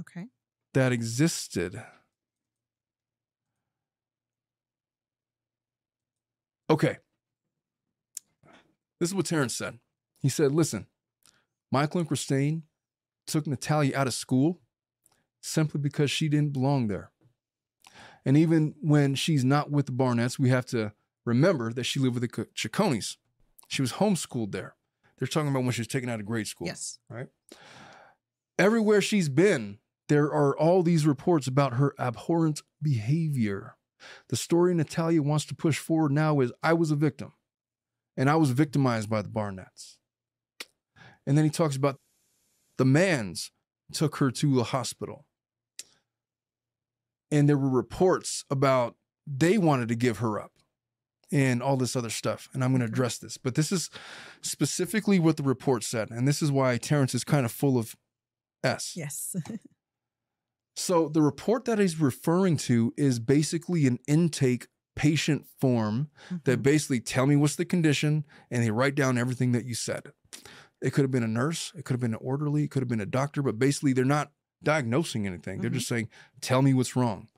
Okay. 0.00 0.26
that 0.74 0.92
existed. 0.92 1.82
Okay. 6.70 6.96
This 8.98 9.10
is 9.10 9.14
what 9.14 9.26
Terrence 9.26 9.54
said. 9.56 9.78
He 10.20 10.28
said, 10.28 10.52
listen, 10.52 10.86
Michael 11.70 12.00
and 12.00 12.08
Christine 12.08 12.62
took 13.26 13.46
Natalia 13.46 13.96
out 13.96 14.06
of 14.06 14.14
school 14.14 14.60
simply 15.40 15.80
because 15.80 16.10
she 16.10 16.28
didn't 16.28 16.52
belong 16.52 16.88
there. 16.88 17.10
And 18.24 18.36
even 18.36 18.74
when 18.80 19.16
she's 19.16 19.44
not 19.44 19.70
with 19.70 19.86
the 19.86 19.92
Barnetts, 19.92 20.38
we 20.38 20.48
have 20.50 20.66
to 20.66 20.92
remember 21.24 21.72
that 21.72 21.84
she 21.84 21.98
lived 21.98 22.14
with 22.14 22.22
the 22.22 22.46
Chacconis. 22.54 23.16
She 23.68 23.82
was 23.82 23.94
homeschooled 23.94 24.52
there. 24.52 24.76
They're 25.18 25.26
talking 25.28 25.48
about 25.50 25.64
when 25.64 25.72
she 25.72 25.80
was 25.80 25.88
taken 25.88 26.08
out 26.08 26.20
of 26.20 26.26
grade 26.26 26.46
school 26.46 26.68
Yes. 26.68 26.98
Everywhere 28.58 29.00
she's 29.00 29.28
been, 29.28 29.78
there 30.08 30.26
are 30.26 30.56
all 30.56 30.82
these 30.82 31.06
reports 31.06 31.46
about 31.46 31.74
her 31.74 31.94
abhorrent 31.98 32.62
behavior. 32.82 33.76
The 34.28 34.36
story 34.36 34.74
Natalia 34.74 35.22
wants 35.22 35.44
to 35.46 35.54
push 35.54 35.78
forward 35.78 36.12
now 36.12 36.40
is 36.40 36.52
I 36.62 36.72
was 36.74 36.90
a 36.90 36.96
victim. 36.96 37.32
and 38.16 38.28
I 38.28 38.36
was 38.36 38.50
victimized 38.50 39.08
by 39.08 39.22
the 39.22 39.28
Barnetts. 39.28 39.96
And 41.26 41.36
then 41.36 41.44
he 41.44 41.50
talks 41.50 41.76
about 41.76 41.98
the 42.78 42.84
Manns 42.84 43.50
took 43.92 44.16
her 44.16 44.30
to 44.30 44.54
the 44.54 44.64
hospital. 44.64 45.26
And 47.30 47.48
there 47.48 47.58
were 47.58 47.70
reports 47.70 48.44
about 48.50 48.96
they 49.26 49.56
wanted 49.58 49.88
to 49.88 49.94
give 49.94 50.18
her 50.18 50.40
up 50.40 50.51
and 51.32 51.62
all 51.62 51.76
this 51.76 51.96
other 51.96 52.10
stuff. 52.10 52.48
And 52.52 52.62
I'm 52.62 52.70
going 52.70 52.80
to 52.80 52.86
address 52.86 53.18
this. 53.18 53.38
But 53.38 53.54
this 53.54 53.72
is 53.72 53.88
specifically 54.42 55.18
what 55.18 55.36
the 55.38 55.42
report 55.42 55.82
said. 55.82 56.10
And 56.10 56.28
this 56.28 56.42
is 56.42 56.52
why 56.52 56.76
Terrence 56.76 57.14
is 57.14 57.24
kind 57.24 57.44
of 57.46 57.50
full 57.52 57.78
of 57.78 57.96
S. 58.62 58.92
Yes. 58.96 59.34
So 60.74 61.08
the 61.10 61.20
report 61.20 61.66
that 61.66 61.78
he's 61.78 62.00
referring 62.00 62.56
to 62.58 62.94
is 62.96 63.18
basically 63.18 63.86
an 63.86 63.98
intake 64.08 64.68
patient 64.96 65.44
form 65.60 66.08
that 66.44 66.60
Mhm. 66.60 66.62
basically 66.62 67.00
tell 67.00 67.26
me 67.26 67.36
what's 67.36 67.56
the 67.56 67.66
condition 67.66 68.24
and 68.50 68.62
they 68.62 68.70
write 68.70 68.94
down 68.94 69.18
everything 69.18 69.52
that 69.52 69.66
you 69.66 69.74
said. 69.74 70.12
It 70.80 70.92
could 70.94 71.02
have 71.02 71.10
been 71.10 71.22
a 71.22 71.28
nurse, 71.28 71.72
it 71.76 71.84
could 71.84 71.92
have 71.92 72.00
been 72.00 72.14
an 72.14 72.20
orderly, 72.22 72.64
it 72.64 72.70
could 72.70 72.80
have 72.82 72.88
been 72.88 73.00
a 73.02 73.06
doctor, 73.06 73.42
but 73.42 73.58
basically 73.58 73.92
they're 73.92 74.04
not 74.06 74.32
diagnosing 74.62 75.26
anything. 75.26 75.60
They're 75.60 75.70
Mhm. 75.70 75.74
just 75.74 75.88
saying, 75.88 76.08
tell 76.40 76.62
me 76.62 76.72
what's 76.72 76.96
wrong. 76.96 77.28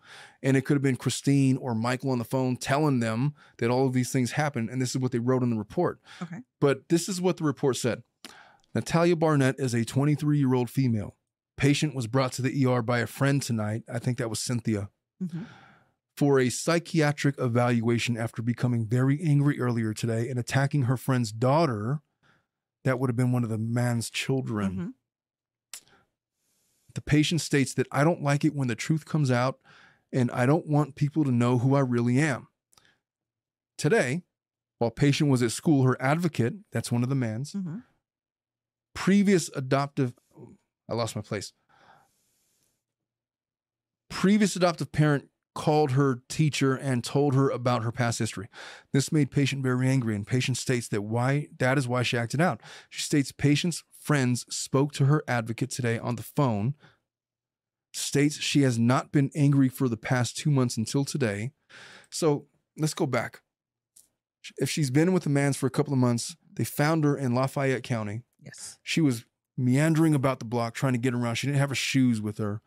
And 0.44 0.56
it 0.56 0.64
could 0.66 0.74
have 0.74 0.82
been 0.82 0.96
Christine 0.96 1.56
or 1.56 1.74
Michael 1.74 2.10
on 2.10 2.18
the 2.18 2.24
phone 2.24 2.56
telling 2.56 3.00
them 3.00 3.34
that 3.58 3.70
all 3.70 3.86
of 3.86 3.94
these 3.94 4.12
things 4.12 4.32
happened. 4.32 4.68
And 4.70 4.80
this 4.80 4.90
is 4.90 4.98
what 4.98 5.10
they 5.10 5.18
wrote 5.18 5.42
in 5.42 5.50
the 5.50 5.56
report. 5.56 5.98
Okay. 6.22 6.40
But 6.60 6.88
this 6.90 7.08
is 7.08 7.20
what 7.20 7.38
the 7.38 7.44
report 7.44 7.76
said 7.78 8.02
Natalia 8.74 9.16
Barnett 9.16 9.56
is 9.58 9.74
a 9.74 9.84
23 9.84 10.38
year 10.38 10.54
old 10.54 10.68
female. 10.70 11.16
Patient 11.56 11.94
was 11.94 12.06
brought 12.06 12.32
to 12.32 12.42
the 12.42 12.66
ER 12.66 12.82
by 12.82 12.98
a 12.98 13.06
friend 13.06 13.40
tonight. 13.40 13.82
I 13.92 13.98
think 13.98 14.18
that 14.18 14.28
was 14.28 14.38
Cynthia 14.38 14.90
Mhm. 15.22 15.46
for 16.16 16.38
a 16.38 16.50
psychiatric 16.50 17.36
evaluation 17.38 18.16
after 18.18 18.42
becoming 18.42 18.86
very 18.86 19.20
angry 19.22 19.58
earlier 19.60 19.94
today 19.94 20.28
and 20.28 20.38
attacking 20.38 20.82
her 20.82 20.96
friend's 20.96 21.32
daughter. 21.32 22.00
That 22.82 22.98
would 23.00 23.08
have 23.08 23.16
been 23.16 23.32
one 23.32 23.44
of 23.44 23.50
the 23.50 23.58
Manns' 23.58 24.10
children. 24.12 24.76
Mhm. 24.76 24.92
The 26.94 27.00
patient 27.00 27.40
states 27.40 27.72
that 27.74 27.86
I 27.90 28.04
don't 28.04 28.22
like 28.22 28.44
it 28.44 28.54
when 28.54 28.68
the 28.68 28.74
truth 28.76 29.04
comes 29.06 29.30
out 29.30 29.58
and 30.14 30.30
I 30.30 30.46
don't 30.46 30.66
want 30.66 30.94
people 30.94 31.24
to 31.24 31.30
know 31.30 31.58
who 31.58 31.74
I 31.74 31.80
really 31.80 32.18
am. 32.18 32.48
Today, 33.76 34.22
while 34.78 34.90
patient 34.90 35.28
was 35.28 35.42
at 35.42 35.50
school, 35.50 35.82
her 35.82 36.00
advocate, 36.00 36.54
that's 36.72 36.90
one 36.92 37.02
of 37.02 37.08
the 37.08 37.14
Manns, 37.14 37.54
Mhm. 37.54 37.82
previous 38.94 39.50
adoptive 39.54 40.14
I 40.88 40.92
lost 40.94 41.16
my 41.16 41.22
place. 41.22 41.52
Previous 44.10 44.54
adoptive 44.54 44.92
parent 44.92 45.30
called 45.54 45.92
her 45.92 46.22
teacher 46.28 46.74
and 46.74 47.02
told 47.02 47.34
her 47.34 47.48
about 47.48 47.82
her 47.84 47.92
past 47.92 48.18
history. 48.18 48.48
This 48.92 49.10
made 49.10 49.30
patient 49.30 49.62
very 49.62 49.88
angry 49.88 50.14
and 50.14 50.26
patient 50.26 50.58
states 50.58 50.88
that 50.88 51.02
why 51.02 51.48
that 51.58 51.78
is 51.78 51.88
why 51.88 52.02
she 52.02 52.18
acted 52.18 52.40
out. 52.40 52.60
She 52.90 53.00
states 53.02 53.32
patient's 53.32 53.82
friends 53.98 54.44
spoke 54.54 54.92
to 54.92 55.06
her 55.06 55.24
advocate 55.26 55.70
today 55.70 55.98
on 55.98 56.16
the 56.16 56.22
phone. 56.22 56.74
States 57.94 58.36
she 58.40 58.62
has 58.62 58.78
not 58.78 59.12
been 59.12 59.30
angry 59.34 59.68
for 59.68 59.88
the 59.88 59.96
past 59.96 60.36
2 60.36 60.50
months 60.50 60.76
until 60.76 61.04
today. 61.04 61.52
So, 62.10 62.46
let's 62.76 62.94
go 62.94 63.06
back. 63.06 63.40
If 64.58 64.68
she's 64.68 64.90
been 64.90 65.12
with 65.12 65.22
the 65.24 65.30
Manns 65.30 65.56
for 65.56 65.66
a 65.66 65.70
couple 65.70 65.92
of 65.92 65.98
months, 65.98 66.36
they 66.52 66.64
found 66.64 67.04
her 67.04 67.16
in 67.16 67.34
Lafayette 67.34 67.82
County 67.82 68.22
Yes. 68.42 68.78
she 68.82 69.00
was 69.00 69.24
meandering 69.56 70.14
about 70.14 70.38
the 70.38 70.44
block 70.44 70.74
trying 70.74 70.92
to 70.92 70.98
get 70.98 71.14
around. 71.14 71.36
She 71.36 71.46
didn't 71.46 71.60
have 71.60 71.70
her 71.70 71.74
shoes 71.74 72.20
with 72.20 72.38
her. 72.38 72.60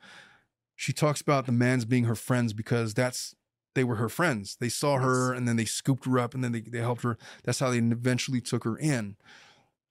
She 0.75 0.93
talks 0.93 1.21
about 1.21 1.45
the 1.45 1.51
Manns 1.51 1.87
being 1.87 2.05
her 2.05 2.15
friends 2.15 2.53
because 2.53 2.93
that's 2.93 3.35
they 3.75 3.83
were 3.83 3.95
her 3.97 4.09
friends. 4.09 4.57
They 4.59 4.69
saw 4.69 4.97
her 4.97 5.33
and 5.33 5.47
then 5.47 5.55
they 5.55 5.65
scooped 5.65 6.05
her 6.05 6.17
up 6.17 6.33
and 6.33 6.43
then 6.43 6.51
they, 6.51 6.61
they 6.61 6.79
helped 6.79 7.03
her. 7.03 7.17
That's 7.43 7.59
how 7.59 7.69
they 7.69 7.77
eventually 7.77 8.41
took 8.41 8.63
her 8.63 8.77
in. 8.77 9.17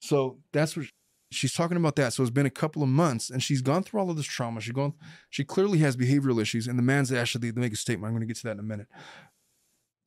So 0.00 0.38
that's 0.52 0.76
what 0.76 0.86
she's 1.30 1.52
talking 1.52 1.76
about 1.76 1.96
that. 1.96 2.12
So 2.12 2.22
it's 2.22 2.30
been 2.30 2.46
a 2.46 2.50
couple 2.50 2.82
of 2.82 2.88
months 2.88 3.30
and 3.30 3.42
she's 3.42 3.62
gone 3.62 3.82
through 3.82 4.00
all 4.00 4.10
of 4.10 4.16
this 4.16 4.26
trauma. 4.26 4.60
She's 4.60 4.72
gone, 4.72 4.94
she 5.30 5.44
clearly 5.44 5.78
has 5.78 5.96
behavioral 5.96 6.40
issues. 6.40 6.66
And 6.66 6.78
the 6.78 6.82
Manns 6.82 7.16
actually 7.16 7.50
they 7.50 7.60
make 7.60 7.72
a 7.72 7.76
statement. 7.76 8.08
I'm 8.08 8.14
going 8.14 8.20
to 8.20 8.26
get 8.26 8.36
to 8.38 8.44
that 8.44 8.52
in 8.52 8.60
a 8.60 8.62
minute. 8.62 8.86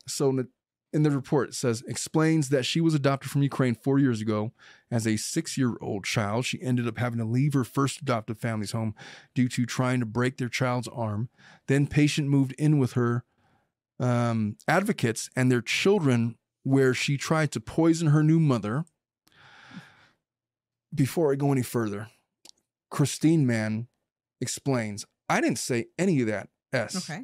So 0.08 0.30
in 0.91 1.04
the, 1.04 1.12
report, 1.12 1.50
it 1.50 1.56
says 1.56 1.84
explains 1.88 2.50
that 2.50 2.66
she 2.66 2.82
was 2.82 2.96
adopted 2.96 3.30
from 3.30 3.44
Ukraine 3.44 3.76
four 3.76 4.00
years 4.00 4.22
ago 4.22 4.54
as 4.90 5.06
a 5.06 5.18
six 5.18 5.58
year 5.58 5.76
old 5.82 6.04
child. 6.04 6.46
She 6.46 6.62
ended 6.62 6.88
up 6.88 6.98
having 6.98 7.20
to 7.20 7.26
leave 7.26 7.54
her 7.54 7.64
first 7.64 8.02
adoptive 8.02 8.40
family's 8.40 8.72
home 8.72 8.96
due 9.36 9.48
to 9.50 9.66
trying 9.66 10.00
to 10.00 10.06
break 10.06 10.38
their 10.38 10.50
child's 10.50 10.88
arm. 10.88 11.30
Then, 11.68 11.86
patient 11.86 12.28
moved 12.28 12.54
in 12.54 12.80
with 12.80 12.94
her 12.94 13.24
um, 14.00 14.58
advocates 14.68 15.30
and 15.36 15.52
their 15.52 15.62
children, 15.62 16.38
where 16.64 16.96
she 16.96 17.18
tried 17.18 17.52
to 17.52 17.60
poison 17.60 18.08
her 18.08 18.24
new 18.24 18.40
mother. 18.40 18.86
Before 20.94 21.32
I 21.32 21.36
go 21.36 21.52
any 21.52 21.61
further, 21.61 22.07
Christine 22.90 23.45
Mann 23.45 23.88
explains 24.41 25.06
I 25.30 25.41
didn't 25.41 25.60
say 25.60 25.86
any 25.98 26.22
of 26.22 26.28
that. 26.28 26.49
S. 26.74 27.10
Okay. 27.10 27.24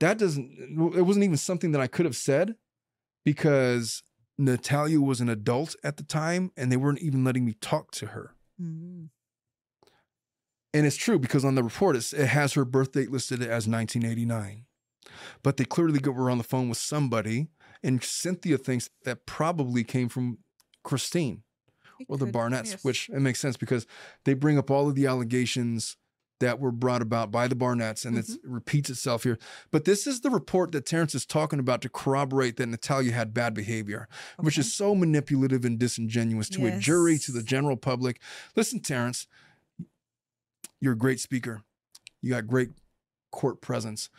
That 0.00 0.18
doesn't, 0.18 0.52
it 0.96 1.02
wasn't 1.02 1.24
even 1.24 1.36
something 1.36 1.72
that 1.72 1.80
I 1.80 1.86
could 1.86 2.04
have 2.04 2.16
said 2.16 2.56
because 3.24 4.02
Natalia 4.38 5.00
was 5.00 5.20
an 5.20 5.28
adult 5.28 5.76
at 5.82 5.96
the 5.96 6.02
time 6.02 6.52
and 6.56 6.70
they 6.70 6.76
weren't 6.76 7.00
even 7.00 7.24
letting 7.24 7.44
me 7.44 7.54
talk 7.60 7.90
to 7.92 8.06
her. 8.06 8.34
Mm-hmm. 8.60 9.04
And 10.74 10.86
it's 10.86 10.96
true 10.96 11.18
because 11.18 11.44
on 11.44 11.54
the 11.54 11.62
report 11.62 11.96
it's, 11.96 12.12
it 12.12 12.26
has 12.26 12.54
her 12.54 12.64
birth 12.64 12.92
date 12.92 13.10
listed 13.10 13.40
as 13.40 13.68
1989. 13.68 14.66
But 15.42 15.56
they 15.56 15.64
clearly 15.64 16.00
were 16.04 16.30
on 16.30 16.38
the 16.38 16.44
phone 16.44 16.68
with 16.68 16.78
somebody, 16.78 17.48
and 17.82 18.02
Cynthia 18.02 18.58
thinks 18.58 18.90
that 19.04 19.26
probably 19.26 19.84
came 19.84 20.08
from 20.08 20.38
Christine 20.82 21.43
It 22.00 22.06
or 22.08 22.16
the 22.18 22.24
could- 22.26 22.34
Barnetts, 22.34 22.70
yes. 22.72 22.84
which 22.84 23.08
it 23.08 23.20
makes 23.20 23.40
sense 23.40 23.56
because 23.56 23.86
they 24.24 24.34
bring 24.34 24.58
up 24.58 24.70
all 24.70 24.88
of 24.88 24.94
the 24.94 25.06
allegations 25.06 25.96
that 26.40 26.58
were 26.58 26.72
brought 26.72 27.00
about 27.00 27.30
by 27.30 27.46
the 27.46 27.54
Barnetts, 27.54 28.04
and 28.04 28.16
Mm-hmm. 28.18 28.32
it 28.34 28.40
repeats 28.44 28.90
itself 28.90 29.22
here. 29.22 29.38
But 29.70 29.84
this 29.84 30.06
is 30.06 30.20
the 30.20 30.30
report 30.30 30.72
that 30.72 30.84
Terrence 30.84 31.14
is 31.14 31.24
talking 31.24 31.60
about 31.60 31.80
to 31.82 31.88
corroborate 31.88 32.56
that 32.56 32.66
Natalia 32.66 33.12
had 33.12 33.32
bad 33.32 33.54
behavior, 33.54 34.08
which 34.38 34.58
is 34.58 34.74
so 34.74 34.94
manipulative 34.96 35.64
and 35.64 35.78
disingenuous 35.78 36.48
to 36.50 36.66
a 36.66 36.76
jury, 36.78 37.18
to 37.18 37.32
the 37.32 37.42
general 37.42 37.76
public. 37.76 38.20
Listen, 38.56 38.80
Terrence, 38.80 39.28
you're 40.80 40.94
a 40.94 40.98
great 40.98 41.20
speaker. 41.20 41.62
You 42.20 42.30
got 42.30 42.46
great 42.48 42.70
court 43.30 43.60
presence. 43.60 44.10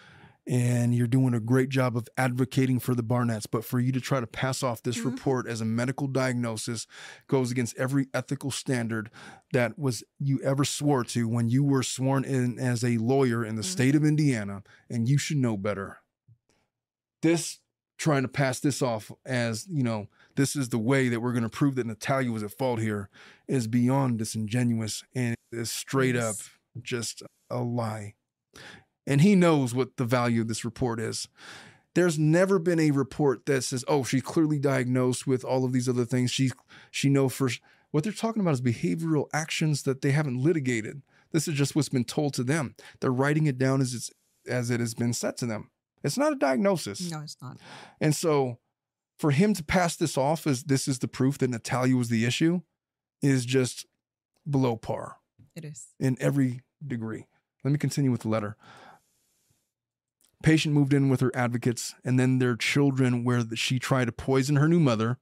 And 0.48 0.94
you're 0.94 1.08
doing 1.08 1.34
a 1.34 1.40
great 1.40 1.70
job 1.70 1.98
of 1.98 2.08
advocating 2.18 2.80
for 2.80 2.94
the 2.94 3.04
Barnetts. 3.04 3.48
But 3.50 3.66
for 3.66 3.80
you 3.80 3.92
to 3.92 4.00
try 4.00 4.20
to 4.20 4.28
pass 4.28 4.62
off 4.62 4.84
this 4.84 4.98
Mhm. 5.00 5.06
report 5.06 5.48
as 5.48 5.60
a 5.60 5.66
medical 5.66 6.08
diagnosis 6.08 6.86
goes 7.28 7.50
against 7.50 7.76
every 7.78 8.08
ethical 8.14 8.52
standard 8.52 9.10
that 9.54 9.80
was 9.80 10.04
you 10.20 10.40
ever 10.44 10.64
swore 10.64 11.04
to 11.06 11.28
when 11.28 11.50
you 11.50 11.64
were 11.64 11.82
sworn 11.82 12.24
in 12.24 12.60
as 12.60 12.84
a 12.84 12.98
lawyer 13.00 13.44
in 13.44 13.56
the 13.56 13.64
Mhm. 13.64 13.72
state 13.72 13.96
of 13.96 14.06
Indiana, 14.06 14.62
and 14.88 15.10
you 15.10 15.18
should 15.18 15.38
know 15.38 15.58
better. 15.58 15.98
This 17.22 17.60
trying 17.98 18.22
to 18.24 18.28
pass 18.28 18.60
this 18.60 18.82
off 18.82 19.12
as, 19.26 19.66
you 19.68 19.82
know, 19.82 20.10
this 20.36 20.56
is 20.56 20.70
the 20.70 20.78
way 20.78 21.08
that 21.10 21.22
we're 21.22 21.32
going 21.32 21.44
to 21.44 21.50
prove 21.50 21.76
that 21.76 21.88
Natalia 21.88 22.32
was 22.32 22.44
at 22.44 22.52
fault 22.52 22.80
here 22.80 23.10
is 23.48 23.68
beyond 23.68 24.20
disingenuous 24.20 25.04
and 25.16 25.36
is 25.52 25.72
straight 25.72 26.16
up 26.16 26.36
just 26.82 27.24
a 27.50 27.62
lie. 27.62 28.14
And 29.08 29.22
he 29.22 29.36
knows 29.36 29.74
what 29.76 29.98
the 29.98 30.06
value 30.06 30.42
of 30.42 30.48
this 30.48 30.66
report 30.66 31.00
is. 31.00 31.28
There's 31.94 32.20
never 32.20 32.60
been 32.60 32.80
a 32.80 32.92
report 32.92 33.46
that 33.46 33.64
says, 33.64 33.86
"Oh, 33.88 34.04
she's 34.04 34.22
clearly 34.24 34.60
diagnosed 34.60 35.26
with 35.28 35.46
all 35.46 35.64
of 35.64 35.72
these 35.72 35.88
other 35.88 36.06
things. 36.06 36.32
She 36.32 36.52
she 36.92 37.10
know 37.10 37.30
for 37.30 37.50
what 37.92 38.04
they're 38.04 38.12
talking 38.14 38.42
about 38.42 38.54
is 38.56 38.62
behavioral 38.62 39.28
actions 39.32 39.84
that 39.84 40.02
they 40.02 40.12
haven't 40.12 40.42
litigated. 40.44 41.02
This 41.32 41.48
is 41.48 41.54
just 41.56 41.76
what's 41.76 41.88
been 41.90 42.04
told 42.04 42.34
to 42.34 42.44
them. 42.44 42.76
They're 43.00 43.12
writing 43.14 43.46
it 43.46 43.58
down 43.58 43.80
as 43.80 43.94
it's 43.94 44.12
as 44.48 44.70
it 44.70 44.80
has 44.82 44.94
been 44.94 45.14
said 45.14 45.38
to 45.38 45.46
them. 45.46 45.70
It's 46.04 46.18
not 46.18 46.34
a 46.34 46.36
diagnosis. 46.36 47.10
No, 47.10 47.22
it's 47.22 47.38
not. 47.42 47.58
And 48.02 48.14
so 48.16 48.60
for 49.18 49.32
him 49.32 49.54
to 49.54 49.64
pass 49.64 49.96
this 49.96 50.18
off 50.18 50.46
as 50.46 50.64
this 50.66 50.88
is 50.90 51.00
the 51.00 51.08
proof 51.08 51.38
that 51.38 51.50
Natalia 51.50 51.96
was 51.96 52.10
the 52.10 52.26
issue 52.26 52.62
is 53.22 53.46
just 53.46 53.86
below 54.50 54.76
par 54.76 55.16
It 55.56 55.64
is. 55.64 55.88
in 56.00 56.18
every 56.20 56.62
degree. 56.86 57.26
Let 57.64 57.72
me 57.72 57.78
continue 57.78 58.12
with 58.12 58.22
the 58.22 58.28
letter. 58.30 58.58
Patient 60.44 60.74
moved 60.76 60.94
in 60.94 61.10
with 61.10 61.22
her 61.22 61.32
advocates 61.36 61.96
and 62.04 62.20
then 62.20 62.40
their 62.40 62.56
children, 62.56 63.24
where 63.24 63.44
she 63.56 63.80
tried 63.80 64.06
to 64.06 64.12
poison 64.12 64.58
her 64.58 64.68
new 64.68 64.80
mother. 64.80 65.18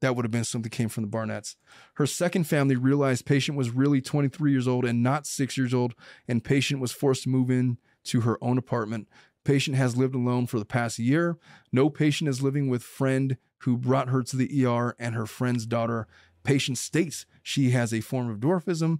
That 0.00 0.16
would 0.16 0.24
have 0.24 0.32
been 0.32 0.44
something 0.44 0.68
that 0.68 0.76
came 0.76 0.88
from 0.88 1.04
the 1.04 1.16
Barnetts. 1.16 1.54
Her 1.94 2.06
second 2.06 2.44
family 2.44 2.74
realized 2.74 3.24
patient 3.24 3.56
was 3.56 3.70
really 3.70 4.00
23 4.00 4.50
years 4.50 4.66
old 4.66 4.84
and 4.84 5.02
not 5.02 5.26
six 5.26 5.56
years 5.56 5.72
old, 5.72 5.94
and 6.26 6.42
patient 6.42 6.80
was 6.80 6.90
forced 6.90 7.22
to 7.24 7.28
move 7.28 7.50
in 7.50 7.78
to 8.04 8.22
her 8.22 8.36
own 8.42 8.58
apartment. 8.58 9.08
Patient 9.44 9.76
has 9.76 9.96
lived 9.96 10.14
alone 10.14 10.46
for 10.46 10.58
the 10.58 10.64
past 10.64 10.98
year. 10.98 11.38
No 11.72 11.88
patient 11.88 12.28
is 12.28 12.42
living 12.42 12.68
with 12.68 12.82
friend 12.82 13.36
who 13.58 13.76
brought 13.76 14.08
her 14.08 14.22
to 14.22 14.36
the 14.36 14.66
ER 14.66 14.94
and 14.98 15.14
her 15.14 15.26
friend's 15.26 15.66
daughter. 15.66 16.06
Patient 16.44 16.78
states 16.78 17.26
she 17.42 17.70
has 17.70 17.92
a 17.94 18.00
form 18.00 18.28
of 18.28 18.38
dwarfism, 18.38 18.98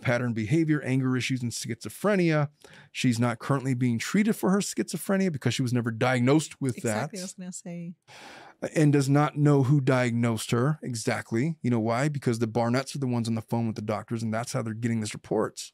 pattern 0.00 0.32
behavior, 0.32 0.82
anger 0.82 1.16
issues, 1.16 1.42
and 1.42 1.52
schizophrenia. 1.52 2.48
She's 2.92 3.18
not 3.18 3.38
currently 3.38 3.74
being 3.74 3.98
treated 3.98 4.34
for 4.34 4.50
her 4.50 4.58
schizophrenia 4.58 5.32
because 5.32 5.54
she 5.54 5.62
was 5.62 5.72
never 5.72 5.90
diagnosed 5.90 6.60
with 6.60 6.76
Exactly. 6.76 7.18
I 7.18 7.20
that. 7.20 7.24
was 7.24 7.34
gonna 7.34 7.52
say. 7.52 7.94
and 8.74 8.92
does 8.92 9.08
not 9.08 9.36
know 9.36 9.62
who 9.64 9.80
diagnosed 9.80 10.50
her 10.50 10.78
exactly. 10.82 11.56
You 11.62 11.70
know 11.70 11.80
why? 11.80 12.08
Because 12.08 12.38
the 12.38 12.48
Barnetts 12.48 12.94
are 12.94 12.98
the 12.98 13.06
ones 13.06 13.28
on 13.28 13.34
the 13.34 13.42
phone 13.42 13.66
with 13.66 13.76
the 13.76 13.82
doctors, 13.82 14.22
and 14.22 14.32
that's 14.32 14.52
how 14.52 14.62
they're 14.62 14.74
getting 14.74 15.00
these 15.00 15.14
reports. 15.14 15.72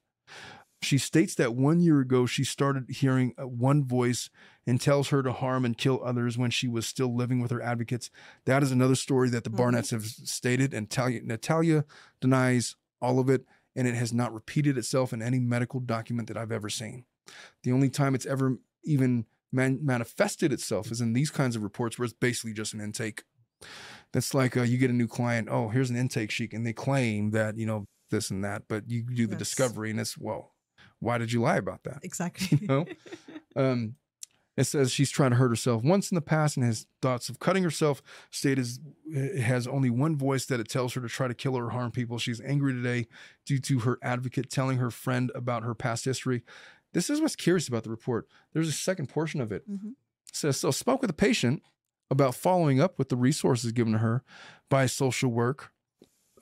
She 0.83 0.97
states 0.97 1.35
that 1.35 1.55
one 1.55 1.81
year 1.81 2.01
ago 2.01 2.25
she 2.25 2.43
started 2.43 2.87
hearing 2.89 3.35
uh, 3.39 3.47
one 3.47 3.85
voice 3.85 4.31
and 4.67 4.81
tells 4.81 5.09
her 5.11 5.23
to 5.23 5.31
harm 5.31 5.67
and 5.67 5.77
kill 5.77 6.01
others 6.03 6.39
when 6.39 6.51
she 6.51 6.69
was 6.69 6.87
still 6.87 7.15
living 7.15 7.41
with 7.41 7.51
her 7.51 7.61
advocates. 7.61 8.11
That 8.47 8.63
is 8.63 8.73
another 8.73 8.95
story 8.95 9.29
that 9.29 9.45
the 9.45 9.51
Mhm. 9.51 9.59
Barnetts 9.59 9.91
have 9.91 10.05
stated, 10.07 10.73
and 10.73 10.85
Natalia, 10.89 11.21
Natalia 11.23 11.85
denies 12.21 12.77
all 13.03 13.19
of 13.21 13.29
it, 13.29 13.45
and 13.81 13.89
it 13.89 13.95
has 13.95 14.13
not 14.13 14.31
repeated 14.35 14.77
itself 14.77 15.15
in 15.15 15.23
any 15.23 15.39
medical 15.39 15.81
document 15.81 16.29
that 16.29 16.37
I've 16.37 16.53
ever 16.53 16.69
seen. 16.69 17.07
The 17.63 17.73
only 17.73 17.89
time 17.89 18.15
it's 18.15 18.27
ever 18.27 18.59
even 18.85 19.25
man- 19.51 19.79
manifested 19.83 20.53
itself 20.53 20.91
is 20.93 21.01
in 21.01 21.15
these 21.15 21.31
kinds 21.31 21.57
of 21.57 21.63
reports 21.63 21.99
where 21.99 22.05
it's 22.05 22.13
basically 22.13 22.53
just 22.53 22.75
an 22.75 22.83
intake. 22.83 23.23
That's 24.13 24.35
like 24.35 24.55
uh, 24.55 24.65
you 24.65 24.77
get 24.77 24.91
a 24.91 24.93
new 24.93 25.09
client. 25.09 25.49
Oh, 25.51 25.71
here's 25.71 25.89
an 25.89 25.97
intake 25.97 26.31
sheet, 26.31 26.53
and 26.53 26.67
they 26.67 26.75
claim 26.75 27.31
that 27.31 27.57
you 27.57 27.65
know 27.65 27.87
this 28.11 28.31
and 28.31 28.45
that, 28.45 28.65
but 28.69 28.91
you 28.91 29.03
do 29.03 29.27
the 29.27 29.33
Yes. 29.33 29.39
discovery, 29.39 29.91
and 29.91 29.99
it's 29.99 30.19
well, 30.19 30.53
why 30.99 31.17
did 31.17 31.33
you 31.33 31.41
lie 31.41 31.57
about 31.57 31.85
that? 31.85 32.01
Exactly. 32.03 32.59
You 32.61 32.67
know? 32.69 32.85
Um, 33.57 33.97
it 34.57 34.65
says 34.65 34.91
she's 34.93 35.11
trying 35.11 35.31
to 35.31 35.37
hurt 35.37 35.49
herself 35.49 35.83
once 35.83 36.11
in 36.11 36.15
the 36.15 36.21
past 36.21 36.57
and 36.57 36.67
has 36.67 36.87
thoughts 37.01 37.29
of 37.29 37.39
cutting 37.39 37.63
herself. 37.63 38.03
State 38.31 38.59
is 38.59 38.81
has 39.41 39.67
only 39.67 39.91
one 39.91 40.17
voice 40.17 40.47
that 40.47 40.61
it 40.61 40.69
tells 40.69 40.95
her 40.95 41.01
to 41.01 41.09
try 41.09 41.29
to 41.29 41.35
kill 41.35 41.57
or 41.57 41.71
harm 41.71 41.91
people. 41.91 42.19
She's 42.19 42.41
angry 42.41 42.73
today 42.73 43.07
due 43.47 43.59
to 43.61 43.81
her 43.81 43.99
advocate 44.03 44.51
telling 44.51 44.79
her 44.79 44.91
friend 44.91 45.31
about 45.35 45.63
her 45.63 45.75
past 45.75 46.05
history. 46.05 46.43
This 46.93 47.09
is 47.09 47.21
what's 47.21 47.37
curious 47.37 47.69
about 47.69 47.85
the 47.85 47.91
report. 47.91 48.27
There's 48.53 48.69
a 48.69 48.73
second 48.73 49.09
portion 49.09 49.41
of 49.41 49.53
it. 49.53 49.69
Mhm. 49.71 49.93
It 50.29 50.37
says 50.37 50.57
so 50.59 50.71
spoke 50.71 51.01
with 51.01 51.11
a 51.11 51.15
patient 51.15 51.63
about 52.11 52.35
following 52.35 52.81
up 52.81 52.99
with 52.99 53.09
the 53.09 53.17
resources 53.17 53.73
given 53.73 53.93
to 53.93 53.99
her 54.01 54.25
by 54.69 54.87
social 54.87 55.31
work. 55.31 55.73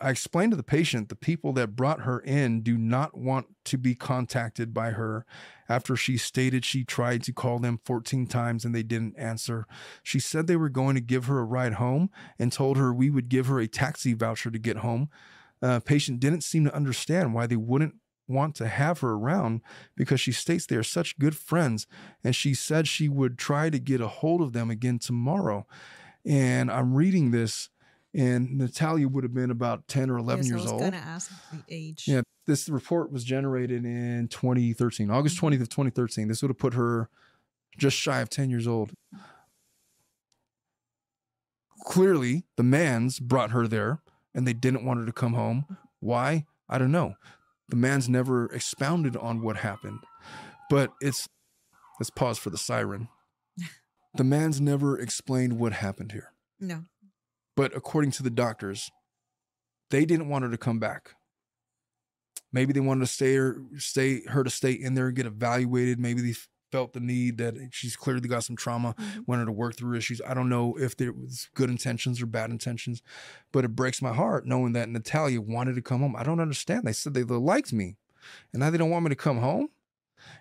I 0.01 0.11
explained 0.11 0.53
to 0.53 0.57
the 0.57 0.63
patient 0.63 1.09
the 1.09 1.17
people 1.17 1.53
that 1.55 1.77
brought 1.77 2.03
her 2.03 2.21
in 2.21 2.63
do 2.63 2.79
not 2.79 3.17
want 3.19 3.49
to 3.65 3.77
be 3.77 3.95
contacted 3.95 4.73
by 4.73 4.91
her 4.93 5.27
after 5.69 5.95
she 5.97 6.17
stated 6.17 6.65
she 6.65 6.85
tried 6.85 7.23
to 7.25 7.33
call 7.33 7.59
them 7.59 7.81
14 7.85 8.27
times 8.27 8.65
and 8.65 8.75
they 8.75 8.83
didn't 8.83 9.19
answer. 9.19 9.67
She 10.03 10.19
said 10.19 10.47
they 10.47 10.57
were 10.57 10.69
going 10.69 10.95
to 10.95 11.01
give 11.01 11.27
her 11.27 11.39
a 11.39 11.45
ride 11.45 11.75
home 11.75 12.11
and 12.39 12.51
told 12.53 12.77
her 12.77 12.93
we 12.93 13.11
would 13.11 13.29
give 13.29 13.47
her 13.47 13.59
a 13.61 13.67
taxi 13.69 14.13
voucher 14.15 14.51
to 14.51 14.59
get 14.59 14.79
home. 14.79 15.09
Uh, 15.61 15.81
patient 15.81 16.21
didn't 16.21 16.43
seem 16.43 16.65
to 16.65 16.75
understand 16.75 17.35
why 17.35 17.47
they 17.47 17.57
wouldn't 17.57 17.97
want 18.27 18.55
to 18.55 18.69
have 18.69 19.01
her 19.01 19.13
around 19.13 19.61
because 19.97 20.21
she 20.21 20.33
states 20.33 20.67
they 20.67 20.77
are 20.77 20.83
such 20.83 21.19
good 21.19 21.35
friends 21.37 21.87
and 22.23 22.37
she 22.37 22.53
said 22.55 22.87
she 22.87 23.09
would 23.09 23.39
try 23.39 23.71
to 23.71 23.79
get 23.79 24.01
a 24.01 24.07
hold 24.09 24.41
of 24.43 24.53
them 24.53 24.71
again 24.71 24.99
tomorrow. 24.99 25.67
And 26.25 26.71
I'm 26.71 26.95
reading 26.95 27.31
this 27.31 27.71
and 28.15 28.57
Natalia 28.59 29.09
would 29.09 29.25
have 29.25 29.35
been 29.35 29.51
about 29.51 29.87
10 29.89 30.11
or 30.11 30.19
11 30.19 30.45
Yes, 30.45 30.51
years 30.51 30.61
I 30.61 30.65
was 30.65 30.73
old. 30.73 30.81
gonna 30.83 30.97
ask 30.97 31.31
the 31.53 31.63
age. 31.69 32.05
Yeah, 32.07 32.23
this 32.49 32.69
report 32.69 33.13
was 33.13 33.23
generated 33.25 33.85
in 33.85 34.27
2013, 34.29 35.11
August 35.11 35.37
Mhm. 35.37 35.41
20th 35.41 35.61
of 35.61 35.69
2013. 35.69 36.27
This 36.29 36.43
would 36.43 36.49
have 36.49 36.59
put 36.59 36.75
her 36.75 37.09
just 37.77 37.97
shy 37.97 38.21
of 38.21 38.29
10 38.31 38.51
years 38.51 38.67
old. 38.67 38.93
Clearly, 41.85 42.45
the 42.57 42.63
Manns 42.63 43.21
brought 43.21 43.51
her 43.53 43.69
there 43.69 44.03
and 44.35 44.47
they 44.47 44.53
didn't 44.53 44.85
want 44.85 45.01
her 45.01 45.07
to 45.07 45.13
come 45.13 45.35
home. 45.35 45.77
Why? 46.01 46.47
I 46.69 46.79
don't 46.79 46.91
know. 46.93 47.15
The 47.69 47.77
Manns 47.77 48.09
never 48.09 48.47
expounded 48.47 49.17
on 49.17 49.43
what 49.43 49.59
happened. 49.59 50.01
But 50.71 50.93
it's 51.01 51.29
let's 52.01 52.11
pause 52.11 52.39
for 52.39 52.51
the 52.51 52.59
siren. 52.59 53.09
The 54.15 54.25
Manns 54.25 54.59
never 54.59 54.99
explained 54.99 55.59
what 55.61 55.75
happened 55.75 56.13
here. 56.13 56.33
No. 56.59 56.87
But 57.55 57.77
according 57.77 58.11
to 58.13 58.23
the 58.23 58.31
doctors, 58.31 58.91
they 59.91 60.05
didn't 60.07 60.29
want 60.29 60.45
her 60.45 60.51
to 60.51 60.57
come 60.59 60.79
back. 60.81 61.15
Maybe 62.53 62.73
they 62.73 62.81
wanted 62.81 63.01
to 63.01 63.07
stay 63.07 63.35
her, 63.37 63.63
stay 63.77 64.23
her 64.27 64.43
to 64.45 64.51
stay 64.51 64.73
in 64.73 64.95
there 64.95 65.09
and 65.09 65.17
get 65.17 65.27
evaluated. 65.27 65.99
Maybe 66.01 66.23
they 66.23 66.35
felt 66.71 66.93
the 66.93 67.01
need 67.01 67.39
that 67.39 67.55
she's 67.73 67.97
clearly 67.97 68.29
got 68.29 68.45
some 68.45 68.57
trauma, 68.57 68.95
Mhm. 68.99 69.27
wanted 69.27 69.47
to 69.47 69.53
work 69.53 69.77
through 69.77 69.97
issues. 69.97 70.21
I 70.27 70.35
don't 70.35 70.49
know 70.51 70.77
if 70.79 70.97
there 70.97 71.13
was 71.13 71.49
good 71.55 71.71
intentions 71.71 72.21
or 72.21 72.27
bad 72.27 72.51
intentions, 72.51 73.03
but 73.53 73.65
it 73.65 73.75
breaks 73.77 74.03
my 74.03 74.13
heart 74.13 74.47
knowing 74.47 74.73
that 74.75 74.89
Natalia 74.89 75.41
wanted 75.41 75.77
to 75.77 75.83
come 75.83 76.01
home. 76.01 76.15
I 76.17 76.23
don't 76.25 76.41
understand. 76.41 76.85
They 76.85 76.93
said 76.93 77.15
they 77.15 77.23
liked 77.25 77.73
me, 77.73 77.97
and 78.53 78.61
now 78.61 78.69
they 78.71 78.77
don't 78.79 78.91
want 78.91 79.05
me 79.05 79.09
to 79.11 79.17
come 79.17 79.39
home. 79.39 79.69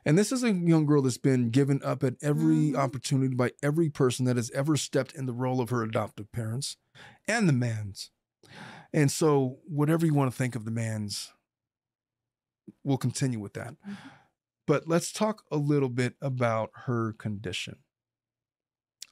And 0.06 0.18
this 0.18 0.32
is 0.32 0.44
a 0.44 0.52
young 0.52 0.86
girl 0.86 1.02
that's 1.02 1.18
been 1.18 1.50
given 1.50 1.82
up 1.84 2.04
at 2.04 2.16
every 2.22 2.72
Mhm. 2.72 2.76
opportunity 2.76 3.36
by 3.36 3.52
every 3.64 3.90
person 3.90 4.26
that 4.26 4.36
has 4.36 4.50
ever 4.52 4.76
stepped 4.76 5.14
in 5.14 5.28
the 5.28 5.34
role 5.34 5.62
of 5.62 5.70
her 5.70 5.82
adoptive 5.84 6.32
parents 6.32 6.76
and 7.28 7.48
the 7.48 7.54
Manns. 7.54 8.10
And 8.92 9.12
so, 9.12 9.60
whatever 9.66 10.06
you 10.06 10.14
want 10.14 10.32
to 10.32 10.38
think 10.38 10.56
of 10.56 10.66
the 10.66 10.72
Manns, 10.72 11.32
we'll 12.84 12.98
continue 12.98 13.40
with 13.40 13.54
that. 13.54 13.76
Mhm. 13.82 13.98
But 14.66 14.88
let's 14.88 15.12
talk 15.12 15.46
a 15.52 15.58
little 15.58 15.90
bit 15.90 16.16
about 16.22 16.72
her 16.86 17.14
condition. 17.14 17.84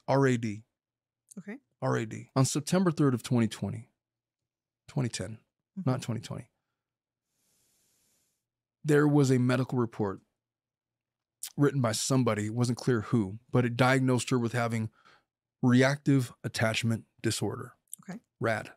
RAD. 0.08 0.62
Okay. 1.38 1.58
RAD. 1.82 2.30
On 2.36 2.44
September 2.44 2.90
3rd 2.90 3.14
of 3.14 3.22
2020, 3.22 3.88
2010, 4.88 5.38
Mhm. 5.78 5.86
not 5.86 6.02
2020, 6.02 6.48
there 8.84 9.08
was 9.08 9.30
a 9.30 9.38
medical 9.38 9.78
report 9.78 10.20
written 11.56 11.80
by 11.80 11.92
somebody, 11.92 12.46
it 12.46 12.54
wasn't 12.54 12.78
clear 12.78 13.02
who, 13.02 13.38
but 13.50 13.64
it 13.64 13.76
diagnosed 13.76 14.30
her 14.30 14.38
with 14.38 14.52
having 14.52 14.90
reactive 15.62 16.32
attachment 16.44 17.04
disorder. 17.22 17.74
Okay. 18.02 18.20
RAD. 18.40 18.72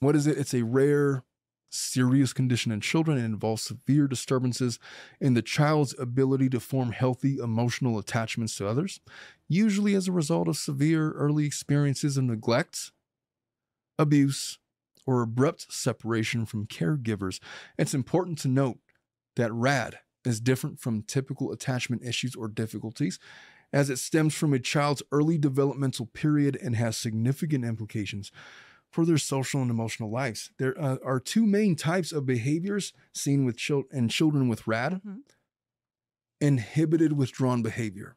What 0.00 0.16
is 0.16 0.26
it? 0.26 0.38
It's 0.38 0.54
a 0.54 0.62
rare, 0.62 1.24
serious 1.74 2.32
condition 2.32 2.72
in 2.72 2.80
children. 2.80 3.18
and 3.18 3.26
involves 3.26 3.62
severe 3.62 4.06
disturbances 4.06 4.78
in 5.20 5.34
the 5.34 5.42
child's 5.42 5.94
ability 5.98 6.48
to 6.50 6.60
form 6.60 6.92
healthy 6.92 7.38
emotional 7.38 7.98
attachments 7.98 8.56
to 8.56 8.66
others, 8.66 9.00
usually 9.48 9.94
as 9.94 10.08
a 10.08 10.12
result 10.12 10.48
of 10.48 10.56
severe 10.56 11.10
early 11.12 11.44
experiences 11.44 12.16
of 12.16 12.24
neglect, 12.24 12.92
abuse, 13.98 14.58
or 15.06 15.22
abrupt 15.22 15.72
separation 15.72 16.46
from 16.46 16.66
caregivers. 16.66 17.40
It's 17.78 17.94
important 17.94 18.38
to 18.38 18.48
note 18.48 18.78
that 19.36 19.52
RAD 19.52 19.98
is 20.24 20.40
different 20.40 20.80
from 20.80 21.02
typical 21.02 21.52
attachment 21.52 22.02
issues 22.04 22.34
or 22.34 22.48
difficulties 22.48 23.18
as 23.72 23.90
it 23.90 23.98
stems 23.98 24.34
from 24.34 24.52
a 24.52 24.58
child's 24.58 25.02
early 25.10 25.36
developmental 25.36 26.06
period 26.06 26.56
and 26.62 26.76
has 26.76 26.96
significant 26.96 27.64
implications 27.64 28.30
for 28.94 29.04
their 29.04 29.18
social 29.18 29.60
and 29.60 29.72
emotional 29.72 30.08
lives. 30.08 30.52
There 30.56 30.80
uh, 30.80 30.98
are 31.04 31.18
two 31.18 31.44
main 31.44 31.74
types 31.74 32.12
of 32.12 32.24
behaviors 32.24 32.92
seen 33.12 33.44
with 33.44 33.56
chil- 33.56 33.88
in 33.90 34.08
children 34.08 34.46
with 34.48 34.68
RAD 34.68 35.02
Mhm. 35.04 35.22
inhibited 36.40 37.14
withdrawn 37.14 37.60
behavior. 37.60 38.16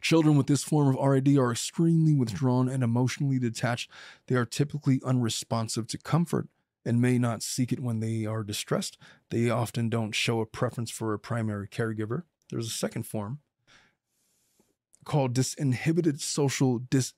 Children 0.00 0.36
with 0.36 0.48
this 0.48 0.64
form 0.64 0.88
of 0.88 0.96
RAD 0.96 1.28
are 1.38 1.52
extremely 1.52 2.12
withdrawn 2.12 2.68
and 2.68 2.82
emotionally 2.82 3.38
detached. 3.38 3.88
They 4.26 4.34
are 4.34 4.44
typically 4.44 5.00
unresponsive 5.04 5.86
to 5.88 5.98
comfort 5.98 6.48
and 6.84 7.00
may 7.00 7.16
not 7.16 7.40
seek 7.44 7.72
it 7.72 7.78
when 7.80 8.00
they 8.00 8.26
are 8.26 8.42
distressed. 8.42 8.98
They 9.30 9.48
often 9.48 9.88
don't 9.88 10.12
show 10.12 10.40
a 10.40 10.46
preference 10.46 10.90
for 10.90 11.14
a 11.14 11.20
primary 11.20 11.68
caregiver. 11.68 12.24
There's 12.50 12.66
a 12.66 12.70
second 12.70 13.04
form 13.04 13.38
called 15.04 15.34
disinhibited 15.34 16.20
social 16.20 16.80
dis 16.80 17.14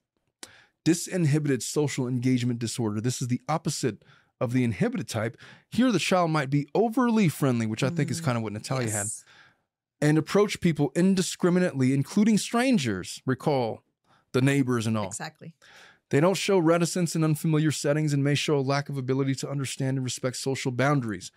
disinhibited 0.86 1.62
social 1.62 2.06
engagement 2.06 2.60
disorder. 2.60 3.00
This 3.00 3.20
is 3.20 3.28
the 3.28 3.40
opposite 3.48 4.02
of 4.40 4.52
the 4.52 4.62
inhibited 4.62 5.08
type. 5.08 5.36
Here 5.70 5.90
the 5.90 5.98
child 5.98 6.30
might 6.30 6.48
be 6.48 6.68
overly 6.74 7.28
friendly, 7.28 7.66
which 7.66 7.82
I 7.82 7.90
think 7.90 8.10
is 8.10 8.20
Mm, 8.20 8.24
kind 8.24 8.36
of 8.38 8.44
what 8.44 8.52
Natalia 8.52 8.90
had 8.90 9.06
and 10.00 10.18
approach 10.18 10.60
people 10.60 10.92
indiscriminately, 10.94 11.92
including 11.92 12.38
strangers. 12.38 13.22
Recall 13.26 13.82
the 14.32 14.42
neighbors 14.42 14.86
and 14.86 14.96
all. 14.96 15.06
Exactly. 15.06 15.54
They 16.10 16.20
don't 16.20 16.36
show 16.36 16.58
reticence 16.58 17.16
in 17.16 17.24
unfamiliar 17.24 17.72
settings 17.72 18.12
and 18.12 18.22
may 18.22 18.34
show 18.34 18.58
a 18.58 18.60
lack 18.60 18.88
of 18.88 18.96
ability 18.96 19.34
to 19.36 19.48
understand 19.48 19.96
and 19.96 20.04
respect 20.04 20.36
social 20.36 20.70
boundaries. 20.70 21.32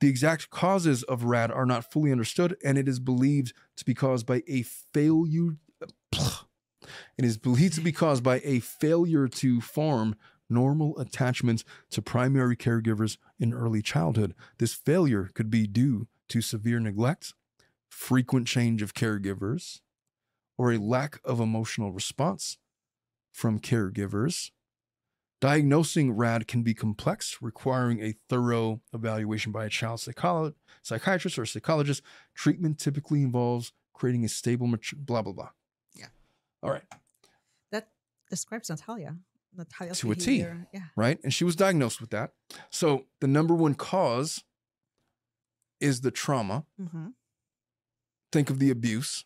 The 0.00 0.08
exact 0.08 0.50
causes 0.50 1.02
of 1.04 1.24
RAD 1.24 1.50
are 1.50 1.66
not 1.66 1.90
fully 1.90 2.12
understood, 2.12 2.56
and 2.64 2.76
it 2.76 2.88
is 2.88 3.00
believed 3.00 3.54
to 3.76 3.84
be 3.84 3.94
caused 3.94 4.26
by 4.26 4.42
a 4.46 4.62
failure. 4.62 5.56
It 7.18 7.24
is 7.24 7.38
believed 7.38 7.74
to 7.74 7.80
be 7.80 7.92
caused 7.92 8.22
by 8.22 8.40
a 8.44 8.60
failure 8.60 9.28
to 9.28 9.60
form 9.60 10.16
normal 10.48 10.98
attachments 10.98 11.64
to 11.90 12.02
primary 12.02 12.56
caregivers 12.56 13.16
in 13.38 13.54
early 13.54 13.82
childhood. 13.82 14.34
This 14.58 14.74
failure 14.74 15.30
could 15.34 15.50
be 15.50 15.66
due 15.66 16.06
to 16.28 16.40
severe 16.40 16.80
neglect, 16.80 17.34
frequent 17.88 18.46
change 18.46 18.82
of 18.82 18.94
caregivers, 18.94 19.80
or 20.56 20.72
a 20.72 20.78
lack 20.78 21.20
of 21.24 21.40
emotional 21.40 21.92
response 21.92 22.58
from 23.32 23.58
caregivers. 23.58 24.50
Diagnosing 25.40 26.12
RAD 26.12 26.46
can 26.46 26.62
be 26.62 26.72
complex, 26.72 27.38
requiring 27.42 28.00
a 28.00 28.14
thorough 28.30 28.80
evaluation 28.94 29.52
by 29.52 29.66
a 29.66 29.68
child 29.68 29.98
psycholo- 29.98 30.54
psychiatrist 30.82 31.38
or 31.38 31.44
psychologist. 31.44 32.02
Treatment 32.34 32.78
typically 32.78 33.22
involves 33.22 33.72
creating 33.92 34.24
a 34.24 34.28
stable, 34.28 34.72
blah, 34.96 35.22
blah, 35.22 35.32
blah. 35.32 35.50
All 36.64 36.70
right. 36.70 36.82
That 37.70 37.88
describes 38.30 38.70
Natalia. 38.70 39.16
Natalia's 39.56 40.00
To 40.00 40.10
a 40.10 40.16
T. 40.16 40.38
Yeah. 40.38 40.54
right? 40.96 41.20
And 41.22 41.32
she 41.32 41.44
was 41.44 41.54
diagnosed 41.54 42.00
with 42.00 42.10
that. 42.10 42.32
So 42.70 43.04
the 43.20 43.28
number 43.28 43.54
one 43.54 43.74
cause 43.74 44.42
is 45.80 46.00
the 46.00 46.10
trauma. 46.10 46.64
Mm-hmm. 46.80 47.08
Think 48.32 48.50
of 48.50 48.58
the 48.58 48.70
abuse. 48.70 49.24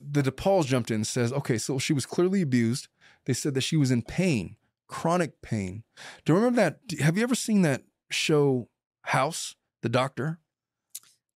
The 0.00 0.22
DePauls 0.22 0.66
jumped 0.66 0.90
in 0.90 0.96
and 0.96 1.06
says, 1.06 1.32
okay, 1.32 1.56
so 1.58 1.78
she 1.78 1.92
was 1.92 2.04
clearly 2.04 2.42
abused. 2.42 2.88
They 3.26 3.32
said 3.32 3.54
that 3.54 3.60
she 3.60 3.76
was 3.76 3.90
in 3.92 4.02
pain, 4.02 4.56
chronic 4.88 5.40
pain. 5.40 5.84
Do 6.24 6.32
you 6.32 6.38
remember 6.38 6.56
that? 6.62 6.80
Have 7.00 7.16
you 7.16 7.22
ever 7.22 7.34
seen 7.36 7.62
that 7.62 7.82
show 8.10 8.68
House, 9.02 9.54
the 9.82 9.88
doctor? 9.88 10.40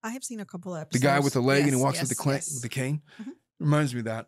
I 0.02 0.10
have 0.10 0.24
seen 0.24 0.40
a 0.40 0.44
couple 0.44 0.74
of 0.74 0.90
The 0.90 0.98
guy 0.98 1.20
with 1.20 1.34
the 1.34 1.40
leg 1.40 1.62
and 1.62 1.66
he 1.70 1.76
Yes, 1.76 1.82
walks 1.82 2.00
with 2.00 2.08
the 2.08 2.14
yes, 2.14 2.20
cla- 2.22 2.34
yes. 2.34 2.52
with 2.54 2.62
the 2.62 2.68
cane? 2.68 3.02
Mhm. 3.20 3.28
Reminds 3.60 3.94
me 3.94 4.00
of 4.00 4.06
that. 4.06 4.26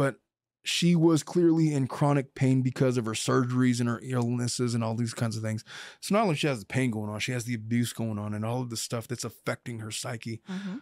But 0.00 0.16
she 0.64 0.96
was 0.96 1.22
clearly 1.22 1.74
in 1.74 1.86
chronic 1.86 2.34
pain 2.34 2.62
because 2.62 2.96
of 2.96 3.04
her 3.04 3.12
surgeries 3.12 3.80
and 3.80 3.88
her 3.90 4.00
illnesses 4.02 4.74
and 4.74 4.82
all 4.82 4.94
these 4.94 5.12
kinds 5.12 5.36
of 5.36 5.42
things. 5.42 5.62
So 6.00 6.14
not 6.14 6.22
only 6.22 6.36
she 6.36 6.46
has 6.46 6.60
the 6.60 6.64
pain 6.64 6.90
going 6.90 7.10
on, 7.10 7.20
she 7.20 7.32
has 7.32 7.44
the 7.44 7.52
abuse 7.52 7.92
going 7.92 8.18
on 8.18 8.32
and 8.32 8.42
all 8.42 8.62
of 8.62 8.70
the 8.70 8.78
stuff 8.78 9.06
that's 9.06 9.24
affecting 9.24 9.80
her 9.80 9.90
psyche, 9.90 10.40
Mhm. 10.48 10.80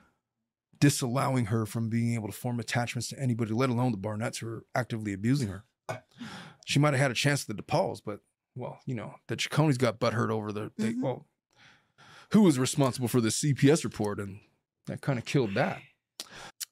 disallowing 0.79 1.47
her 1.47 1.67
from 1.67 1.89
being 1.89 2.15
able 2.15 2.29
to 2.29 2.33
form 2.33 2.61
attachments 2.61 3.09
to 3.09 3.19
anybody, 3.19 3.53
let 3.53 3.71
alone 3.71 3.91
the 3.91 3.99
Barnetts 3.99 4.37
who 4.39 4.47
are 4.47 4.65
actively 4.77 5.13
abusing 5.13 5.49
her. 5.49 5.65
She 6.65 6.79
might 6.79 6.95
have 6.95 7.01
had 7.01 7.11
a 7.11 7.15
chance 7.15 7.43
at 7.49 7.57
the 7.57 7.61
DePauls, 7.61 8.01
but 8.05 8.21
well, 8.55 8.79
you 8.87 8.95
know, 8.95 9.17
the 9.27 9.37
Chaconis 9.37 9.79
got 9.79 9.99
butthurt 9.99 10.31
over 10.31 10.53
the 10.53 10.71
they, 10.79 10.93
Mhm. 10.93 11.03
well, 11.03 11.27
who 12.31 12.43
was 12.43 12.57
responsible 12.57 13.09
for 13.09 13.21
the 13.21 13.33
CPS 13.33 13.83
report, 13.83 14.21
and 14.21 14.39
that 14.87 15.01
kind 15.01 15.19
of 15.19 15.25
killed 15.25 15.55
that. 15.55 15.83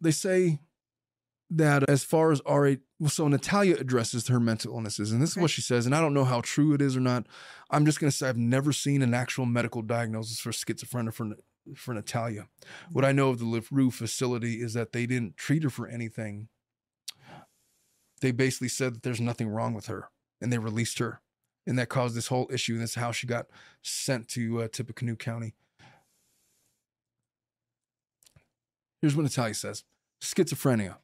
They 0.01 0.12
say 0.12 0.60
that 1.51 1.89
as 1.89 2.02
far 2.02 2.32
as 2.32 2.40
RA, 2.47 2.74
well, 2.98 3.10
so 3.10 3.28
Natalia 3.28 3.77
addresses 3.77 4.27
her 4.28 4.40
mental 4.40 4.74
illnesses, 4.74 5.12
and 5.12 5.23
this 5.23 5.31
is 5.31 5.36
what 5.36 5.51
she 5.51 5.62
says, 5.62 5.86
and 5.86 5.94
I 5.94 6.01
don't 6.01 6.14
know 6.14 6.24
how 6.24 6.40
true 6.40 6.74
it 6.74 6.82
is 6.82 6.97
or 6.97 7.01
not. 7.01 7.27
I'm 7.70 7.85
just 7.85 8.01
going 8.01 8.10
to 8.10 8.16
say 8.16 8.28
I've 8.28 8.36
never 8.36 8.73
seen 8.73 9.02
an 9.02 9.14
actual 9.14 9.47
medical 9.47 9.82
diagnosis 9.82 10.40
for 10.40 10.51
schizophrenia 10.51 11.12
for 11.12 11.36
for 11.74 11.94
Natalia. 11.94 12.47
What 12.93 13.05
I 13.05 13.12
know 13.12 13.31
of 13.31 13.39
the 13.39 13.44
LaRue 13.44 13.90
facility 13.90 14.60
is 14.60 14.74
that 14.74 14.93
they 14.93 15.06
didn't 15.06 15.36
treat 15.36 15.64
her 15.64 15.70
for 15.70 15.89
anything. 15.89 16.48
They 18.20 18.31
basically 18.31 18.68
said 18.68 18.94
that 18.94 19.02
there's 19.02 19.20
nothing 19.20 19.48
wrong 19.48 19.74
with 19.74 19.86
her, 19.86 20.10
and 20.40 20.52
they 20.52 20.59
released 20.59 20.98
her, 20.98 21.20
and 21.66 21.78
that 21.78 21.89
caused 21.89 22.16
this 22.16 22.28
whole 22.28 22.48
issue. 22.52 22.74
And 22.74 22.82
that's 22.82 22.94
how 22.94 23.12
she 23.12 23.27
got 23.27 23.47
sent 23.82 24.28
to 24.28 24.62
uh, 24.62 24.68
Tippecanoe 24.68 25.16
County. 25.16 25.55
Here's 29.01 29.14
what 29.14 29.23
Natalia 29.23 29.55
says: 29.55 29.85
schizophrenia. 30.20 30.97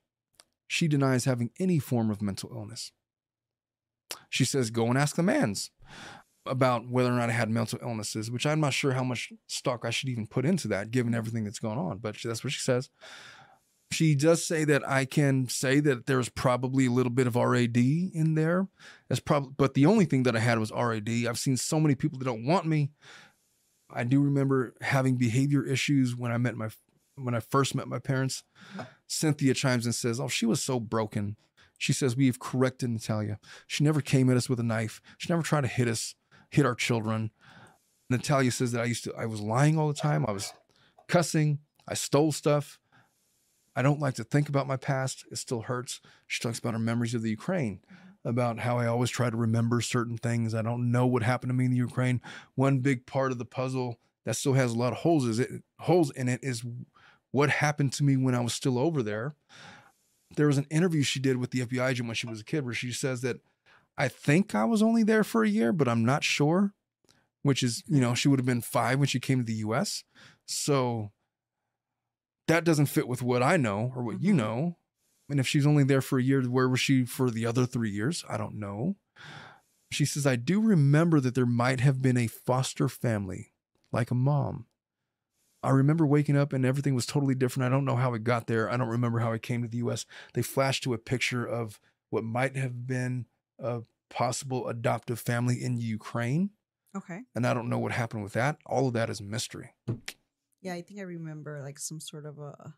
She 0.73 0.89
denies 0.89 1.27
having 1.27 1.51
any 1.61 1.79
form 1.79 2.11
of 2.11 2.23
mental 2.23 2.51
illness. 2.51 2.93
She 4.31 4.47
says, 4.47 4.71
"Go 4.71 4.87
and 4.87 4.97
ask 4.97 5.17
the 5.17 5.23
Manns." 5.23 5.69
about 6.45 6.89
whether 6.89 7.09
or 7.09 7.15
not 7.15 7.29
I 7.29 7.33
had 7.35 7.51
mental 7.51 7.79
illnesses, 7.81 8.29
which 8.29 8.47
I'm 8.47 8.59
not 8.59 8.73
sure 8.73 8.95
how 8.95 9.05
much 9.05 9.33
stock 9.47 9.85
I 9.85 9.91
should 9.91 10.09
even 10.09 10.27
put 10.27 10.45
into 10.45 10.67
that 10.69 10.91
given 10.91 11.15
everything 11.15 11.45
that's 11.45 11.61
going 11.61 11.79
on. 11.79 11.99
But 11.99 12.17
that's 12.21 12.43
what 12.43 12.53
she 12.53 12.59
says. 12.59 12.91
She 13.93 14.17
does 14.17 14.45
say 14.45 14.65
that 14.65 14.83
I 14.89 15.05
can 15.05 15.47
say 15.47 15.79
that 15.79 16.07
there's 16.07 16.29
probably 16.29 16.87
a 16.87 16.91
little 16.91 17.13
bit 17.13 17.29
of 17.29 17.37
RAD 17.37 17.77
in 17.77 18.35
there. 18.35 18.67
That's 19.09 19.21
probably, 19.21 19.53
but 19.57 19.75
the 19.75 19.87
only 19.87 20.05
thing 20.05 20.25
that 20.25 20.35
I 20.35 20.41
had 20.41 20.59
was 20.59 20.73
RAD. 20.73 21.09
I've 21.09 21.39
seen 21.39 21.57
so 21.57 21.79
many 21.79 21.95
people 21.95 22.19
that 22.19 22.25
don't 22.25 22.45
want 22.45 22.67
me. 22.67 22.91
I 23.89 24.03
do 24.03 24.21
remember 24.21 24.75
having 24.81 25.17
behavior 25.17 25.65
issues 25.65 26.17
when 26.17 26.33
I 26.33 26.39
met 26.39 26.57
my 26.57 26.71
when 27.15 27.37
I 27.37 27.41
first 27.41 27.75
met 27.75 27.87
my 27.87 28.01
parents. 28.01 28.43
Cynthia 29.13 29.55
chimes 29.55 29.87
and 29.87 29.95
says, 29.95 30.19
"Oh, 30.19 30.29
she 30.29 30.47
was 30.47 30.63
so 30.63 30.81
broken." 30.81 31.37
She 31.79 31.93
says, 31.93 32.17
"We 32.17 32.27
have 32.27 32.39
corrected 32.39 32.91
Natalia. 32.91 33.39
She 33.67 33.85
never 33.85 34.01
came 34.01 34.31
at 34.31 34.37
us 34.37 34.49
with 34.49 34.61
a 34.61 34.65
knife. 34.65 35.01
She 35.19 35.29
never 35.29 35.43
tried 35.43 35.63
to 35.63 35.69
hit 35.69 35.89
us." 35.89 36.15
hit 36.53 36.67
our 36.67 36.75
children. 36.75 37.31
Natalia 38.11 38.53
says 38.53 38.73
that 38.73 38.83
I 38.83 38.85
used 38.85 39.05
to, 39.05 39.15
I 39.17 39.27
was 39.27 39.41
lying 39.41 39.79
all 39.79 39.89
the 39.89 39.95
time. 39.95 40.25
I 40.29 40.33
was 40.33 40.53
cussing. 41.09 41.59
I 41.89 41.95
stole 41.95 42.31
stuff. 42.31 42.79
I 43.75 43.81
don't 43.81 44.01
like 44.01 44.15
to 44.15 44.25
think 44.25 44.51
about 44.51 44.69
my 44.69 44.77
past. 44.77 45.25
It 45.33 45.39
still 45.39 45.63
hurts. 45.63 46.01
She 46.27 46.41
talks 46.41 46.59
about 46.59 46.75
her 46.75 46.79
memories 46.79 47.15
of 47.15 47.23
the 47.23 47.31
Ukraine, 47.31 47.81
about 48.23 48.61
how 48.61 48.79
I 48.79 48.87
always 48.87 49.09
try 49.09 49.31
to 49.31 49.37
remember 49.37 49.81
certain 49.81 50.19
things. 50.19 50.55
I 50.55 50.61
don't 50.61 50.93
know 50.93 51.07
what 51.07 51.23
happened 51.23 51.49
to 51.49 51.55
me 51.55 51.65
in 51.65 51.71
the 51.71 51.79
Ukraine. 51.79 52.21
One 52.55 52.81
big 52.81 53.07
part 53.07 53.33
of 53.33 53.39
the 53.39 53.47
puzzle 53.47 53.99
that 54.27 54.37
still 54.37 54.53
has 54.53 54.73
a 54.73 54.79
lot 54.79 54.93
of 54.93 54.99
holes 54.99 55.25
is 55.25 55.39
it 55.39 55.63
holes 55.81 56.11
in 56.11 56.29
it 56.29 56.41
is 56.43 56.63
what 57.33 57.51
happened 57.51 57.93
to 57.95 58.05
me 58.05 58.17
when 58.17 58.35
I 58.35 58.41
was 58.41 58.55
still 58.55 58.79
over 58.79 59.03
there. 59.03 59.35
There 60.37 60.47
was 60.47 60.59
an 60.59 60.67
interview 60.71 61.03
she 61.03 61.21
did 61.21 61.37
with 61.37 61.51
the 61.51 61.61
FBI 61.67 61.91
agent 61.91 62.09
when 62.09 62.15
she 62.15 62.27
was 62.27 62.41
a 62.41 62.45
kid 62.45 62.65
where 62.65 62.73
she 62.75 62.93
says 62.93 63.21
that 63.23 63.41
I 63.99 64.09
think 64.09 64.55
I 64.55 64.65
was 64.65 64.83
only 64.83 65.03
there 65.03 65.25
for 65.25 65.43
a 65.43 65.49
year, 65.49 65.73
but 65.73 65.89
I'm 65.89 66.05
not 66.05 66.25
sure. 66.25 66.73
Which 67.43 67.63
is, 67.63 67.83
you 67.89 68.01
know, 68.01 68.15
she 68.15 68.29
would 68.29 68.39
have 68.39 68.47
been 68.47 68.61
five 68.61 68.99
when 68.99 69.09
she 69.09 69.19
came 69.19 69.39
to 69.39 69.45
the 69.45 69.55
US. 69.55 70.05
So 70.47 71.11
that 72.47 72.65
doesn't 72.65 72.87
fit 72.87 73.09
with 73.09 73.21
what 73.21 73.43
I 73.43 73.57
know 73.57 73.93
or 73.97 74.03
what 74.03 74.23
you 74.23 74.33
Mhm. 74.33 74.37
know. 74.37 74.79
And 75.29 75.41
if 75.41 75.47
she's 75.49 75.67
only 75.67 75.85
there 75.85 76.03
for 76.03 76.19
a 76.19 76.23
year, 76.23 76.43
where 76.43 76.69
was 76.69 76.81
she 76.81 77.05
for 77.05 77.31
the 77.31 77.47
other 77.47 77.67
three 77.67 77.91
years? 77.91 78.25
I 78.29 78.37
don't 78.37 78.57
know. 78.57 78.97
She 79.91 80.05
says, 80.05 80.27
I 80.27 80.37
do 80.37 80.61
remember 80.61 81.21
that 81.21 81.35
there 81.35 81.47
might 81.47 81.81
have 81.81 82.01
been 82.01 82.17
a 82.17 82.27
foster 82.27 82.89
family, 82.89 83.53
like 83.91 84.11
a 84.11 84.15
mom. 84.15 84.67
I 85.63 85.71
remember 85.71 86.07
waking 86.07 86.37
up 86.37 86.53
and 86.53 86.65
everything 86.65 86.95
was 86.95 87.07
totally 87.07 87.35
different. 87.35 87.67
I 87.67 87.75
don't 87.75 87.85
know 87.85 87.97
how 87.97 88.15
it 88.15 88.25
got 88.25 88.47
there. 88.47 88.71
I 88.71 88.77
don't 88.77 88.89
remember 88.89 89.21
how 89.21 89.33
it 89.33 89.43
came 89.43 89.63
to 89.63 89.69
the 89.69 89.79
US. 89.79 90.07
They 90.35 90.43
flashed 90.43 90.83
to 90.85 90.95
a 90.95 90.99
picture 90.99 91.45
of 91.47 91.79
what 92.11 92.25
might 92.25 92.57
have 92.57 92.87
been 92.87 93.27
a 93.59 93.83
possible 94.11 94.69
adoptive 94.69 95.19
family 95.21 95.63
in 95.63 95.77
Ukraine. 95.77 96.51
Okay. 96.97 97.21
And 97.35 97.47
I 97.47 97.55
don't 97.55 97.69
know 97.69 97.79
what 97.79 97.93
happened 97.93 98.23
with 98.23 98.33
that. 98.35 98.59
All 98.67 98.89
of 98.89 98.93
that 98.95 99.09
is 99.09 99.23
mystery. 99.23 99.71
Yeah, 100.61 100.75
I 100.75 100.83
think 100.83 101.01
I 101.01 101.05
remember 101.05 101.63
like 101.63 101.79
some 101.79 102.01
sort 102.01 102.27
of 102.27 102.39
a 102.39 102.75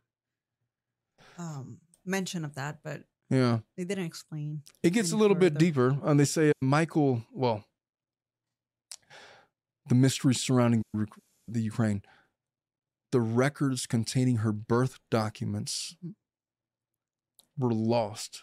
um 1.38 1.78
mention 2.04 2.44
of 2.44 2.54
that, 2.54 2.78
but 2.84 3.04
Yeah. 3.30 3.60
they 3.76 3.84
didn't 3.84 4.04
explain. 4.04 4.62
It 4.82 4.90
gets 4.90 5.10
a 5.12 5.16
little 5.16 5.34
bit 5.36 5.54
deeper. 5.58 5.98
And 6.02 6.20
they 6.20 6.24
say 6.26 6.52
Michael, 6.60 7.24
well, 7.32 7.64
the 9.88 9.94
mystery 9.94 10.34
surrounding 10.34 10.82
the 11.48 11.60
Ukraine, 11.62 12.02
the 13.14 13.20
records 13.20 13.86
containing 13.86 14.38
her 14.38 14.50
birth 14.50 14.98
documents 15.08 15.94
were 17.56 17.70
lost 17.70 18.42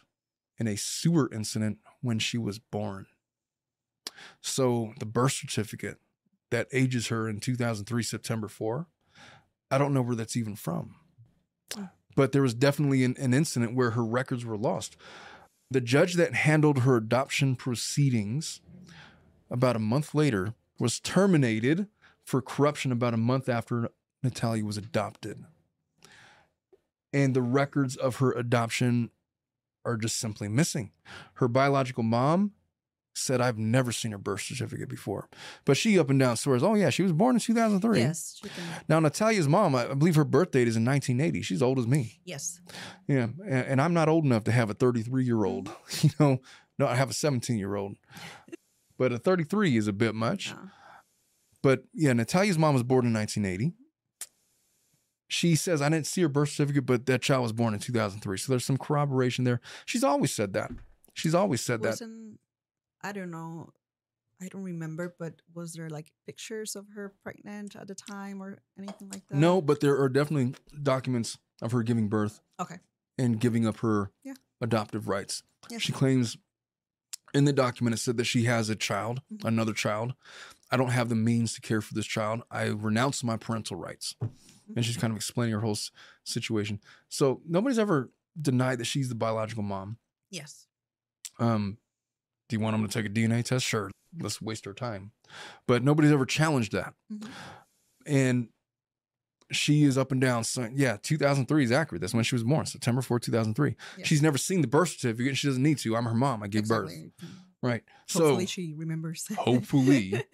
in 0.57 0.65
a 0.65 0.77
sewer 0.77 1.29
incident 1.33 1.79
when 1.99 2.19
she 2.19 2.37
was 2.37 2.57
born. 2.57 3.05
So 4.39 4.93
the 4.97 5.05
birth 5.05 5.33
certificate 5.33 5.97
that 6.51 6.69
ages 6.71 7.07
her 7.07 7.27
in 7.27 7.41
2003, 7.41 8.01
September 8.01 8.47
4, 8.47 8.87
I 9.69 9.77
don't 9.77 9.93
know 9.93 10.01
where 10.01 10.15
that's 10.15 10.37
even 10.37 10.55
from. 10.55 10.95
But 12.15 12.31
there 12.31 12.41
was 12.41 12.53
definitely 12.53 13.03
an, 13.03 13.17
an 13.19 13.33
incident 13.33 13.75
where 13.75 13.91
her 13.91 14.05
records 14.05 14.45
were 14.45 14.57
lost. 14.57 14.95
The 15.69 15.81
judge 15.81 16.13
that 16.13 16.33
handled 16.33 16.83
her 16.83 16.95
adoption 16.95 17.57
proceedings 17.57 18.61
about 19.49 19.75
a 19.75 19.79
month 19.79 20.15
later 20.15 20.53
was 20.79 21.01
terminated 21.01 21.87
for 22.23 22.41
corruption 22.41 22.93
about 22.93 23.13
a 23.13 23.17
month 23.17 23.49
after 23.49 23.89
Natalia 24.23 24.65
was 24.65 24.77
adopted. 24.77 25.45
And 27.13 27.35
the 27.35 27.41
records 27.41 27.95
of 27.95 28.17
her 28.17 28.31
adoption 28.31 29.11
are 29.83 29.97
just 29.97 30.17
simply 30.17 30.47
missing. 30.47 30.91
Her 31.35 31.47
biological 31.47 32.03
mom 32.03 32.53
said, 33.13 33.41
I've 33.41 33.57
never 33.57 33.91
seen 33.91 34.11
her 34.11 34.17
birth 34.17 34.41
certificate 34.41 34.87
before. 34.87 35.27
But 35.65 35.75
she 35.75 35.99
up 35.99 36.09
and 36.09 36.19
down 36.19 36.37
swears, 36.37 36.63
oh, 36.63 36.75
yeah, 36.75 36.89
she 36.89 37.03
was 37.03 37.11
born 37.11 37.35
in 37.35 37.41
2003. 37.41 37.99
Yes. 37.99 38.41
Now, 38.87 38.99
Natalia's 38.99 39.47
mom, 39.47 39.75
I 39.75 39.93
believe 39.93 40.15
her 40.15 40.23
birth 40.23 40.51
date 40.51 40.67
is 40.67 40.77
in 40.77 40.85
1980. 40.85 41.41
She's 41.41 41.61
old 41.61 41.77
as 41.79 41.87
me. 41.87 42.21
Yes. 42.23 42.61
Yeah, 43.07 43.27
and, 43.45 43.65
and 43.67 43.81
I'm 43.81 43.93
not 43.93 44.07
old 44.07 44.23
enough 44.23 44.45
to 44.45 44.51
have 44.51 44.69
a 44.69 44.73
33 44.73 45.25
year 45.25 45.43
old. 45.43 45.69
You 46.01 46.09
know, 46.19 46.41
no, 46.79 46.87
I 46.87 46.95
have 46.95 47.09
a 47.11 47.13
17 47.13 47.57
year 47.57 47.75
old, 47.75 47.97
but 48.97 49.11
a 49.11 49.19
33 49.19 49.77
is 49.77 49.87
a 49.87 49.93
bit 49.93 50.15
much. 50.15 50.53
But 51.61 51.83
yeah, 51.93 52.13
Natalia's 52.13 52.57
mom 52.57 52.73
was 52.73 52.81
born 52.81 53.05
in 53.05 53.13
1980. 53.13 53.75
She 55.31 55.55
says 55.55 55.81
I 55.81 55.87
didn't 55.87 56.07
see 56.07 56.21
her 56.23 56.27
birth 56.27 56.49
certificate, 56.49 56.85
but 56.85 57.05
that 57.05 57.21
child 57.21 57.43
was 57.43 57.53
born 57.53 57.73
in 57.73 57.79
2003. 57.79 58.37
So 58.37 58.51
there's 58.51 58.65
some 58.65 58.77
corroboration 58.77 59.45
there. 59.45 59.61
She's 59.85 60.03
always 60.03 60.33
said 60.33 60.51
that. 60.53 60.71
She's 61.13 61.33
always 61.33 61.61
said 61.61 61.81
that. 61.83 61.91
Wasn't 61.91 62.37
I 63.01 63.13
don't 63.13 63.31
know. 63.31 63.69
I 64.41 64.49
don't 64.49 64.63
remember, 64.63 65.15
but 65.17 65.35
was 65.53 65.71
there 65.71 65.89
like 65.89 66.11
pictures 66.25 66.75
of 66.75 66.85
her 66.95 67.13
pregnant 67.23 67.77
at 67.77 67.87
the 67.87 67.95
time 67.95 68.43
or 68.43 68.57
anything 68.77 69.07
like 69.09 69.25
that? 69.29 69.37
No, 69.37 69.61
but 69.61 69.79
there 69.79 69.97
are 70.01 70.09
definitely 70.09 70.53
documents 70.83 71.37
of 71.61 71.71
her 71.71 71.81
giving 71.81 72.09
birth 72.09 72.41
Okay. 72.59 72.79
and 73.17 73.39
giving 73.39 73.65
up 73.65 73.77
her 73.77 74.11
Yeah. 74.25 74.33
adoptive 74.59 75.07
rights. 75.07 75.43
She 75.77 75.93
claims 75.93 76.35
in 77.33 77.45
the 77.45 77.53
document 77.53 77.93
it 77.93 77.99
said 77.99 78.17
that 78.17 78.25
she 78.25 78.43
has 78.45 78.67
a 78.67 78.75
child, 78.75 79.21
Mhm. 79.31 79.45
another 79.47 79.73
child. 79.73 80.13
I 80.69 80.75
don't 80.75 80.89
have 80.91 81.07
the 81.07 81.15
means 81.15 81.53
to 81.53 81.61
care 81.61 81.79
for 81.81 81.93
this 81.93 82.05
child. 82.05 82.43
I 82.51 82.65
renounce 82.65 83.23
my 83.23 83.37
parental 83.37 83.77
rights. 83.77 84.15
And 84.75 84.85
she's 84.85 84.97
kind 84.97 85.11
of 85.11 85.17
explaining 85.17 85.53
her 85.53 85.59
whole 85.61 85.71
s- 85.71 85.91
situation. 86.23 86.79
So 87.09 87.41
nobody's 87.47 87.79
ever 87.79 88.09
denied 88.39 88.79
that 88.79 88.85
she's 88.85 89.09
the 89.09 89.15
biological 89.15 89.63
mom. 89.63 89.97
Yes. 90.29 90.67
Um, 91.39 91.77
do 92.49 92.55
you 92.55 92.59
want 92.61 92.75
them 92.77 92.87
to 92.87 92.91
take 92.93 93.05
a 93.05 93.13
DNA 93.13 93.43
test? 93.43 93.65
Sure. 93.65 93.89
Let's 94.19 94.41
waste 94.41 94.67
our 94.67 94.73
time. 94.73 95.11
But 95.67 95.83
nobody's 95.83 96.11
ever 96.11 96.25
challenged 96.25 96.71
that. 96.73 96.93
Mhm. 97.11 97.29
And 98.05 98.49
she 99.51 99.83
is 99.83 99.97
up 99.97 100.11
and 100.11 100.21
down. 100.21 100.43
So, 100.45 100.69
yeah, 100.73 100.97
2003 101.01 101.63
is 101.65 101.71
accurate. 101.71 102.01
That's 102.01 102.13
when 102.13 102.23
she 102.23 102.35
was 102.35 102.43
born, 102.43 102.65
September 102.65 103.01
4, 103.01 103.19
2003. 103.19 103.75
Yes. 103.97 104.07
She's 104.07 104.21
never 104.21 104.37
seen 104.37 104.61
the 104.61 104.67
birth 104.67 104.89
certificate. 104.89 105.27
and 105.29 105.37
She 105.37 105.47
doesn't 105.47 105.61
need 105.63 105.77
to. 105.79 105.95
I'm 105.95 106.05
her 106.05 106.13
mom. 106.13 106.41
I 106.43 106.47
gave 106.47 106.67
birth. 106.67 106.89
Exactly. 106.89 107.11
Right. 107.61 107.83
Hopefully 108.11 108.45
so 108.45 108.49
she 108.49 108.73
remembers. 108.75 109.27
hopefully 109.37 110.23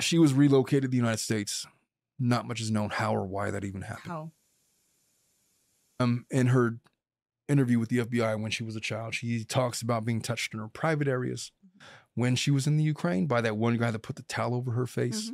she 0.00 0.18
was 0.18 0.32
relocated 0.34 0.82
to 0.84 0.88
the 0.88 0.96
United 0.96 1.18
States. 1.20 1.66
Not 2.18 2.46
much 2.46 2.60
is 2.60 2.70
known 2.70 2.90
how 2.90 3.14
or 3.14 3.26
why 3.26 3.50
that 3.50 3.64
even 3.64 3.82
happened. 3.82 4.12
How? 4.12 4.32
um, 6.00 6.26
in 6.30 6.48
her 6.48 6.78
interview 7.48 7.78
with 7.78 7.88
the 7.88 7.98
FBI 7.98 8.40
when 8.40 8.50
she 8.50 8.62
was 8.62 8.76
a 8.76 8.80
child, 8.80 9.14
she 9.14 9.44
talks 9.44 9.82
about 9.82 10.04
being 10.04 10.20
touched 10.20 10.52
in 10.54 10.60
her 10.60 10.68
private 10.68 11.08
areas 11.08 11.52
when 12.14 12.36
she 12.36 12.50
was 12.50 12.66
in 12.66 12.76
the 12.76 12.84
Ukraine 12.84 13.26
by 13.26 13.40
that 13.40 13.56
one 13.56 13.76
guy 13.76 13.90
that 13.90 14.00
put 14.00 14.16
the 14.16 14.22
towel 14.24 14.54
over 14.54 14.72
her 14.72 14.86
face. 14.86 15.30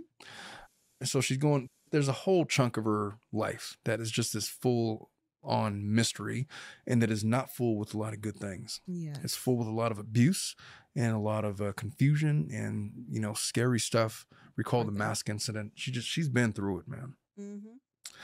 And 1.01 1.09
so 1.09 1.21
she's 1.21 1.39
going, 1.39 1.69
there's 1.91 2.09
a 2.09 2.13
whole 2.13 2.45
chunk 2.45 2.77
of 2.77 2.85
her 2.85 3.19
life 3.33 3.77
that 3.85 4.01
is 4.01 4.11
just 4.11 4.33
this 4.33 4.49
full 4.49 5.11
on 5.43 5.95
mystery 5.95 6.47
and 6.87 7.03
that 7.03 7.11
is 7.11 7.23
not 7.23 7.55
full 7.55 7.77
with 7.77 7.95
a 7.95 7.99
lot 7.99 8.15
of 8.15 8.21
good 8.21 8.37
things. 8.37 8.81
Yeah. 8.87 9.15
It's 9.23 9.37
full 9.37 9.57
with 9.57 9.69
a 9.69 9.73
lot 9.73 9.93
of 9.93 9.99
abuse 9.99 10.55
and 10.97 11.15
a 11.15 11.19
lot 11.19 11.45
of 11.45 11.61
uh, 11.61 11.73
confusion 11.73 12.49
and, 12.53 12.93
you 13.09 13.21
know, 13.21 13.35
scary 13.35 13.81
stuff. 13.81 14.27
Recall 14.57 14.85
the 14.85 14.93
mask 14.93 15.29
incident. 15.29 15.73
She 15.75 15.91
just, 15.91 16.09
she's 16.09 16.29
been 16.29 16.53
through 16.53 16.81
it, 16.81 16.89
man. 16.89 17.15
Mm-hmm. 17.41 18.17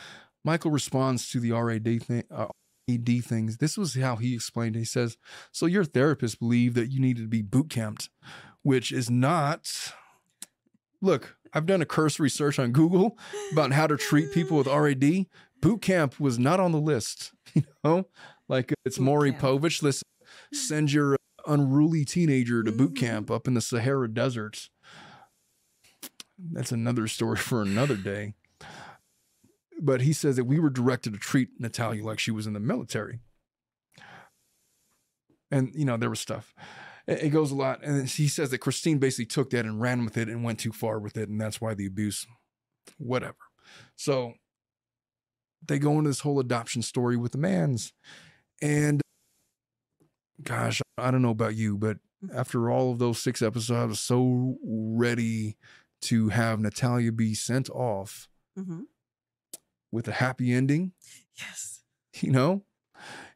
Michael 0.45 0.71
responds 0.71 1.29
to 1.31 1.41
the 1.41 1.53
RAD 1.53 2.03
thing, 2.03 2.25
uh, 2.31 2.47
ED 2.89 3.25
things. 3.25 3.59
This 3.59 3.77
was 3.77 3.95
how 3.95 4.17
he 4.17 4.35
explained 4.35 4.77
it. 4.77 4.81
He 4.81 4.85
says, 4.85 5.17
So 5.53 5.67
your 5.67 5.85
therapist 5.85 6.39
believed 6.39 6.77
that 6.77 6.91
you 6.91 7.01
needed 7.01 7.23
to 7.23 7.29
be 7.29 7.43
boot 7.43 7.71
camped, 7.71 8.09
which 8.63 8.93
is 8.93 9.11
not. 9.11 9.93
Look, 11.03 11.37
I've 11.53 11.67
done 11.67 11.83
a 11.83 11.87
cursory 11.87 12.31
search 12.31 12.59
on 12.59 12.73
Google 12.73 13.19
about 13.53 13.73
how 13.73 13.87
to 13.87 13.97
treat 13.97 14.33
people 14.33 14.57
with 14.57 14.67
RAD. 14.67 15.27
Boot 15.61 15.83
camp 15.83 16.21
was 16.21 16.39
not 16.39 16.61
on 16.61 16.73
the 16.73 16.81
list. 16.81 17.33
You 17.53 17.65
know, 17.83 18.07
like 18.49 18.73
it's 18.85 18.99
Boot 18.99 19.05
Maury 19.05 19.33
camp. 19.33 19.43
Povich. 19.43 19.83
Listen, 19.83 20.07
send 20.53 20.93
your 20.93 21.17
unruly 21.47 22.05
teenager 22.05 22.63
to 22.63 22.73
boot 22.73 22.95
Mhm. 22.95 22.97
camp 22.99 23.31
up 23.31 23.47
in 23.49 23.55
the 23.55 23.61
Sahara 23.61 24.09
Desert. 24.09 24.69
That's 26.39 26.73
another 26.73 27.07
story 27.07 27.37
for 27.37 27.63
another 27.63 27.97
day 27.97 28.35
but 29.83 30.03
he 30.03 30.13
says 30.13 30.37
that 30.37 30.45
we 30.45 30.59
were 30.61 30.69
directed 30.69 31.13
to 31.15 31.19
treat 31.19 31.49
Natalia 31.59 32.05
like 32.05 32.19
she 32.19 32.31
was 32.31 32.47
in 32.47 32.53
the 32.53 32.61
military. 32.61 33.21
And, 35.51 35.73
you 35.75 35.85
know, 35.85 35.97
there 35.97 36.11
was 36.11 36.21
stuff. 36.21 36.55
It, 37.07 37.23
it 37.25 37.29
goes 37.31 37.51
a 37.51 37.57
lot. 37.57 37.83
And 37.83 38.07
he 38.09 38.29
says 38.29 38.51
that 38.51 38.59
Christine 38.59 38.99
basically 38.99 39.27
took 39.27 39.51
that 39.51 39.65
and 39.65 39.81
ran 39.81 40.05
with 40.05 40.17
it 40.17 40.29
and 40.29 40.45
went 40.45 40.61
too 40.61 40.73
far 40.73 40.99
with 41.01 41.17
it. 41.17 41.29
And 41.29 41.41
that's 41.41 41.61
why 41.61 41.75
the 41.75 41.87
abuse, 41.87 42.27
whatever. 42.99 43.37
So 43.97 44.35
they 45.67 45.79
go 45.79 45.93
into 45.99 46.11
this 46.11 46.21
whole 46.21 46.41
adoption 46.41 46.83
story 46.83 47.17
with 47.17 47.33
the 47.33 47.39
Manns. 47.39 47.93
And 48.61 49.01
gosh, 50.43 50.81
I 50.99 51.11
don't 51.11 51.23
know 51.23 51.31
about 51.31 51.57
you, 51.57 51.77
but 51.79 51.99
after 52.35 52.71
all 52.71 52.93
of 52.93 52.99
those 52.99 53.19
six 53.21 53.41
episodes, 53.43 53.71
I 53.71 53.85
was 53.85 54.01
so 54.01 54.57
ready 54.65 55.57
to 56.03 56.29
have 56.31 56.61
Natalia 56.61 57.13
be 57.13 57.35
sent 57.35 57.69
off 57.71 58.29
Mm-hmm. 58.59 58.81
with 59.93 60.09
a 60.09 60.13
happy 60.13 60.53
ending, 60.53 60.93
Yes. 61.39 61.83
you 62.21 62.31
know? 62.33 62.63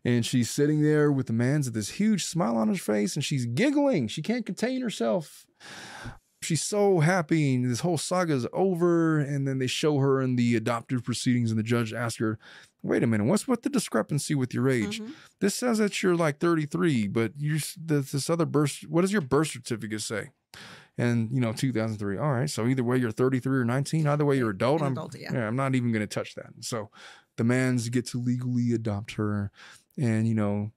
And 0.04 0.26
she's 0.26 0.50
sitting 0.50 0.82
there 0.82 1.10
with 1.10 1.26
the 1.28 1.32
Manns 1.32 1.64
with 1.66 1.74
this 1.74 1.90
huge 1.90 2.24
smile 2.24 2.56
on 2.56 2.68
her 2.68 2.74
face 2.74 3.14
and 3.16 3.24
she's 3.24 3.46
giggling. 3.46 4.08
She 4.08 4.20
can't 4.20 4.44
contain 4.44 4.82
herself. 4.82 5.46
She's 6.44 6.62
so 6.62 7.00
happy. 7.00 7.54
And 7.56 7.70
this 7.70 7.80
whole 7.80 7.98
saga 7.98 8.34
is 8.34 8.46
over. 8.52 9.18
And 9.18 9.46
then 9.48 9.58
they 9.58 9.66
show 9.66 9.98
her 9.98 10.20
in 10.20 10.36
the 10.36 10.56
adoptive 10.56 11.02
proceedings, 11.04 11.50
and 11.50 11.58
the 11.58 11.62
judge 11.64 11.92
asks 11.92 12.18
her, 12.18 12.38
Wait 12.82 13.02
a 13.02 13.06
minute, 13.06 13.24
what's 13.24 13.48
what 13.48 13.62
the 13.62 13.70
discrepancy 13.70 14.34
with 14.34 14.52
your 14.52 14.68
age? 14.68 15.00
Mhm. 15.00 15.12
This 15.40 15.54
says 15.54 15.78
that 15.78 16.02
you're 16.02 16.14
like 16.14 16.38
33, 16.38 17.08
but 17.08 17.32
you're 17.38 17.56
s- 17.56 17.78
this, 17.82 18.12
this 18.12 18.28
other 18.28 18.44
birth. 18.44 18.80
What 18.88 19.00
does 19.00 19.10
your 19.12 19.22
birth 19.22 19.48
certificate 19.48 20.02
say? 20.02 20.32
And 20.98 21.30
you 21.32 21.40
know, 21.40 21.52
2003. 21.54 22.18
All 22.18 22.30
right, 22.30 22.48
so 22.48 22.66
either 22.66 22.84
way, 22.84 22.98
you're 22.98 23.10
33 23.10 23.58
or 23.58 23.64
19. 23.64 24.06
Either 24.06 24.24
way, 24.26 24.36
you're 24.36 24.50
adult. 24.50 24.82
An 24.82 24.88
I'm 24.88 24.92
adult, 24.92 25.16
yeah. 25.18 25.32
yeah, 25.32 25.46
I'm 25.46 25.56
not 25.56 25.74
even 25.74 25.92
going 25.92 26.06
to 26.06 26.14
touch 26.14 26.34
that. 26.34 26.50
So 26.60 26.90
the 27.36 27.42
Manns 27.42 27.90
get 27.90 28.06
to 28.08 28.18
legally 28.20 28.72
adopt 28.74 29.12
her, 29.14 29.50
and 29.98 30.28
you 30.28 30.34
know, 30.34 30.70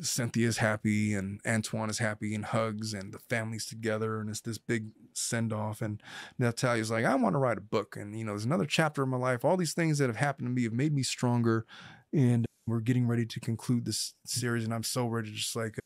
Cynthia's 0.00 0.58
happy 0.58 1.14
and 1.14 1.40
Antoine 1.46 1.90
is 1.90 1.98
happy 1.98 2.34
and 2.34 2.44
hugs 2.44 2.92
and 2.92 3.12
the 3.12 3.18
family's 3.18 3.66
together 3.66 4.20
and 4.20 4.28
it's 4.28 4.40
this 4.40 4.58
big 4.58 4.90
send 5.14 5.52
off. 5.52 5.80
And 5.80 6.02
Natalia's 6.38 6.90
like, 6.90 7.04
I 7.04 7.14
want 7.14 7.34
to 7.34 7.38
write 7.38 7.58
a 7.58 7.62
book. 7.62 7.96
And, 7.96 8.18
you 8.18 8.24
know, 8.24 8.32
there's 8.32 8.44
another 8.44 8.66
chapter 8.66 9.02
of 9.02 9.08
my 9.08 9.16
life. 9.16 9.44
All 9.44 9.56
these 9.56 9.74
things 9.74 9.98
that 9.98 10.08
have 10.08 10.16
happened 10.16 10.48
to 10.48 10.52
me 10.52 10.64
have 10.64 10.72
made 10.72 10.92
me 10.92 11.02
stronger. 11.02 11.66
And 12.12 12.44
we're 12.66 12.80
getting 12.80 13.06
ready 13.06 13.26
to 13.26 13.40
conclude 13.40 13.84
this 13.84 14.14
series. 14.24 14.64
And 14.64 14.74
I'm 14.74 14.82
so 14.82 15.06
ready 15.06 15.30
to 15.30 15.34
just 15.34 15.56
like 15.56 15.78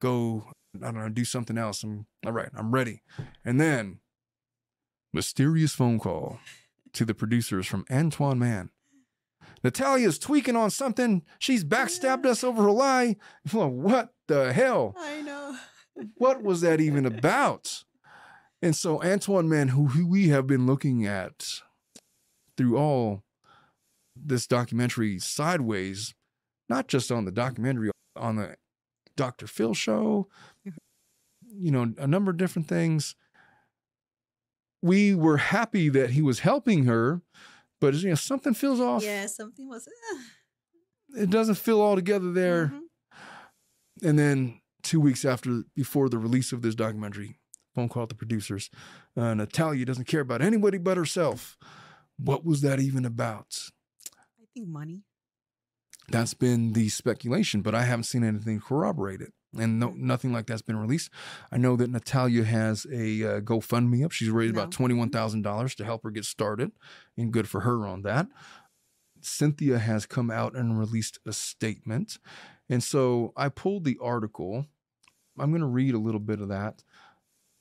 go, 0.00 0.44
I 0.76 0.86
don't 0.86 0.96
know, 0.96 1.08
do 1.08 1.24
something 1.24 1.58
else. 1.58 1.82
I'm 1.82 2.06
all 2.24 2.32
right, 2.32 2.50
I'm 2.54 2.72
ready. 2.72 3.02
And 3.44 3.60
then 3.60 4.00
mysterious 5.12 5.72
phone 5.72 5.98
call 5.98 6.38
to 6.92 7.04
the 7.04 7.14
producers 7.14 7.66
from 7.66 7.84
Antoine 7.90 8.38
Mann. 8.38 8.70
Natalia's 9.62 10.18
tweaking 10.18 10.56
on 10.56 10.70
something. 10.70 11.22
She's 11.38 11.64
backstabbed 11.64 12.26
us 12.26 12.42
over 12.42 12.66
a 12.66 12.72
lie. 12.72 13.16
What 13.52 14.14
the 14.28 14.52
hell? 14.52 14.94
I 14.98 15.22
know. 15.22 15.56
What 16.16 16.42
was 16.42 16.62
that 16.62 16.80
even 16.80 17.04
about? 17.04 17.84
And 18.62 18.74
so 18.74 19.02
Antoine 19.02 19.48
Mann, 19.48 19.68
who, 19.68 19.86
who 19.88 20.06
we 20.06 20.28
have 20.28 20.46
been 20.46 20.66
looking 20.66 21.06
at 21.06 21.60
through 22.56 22.78
all 22.78 23.22
this 24.16 24.46
documentary 24.46 25.18
sideways, 25.18 26.14
not 26.68 26.88
just 26.88 27.10
on 27.10 27.24
the 27.24 27.32
documentary, 27.32 27.90
on 28.16 28.36
the 28.36 28.56
Dr. 29.16 29.46
Phil 29.46 29.74
show, 29.74 30.28
you 30.64 31.70
know, 31.70 31.92
a 31.98 32.06
number 32.06 32.30
of 32.30 32.36
different 32.36 32.68
things. 32.68 33.14
We 34.82 35.14
were 35.14 35.38
happy 35.38 35.88
that 35.90 36.10
he 36.10 36.22
was 36.22 36.40
helping 36.40 36.84
her, 36.84 37.20
but 37.80 37.94
you 37.94 38.08
know, 38.10 38.14
something 38.14 38.54
feels 38.54 38.80
off. 38.80 39.02
Yeah, 39.02 39.26
something 39.26 39.68
was. 39.68 39.86
uh, 39.88 41.20
It 41.22 41.30
doesn't 41.30 41.56
feel 41.56 41.80
all 41.80 41.96
together 41.96 42.32
there. 42.32 42.68
mhm. 42.68 42.80
And 44.02 44.18
then 44.18 44.60
two 44.82 45.00
weeks 45.00 45.24
after, 45.24 45.62
before 45.74 46.08
the 46.08 46.18
release 46.18 46.52
of 46.52 46.62
this 46.62 46.74
documentary, 46.74 47.38
phone 47.74 47.88
call 47.88 48.06
to 48.06 48.14
the 48.14 48.18
producers. 48.18 48.70
Uh, 49.16 49.34
Natalia 49.34 49.84
doesn't 49.84 50.06
care 50.06 50.20
about 50.20 50.40
anybody 50.42 50.78
but 50.78 50.96
herself. 50.96 51.58
What 52.16 52.44
was 52.44 52.60
that 52.62 52.80
even 52.80 53.04
about? 53.04 53.70
I 54.18 54.44
think 54.54 54.68
money. 54.68 55.02
That's 56.08 56.34
been 56.34 56.72
the 56.72 56.88
speculation, 56.88 57.60
but 57.62 57.74
I 57.74 57.82
haven't 57.82 58.04
seen 58.04 58.24
anything 58.24 58.60
corroborate 58.60 59.20
it. 59.20 59.32
And 59.58 59.80
no, 59.80 59.92
nothing 59.96 60.32
like 60.32 60.46
that's 60.46 60.62
been 60.62 60.76
released. 60.76 61.10
I 61.50 61.56
know 61.56 61.74
that 61.76 61.90
Natalia 61.90 62.44
has 62.44 62.86
a 62.92 63.24
uh, 63.24 63.40
GoFundMe 63.40 64.04
up. 64.04 64.12
She's 64.12 64.30
raised 64.30 64.54
about 64.54 64.78
No. 64.78 65.08
thousand 65.08 65.42
dollars 65.42 65.74
to 65.76 65.84
help 65.84 66.04
her 66.04 66.10
get 66.10 66.24
started, 66.24 66.70
and 67.16 67.32
good 67.32 67.48
for 67.48 67.60
her 67.62 67.86
on 67.86 68.02
that. 68.02 68.28
Cynthia 69.20 69.78
has 69.78 70.06
come 70.06 70.30
out 70.30 70.54
and 70.54 70.78
released 70.78 71.18
a 71.26 71.32
statement, 71.32 72.18
and 72.68 72.82
so 72.82 73.32
I 73.36 73.48
pulled 73.48 73.84
the 73.84 73.98
article. 74.00 74.66
I'm 75.38 75.50
going 75.50 75.60
to 75.60 75.66
read 75.66 75.94
a 75.94 75.98
little 75.98 76.20
bit 76.20 76.40
of 76.40 76.48
that. 76.48 76.82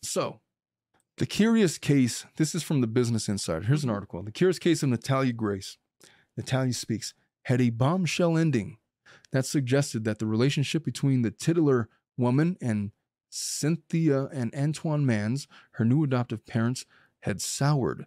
So, 0.04 0.40
the 1.18 1.26
curious 1.26 1.78
case. 1.78 2.26
This 2.38 2.54
is 2.56 2.64
from 2.64 2.82
the 2.82 2.88
Business 2.88 3.28
Insider. 3.28 3.66
Here's 3.66 3.84
an 3.84 3.90
article. 3.90 4.22
The 4.24 4.32
curious 4.32 4.60
case 4.60 4.84
of 4.84 4.90
Natalia 4.90 5.34
Grace. 5.34 5.78
Natalia 6.38 6.74
speaks 6.74 7.14
had 7.44 7.60
a 7.62 7.70
bombshell 7.72 8.38
ending 8.38 8.78
that 9.32 9.46
suggested 9.46 10.04
that 10.04 10.20
the 10.20 10.26
relationship 10.26 10.84
between 10.84 11.22
the 11.22 11.32
titular 11.32 11.90
woman 12.18 12.58
and 12.62 12.92
Cynthia 13.30 14.26
and 14.34 14.54
Antoine 14.56 15.06
Manns, 15.06 15.48
her 15.74 15.86
new 15.86 16.04
adoptive 16.04 16.46
parents, 16.46 16.86
had 17.22 17.42
soured. 17.42 18.06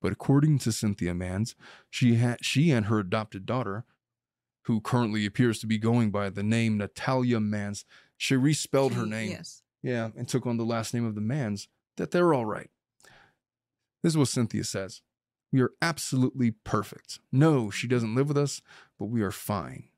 But 0.00 0.12
according 0.12 0.58
to 0.60 0.72
Cynthia 0.72 1.12
Manns, 1.12 1.54
she 1.90 2.14
had 2.16 2.44
she 2.44 2.70
and 2.70 2.86
her 2.86 2.98
adopted 2.98 3.46
daughter, 3.46 3.84
who 4.62 4.80
currently 4.80 5.26
appears 5.26 5.58
to 5.60 5.66
be 5.66 5.78
going 5.78 6.10
by 6.10 6.30
the 6.30 6.42
name 6.42 6.78
Natalia 6.78 7.38
Manns, 7.38 7.84
she 8.16 8.36
respelled 8.36 8.94
her 8.94 9.06
name. 9.06 9.32
Yes. 9.32 9.62
Yeah, 9.82 10.10
and 10.16 10.26
took 10.26 10.46
on 10.46 10.56
the 10.56 10.64
last 10.64 10.94
name 10.94 11.04
of 11.04 11.14
the 11.14 11.20
Manns, 11.20 11.68
that 11.98 12.10
they're 12.10 12.32
all 12.32 12.46
right. 12.46 12.70
This 14.02 14.12
is 14.12 14.16
what 14.16 14.28
Cynthia 14.28 14.64
says. 14.64 15.02
We 15.52 15.60
are 15.60 15.72
absolutely 15.82 16.52
perfect. 16.64 17.20
No, 17.30 17.70
she 17.70 17.86
doesn't 17.86 18.14
live 18.14 18.28
with 18.28 18.38
us, 18.38 18.62
but 18.98 19.06
we 19.06 19.22
are 19.22 19.30
fine. 19.30 19.88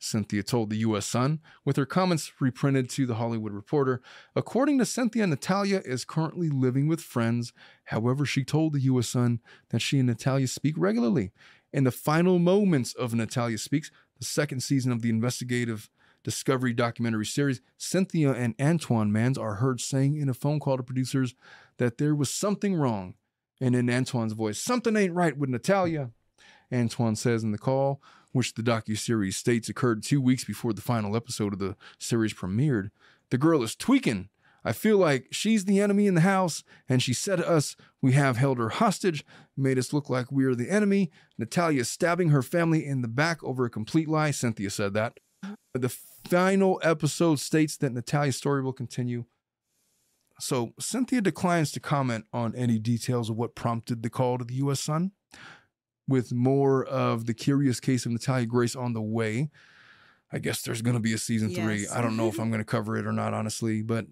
Cynthia 0.00 0.42
told 0.42 0.70
the 0.70 0.78
U.S. 0.78 1.06
Sun, 1.06 1.40
with 1.64 1.76
her 1.76 1.86
comments 1.86 2.32
reprinted 2.40 2.88
to 2.90 3.06
the 3.06 3.16
Hollywood 3.16 3.52
Reporter. 3.52 4.00
According 4.34 4.78
to 4.78 4.86
Cynthia, 4.86 5.26
Natalia 5.26 5.82
is 5.84 6.04
currently 6.04 6.48
living 6.48 6.88
with 6.88 7.00
friends. 7.00 7.52
However, 7.84 8.24
she 8.24 8.42
told 8.42 8.72
the 8.72 8.80
U.S. 8.80 9.08
Sun 9.08 9.40
that 9.68 9.80
she 9.80 9.98
and 9.98 10.08
Natalia 10.08 10.48
speak 10.48 10.74
regularly. 10.78 11.32
In 11.72 11.84
the 11.84 11.92
final 11.92 12.38
moments 12.38 12.94
of 12.94 13.14
Natalia 13.14 13.58
Speaks, 13.58 13.90
the 14.18 14.24
second 14.24 14.60
season 14.60 14.90
of 14.90 15.02
the 15.02 15.10
investigative 15.10 15.90
Discovery 16.22 16.74
documentary 16.74 17.24
series, 17.24 17.62
Cynthia 17.78 18.32
and 18.32 18.54
Antoine 18.60 19.10
Manns 19.10 19.38
are 19.38 19.54
heard 19.54 19.80
saying 19.80 20.18
in 20.18 20.28
a 20.28 20.34
phone 20.34 20.60
call 20.60 20.76
to 20.76 20.82
producers 20.82 21.34
that 21.78 21.96
there 21.96 22.14
was 22.14 22.28
something 22.28 22.74
wrong. 22.74 23.14
And 23.58 23.74
in 23.74 23.88
Antoine's 23.88 24.34
voice, 24.34 24.58
something 24.58 24.96
ain't 24.96 25.14
right 25.14 25.36
with 25.36 25.48
Natalia. 25.48 26.10
Antoine 26.72 27.16
says 27.16 27.42
in 27.42 27.52
the 27.52 27.58
call, 27.58 28.02
which 28.32 28.54
the 28.54 28.62
docu-series 28.62 29.36
states 29.36 29.68
occurred 29.68 30.02
two 30.02 30.20
weeks 30.20 30.44
before 30.44 30.72
the 30.72 30.80
final 30.80 31.16
episode 31.16 31.52
of 31.52 31.58
the 31.58 31.76
series 31.98 32.34
premiered, 32.34 32.90
the 33.30 33.38
girl 33.38 33.62
is 33.62 33.74
tweaking. 33.74 34.28
I 34.64 34.72
feel 34.72 34.98
like 34.98 35.28
she's 35.30 35.64
the 35.64 35.80
enemy 35.80 36.06
in 36.06 36.14
the 36.14 36.20
house, 36.20 36.62
and 36.88 37.02
she 37.02 37.14
said 37.14 37.36
to 37.36 37.48
us, 37.48 37.76
We 38.02 38.12
have 38.12 38.36
held 38.36 38.58
her 38.58 38.68
hostage, 38.68 39.24
made 39.56 39.78
us 39.78 39.92
look 39.92 40.10
like 40.10 40.30
we 40.30 40.44
are 40.44 40.54
the 40.54 40.70
enemy. 40.70 41.10
Natalia 41.38 41.84
stabbing 41.84 42.28
her 42.28 42.42
family 42.42 42.84
in 42.84 43.00
the 43.00 43.08
back 43.08 43.42
over 43.42 43.64
a 43.64 43.70
complete 43.70 44.08
lie. 44.08 44.32
Cynthia 44.32 44.70
said 44.70 44.92
that. 44.94 45.18
The 45.72 45.88
final 45.88 46.80
episode 46.82 47.38
states 47.40 47.76
that 47.78 47.92
Natalia's 47.92 48.36
story 48.36 48.62
will 48.62 48.74
continue. 48.74 49.24
So 50.40 50.72
Cynthia 50.78 51.20
declines 51.20 51.70
to 51.72 51.80
comment 51.80 52.24
on 52.32 52.54
any 52.54 52.78
details 52.78 53.30
of 53.30 53.36
what 53.36 53.54
prompted 53.54 54.02
the 54.02 54.10
call 54.10 54.38
to 54.38 54.44
the 54.44 54.54
U.S. 54.54 54.80
Sun. 54.80 55.12
With 56.08 56.32
more 56.32 56.84
of 56.84 57.26
the 57.26 57.34
curious 57.34 57.78
case 57.80 58.04
of 58.04 58.12
Natalia 58.12 58.46
Grace 58.46 58.74
on 58.74 58.92
the 58.94 59.02
way, 59.02 59.50
I 60.32 60.38
guess 60.38 60.62
there's 60.62 60.82
going 60.82 60.94
to 60.96 61.00
be 61.00 61.12
a 61.12 61.18
season 61.18 61.50
three. 61.54 61.86
I 61.88 62.00
don't 62.02 62.16
know 62.16 62.28
if 62.28 62.38
I'm 62.40 62.50
going 62.50 62.60
to 62.60 62.64
cover 62.64 62.96
it 62.96 63.06
or 63.06 63.12
not, 63.12 63.32
honestly. 63.34 63.82
But 63.82 64.06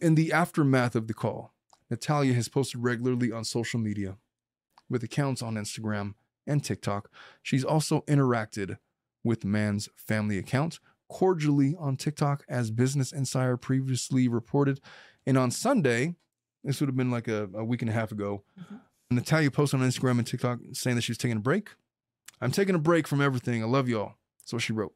in 0.00 0.14
the 0.16 0.32
aftermath 0.32 0.94
of 0.94 1.06
the 1.06 1.14
call, 1.14 1.54
Natalia 1.90 2.34
has 2.34 2.48
posted 2.48 2.82
regularly 2.82 3.30
on 3.32 3.44
social 3.44 3.80
media 3.80 4.16
with 4.90 5.02
accounts 5.02 5.40
on 5.42 5.54
Instagram 5.54 6.14
and 6.46 6.62
TikTok. 6.62 7.10
She's 7.42 7.64
also 7.64 8.02
interacted 8.02 8.76
with 9.22 9.40
Manns' 9.44 9.88
family 9.96 10.36
account 10.36 10.78
cordially 11.08 11.74
on 11.78 11.96
TikTok, 11.96 12.44
as 12.48 12.70
Business 12.70 13.12
Insider 13.12 13.56
previously 13.56 14.28
reported. 14.28 14.80
And 15.26 15.38
on 15.38 15.50
Sunday, 15.50 16.16
this 16.62 16.80
would 16.80 16.88
have 16.88 16.96
been 16.96 17.10
like 17.10 17.28
a, 17.28 17.48
a 17.54 17.64
week 17.64 17.80
and 17.82 17.90
a 17.90 17.94
half 17.94 18.12
ago, 18.12 18.42
Mhm. 18.58 18.80
Natalia 19.14 19.50
posted 19.50 19.80
on 19.80 19.86
Instagram 19.88 20.18
and 20.18 20.26
TikTok 20.26 20.58
saying 20.72 20.96
that 20.96 21.02
she 21.02 21.12
was 21.12 21.18
taking 21.18 21.36
a 21.36 21.40
break. 21.40 21.70
I'm 22.40 22.50
taking 22.50 22.74
a 22.74 22.78
break 22.78 23.06
from 23.06 23.20
everything. 23.20 23.62
I 23.62 23.66
love 23.66 23.88
y'all. 23.88 24.14
That's 24.40 24.52
what 24.52 24.62
she 24.62 24.72
wrote. 24.72 24.94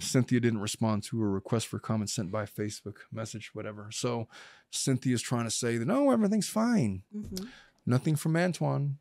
Cynthia 0.00 0.40
didn't 0.40 0.60
respond 0.60 1.04
to 1.04 1.22
a 1.22 1.26
request 1.26 1.68
for 1.68 1.78
comment 1.78 2.10
sent 2.10 2.32
by 2.32 2.44
Facebook 2.44 2.96
message, 3.12 3.50
whatever. 3.54 3.88
So 3.92 4.26
Cynthia's 4.70 5.22
trying 5.22 5.44
to 5.44 5.50
say 5.50 5.76
that 5.76 5.86
no, 5.86 6.10
everything's 6.10 6.48
fine. 6.48 7.02
Mhm. 7.14 7.48
Nothing 7.86 8.16
from 8.16 8.36
Antoine. 8.36 8.98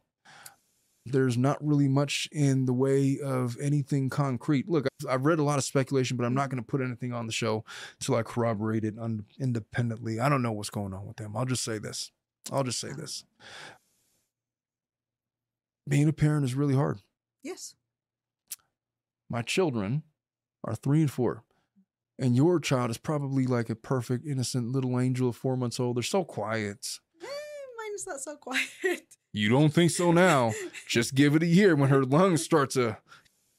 There's 1.03 1.35
not 1.37 1.57
really 1.65 1.87
much 1.87 2.29
in 2.31 2.65
the 2.65 2.73
way 2.73 3.19
of 3.19 3.57
anything 3.59 4.09
concrete. 4.11 4.69
Look, 4.69 4.87
I've 5.09 5.25
read 5.25 5.39
a 5.39 5.43
lot 5.43 5.57
of 5.57 5.63
speculation, 5.63 6.15
but 6.15 6.25
I'm 6.25 6.35
not 6.35 6.51
going 6.51 6.61
to 6.61 6.67
put 6.67 6.79
anything 6.81 7.11
on 7.11 7.25
the 7.25 7.33
show 7.33 7.65
till 7.99 8.13
I 8.13 8.21
corroborate 8.21 8.83
it 8.83 8.99
un- 8.99 9.25
independently. 9.39 10.19
I 10.19 10.29
don't 10.29 10.43
know 10.43 10.51
what's 10.51 10.69
going 10.69 10.93
on 10.93 11.07
with 11.07 11.17
them. 11.17 11.35
I'll 11.35 11.45
just 11.45 11.63
say 11.63 11.79
this. 11.79 12.11
I'll 12.51 12.63
just 12.63 12.79
say 12.79 12.91
this. 12.91 13.23
Being 15.87 16.07
a 16.07 16.13
parent 16.13 16.45
is 16.45 16.55
really 16.55 16.75
hard. 16.75 16.99
Yes. 17.43 17.75
My 19.29 19.41
children 19.41 20.03
are 20.63 20.75
three 20.75 21.01
and 21.01 21.11
four. 21.11 21.43
And 22.19 22.35
your 22.35 22.59
child 22.59 22.91
is 22.91 22.97
probably 22.97 23.47
like 23.47 23.69
a 23.69 23.75
perfect, 23.75 24.25
innocent 24.27 24.71
little 24.71 24.99
angel 24.99 25.29
of 25.29 25.35
four 25.35 25.57
months 25.57 25.79
old. 25.79 25.97
They're 25.97 26.03
so 26.03 26.23
quiet. 26.23 26.99
Eh, 27.21 27.25
mine's 27.77 28.05
not 28.05 28.19
so 28.19 28.35
quiet. 28.41 29.01
You 29.33 29.49
don't 29.49 29.73
think 29.73 29.91
so 29.91 30.11
now. 30.11 30.53
Just 30.87 31.15
give 31.15 31.35
it 31.35 31.43
a 31.43 31.47
year 31.47 31.75
when 31.75 31.89
her 31.89 32.03
lungs 32.03 32.43
start 32.43 32.69
to. 32.71 32.97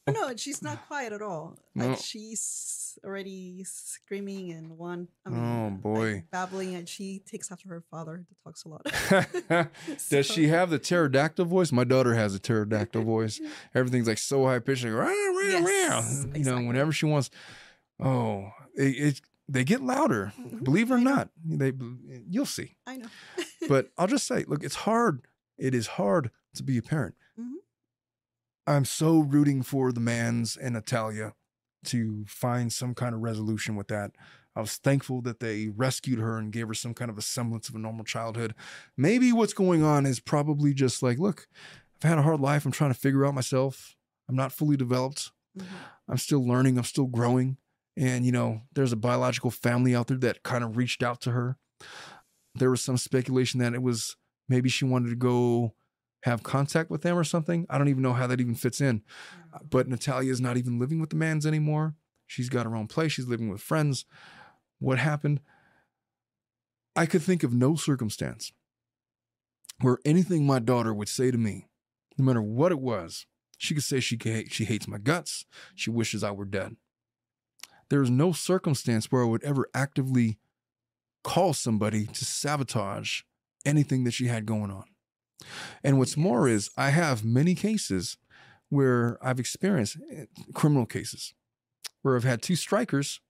No, 0.08 0.34
she's 0.36 0.62
not 0.62 0.86
quiet 0.88 1.12
at 1.12 1.22
all. 1.22 1.56
Like 1.74 1.88
No. 1.90 1.94
she's 1.96 2.98
already 3.04 3.64
screaming 3.64 4.52
and 4.52 4.76
one. 4.78 5.08
I 5.24 5.30
mean, 5.30 5.40
Oh, 5.40 5.64
like, 5.68 5.80
boy. 5.82 6.24
babbling, 6.30 6.74
and 6.74 6.88
she 6.88 7.20
takes 7.20 7.50
after 7.52 7.68
her 7.68 7.82
father. 7.90 8.24
That 8.28 8.42
talks 8.44 8.64
a 8.64 8.68
lot. 8.68 9.70
Does 10.10 10.26
she 10.26 10.48
have 10.48 10.70
the 10.70 10.78
pterodactyl 10.78 11.44
voice? 11.44 11.72
My 11.72 11.84
daughter 11.84 12.14
has 12.14 12.34
a 12.34 12.38
pterodactyl 12.38 13.02
voice. 13.04 13.40
Everything's 13.74 14.08
like 14.08 14.18
so 14.18 14.44
high 14.46 14.58
pitched. 14.58 14.84
Like, 14.84 14.92
"Rah, 14.94 15.04
rah, 15.06 15.58
rah." 15.60 15.68
Yes, 15.68 16.26
You 16.34 16.44
know, 16.44 16.56
whenever 16.62 16.92
she 16.92 17.06
wants. 17.06 17.30
Oh, 18.00 18.50
it, 18.74 18.82
it 18.82 19.20
they 19.48 19.64
get 19.64 19.82
louder. 19.82 20.32
Mhm, 20.38 20.64
Believe 20.64 20.90
it 20.90 20.94
or 20.94 20.98
not, 20.98 21.28
they 21.44 21.72
you'll 22.28 22.46
see. 22.46 22.76
I 22.86 22.96
know. 22.96 23.08
but 23.68 23.90
I'll 23.98 24.06
just 24.06 24.26
say, 24.26 24.44
look, 24.48 24.62
it's 24.64 24.74
hard. 24.76 25.26
It 25.58 25.74
is 25.74 25.86
hard 25.86 26.30
to 26.54 26.62
be 26.62 26.78
a 26.78 26.82
parent. 26.82 27.14
Mhm. 27.38 27.54
I'm 28.66 28.84
so 28.84 29.18
rooting 29.20 29.62
for 29.62 29.92
the 29.92 30.00
Manns 30.00 30.56
and 30.60 30.74
Natalia 30.74 31.34
to 31.86 32.24
find 32.28 32.72
some 32.72 32.94
kind 32.94 33.14
of 33.14 33.20
resolution 33.20 33.74
with 33.74 33.88
that. 33.88 34.12
I 34.54 34.60
was 34.60 34.76
thankful 34.76 35.22
that 35.22 35.40
they 35.40 35.68
rescued 35.68 36.18
her 36.18 36.38
and 36.38 36.52
gave 36.52 36.68
her 36.68 36.74
some 36.74 36.94
kind 36.94 37.10
of 37.10 37.18
a 37.18 37.22
semblance 37.22 37.68
of 37.68 37.74
a 37.74 37.78
normal 37.78 38.04
childhood. 38.04 38.54
Maybe 38.96 39.32
what's 39.32 39.54
going 39.54 39.82
on 39.82 40.06
is 40.06 40.20
probably 40.20 40.74
just 40.74 41.02
like, 41.02 41.18
look, 41.18 41.48
I've 42.02 42.08
had 42.10 42.18
a 42.18 42.22
hard 42.22 42.40
life. 42.40 42.64
I'm 42.64 42.72
trying 42.72 42.92
to 42.92 42.98
figure 42.98 43.24
out 43.24 43.34
myself. 43.34 43.96
I'm 44.28 44.36
not 44.36 44.52
fully 44.52 44.76
developed. 44.76 45.32
Mhm. 45.58 45.66
I'm 46.08 46.18
still 46.18 46.46
learning. 46.46 46.76
I'm 46.78 46.84
still 46.84 47.06
growing. 47.06 47.56
And, 47.96 48.24
you 48.24 48.32
know, 48.32 48.62
there's 48.74 48.92
a 48.92 48.96
biological 48.96 49.50
family 49.50 49.94
out 49.94 50.06
there 50.06 50.18
that 50.18 50.42
kind 50.42 50.62
of 50.64 50.76
reached 50.76 51.02
out 51.02 51.20
to 51.22 51.32
her. 51.32 51.56
There 52.54 52.70
was 52.70 52.82
some 52.82 52.98
speculation 52.98 53.58
that 53.60 53.74
it 53.74 53.82
was 53.82 54.16
maybe 54.48 54.68
she 54.68 54.84
wanted 54.84 55.08
to 55.10 55.16
go 55.16 55.74
have 56.22 56.42
contact 56.42 56.90
with 56.90 57.02
them 57.02 57.16
or 57.16 57.24
something. 57.24 57.66
I 57.68 57.78
don't 57.78 57.88
even 57.88 58.02
know 58.02 58.12
how 58.12 58.26
that 58.26 58.40
even 58.40 58.54
fits 58.54 58.80
in. 58.80 59.02
Uh, 59.52 59.58
but 59.68 59.88
Natalia 59.88 60.30
is 60.30 60.40
not 60.40 60.56
even 60.56 60.78
living 60.78 61.00
with 61.00 61.10
the 61.10 61.16
Manns 61.16 61.46
anymore. 61.46 61.94
She's 62.26 62.48
got 62.48 62.66
her 62.66 62.76
own 62.76 62.86
place. 62.86 63.12
She's 63.12 63.26
living 63.26 63.48
with 63.48 63.60
friends. 63.60 64.04
What 64.78 64.98
happened? 64.98 65.40
I 66.94 67.06
could 67.06 67.22
think 67.22 67.42
of 67.42 67.52
no 67.52 67.74
circumstance 67.74 68.52
where 69.80 69.98
anything 70.04 70.46
my 70.46 70.58
daughter 70.58 70.94
would 70.94 71.08
say 71.08 71.30
to 71.30 71.38
me, 71.38 71.66
no 72.16 72.24
matter 72.24 72.42
what 72.42 72.72
it 72.72 72.80
was, 72.80 73.26
she 73.58 73.74
could 73.74 73.84
say 73.84 74.00
she 74.00 74.18
she 74.48 74.64
hates 74.64 74.88
my 74.88 74.98
guts. 74.98 75.44
She 75.74 75.90
wishes 75.90 76.24
I 76.24 76.30
were 76.32 76.44
dead. 76.44 76.76
There's 77.90 78.10
no 78.10 78.32
circumstance 78.32 79.10
where 79.10 79.22
I 79.22 79.26
would 79.26 79.44
ever 79.44 79.68
actively 79.74 80.38
call 81.22 81.52
somebody 81.52 82.06
to 82.06 82.24
sabotage 82.24 83.22
anything 83.64 84.04
that 84.04 84.12
she 84.12 84.26
had 84.26 84.46
going 84.46 84.70
on. 84.70 84.84
And 85.82 85.98
what's 85.98 86.16
more 86.16 86.48
is 86.48 86.70
I 86.76 86.90
have 86.90 87.24
many 87.24 87.54
cases 87.54 88.16
where 88.68 89.18
I've 89.22 89.40
experienced 89.40 89.98
eh, 90.10 90.24
criminal 90.54 90.86
cases 90.86 91.34
where 92.02 92.16
I've 92.16 92.24
had 92.24 92.42
two 92.42 92.56
strikers 92.56 93.20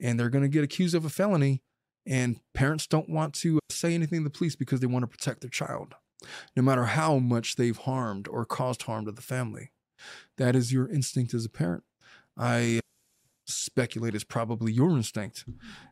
and 0.00 0.18
they're 0.18 0.28
going 0.28 0.42
to 0.42 0.48
get 0.48 0.64
accused 0.64 0.94
of 0.94 1.04
a 1.04 1.10
felony 1.10 1.62
and 2.06 2.38
parents 2.52 2.86
don't 2.86 3.08
want 3.08 3.34
to 3.34 3.58
say 3.70 3.94
anything 3.94 4.20
to 4.20 4.24
the 4.24 4.38
police 4.38 4.56
because 4.56 4.80
they 4.80 4.86
want 4.86 5.02
to 5.02 5.06
protect 5.08 5.40
their 5.40 5.50
child 5.50 5.94
no 6.56 6.62
matter 6.62 6.84
how 6.84 7.18
much 7.18 7.56
they've 7.56 7.76
harmed 7.76 8.28
or 8.28 8.44
caused 8.44 8.82
harm 8.82 9.04
to 9.06 9.12
the 9.12 9.22
family. 9.22 9.72
That 10.36 10.56
is 10.56 10.72
your 10.72 10.88
instinct 10.88 11.34
as 11.34 11.44
a 11.44 11.50
parent. 11.50 11.84
I 12.36 12.80
speculate 13.46 14.14
is 14.14 14.24
probably 14.24 14.72
your 14.72 14.90
instinct 14.90 15.44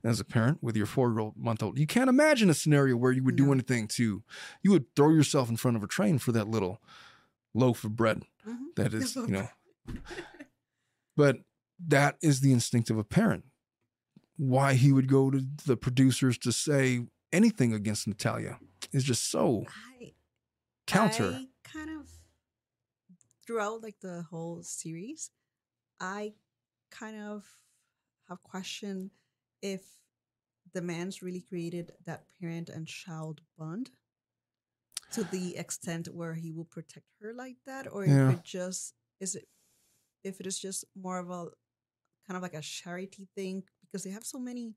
as 0.03 0.21
a 0.21 0.25
parent 0.25 0.59
with 0.63 0.77
your 0.77 0.87
four-year-old 0.87 1.37
month 1.37 1.63
old 1.63 1.79
you 1.79 1.87
can't 1.87 2.09
imagine 2.09 2.49
a 2.49 2.55
scenario 2.55 2.97
where 2.97 3.13
you 3.13 3.23
would 3.23 3.37
do 3.37 3.47
No. 3.47 3.53
anything 3.53 3.87
to 3.89 4.23
you 4.63 4.71
would 4.71 4.87
throw 4.97 5.11
yourself 5.11 5.51
in 5.51 5.57
front 5.57 5.77
of 5.77 5.83
a 5.83 5.87
train 5.87 6.19
for 6.19 6.33
that 6.33 6.49
little 6.49 6.81
loaf 7.55 7.85
of 7.85 7.95
bread 7.95 8.23
Mhm. 8.49 8.75
that 8.77 8.95
is 8.95 9.15
you 9.17 9.27
know 9.27 9.49
but 11.17 11.37
that 11.79 12.17
is 12.23 12.41
the 12.41 12.53
instinct 12.53 12.89
of 12.91 12.97
a 12.99 13.05
parent 13.05 13.45
why 14.37 14.75
he 14.75 14.93
would 14.93 15.09
go 15.09 15.31
to 15.31 15.45
the 15.67 15.77
producers 15.77 16.39
to 16.39 16.53
say 16.53 17.07
anything 17.33 17.75
against 17.75 18.07
natalia 18.09 18.59
is 18.93 19.05
just 19.05 19.31
so 19.31 19.65
I 20.01 20.13
counter 20.87 21.33
I 21.35 21.49
kind 21.65 21.91
of 21.91 22.09
throughout 23.47 23.83
like 23.83 24.01
the 24.01 24.23
whole 24.31 24.63
series, 24.63 25.31
I 26.01 26.35
kind 27.01 27.21
of 27.21 27.45
have 28.29 28.43
questioned 28.43 29.11
if 29.61 29.83
the 30.73 30.81
Manns 30.81 31.23
really 31.23 31.41
created 31.41 31.93
that 32.07 32.25
parent 32.41 32.69
and 32.69 32.87
child 32.87 33.41
bond 33.59 33.91
to 35.13 35.25
the 35.25 35.57
extent 35.57 36.07
where 36.15 36.35
he 36.35 36.51
will 36.53 36.65
protect 36.65 37.07
her 37.21 37.33
like 37.35 37.57
that, 37.67 37.87
or 37.93 38.05
Yeah. 38.07 38.31
if 38.31 38.39
it 38.39 38.45
just 38.45 38.95
is 39.21 39.35
it 39.35 39.49
if 40.25 40.41
it 40.41 40.47
is 40.47 40.59
just 40.59 40.85
more 40.95 41.19
of 41.19 41.29
a 41.31 41.47
kind 42.27 42.37
of 42.37 42.43
like 42.43 42.55
a 42.55 42.63
charity 42.63 43.29
thing? 43.37 43.65
Because 43.83 44.05
they 44.05 44.11
have 44.11 44.25
so 44.25 44.39
many 44.39 44.75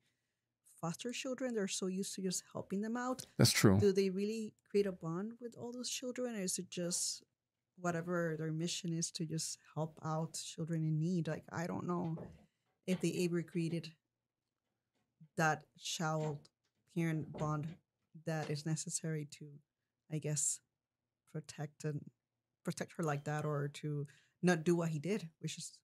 foster 0.82 1.12
children, 1.12 1.54
they're 1.54 1.68
so 1.82 1.86
used 1.88 2.14
to 2.16 2.22
just 2.22 2.44
helping 2.52 2.82
them 2.82 2.98
out. 2.98 3.26
That's 3.38 3.52
true. 3.52 3.80
Do 3.80 3.92
they 3.94 4.10
really 4.10 4.54
create 4.70 4.88
a 4.88 4.92
bond 4.92 5.34
with 5.40 5.56
all 5.58 5.72
those 5.72 5.90
children? 5.90 6.36
Or 6.36 6.42
is 6.42 6.58
it 6.60 6.70
just 6.70 7.24
whatever 7.80 8.36
their 8.38 8.52
mission 8.52 8.94
is 8.94 9.12
to 9.12 9.26
just 9.26 9.58
help 9.76 10.00
out 10.04 10.34
children 10.34 10.84
in 10.84 11.00
need 11.00 11.28
like 11.28 11.44
i 11.52 11.68
don't 11.68 11.86
know 11.86 12.18
if 12.88 13.02
they 13.02 13.14
ever 13.26 13.42
created 13.42 13.92
that 15.38 15.64
child 15.78 16.38
parent 16.96 17.38
bond 17.38 17.68
that 18.26 18.50
is 18.50 18.66
necessary 18.66 19.28
to 19.32 19.46
i 20.12 20.18
guess 20.18 20.60
protect 21.34 21.84
and 21.84 22.00
protect 22.64 22.94
her 22.98 23.04
like 23.04 23.26
that 23.26 23.46
or 23.46 23.68
to 23.68 24.08
not 24.42 24.64
do 24.64 24.76
what 24.76 24.90
he 24.90 25.00
did, 25.00 25.28
which 25.40 25.58
is 25.58 25.78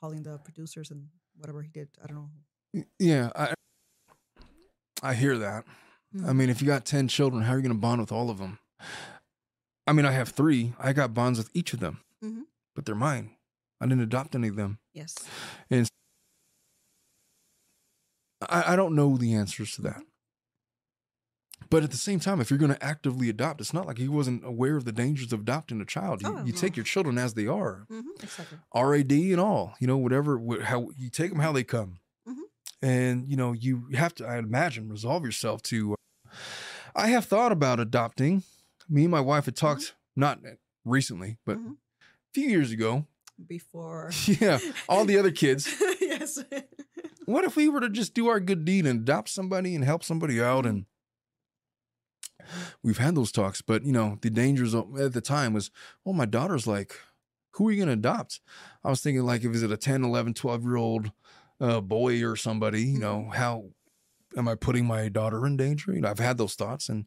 calling 0.00 0.22
the 0.22 0.38
producers 0.38 0.90
and 0.90 1.06
whatever 1.36 1.62
he 1.62 1.68
did. 1.68 1.88
I 2.02 2.06
don't 2.06 2.16
know. 2.74 2.84
Yeah, 2.98 3.30
I 3.36 3.54
I 5.02 5.14
hear 5.14 5.36
that. 5.38 5.64
I 6.14 6.16
Mhm. 6.18 6.36
mean, 6.36 6.50
if 6.50 6.60
you 6.62 6.66
got 6.66 6.84
10 6.84 7.06
children, 7.08 7.42
how 7.42 7.52
are 7.52 7.56
you 7.56 7.62
going 7.62 7.74
to 7.74 7.80
bond 7.80 8.00
with 8.00 8.10
all 8.12 8.30
of 8.30 8.38
them? 8.38 8.58
I 9.86 9.92
mean, 9.92 10.06
I 10.06 10.12
have 10.12 10.30
3. 10.30 10.74
I 10.78 10.92
got 10.92 11.12
bonds 11.14 11.38
with 11.38 11.50
each 11.54 11.72
of 11.74 11.80
them. 11.80 12.00
Mhm. 12.22 12.42
But 12.74 12.86
they're 12.86 12.94
mine. 12.94 13.30
I 13.80 13.86
didn't 13.86 14.02
adopt 14.02 14.34
any 14.34 14.48
of 14.48 14.56
them. 14.56 14.78
Yes. 14.92 15.14
I, 18.48 18.72
I 18.72 18.76
don't 18.76 18.94
know 18.94 19.16
the 19.16 19.34
answers 19.34 19.74
to 19.76 19.82
that. 19.82 20.02
But 21.70 21.82
at 21.82 21.90
the 21.90 21.96
same 21.96 22.20
time, 22.20 22.40
if 22.40 22.50
you're 22.50 22.58
going 22.58 22.74
to 22.74 22.84
actively 22.84 23.28
adopt, 23.30 23.60
it's 23.60 23.72
not 23.72 23.86
like 23.86 23.98
he 23.98 24.06
wasn't 24.08 24.44
aware 24.44 24.76
of 24.76 24.84
the 24.84 24.92
dangers 24.92 25.32
of 25.32 25.40
adopting 25.40 25.80
a 25.80 25.84
child. 25.84 26.22
You, 26.22 26.36
Oh, 26.38 26.44
you 26.44 26.52
take 26.52 26.76
your 26.76 26.84
children 26.84 27.16
as 27.18 27.34
they 27.34 27.46
are, 27.46 27.86
hmm 27.88 28.00
Exactly. 28.22 28.58
RAD 28.74 29.10
and 29.12 29.40
all, 29.40 29.74
you 29.80 29.86
know, 29.86 29.96
whatever, 29.96 30.38
wh- 30.38 30.62
how 30.62 30.90
you 30.96 31.10
take 31.10 31.30
them 31.30 31.40
how 31.40 31.52
they 31.52 31.64
come. 31.64 32.00
Mhm. 32.28 32.34
And, 32.82 33.26
you 33.28 33.36
know, 33.36 33.52
you 33.52 33.88
have 33.94 34.14
to, 34.16 34.26
I 34.26 34.38
imagine, 34.38 34.88
resolve 34.88 35.24
yourself 35.24 35.62
to. 35.62 35.94
Uh, 35.94 35.96
I 36.94 37.08
have 37.08 37.24
thought 37.24 37.50
about 37.52 37.80
adopting. 37.80 38.42
Me 38.88 39.02
and 39.02 39.10
my 39.10 39.20
wife 39.20 39.46
had 39.46 39.56
talked, 39.56 39.94
not 40.16 40.40
recently, 40.84 41.38
but 41.46 41.56
Mhm. 41.58 41.72
a 41.72 41.76
few 42.34 42.48
years 42.48 42.70
ago. 42.70 43.06
Before. 43.46 44.10
Yeah, 44.40 44.58
all 44.88 45.04
the 45.04 45.18
other 45.18 45.30
kids. 45.32 45.68
yes. 46.00 46.38
what 47.26 47.44
if 47.44 47.56
we 47.56 47.68
were 47.68 47.80
to 47.80 47.88
just 47.88 48.14
do 48.14 48.28
our 48.28 48.38
good 48.40 48.64
deed 48.64 48.86
and 48.86 49.00
adopt 49.00 49.28
somebody 49.30 49.74
and 49.74 49.82
help 49.84 50.04
somebody 50.04 50.40
out 50.42 50.66
and 50.66 50.84
we've 52.82 52.98
had 52.98 53.14
those 53.14 53.32
talks 53.32 53.62
but 53.62 53.84
you 53.84 53.92
know 53.92 54.18
the 54.20 54.28
dangers 54.28 54.74
at 54.74 55.12
the 55.14 55.20
time 55.22 55.54
was 55.54 55.70
well 56.04 56.12
my 56.14 56.26
daughter's 56.26 56.66
like 56.66 56.94
who 57.52 57.66
are 57.66 57.72
you 57.72 57.78
going 57.78 57.86
to 57.88 57.94
adopt 57.94 58.40
i 58.84 58.90
was 58.90 59.00
thinking 59.00 59.24
like 59.24 59.42
if 59.44 59.54
is 59.54 59.62
it 59.62 59.72
a 59.72 59.76
10 59.78 60.04
11 60.04 60.34
12 60.34 60.62
year 60.64 60.76
old 60.76 61.10
uh, 61.60 61.80
boy 61.80 62.22
or 62.22 62.36
somebody 62.36 62.82
you 62.82 62.98
know 62.98 63.30
how 63.34 63.64
am 64.36 64.46
i 64.46 64.54
putting 64.54 64.84
my 64.84 65.08
daughter 65.08 65.46
in 65.46 65.56
danger 65.56 65.92
you 65.94 66.02
know 66.02 66.10
i've 66.10 66.18
had 66.18 66.36
those 66.36 66.54
thoughts 66.54 66.90
and 66.90 67.06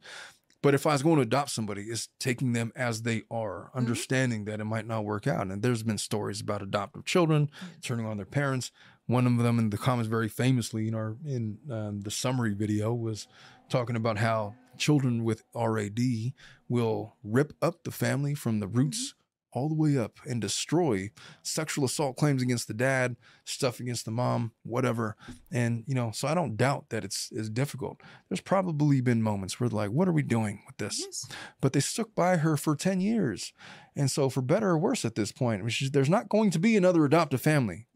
but 0.61 0.73
if 0.73 0.85
i 0.85 0.93
was 0.93 1.03
going 1.03 1.15
to 1.17 1.21
adopt 1.21 1.49
somebody 1.49 1.83
it's 1.83 2.09
taking 2.19 2.53
them 2.53 2.71
as 2.75 3.01
they 3.03 3.23
are 3.29 3.71
understanding 3.73 4.45
that 4.45 4.59
it 4.59 4.65
might 4.65 4.87
not 4.87 5.05
work 5.05 5.27
out. 5.27 5.47
And 5.47 5.61
there's 5.61 5.83
been 5.83 5.97
stories 5.97 6.41
about 6.41 6.61
adoptive 6.61 7.05
children 7.05 7.49
turning 7.81 8.05
on 8.05 8.17
their 8.17 8.25
parents. 8.25 8.71
One 9.05 9.25
of 9.25 9.37
them 9.37 9.59
in 9.59 9.69
the 9.69 9.77
comments 9.77 10.09
very 10.09 10.27
famously 10.27 10.87
in 10.87 10.95
our 10.95 11.15
in 11.25 11.57
um, 11.71 12.01
the 12.01 12.11
summary 12.11 12.53
video 12.53 12.93
was 12.93 13.27
talking 13.69 13.95
about 13.95 14.17
how 14.17 14.55
children 14.77 15.23
with 15.23 15.43
RAD 15.55 15.99
will 16.69 17.15
rip 17.23 17.53
up 17.61 17.83
the 17.83 17.91
family 17.91 18.33
from 18.33 18.59
the 18.59 18.67
roots 18.67 19.15
all 19.57 19.67
the 19.69 19.75
way 19.75 19.97
up 19.97 20.19
and 20.29 20.39
destroy 20.39 21.09
sexual 21.43 21.83
assault 21.85 22.15
claims 22.17 22.41
against 22.41 22.67
the 22.67 22.73
dad, 22.73 23.15
stuff 23.43 23.79
against 23.79 24.05
the 24.05 24.11
mom, 24.11 24.51
whatever. 24.63 25.15
And 25.51 25.83
you 25.87 25.95
know, 25.95 26.11
so 26.13 26.27
I 26.27 26.33
don't 26.33 26.55
doubt 26.57 26.89
that 26.89 27.03
it's 27.03 27.29
it's 27.31 27.49
difficult. 27.49 28.01
There's 28.29 28.41
probably 28.41 29.01
been 29.01 29.21
moments 29.21 29.59
where 29.59 29.69
like, 29.69 29.89
what 29.91 30.07
are 30.07 30.13
we 30.13 30.23
doing 30.23 30.61
with 30.67 30.77
this? 30.77 30.99
yes. 30.99 31.27
but 31.61 31.73
they 31.73 31.79
stuck 31.79 32.13
by 32.15 32.37
her 32.37 32.55
for 32.57 32.75
10 32.75 33.01
years. 33.01 33.53
And 33.95 34.11
so, 34.11 34.29
for 34.29 34.41
better 34.43 34.69
or 34.69 34.77
worse 34.77 35.03
at 35.05 35.15
this 35.15 35.31
point, 35.31 35.65
is, 35.81 35.89
there's 35.91 36.09
not 36.09 36.29
going 36.29 36.51
to 36.51 36.59
be 36.59 36.77
another 36.77 37.03
adoptive 37.03 37.41
family. 37.41 37.87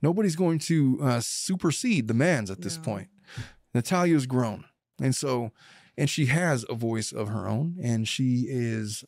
Nobody's 0.00 0.36
going 0.36 0.60
to 0.60 0.98
uh, 1.02 1.20
supersede 1.20 2.06
the 2.06 2.14
Manns 2.14 2.48
at 2.48 2.60
this 2.60 2.76
No. 2.76 2.82
point. 2.84 3.08
Natalia's 3.74 4.26
grown. 4.26 4.64
And 5.02 5.14
so, 5.16 5.50
and 5.96 6.08
she 6.08 6.26
has 6.26 6.64
a 6.68 6.74
voice 6.74 7.10
of 7.12 7.28
her 7.28 7.48
own, 7.48 7.76
and 7.82 8.06
she 8.06 8.46
is, 8.48 9.04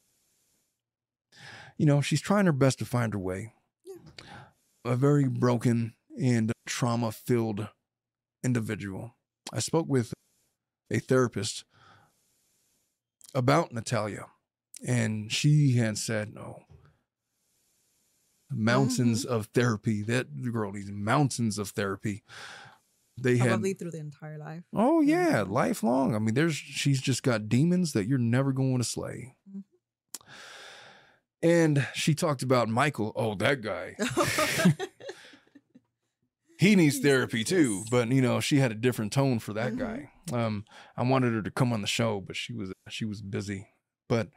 you 1.80 1.86
know, 1.86 2.02
she's 2.02 2.20
trying 2.20 2.44
her 2.44 2.52
best 2.52 2.78
to 2.78 2.84
find 2.84 3.14
her 3.14 3.18
way. 3.18 3.54
A 4.84 4.96
very 4.96 5.26
broken 5.26 5.94
and 6.20 6.52
trauma 6.66 7.10
filled 7.10 7.68
individual. 8.44 9.16
I 9.50 9.60
spoke 9.60 9.86
with 9.88 10.12
a 10.90 10.98
therapist 10.98 11.64
about 13.34 13.72
Natalia, 13.72 14.26
and 14.86 15.32
she 15.32 15.72
had 15.76 15.96
said, 15.96 16.34
"No, 16.34 16.64
mountains 18.50 19.24
of 19.24 19.46
therapy. 19.54 20.02
That 20.02 20.26
girl 20.52 20.72
needs 20.72 20.90
mountains 20.90 21.56
of 21.58 21.70
therapy." 21.70 22.22
They 23.16 23.36
had, 23.38 23.48
Probably 23.48 23.72
through 23.74 23.90
the 23.92 23.98
entire 24.00 24.36
life. 24.38 24.64
oh 24.74 25.00
yeah, 25.00 25.44
Mhm. 25.44 25.50
lifelong. 25.50 26.14
I 26.14 26.18
mean, 26.18 26.34
there's 26.34 26.54
she's 26.56 27.00
just 27.00 27.22
got 27.22 27.48
demons 27.48 27.92
that 27.92 28.06
you're 28.06 28.18
never 28.18 28.52
going 28.52 28.78
to 28.78 28.84
slay. 28.84 29.34
Mhm. 29.50 29.64
And 31.42 31.86
she 31.94 32.14
talked 32.14 32.42
about 32.42 32.68
Michael. 32.68 33.12
Oh, 33.16 33.34
that 33.36 33.62
guy. 33.62 33.96
he 36.58 36.76
needs 36.76 36.98
therapy 36.98 37.42
too 37.42 37.84
but 37.90 38.08
you 38.08 38.20
know 38.20 38.38
she 38.38 38.58
had 38.58 38.70
a 38.70 38.74
different 38.74 39.12
tone 39.12 39.38
for 39.38 39.54
that 39.54 39.72
Mhm. 39.72 39.78
guy 39.78 40.10
um 40.36 40.64
i 40.96 41.02
wanted 41.02 41.32
her 41.32 41.40
to 41.40 41.50
come 41.50 41.72
on 41.72 41.80
the 41.80 41.86
show 41.86 42.20
but 42.20 42.36
she 42.36 42.52
was 42.52 42.70
she 42.90 43.06
was 43.06 43.22
busy 43.22 43.68
but 44.08 44.28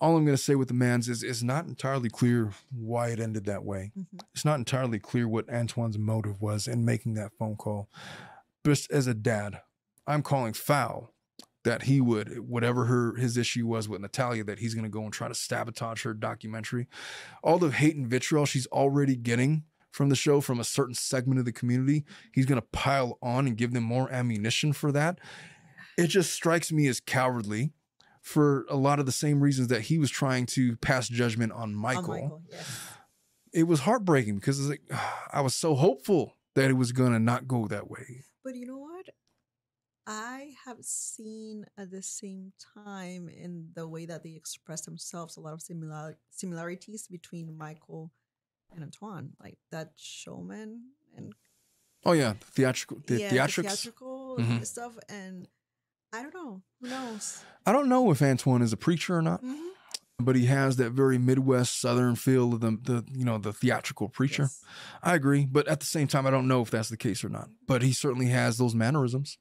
all 0.00 0.16
i'm 0.16 0.24
going 0.24 0.36
to 0.36 0.42
say 0.42 0.54
with 0.54 0.68
the 0.68 0.74
Manns 0.74 1.08
is 1.08 1.24
it's 1.24 1.42
not 1.42 1.66
entirely 1.66 2.08
clear 2.08 2.52
why 2.70 3.08
it 3.08 3.18
ended 3.18 3.46
that 3.46 3.64
way 3.64 3.90
Mhm. 3.98 4.20
it's 4.32 4.44
not 4.44 4.58
entirely 4.60 5.00
clear 5.00 5.26
what 5.26 5.48
antoine's 5.50 5.98
motive 5.98 6.40
was 6.40 6.68
in 6.68 6.84
making 6.84 7.14
that 7.14 7.32
phone 7.36 7.56
call 7.56 7.88
just 8.64 8.88
as 8.92 9.08
a 9.08 9.14
dad 9.14 9.60
i'm 10.06 10.22
calling 10.22 10.52
foul 10.52 11.12
that 11.64 11.82
he 11.82 12.00
would 12.00 12.40
whatever 12.48 12.86
her 12.86 13.14
his 13.16 13.36
issue 13.36 13.66
was 13.66 13.88
with 13.88 14.00
natalia 14.00 14.44
that 14.44 14.58
he's 14.58 14.74
going 14.74 14.84
to 14.84 14.90
go 14.90 15.02
and 15.02 15.12
try 15.12 15.28
to 15.28 15.34
sabotage 15.34 16.02
her 16.02 16.14
documentary 16.14 16.86
all 17.42 17.58
the 17.58 17.70
hate 17.70 17.96
and 17.96 18.08
vitriol 18.08 18.44
she's 18.46 18.66
already 18.68 19.16
getting 19.16 19.64
from 19.90 20.08
the 20.08 20.16
show 20.16 20.40
from 20.40 20.58
a 20.58 20.64
certain 20.64 20.94
segment 20.94 21.38
of 21.38 21.44
the 21.44 21.52
community 21.52 22.04
he's 22.32 22.46
going 22.46 22.60
to 22.60 22.66
pile 22.72 23.18
on 23.22 23.46
and 23.46 23.56
give 23.56 23.72
them 23.72 23.84
more 23.84 24.10
ammunition 24.10 24.72
for 24.72 24.90
that 24.92 25.18
it 25.98 26.06
just 26.06 26.32
strikes 26.32 26.72
me 26.72 26.86
as 26.88 27.00
cowardly 27.00 27.72
for 28.22 28.64
a 28.70 28.76
lot 28.76 28.98
of 29.00 29.06
the 29.06 29.12
same 29.12 29.40
reasons 29.42 29.68
that 29.68 29.82
he 29.82 29.98
was 29.98 30.10
trying 30.10 30.46
to 30.46 30.76
pass 30.76 31.08
judgment 31.08 31.52
on 31.52 31.60
On 31.62 31.74
michael, 31.74 32.42
yes. 32.50 32.80
it 33.52 33.64
was 33.64 33.80
heartbreaking 33.80 34.36
because 34.36 34.58
it's 34.60 34.68
like 34.68 34.82
i 35.32 35.40
was 35.40 35.54
so 35.54 35.74
hopeful 35.74 36.36
that 36.54 36.70
it 36.70 36.74
was 36.74 36.92
going 36.92 37.12
to 37.12 37.18
not 37.18 37.46
go 37.48 37.66
that 37.68 37.88
way 37.90 38.24
But 38.44 38.54
you 38.56 38.66
know 38.66 38.78
what? 38.78 39.06
I 40.06 40.54
have 40.64 40.78
seen 40.80 41.64
at 41.78 41.90
the 41.90 42.02
same 42.02 42.52
time 42.84 43.28
in 43.28 43.68
the 43.74 43.86
way 43.86 44.04
that 44.06 44.22
they 44.24 44.30
express 44.34 44.80
themselves 44.82 45.36
a 45.36 45.40
lot 45.40 45.52
of 45.52 45.62
similar 45.62 46.18
similarities 46.30 47.06
between 47.06 47.56
Michael 47.56 48.10
and 48.74 48.82
Antoine, 48.82 49.30
like 49.40 49.58
that 49.70 49.92
showman 49.96 50.90
and 51.16 51.34
oh 52.04 52.12
yeah 52.12 52.32
the 52.32 52.46
theatrical 52.46 52.98
the 53.06 53.20
yeah, 53.20 53.30
theatrics 53.30 53.62
theatrical 53.62 54.38
Mhm. 54.40 54.66
stuff. 54.66 54.98
And 55.08 55.46
I 56.12 56.22
don't 56.22 56.34
know. 56.34 56.62
Who 56.80 56.88
knows? 56.88 57.42
i 57.64 57.70
don't 57.72 57.88
know 57.88 58.10
if 58.10 58.20
antoine 58.20 58.60
is 58.60 58.72
a 58.72 58.76
preacher 58.76 59.16
or 59.16 59.22
not 59.22 59.40
Mhm. 59.44 59.68
but 60.18 60.34
he 60.34 60.46
has 60.46 60.76
that 60.78 60.90
very 60.90 61.16
midwest 61.16 61.80
southern 61.80 62.16
feel 62.16 62.54
of 62.54 62.60
the, 62.60 62.70
the 62.82 63.04
you 63.12 63.24
know 63.24 63.38
the 63.38 63.52
theatrical 63.52 64.08
preacher 64.08 64.42
Yes. 64.50 64.64
I 65.02 65.14
agree, 65.14 65.46
but 65.46 65.66
at 65.68 65.80
the 65.80 65.86
same 65.86 66.06
time, 66.08 66.26
I 66.26 66.30
don't 66.30 66.46
know 66.48 66.60
if 66.62 66.70
that's 66.70 66.88
the 66.88 66.96
case 66.96 67.22
or 67.24 67.28
not. 67.28 67.50
But 67.66 67.82
he 67.82 67.92
certainly 67.92 68.28
has 68.28 68.56
those 68.56 68.72
mannerisms, 68.74 69.36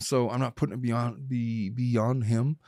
so 0.00 0.30
I'm 0.30 0.40
not 0.40 0.56
putting 0.56 0.74
it 0.74 0.82
beyond 0.82 1.28
be 1.28 1.68
beyond 1.68 2.24
him. 2.24 2.58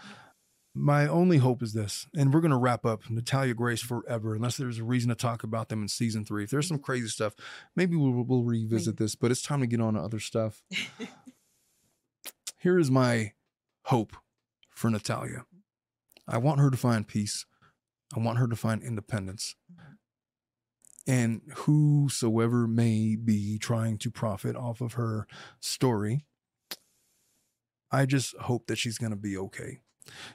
My 0.75 1.09
only 1.09 1.39
hope 1.39 1.63
is 1.63 1.73
this, 1.73 2.07
and 2.17 2.33
we're 2.33 2.41
gonna 2.41 2.59
wrap 2.59 2.87
up 2.87 3.09
Natalia 3.11 3.55
Grace 3.55 3.83
forever, 3.83 4.35
unless 4.35 4.57
there's 4.57 4.79
a 4.79 4.85
reason 4.85 5.09
to 5.09 5.15
talk 5.15 5.43
about 5.43 5.69
them 5.69 5.83
in 5.83 5.89
season 5.89 6.25
three. 6.25 6.45
If 6.45 6.51
there's 6.51 6.69
some 6.69 6.77
mm-hmm. 6.77 6.85
crazy 6.85 7.09
stuff, 7.09 7.35
maybe 7.75 7.97
we'll 7.97 8.23
we'll 8.25 8.45
revisit 8.45 8.97
this. 8.97 9.15
But 9.15 9.31
it's 9.31 9.43
time 9.43 9.61
to 9.61 9.67
get 9.67 9.81
on 9.81 9.95
to 9.95 10.01
other 10.01 10.21
stuff. 10.21 10.63
Here 12.59 12.79
is 12.79 12.91
my 12.91 13.33
hope 13.85 14.17
for 14.71 14.91
Natalia. 14.91 15.45
I 16.27 16.39
want 16.39 16.61
her 16.61 16.71
to 16.71 16.77
find 16.77 17.07
peace. 17.07 17.47
I 18.17 18.21
want 18.21 18.39
her 18.39 18.49
to 18.49 18.57
find 18.57 18.83
independence. 18.83 19.57
Mm-hmm. 19.73 19.93
And 21.09 21.41
whosoever 21.55 22.69
may 22.69 23.17
be 23.17 23.59
trying 23.59 23.97
to 23.99 24.11
profit 24.11 24.55
off 24.55 24.83
of 24.83 24.93
her 24.93 25.27
story, 25.59 26.27
I 27.91 28.07
just 28.07 28.37
hope 28.37 28.67
that 28.67 28.77
she's 28.77 28.99
going 28.99 29.11
to 29.11 29.17
be 29.17 29.37
okay. 29.37 29.81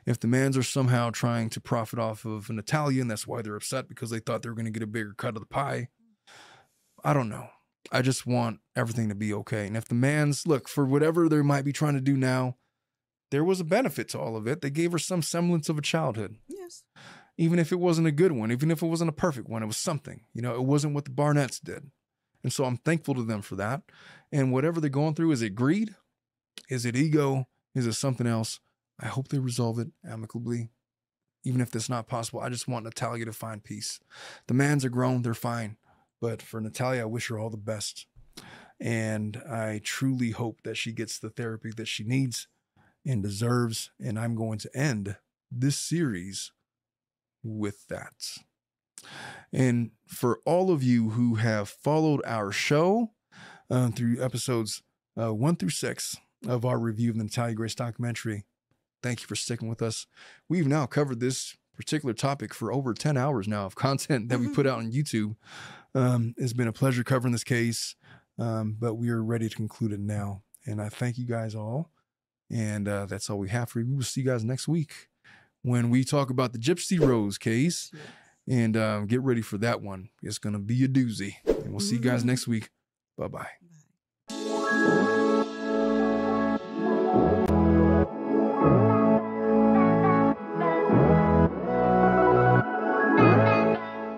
If 0.06 0.20
the 0.20 0.28
Manns 0.28 0.58
are 0.58 0.64
somehow 0.64 1.10
trying 1.10 1.50
to 1.52 1.62
profit 1.62 2.00
off 2.00 2.26
of 2.26 2.50
an 2.50 2.60
Italian, 2.60 3.08
that's 3.08 3.28
why 3.28 3.42
they're 3.42 3.56
upset 3.56 3.88
because 3.88 4.10
they 4.10 4.20
thought 4.20 4.42
they 4.42 4.50
were 4.50 4.56
going 4.56 4.66
to 4.66 4.72
get 4.72 4.84
a 4.84 4.88
bigger 4.88 5.14
cut 5.18 5.36
of 5.36 5.42
the 5.42 5.48
pie, 5.48 5.90
I 7.04 7.14
don't 7.14 7.30
know. 7.30 7.50
I 7.92 8.02
just 8.02 8.26
want 8.26 8.60
everything 8.76 9.10
to 9.10 9.16
be 9.16 9.34
okay. 9.34 9.68
And 9.68 9.76
if 9.76 9.86
the 9.86 9.96
Manns 9.96 10.48
look 10.48 10.68
for 10.68 10.86
whatever 10.86 11.28
they 11.28 11.42
might 11.42 11.66
be 11.66 11.74
trying 11.74 11.96
to 11.96 12.02
do 12.02 12.16
now, 12.16 12.56
there 13.32 13.44
was 13.44 13.60
a 13.60 13.66
benefit 13.66 14.10
to 14.10 14.20
all 14.20 14.38
of 14.38 14.48
it. 14.48 14.62
They 14.62 14.70
gave 14.70 14.92
her 14.92 15.00
some 15.00 15.22
semblance 15.22 15.68
of 15.68 15.78
a 15.78 15.82
childhood, 15.82 16.38
yes. 16.48 16.84
even 17.38 17.60
if 17.60 17.72
it 17.72 17.80
wasn't 17.80 18.08
a 18.08 18.12
good 18.12 18.32
one, 18.32 18.52
even 18.52 18.72
if 18.72 18.82
it 18.82 18.88
wasn't 18.88 19.10
a 19.10 19.14
perfect 19.14 19.50
one. 19.50 19.64
It 19.64 19.68
was 19.68 19.78
something, 19.78 20.22
you 20.34 20.42
know, 20.42 20.54
it 20.54 20.64
wasn't 20.64 20.94
what 20.94 21.06
the 21.06 21.12
Barnetts 21.12 21.60
did. 21.62 21.90
And 22.44 22.54
so 22.54 22.66
I'm 22.66 22.78
thankful 22.78 23.16
to 23.16 23.24
them 23.24 23.42
for 23.42 23.56
that. 23.56 23.82
And 24.32 24.52
whatever 24.52 24.80
they're 24.80 24.90
going 24.90 25.16
through, 25.16 25.32
is 25.32 25.42
it 25.42 25.56
greed? 25.56 25.96
Is 26.70 26.86
it 26.86 26.96
ego? 26.96 27.48
Is 27.76 27.88
it 27.88 27.94
something 27.94 28.28
else? 28.28 28.60
I 29.00 29.08
hope 29.08 29.28
they 29.30 29.40
resolve 29.40 29.80
it 29.80 29.90
amicably. 30.08 30.70
even 31.44 31.62
if 31.62 31.72
that's 31.72 31.90
not 31.90 32.08
possible. 32.08 32.40
I 32.40 32.50
just 32.50 32.68
want 32.68 32.86
Natalia 32.86 33.26
to 33.26 33.34
find 33.34 33.64
peace. 33.64 34.00
The 34.48 34.54
Manns 34.54 34.86
are 34.86 34.90
grown, 34.90 35.22
they're 35.22 35.34
fine. 35.34 35.78
But 36.22 36.42
for 36.42 36.62
Natalia, 36.62 37.02
I 37.02 37.06
wish 37.06 37.28
her 37.28 37.38
all 37.38 37.50
the 37.50 37.58
best. 37.58 38.08
And 38.80 39.38
I 39.50 39.82
truly 39.84 40.32
hope 40.32 40.62
that 40.64 40.78
she 40.78 40.92
gets 40.94 41.20
the 41.20 41.30
therapy 41.30 41.72
that 41.76 41.88
she 41.88 42.04
needs 42.04 42.48
and 43.06 43.22
deserves. 43.22 43.92
And 44.00 44.18
I'm 44.18 44.36
going 44.36 44.58
to 44.60 44.70
end 44.76 45.18
this 45.52 45.78
series 45.78 46.52
with 47.44 47.88
that. 47.90 48.38
And 49.52 49.92
for 50.08 50.40
all 50.46 50.72
of 50.72 50.82
you 50.82 51.10
who 51.10 51.36
have 51.36 51.68
followed 51.68 52.22
our 52.26 52.52
show 52.52 53.12
uh, 53.70 53.90
through 53.90 54.24
episodes 54.24 54.82
uh, 55.22 55.34
one 55.34 55.58
through 55.58 55.70
six 55.70 56.18
of 56.48 56.66
our 56.66 56.78
review 56.78 57.12
of 57.12 57.18
the 57.18 57.24
Natalia 57.24 57.56
Grace 57.56 57.76
documentary, 57.76 58.46
thank 59.02 59.22
you 59.22 59.28
for 59.28 59.36
sticking 59.36 59.68
with 59.68 59.82
us. 59.82 60.08
We've 60.50 60.68
now 60.68 60.86
covered 60.86 61.20
this 61.20 61.56
particular 61.76 62.14
topic 62.14 62.54
for 62.54 62.72
over 62.72 62.94
10 62.94 63.18
hours 63.18 63.48
now 63.48 63.66
of 63.66 63.76
content 63.76 64.30
that 64.30 64.40
we 64.40 64.48
put 64.48 64.68
out 64.68 64.80
on 64.80 64.92
YouTube. 64.94 65.36
Um, 65.96 66.34
it's 66.38 66.54
been 66.54 66.68
a 66.68 66.74
pleasure 66.74 67.04
covering 67.04 67.32
this 67.32 67.44
case, 67.44 67.96
um, 68.40 68.78
but 68.80 68.96
we 68.96 69.10
are 69.10 69.24
ready 69.24 69.50
to 69.50 69.56
conclude 69.56 69.92
it 69.92 70.00
now. 70.00 70.44
And 70.66 70.82
I 70.82 70.90
thank 70.90 71.18
you 71.18 71.26
guys 71.26 71.56
all. 71.56 71.92
And 72.50 72.88
uh, 72.88 73.06
that's 73.06 73.30
all 73.30 73.40
we 73.40 73.50
have 73.50 73.70
for 73.70 73.80
you. 73.80 73.88
We 73.88 73.96
will 73.96 74.04
see 74.04 74.22
you 74.22 74.28
guys 74.28 74.44
next 74.44 74.68
week 74.68 75.10
when 75.62 75.90
we 75.90 76.04
talk 76.04 76.30
about 76.30 76.54
the 76.54 76.60
Gypsy 76.60 77.00
Rose 77.00 77.38
case. 77.38 77.92
And 78.48 78.76
um, 78.76 79.08
get 79.08 79.22
ready 79.22 79.42
for 79.42 79.58
that 79.60 79.82
one. 79.82 80.10
It's 80.22 80.38
going 80.38 80.54
to 80.54 80.60
be 80.60 80.84
a 80.84 80.88
doozy. 80.88 81.36
And 81.46 81.72
we'll 81.72 81.80
see 81.80 81.96
you 81.96 82.02
guys 82.02 82.26
next 82.26 82.48
week. 82.48 82.70
Bye 83.18 83.28
bye. 83.28 85.23